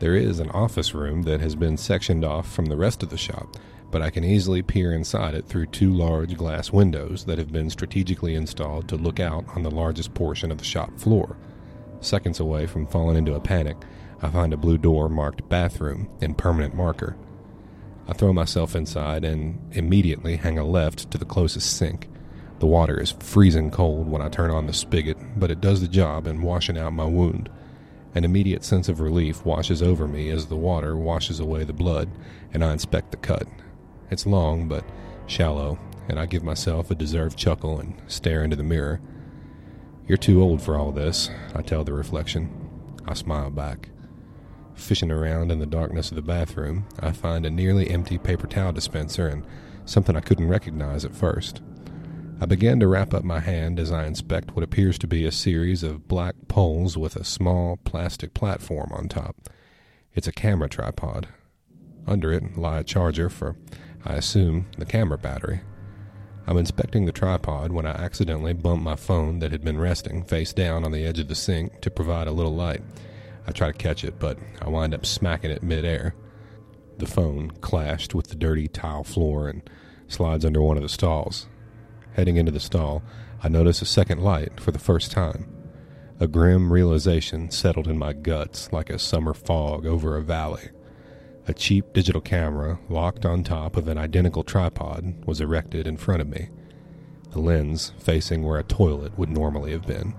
There 0.00 0.16
is 0.16 0.40
an 0.40 0.50
office 0.50 0.94
room 0.94 1.22
that 1.22 1.40
has 1.40 1.54
been 1.54 1.76
sectioned 1.76 2.24
off 2.24 2.50
from 2.50 2.66
the 2.66 2.76
rest 2.76 3.02
of 3.02 3.10
the 3.10 3.16
shop, 3.16 3.56
but 3.92 4.02
I 4.02 4.10
can 4.10 4.24
easily 4.24 4.62
peer 4.62 4.92
inside 4.92 5.34
it 5.34 5.46
through 5.46 5.66
two 5.66 5.92
large 5.92 6.34
glass 6.36 6.72
windows 6.72 7.26
that 7.26 7.38
have 7.38 7.52
been 7.52 7.70
strategically 7.70 8.34
installed 8.34 8.88
to 8.88 8.96
look 8.96 9.20
out 9.20 9.44
on 9.54 9.62
the 9.62 9.70
largest 9.70 10.14
portion 10.14 10.50
of 10.50 10.58
the 10.58 10.64
shop 10.64 10.98
floor. 10.98 11.36
Seconds 12.00 12.40
away 12.40 12.66
from 12.66 12.86
falling 12.86 13.18
into 13.18 13.34
a 13.34 13.40
panic, 13.40 13.76
I 14.22 14.30
find 14.30 14.52
a 14.52 14.56
blue 14.56 14.78
door 14.78 15.08
marked 15.10 15.48
bathroom 15.48 16.08
in 16.20 16.34
permanent 16.34 16.74
marker. 16.74 17.16
I 18.08 18.14
throw 18.14 18.32
myself 18.32 18.74
inside 18.74 19.24
and 19.24 19.60
immediately 19.72 20.36
hang 20.36 20.58
a 20.58 20.64
left 20.64 21.10
to 21.10 21.18
the 21.18 21.24
closest 21.26 21.76
sink. 21.76 22.08
The 22.60 22.66
water 22.66 22.98
is 22.98 23.10
freezing 23.10 23.70
cold 23.70 24.08
when 24.08 24.22
I 24.22 24.30
turn 24.30 24.50
on 24.50 24.66
the 24.66 24.72
spigot, 24.72 25.18
but 25.36 25.50
it 25.50 25.60
does 25.60 25.82
the 25.82 25.88
job 25.88 26.26
in 26.26 26.42
washing 26.42 26.78
out 26.78 26.94
my 26.94 27.04
wound. 27.04 27.50
An 28.14 28.24
immediate 28.24 28.64
sense 28.64 28.88
of 28.88 29.00
relief 29.00 29.44
washes 29.44 29.82
over 29.82 30.08
me 30.08 30.30
as 30.30 30.46
the 30.46 30.56
water 30.56 30.96
washes 30.96 31.40
away 31.40 31.64
the 31.64 31.72
blood, 31.72 32.08
and 32.54 32.64
I 32.64 32.72
inspect 32.72 33.10
the 33.10 33.16
cut. 33.16 33.46
It's 34.12 34.26
long, 34.26 34.68
but 34.68 34.84
shallow, 35.26 35.78
and 36.06 36.20
I 36.20 36.26
give 36.26 36.42
myself 36.42 36.90
a 36.90 36.94
deserved 36.94 37.38
chuckle 37.38 37.80
and 37.80 37.94
stare 38.08 38.44
into 38.44 38.56
the 38.56 38.62
mirror. 38.62 39.00
You're 40.06 40.18
too 40.18 40.42
old 40.42 40.60
for 40.60 40.76
all 40.76 40.92
this, 40.92 41.30
I 41.54 41.62
tell 41.62 41.82
the 41.82 41.94
reflection. 41.94 42.50
I 43.06 43.14
smile 43.14 43.48
back. 43.48 43.88
Fishing 44.74 45.10
around 45.10 45.50
in 45.50 45.60
the 45.60 45.66
darkness 45.66 46.10
of 46.10 46.16
the 46.16 46.22
bathroom, 46.22 46.86
I 47.00 47.12
find 47.12 47.46
a 47.46 47.50
nearly 47.50 47.88
empty 47.88 48.18
paper 48.18 48.46
towel 48.46 48.72
dispenser 48.72 49.28
and 49.28 49.46
something 49.86 50.14
I 50.14 50.20
couldn't 50.20 50.48
recognize 50.48 51.06
at 51.06 51.16
first. 51.16 51.62
I 52.38 52.44
begin 52.44 52.80
to 52.80 52.88
wrap 52.88 53.14
up 53.14 53.24
my 53.24 53.40
hand 53.40 53.80
as 53.80 53.90
I 53.90 54.04
inspect 54.04 54.54
what 54.54 54.62
appears 54.62 54.98
to 54.98 55.06
be 55.06 55.24
a 55.24 55.32
series 55.32 55.82
of 55.82 56.06
black 56.06 56.34
poles 56.48 56.98
with 56.98 57.16
a 57.16 57.24
small 57.24 57.78
plastic 57.78 58.34
platform 58.34 58.90
on 58.92 59.08
top. 59.08 59.48
It's 60.14 60.28
a 60.28 60.32
camera 60.32 60.68
tripod. 60.68 61.28
Under 62.06 62.32
it 62.32 62.58
lie 62.58 62.80
a 62.80 62.84
charger 62.84 63.30
for, 63.30 63.56
I 64.04 64.14
assume, 64.14 64.66
the 64.78 64.84
camera 64.84 65.18
battery. 65.18 65.60
I'm 66.46 66.56
inspecting 66.56 67.04
the 67.04 67.12
tripod 67.12 67.70
when 67.70 67.86
I 67.86 67.90
accidentally 67.90 68.52
bump 68.52 68.82
my 68.82 68.96
phone 68.96 69.38
that 69.38 69.52
had 69.52 69.62
been 69.62 69.78
resting 69.78 70.24
face 70.24 70.52
down 70.52 70.84
on 70.84 70.90
the 70.90 71.04
edge 71.04 71.20
of 71.20 71.28
the 71.28 71.36
sink 71.36 71.80
to 71.82 71.90
provide 71.90 72.26
a 72.26 72.32
little 72.32 72.54
light. 72.54 72.82
I 73.46 73.52
try 73.52 73.68
to 73.68 73.78
catch 73.78 74.02
it, 74.02 74.18
but 74.18 74.38
I 74.60 74.68
wind 74.68 74.92
up 74.92 75.06
smacking 75.06 75.50
it 75.50 75.62
midair. 75.62 76.14
The 76.98 77.06
phone 77.06 77.50
clashed 77.60 78.14
with 78.14 78.28
the 78.28 78.34
dirty 78.34 78.68
tile 78.68 79.04
floor 79.04 79.48
and 79.48 79.68
slides 80.08 80.44
under 80.44 80.60
one 80.60 80.76
of 80.76 80.82
the 80.82 80.88
stalls. 80.88 81.46
Heading 82.14 82.36
into 82.36 82.52
the 82.52 82.60
stall, 82.60 83.02
I 83.42 83.48
notice 83.48 83.80
a 83.82 83.86
second 83.86 84.20
light 84.20 84.60
for 84.60 84.72
the 84.72 84.78
first 84.78 85.12
time. 85.12 85.48
A 86.20 86.26
grim 86.26 86.72
realization 86.72 87.50
settled 87.50 87.88
in 87.88 87.98
my 87.98 88.12
guts 88.12 88.72
like 88.72 88.90
a 88.90 88.98
summer 88.98 89.34
fog 89.34 89.86
over 89.86 90.16
a 90.16 90.22
valley. 90.22 90.70
A 91.48 91.54
cheap 91.54 91.92
digital 91.92 92.20
camera, 92.20 92.78
locked 92.88 93.26
on 93.26 93.42
top 93.42 93.76
of 93.76 93.88
an 93.88 93.98
identical 93.98 94.44
tripod, 94.44 95.26
was 95.26 95.40
erected 95.40 95.88
in 95.88 95.96
front 95.96 96.22
of 96.22 96.28
me, 96.28 96.48
the 97.30 97.40
lens 97.40 97.92
facing 97.98 98.44
where 98.44 98.60
a 98.60 98.64
toilet 98.64 99.18
would 99.18 99.28
normally 99.28 99.72
have 99.72 99.86
been. 99.86 100.14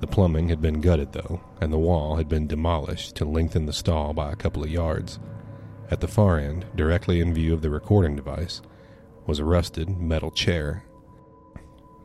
The 0.00 0.08
plumbing 0.08 0.48
had 0.48 0.60
been 0.60 0.80
gutted, 0.80 1.12
though, 1.12 1.40
and 1.60 1.72
the 1.72 1.78
wall 1.78 2.16
had 2.16 2.28
been 2.28 2.48
demolished 2.48 3.14
to 3.16 3.24
lengthen 3.24 3.66
the 3.66 3.72
stall 3.72 4.12
by 4.12 4.32
a 4.32 4.36
couple 4.36 4.64
of 4.64 4.70
yards. 4.70 5.20
At 5.92 6.00
the 6.00 6.08
far 6.08 6.40
end, 6.40 6.66
directly 6.74 7.20
in 7.20 7.32
view 7.32 7.54
of 7.54 7.62
the 7.62 7.70
recording 7.70 8.16
device, 8.16 8.62
was 9.28 9.38
a 9.38 9.44
rusted 9.44 9.88
metal 9.88 10.32
chair. 10.32 10.82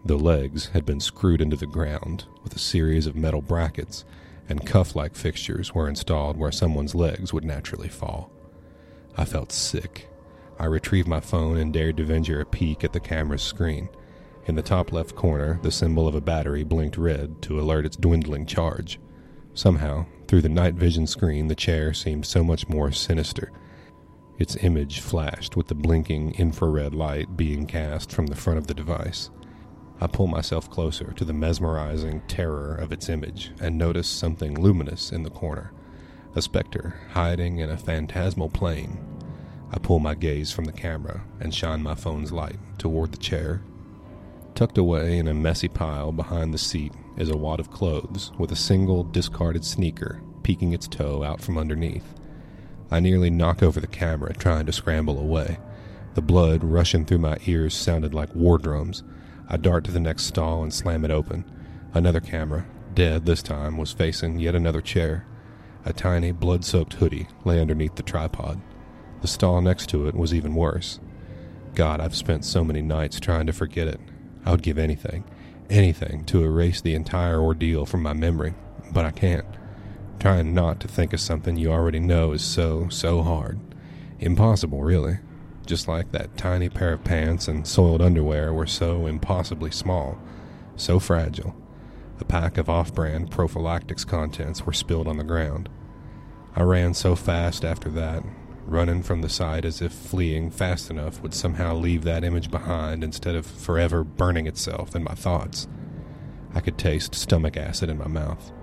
The 0.05 0.19
legs 0.19 0.67
had 0.67 0.85
been 0.85 0.99
screwed 0.99 1.41
into 1.41 1.55
the 1.55 1.65
ground 1.65 2.25
with 2.43 2.55
a 2.55 2.59
series 2.59 3.07
of 3.07 3.15
metal 3.15 3.41
brackets, 3.41 4.05
and 4.49 4.65
cuff 4.65 4.95
like 4.95 5.15
fixtures 5.15 5.73
were 5.73 5.89
installed 5.89 6.37
where 6.37 6.51
someone's 6.51 6.95
legs 6.95 7.33
would 7.33 7.45
naturally 7.45 7.89
fall. 7.89 8.31
I 9.17 9.25
felt 9.25 9.51
sick. 9.51 10.09
I 10.59 10.65
retrieved 10.65 11.07
my 11.07 11.19
phone 11.19 11.57
and 11.57 11.73
dared 11.73 11.97
to 11.97 12.03
venture 12.03 12.41
a 12.41 12.45
peek 12.45 12.83
at 12.83 12.93
the 12.93 12.99
camera's 12.99 13.43
screen. 13.43 13.89
In 14.45 14.55
the 14.55 14.61
top 14.61 14.91
left 14.91 15.15
corner, 15.15 15.59
the 15.61 15.71
symbol 15.71 16.07
of 16.07 16.15
a 16.15 16.21
battery 16.21 16.63
blinked 16.63 16.97
red 16.97 17.41
to 17.43 17.59
alert 17.59 17.85
its 17.85 17.97
dwindling 17.97 18.45
charge. 18.45 18.99
Somehow, 19.53 20.05
through 20.27 20.41
the 20.41 20.49
night 20.49 20.75
vision 20.75 21.07
screen, 21.07 21.47
the 21.47 21.55
chair 21.55 21.93
seemed 21.93 22.25
so 22.25 22.43
much 22.43 22.69
more 22.69 22.91
sinister. 22.91 23.51
Its 24.37 24.55
image 24.57 24.99
flashed 24.99 25.57
with 25.57 25.67
the 25.67 25.75
blinking 25.75 26.35
infrared 26.35 26.93
light 26.93 27.35
being 27.35 27.65
cast 27.65 28.11
from 28.11 28.27
the 28.27 28.35
front 28.35 28.59
of 28.59 28.67
the 28.67 28.73
device. 28.73 29.31
I 29.99 30.07
pull 30.07 30.27
myself 30.27 30.69
closer 30.69 31.11
to 31.13 31.25
the 31.25 31.33
mesmerizing 31.33 32.21
terror 32.27 32.75
of 32.75 32.91
its 32.91 33.09
image 33.09 33.51
and 33.59 33.77
notice 33.77 34.07
something 34.07 34.59
luminous 34.59 35.11
in 35.11 35.23
the 35.23 35.29
corner 35.29 35.71
a 36.35 36.41
specter 36.41 36.99
hiding 37.13 37.57
in 37.57 37.69
a 37.71 37.77
phantasmal 37.77 38.49
plane. 38.49 38.99
I 39.71 39.79
pull 39.79 39.97
my 39.99 40.13
gaze 40.13 40.51
from 40.51 40.65
the 40.65 40.71
camera 40.71 41.23
and 41.39 41.53
shine 41.53 41.81
my 41.81 41.95
phone's 41.95 42.31
light 42.31 42.59
toward 42.77 43.11
the 43.11 43.17
chair 43.17 43.61
Tucked 44.57 44.79
away 44.79 45.19
in 45.19 45.27
a 45.27 45.35
messy 45.35 45.67
pile 45.67 46.11
behind 46.11 46.51
the 46.51 46.57
seat 46.57 46.91
is 47.15 47.29
a 47.29 47.37
wad 47.37 47.59
of 47.59 47.69
clothes 47.69 48.31
with 48.39 48.51
a 48.51 48.55
single 48.55 49.03
discarded 49.03 49.63
sneaker 49.63 50.19
peeking 50.41 50.73
its 50.73 50.87
toe 50.87 51.21
out 51.21 51.41
from 51.41 51.59
underneath. 51.59 52.15
I 52.89 52.99
nearly 52.99 53.29
knock 53.29 53.61
over 53.61 53.79
the 53.79 53.85
camera 53.85 54.33
trying 54.33 54.65
to 54.65 54.71
scramble 54.71 55.19
away. 55.19 55.59
The 56.15 56.23
blood 56.23 56.63
rushing 56.63 57.05
through 57.05 57.19
my 57.19 57.37
ears 57.45 57.75
sounded 57.75 58.15
like 58.15 58.33
war 58.33 58.57
drums. 58.57 59.03
I 59.49 59.57
dart 59.57 59.83
to 59.85 59.91
the 59.91 59.99
next 59.99 60.23
stall 60.23 60.63
and 60.63 60.73
slam 60.73 61.05
it 61.05 61.11
open. 61.11 61.45
Another 61.93 62.19
camera, 62.19 62.65
dead 62.93 63.25
this 63.25 63.41
time, 63.41 63.77
was 63.77 63.93
facing 63.93 64.39
yet 64.39 64.55
another 64.55 64.81
chair. 64.81 65.25
A 65.85 65.93
tiny, 65.93 66.31
blood 66.31 66.65
soaked 66.65 66.93
hoodie 66.93 67.27
lay 67.45 67.61
underneath 67.61 67.95
the 67.95 68.03
tripod. 68.03 68.61
The 69.21 69.27
stall 69.27 69.61
next 69.61 69.89
to 69.89 70.07
it 70.07 70.15
was 70.15 70.33
even 70.33 70.53
worse. 70.53 70.99
God, 71.75 72.01
I've 72.01 72.15
spent 72.15 72.43
so 72.43 72.63
many 72.63 72.81
nights 72.81 73.19
trying 73.19 73.47
to 73.47 73.53
forget 73.53 73.87
it. 73.87 73.99
I 74.45 74.51
would 74.51 74.63
give 74.63 74.77
anything, 74.77 75.23
anything 75.69 76.25
to 76.25 76.43
erase 76.43 76.81
the 76.81 76.95
entire 76.95 77.39
ordeal 77.39 77.85
from 77.85 78.03
my 78.03 78.13
memory, 78.13 78.53
but 78.91 79.05
I 79.05 79.11
can't. 79.11 79.45
Trying 80.19 80.53
not 80.53 80.79
to 80.81 80.87
think 80.87 81.13
of 81.13 81.19
something 81.19 81.55
you 81.55 81.71
already 81.71 81.99
know 81.99 82.31
is 82.31 82.43
so, 82.43 82.89
so 82.89 83.21
hard. 83.21 83.59
Impossible, 84.19 84.81
really. 84.81 85.19
Just 85.67 85.89
like 85.89 86.13
that 86.13 86.37
tiny 86.37 86.69
pair 86.69 86.93
of 86.93 87.03
pants 87.03 87.49
and 87.49 87.67
soiled 87.67 88.01
underwear 88.01 88.53
were 88.53 88.65
so 88.65 89.05
impossibly 89.05 89.69
small, 89.69 90.17
so 90.77 90.97
fragile. 90.97 91.53
A 92.21 92.25
pack 92.25 92.57
of 92.57 92.69
off 92.69 92.95
brand 92.95 93.29
prophylactics 93.31 94.05
contents 94.05 94.65
were 94.65 94.71
spilled 94.71 95.09
on 95.09 95.17
the 95.17 95.25
ground. 95.25 95.67
I 96.55 96.63
ran 96.63 96.93
so 96.93 97.17
fast 97.17 97.65
after 97.65 97.89
that, 97.89 98.23
running 98.65 99.03
from 99.03 99.21
the 99.21 99.27
side 99.27 99.65
as 99.65 99.81
if 99.81 99.91
fleeing 99.91 100.51
fast 100.51 100.89
enough 100.89 101.21
would 101.21 101.33
somehow 101.33 101.75
leave 101.75 102.05
that 102.05 102.23
image 102.23 102.49
behind 102.49 103.03
instead 103.03 103.35
of 103.35 103.45
forever 103.45 104.05
burning 104.05 104.47
itself 104.47 104.95
in 104.95 105.03
my 105.03 105.15
thoughts. 105.15 105.67
I 106.55 106.61
could 106.61 106.77
taste 106.77 107.13
stomach 107.13 107.57
acid 107.57 107.89
in 107.89 107.97
my 107.97 108.07
mouth. 108.07 108.53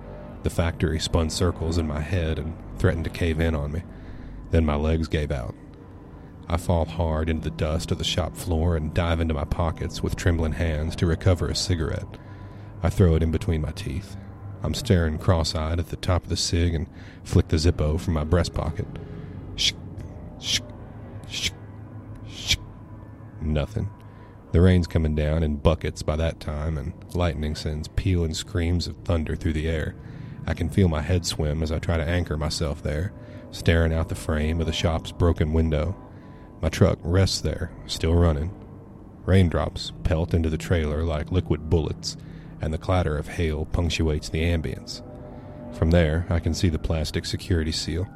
The 0.43 0.49
factory 0.49 0.99
spun 0.99 1.29
circles 1.29 1.77
in 1.77 1.87
my 1.87 2.01
head 2.01 2.39
and 2.39 2.57
threatened 2.79 3.05
to 3.05 3.11
cave 3.11 3.41
in 3.41 3.55
on 3.55 3.73
me. 3.73 3.83
Then 4.53 4.65
my 4.65 4.77
legs 4.77 5.07
gave 5.07 5.31
out. 5.31 5.55
I 6.49 6.57
fall 6.57 6.85
hard 6.85 7.29
into 7.29 7.49
the 7.49 7.57
dust 7.57 7.91
of 7.91 7.99
the 7.99 8.05
shop 8.05 8.37
floor 8.37 8.77
and 8.77 8.93
dive 8.93 9.21
into 9.21 9.35
my 9.35 9.45
pockets 9.45 10.03
with 10.03 10.17
trembling 10.17 10.53
hands 10.53 10.95
to 10.97 11.07
recover 11.07 11.49
a 11.49 11.55
cigarette. 11.55 12.19
I 12.83 12.91
throw 12.91 13.15
it 13.15 13.23
in 13.23 13.31
between 13.31 13.63
my 13.63 13.71
teeth. 13.71 14.17
I'm 14.63 14.75
staring 14.75 15.19
cross 15.19 15.55
eyed 15.55 15.79
at 15.79 15.89
the 15.89 15.97
top 15.97 16.25
of 16.25 16.29
the 16.29 16.37
cig 16.37 16.75
and 16.75 16.87
flick 17.23 17.49
the 17.49 17.57
Zippo 17.57 18.01
from 18.01 18.15
my 18.15 18.25
breast 18.25 18.55
pocket. 18.55 18.87
Shh, 19.57 19.73
shh, 20.41 20.61
shh, 21.29 21.51
shh. 22.27 22.57
Nothing. 23.41 23.91
The 24.53 24.61
rain's 24.61 24.87
coming 24.87 25.15
down 25.15 25.43
in 25.43 25.57
buckets 25.57 26.03
by 26.03 26.17
that 26.17 26.41
time, 26.41 26.79
and 26.79 26.93
lightning 27.15 27.57
sends 27.57 27.89
pealing 27.89 28.35
screams 28.35 28.87
of 28.87 28.97
thunder 29.05 29.35
through 29.35 29.55
the 29.55 29.69
air. 29.69 29.97
I 30.47 30.55
can 30.55 30.69
feel 30.69 30.89
my 30.89 31.01
head 31.01 31.27
swim 31.27 31.63
as 31.63 31.73
I 31.73 31.79
try 31.79 31.97
to 31.97 32.07
anchor 32.07 32.37
myself 32.37 32.83
there, 32.83 33.13
staring 33.51 33.93
out 33.93 34.09
the 34.09 34.15
frame 34.15 34.61
of 34.61 34.67
the 34.67 34.73
shop's 34.73 35.11
broken 35.11 35.53
window. 35.53 35.97
My 36.65 36.71
truck 36.71 36.99
rests 37.03 37.43
there, 37.43 37.71
still 37.85 38.15
running. 38.15 38.51
Raindrops 39.27 39.93
pelt 40.03 40.33
into 40.33 40.49
the 40.49 40.57
trailer 40.57 41.05
like 41.05 41.31
liquid 41.31 41.69
bullets, 41.69 42.17
and 42.59 42.73
the 42.73 42.79
clatter 42.79 43.19
of 43.19 43.29
hail 43.29 43.67
punctuates 43.67 44.31
the 44.31 44.41
ambience. 44.41 45.03
From 45.77 45.91
there, 45.91 46.25
I 46.31 46.41
can 46.41 46.55
see 46.55 46.71
the 46.71 46.79
plastic 46.79 47.27
security 47.27 47.71
seal, 47.71 48.09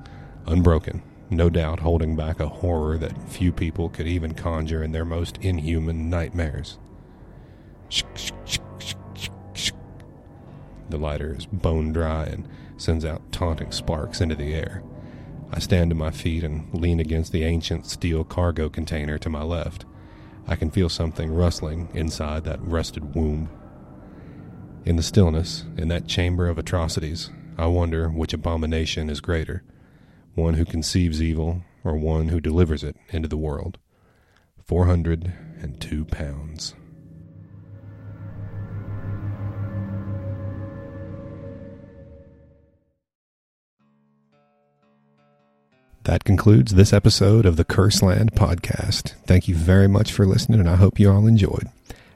unbroken, 0.47 1.03
no 1.29 1.51
doubt 1.51 1.81
holding 1.81 2.17
back 2.17 2.41
a 2.41 2.49
horror 2.49 2.97
that 2.97 3.31
few 3.31 3.53
people 3.53 3.91
could 3.91 4.07
even 4.07 4.33
conjure 4.33 4.83
in 4.83 4.93
their 4.93 5.05
most 5.05 5.37
inhuman 5.43 6.09
nightmares. 6.09 6.79
The 10.89 10.97
lighter 10.97 11.35
is 11.37 11.45
bone 11.45 11.93
dry 11.93 12.25
and 12.25 12.49
sends 12.79 13.05
out 13.05 13.31
taunting 13.31 13.73
sparks 13.73 14.23
into 14.23 14.37
the 14.37 14.55
air. 14.55 14.83
I 15.51 15.59
stand 15.59 15.91
to 15.91 15.95
my 15.97 16.11
feet 16.11 16.45
and 16.45 16.73
lean 16.75 17.01
against 17.01 17.33
the 17.33 17.45
ancient 17.45 17.87
steel 17.87 18.25
cargo 18.25 18.69
container 18.69 19.19
to 19.19 19.31
my 19.31 19.43
left. 19.43 19.85
I 20.47 20.57
can 20.57 20.71
feel 20.71 20.89
something 20.89 21.33
rustling 21.33 21.89
inside 21.95 22.45
that 22.45 22.63
rusted 22.63 23.15
womb. 23.15 23.49
In 24.85 24.97
the 24.97 25.03
stillness, 25.03 25.65
in 25.77 25.89
that 25.89 26.07
chamber 26.07 26.49
of 26.49 26.59
atrocities, 26.59 27.31
I 27.57 27.67
wonder 27.67 28.09
which 28.09 28.33
abomination 28.33 29.11
is 29.11 29.21
greater 29.21 29.63
one 30.39 30.55
who 30.55 30.65
conceives 30.65 31.21
evil 31.21 31.63
or 31.85 31.97
one 31.97 32.29
who 32.29 32.41
delivers 32.41 32.85
it 32.85 32.97
into 33.11 33.29
the 33.29 33.37
world. 33.37 33.77
402 34.65 36.05
pounds. 36.05 36.75
That 46.09 46.25
concludes 46.25 46.73
this 46.73 46.95
episode 46.95 47.45
of 47.45 47.57
the 47.57 47.67
Curseland 47.67 48.31
podcast. 48.31 49.13
Thank 49.27 49.47
you 49.47 49.55
very 49.55 49.87
much 49.87 50.11
for 50.11 50.25
listening, 50.25 50.59
and 50.59 50.67
I 50.67 50.77
hope 50.77 50.99
you 50.99 51.13
all 51.13 51.27
enjoyed. 51.27 51.69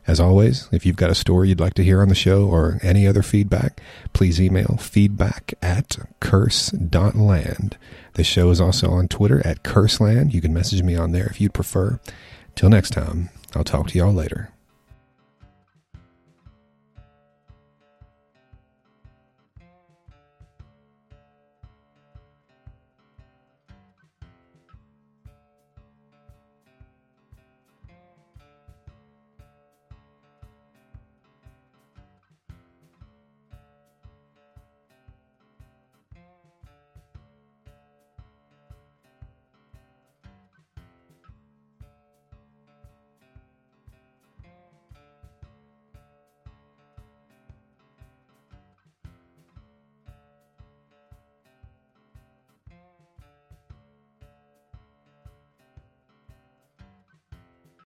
As 0.07 0.19
always, 0.19 0.67
if 0.73 0.87
you've 0.87 0.97
got 0.97 1.11
a 1.11 1.15
story 1.15 1.51
you'd 1.51 1.61
like 1.61 1.75
to 1.75 1.85
hear 1.85 2.01
on 2.01 2.09
the 2.09 2.15
show 2.15 2.47
or 2.47 2.79
any 2.83 3.07
other 3.07 3.23
feedback, 3.23 3.83
please 4.15 4.41
email 4.41 4.79
feedback 4.81 5.53
at 5.61 5.99
curse.land. 6.21 7.77
The 8.15 8.25
show 8.25 8.49
is 8.49 8.63
also 8.63 8.89
on 8.93 9.09
Twitter 9.09 9.47
at 9.47 9.63
curseland. 9.63 10.33
You 10.33 10.41
can 10.41 10.55
message 10.55 10.83
me 10.83 10.97
on 10.97 11.13
there 11.13 11.27
if 11.27 11.39
you'd 11.39 11.53
prefer. 11.53 12.01
Till 12.55 12.71
next 12.71 12.95
time, 12.95 13.29
I'll 13.55 13.63
talk 13.63 13.89
to 13.89 13.99
y'all 13.99 14.15
later. 14.15 14.52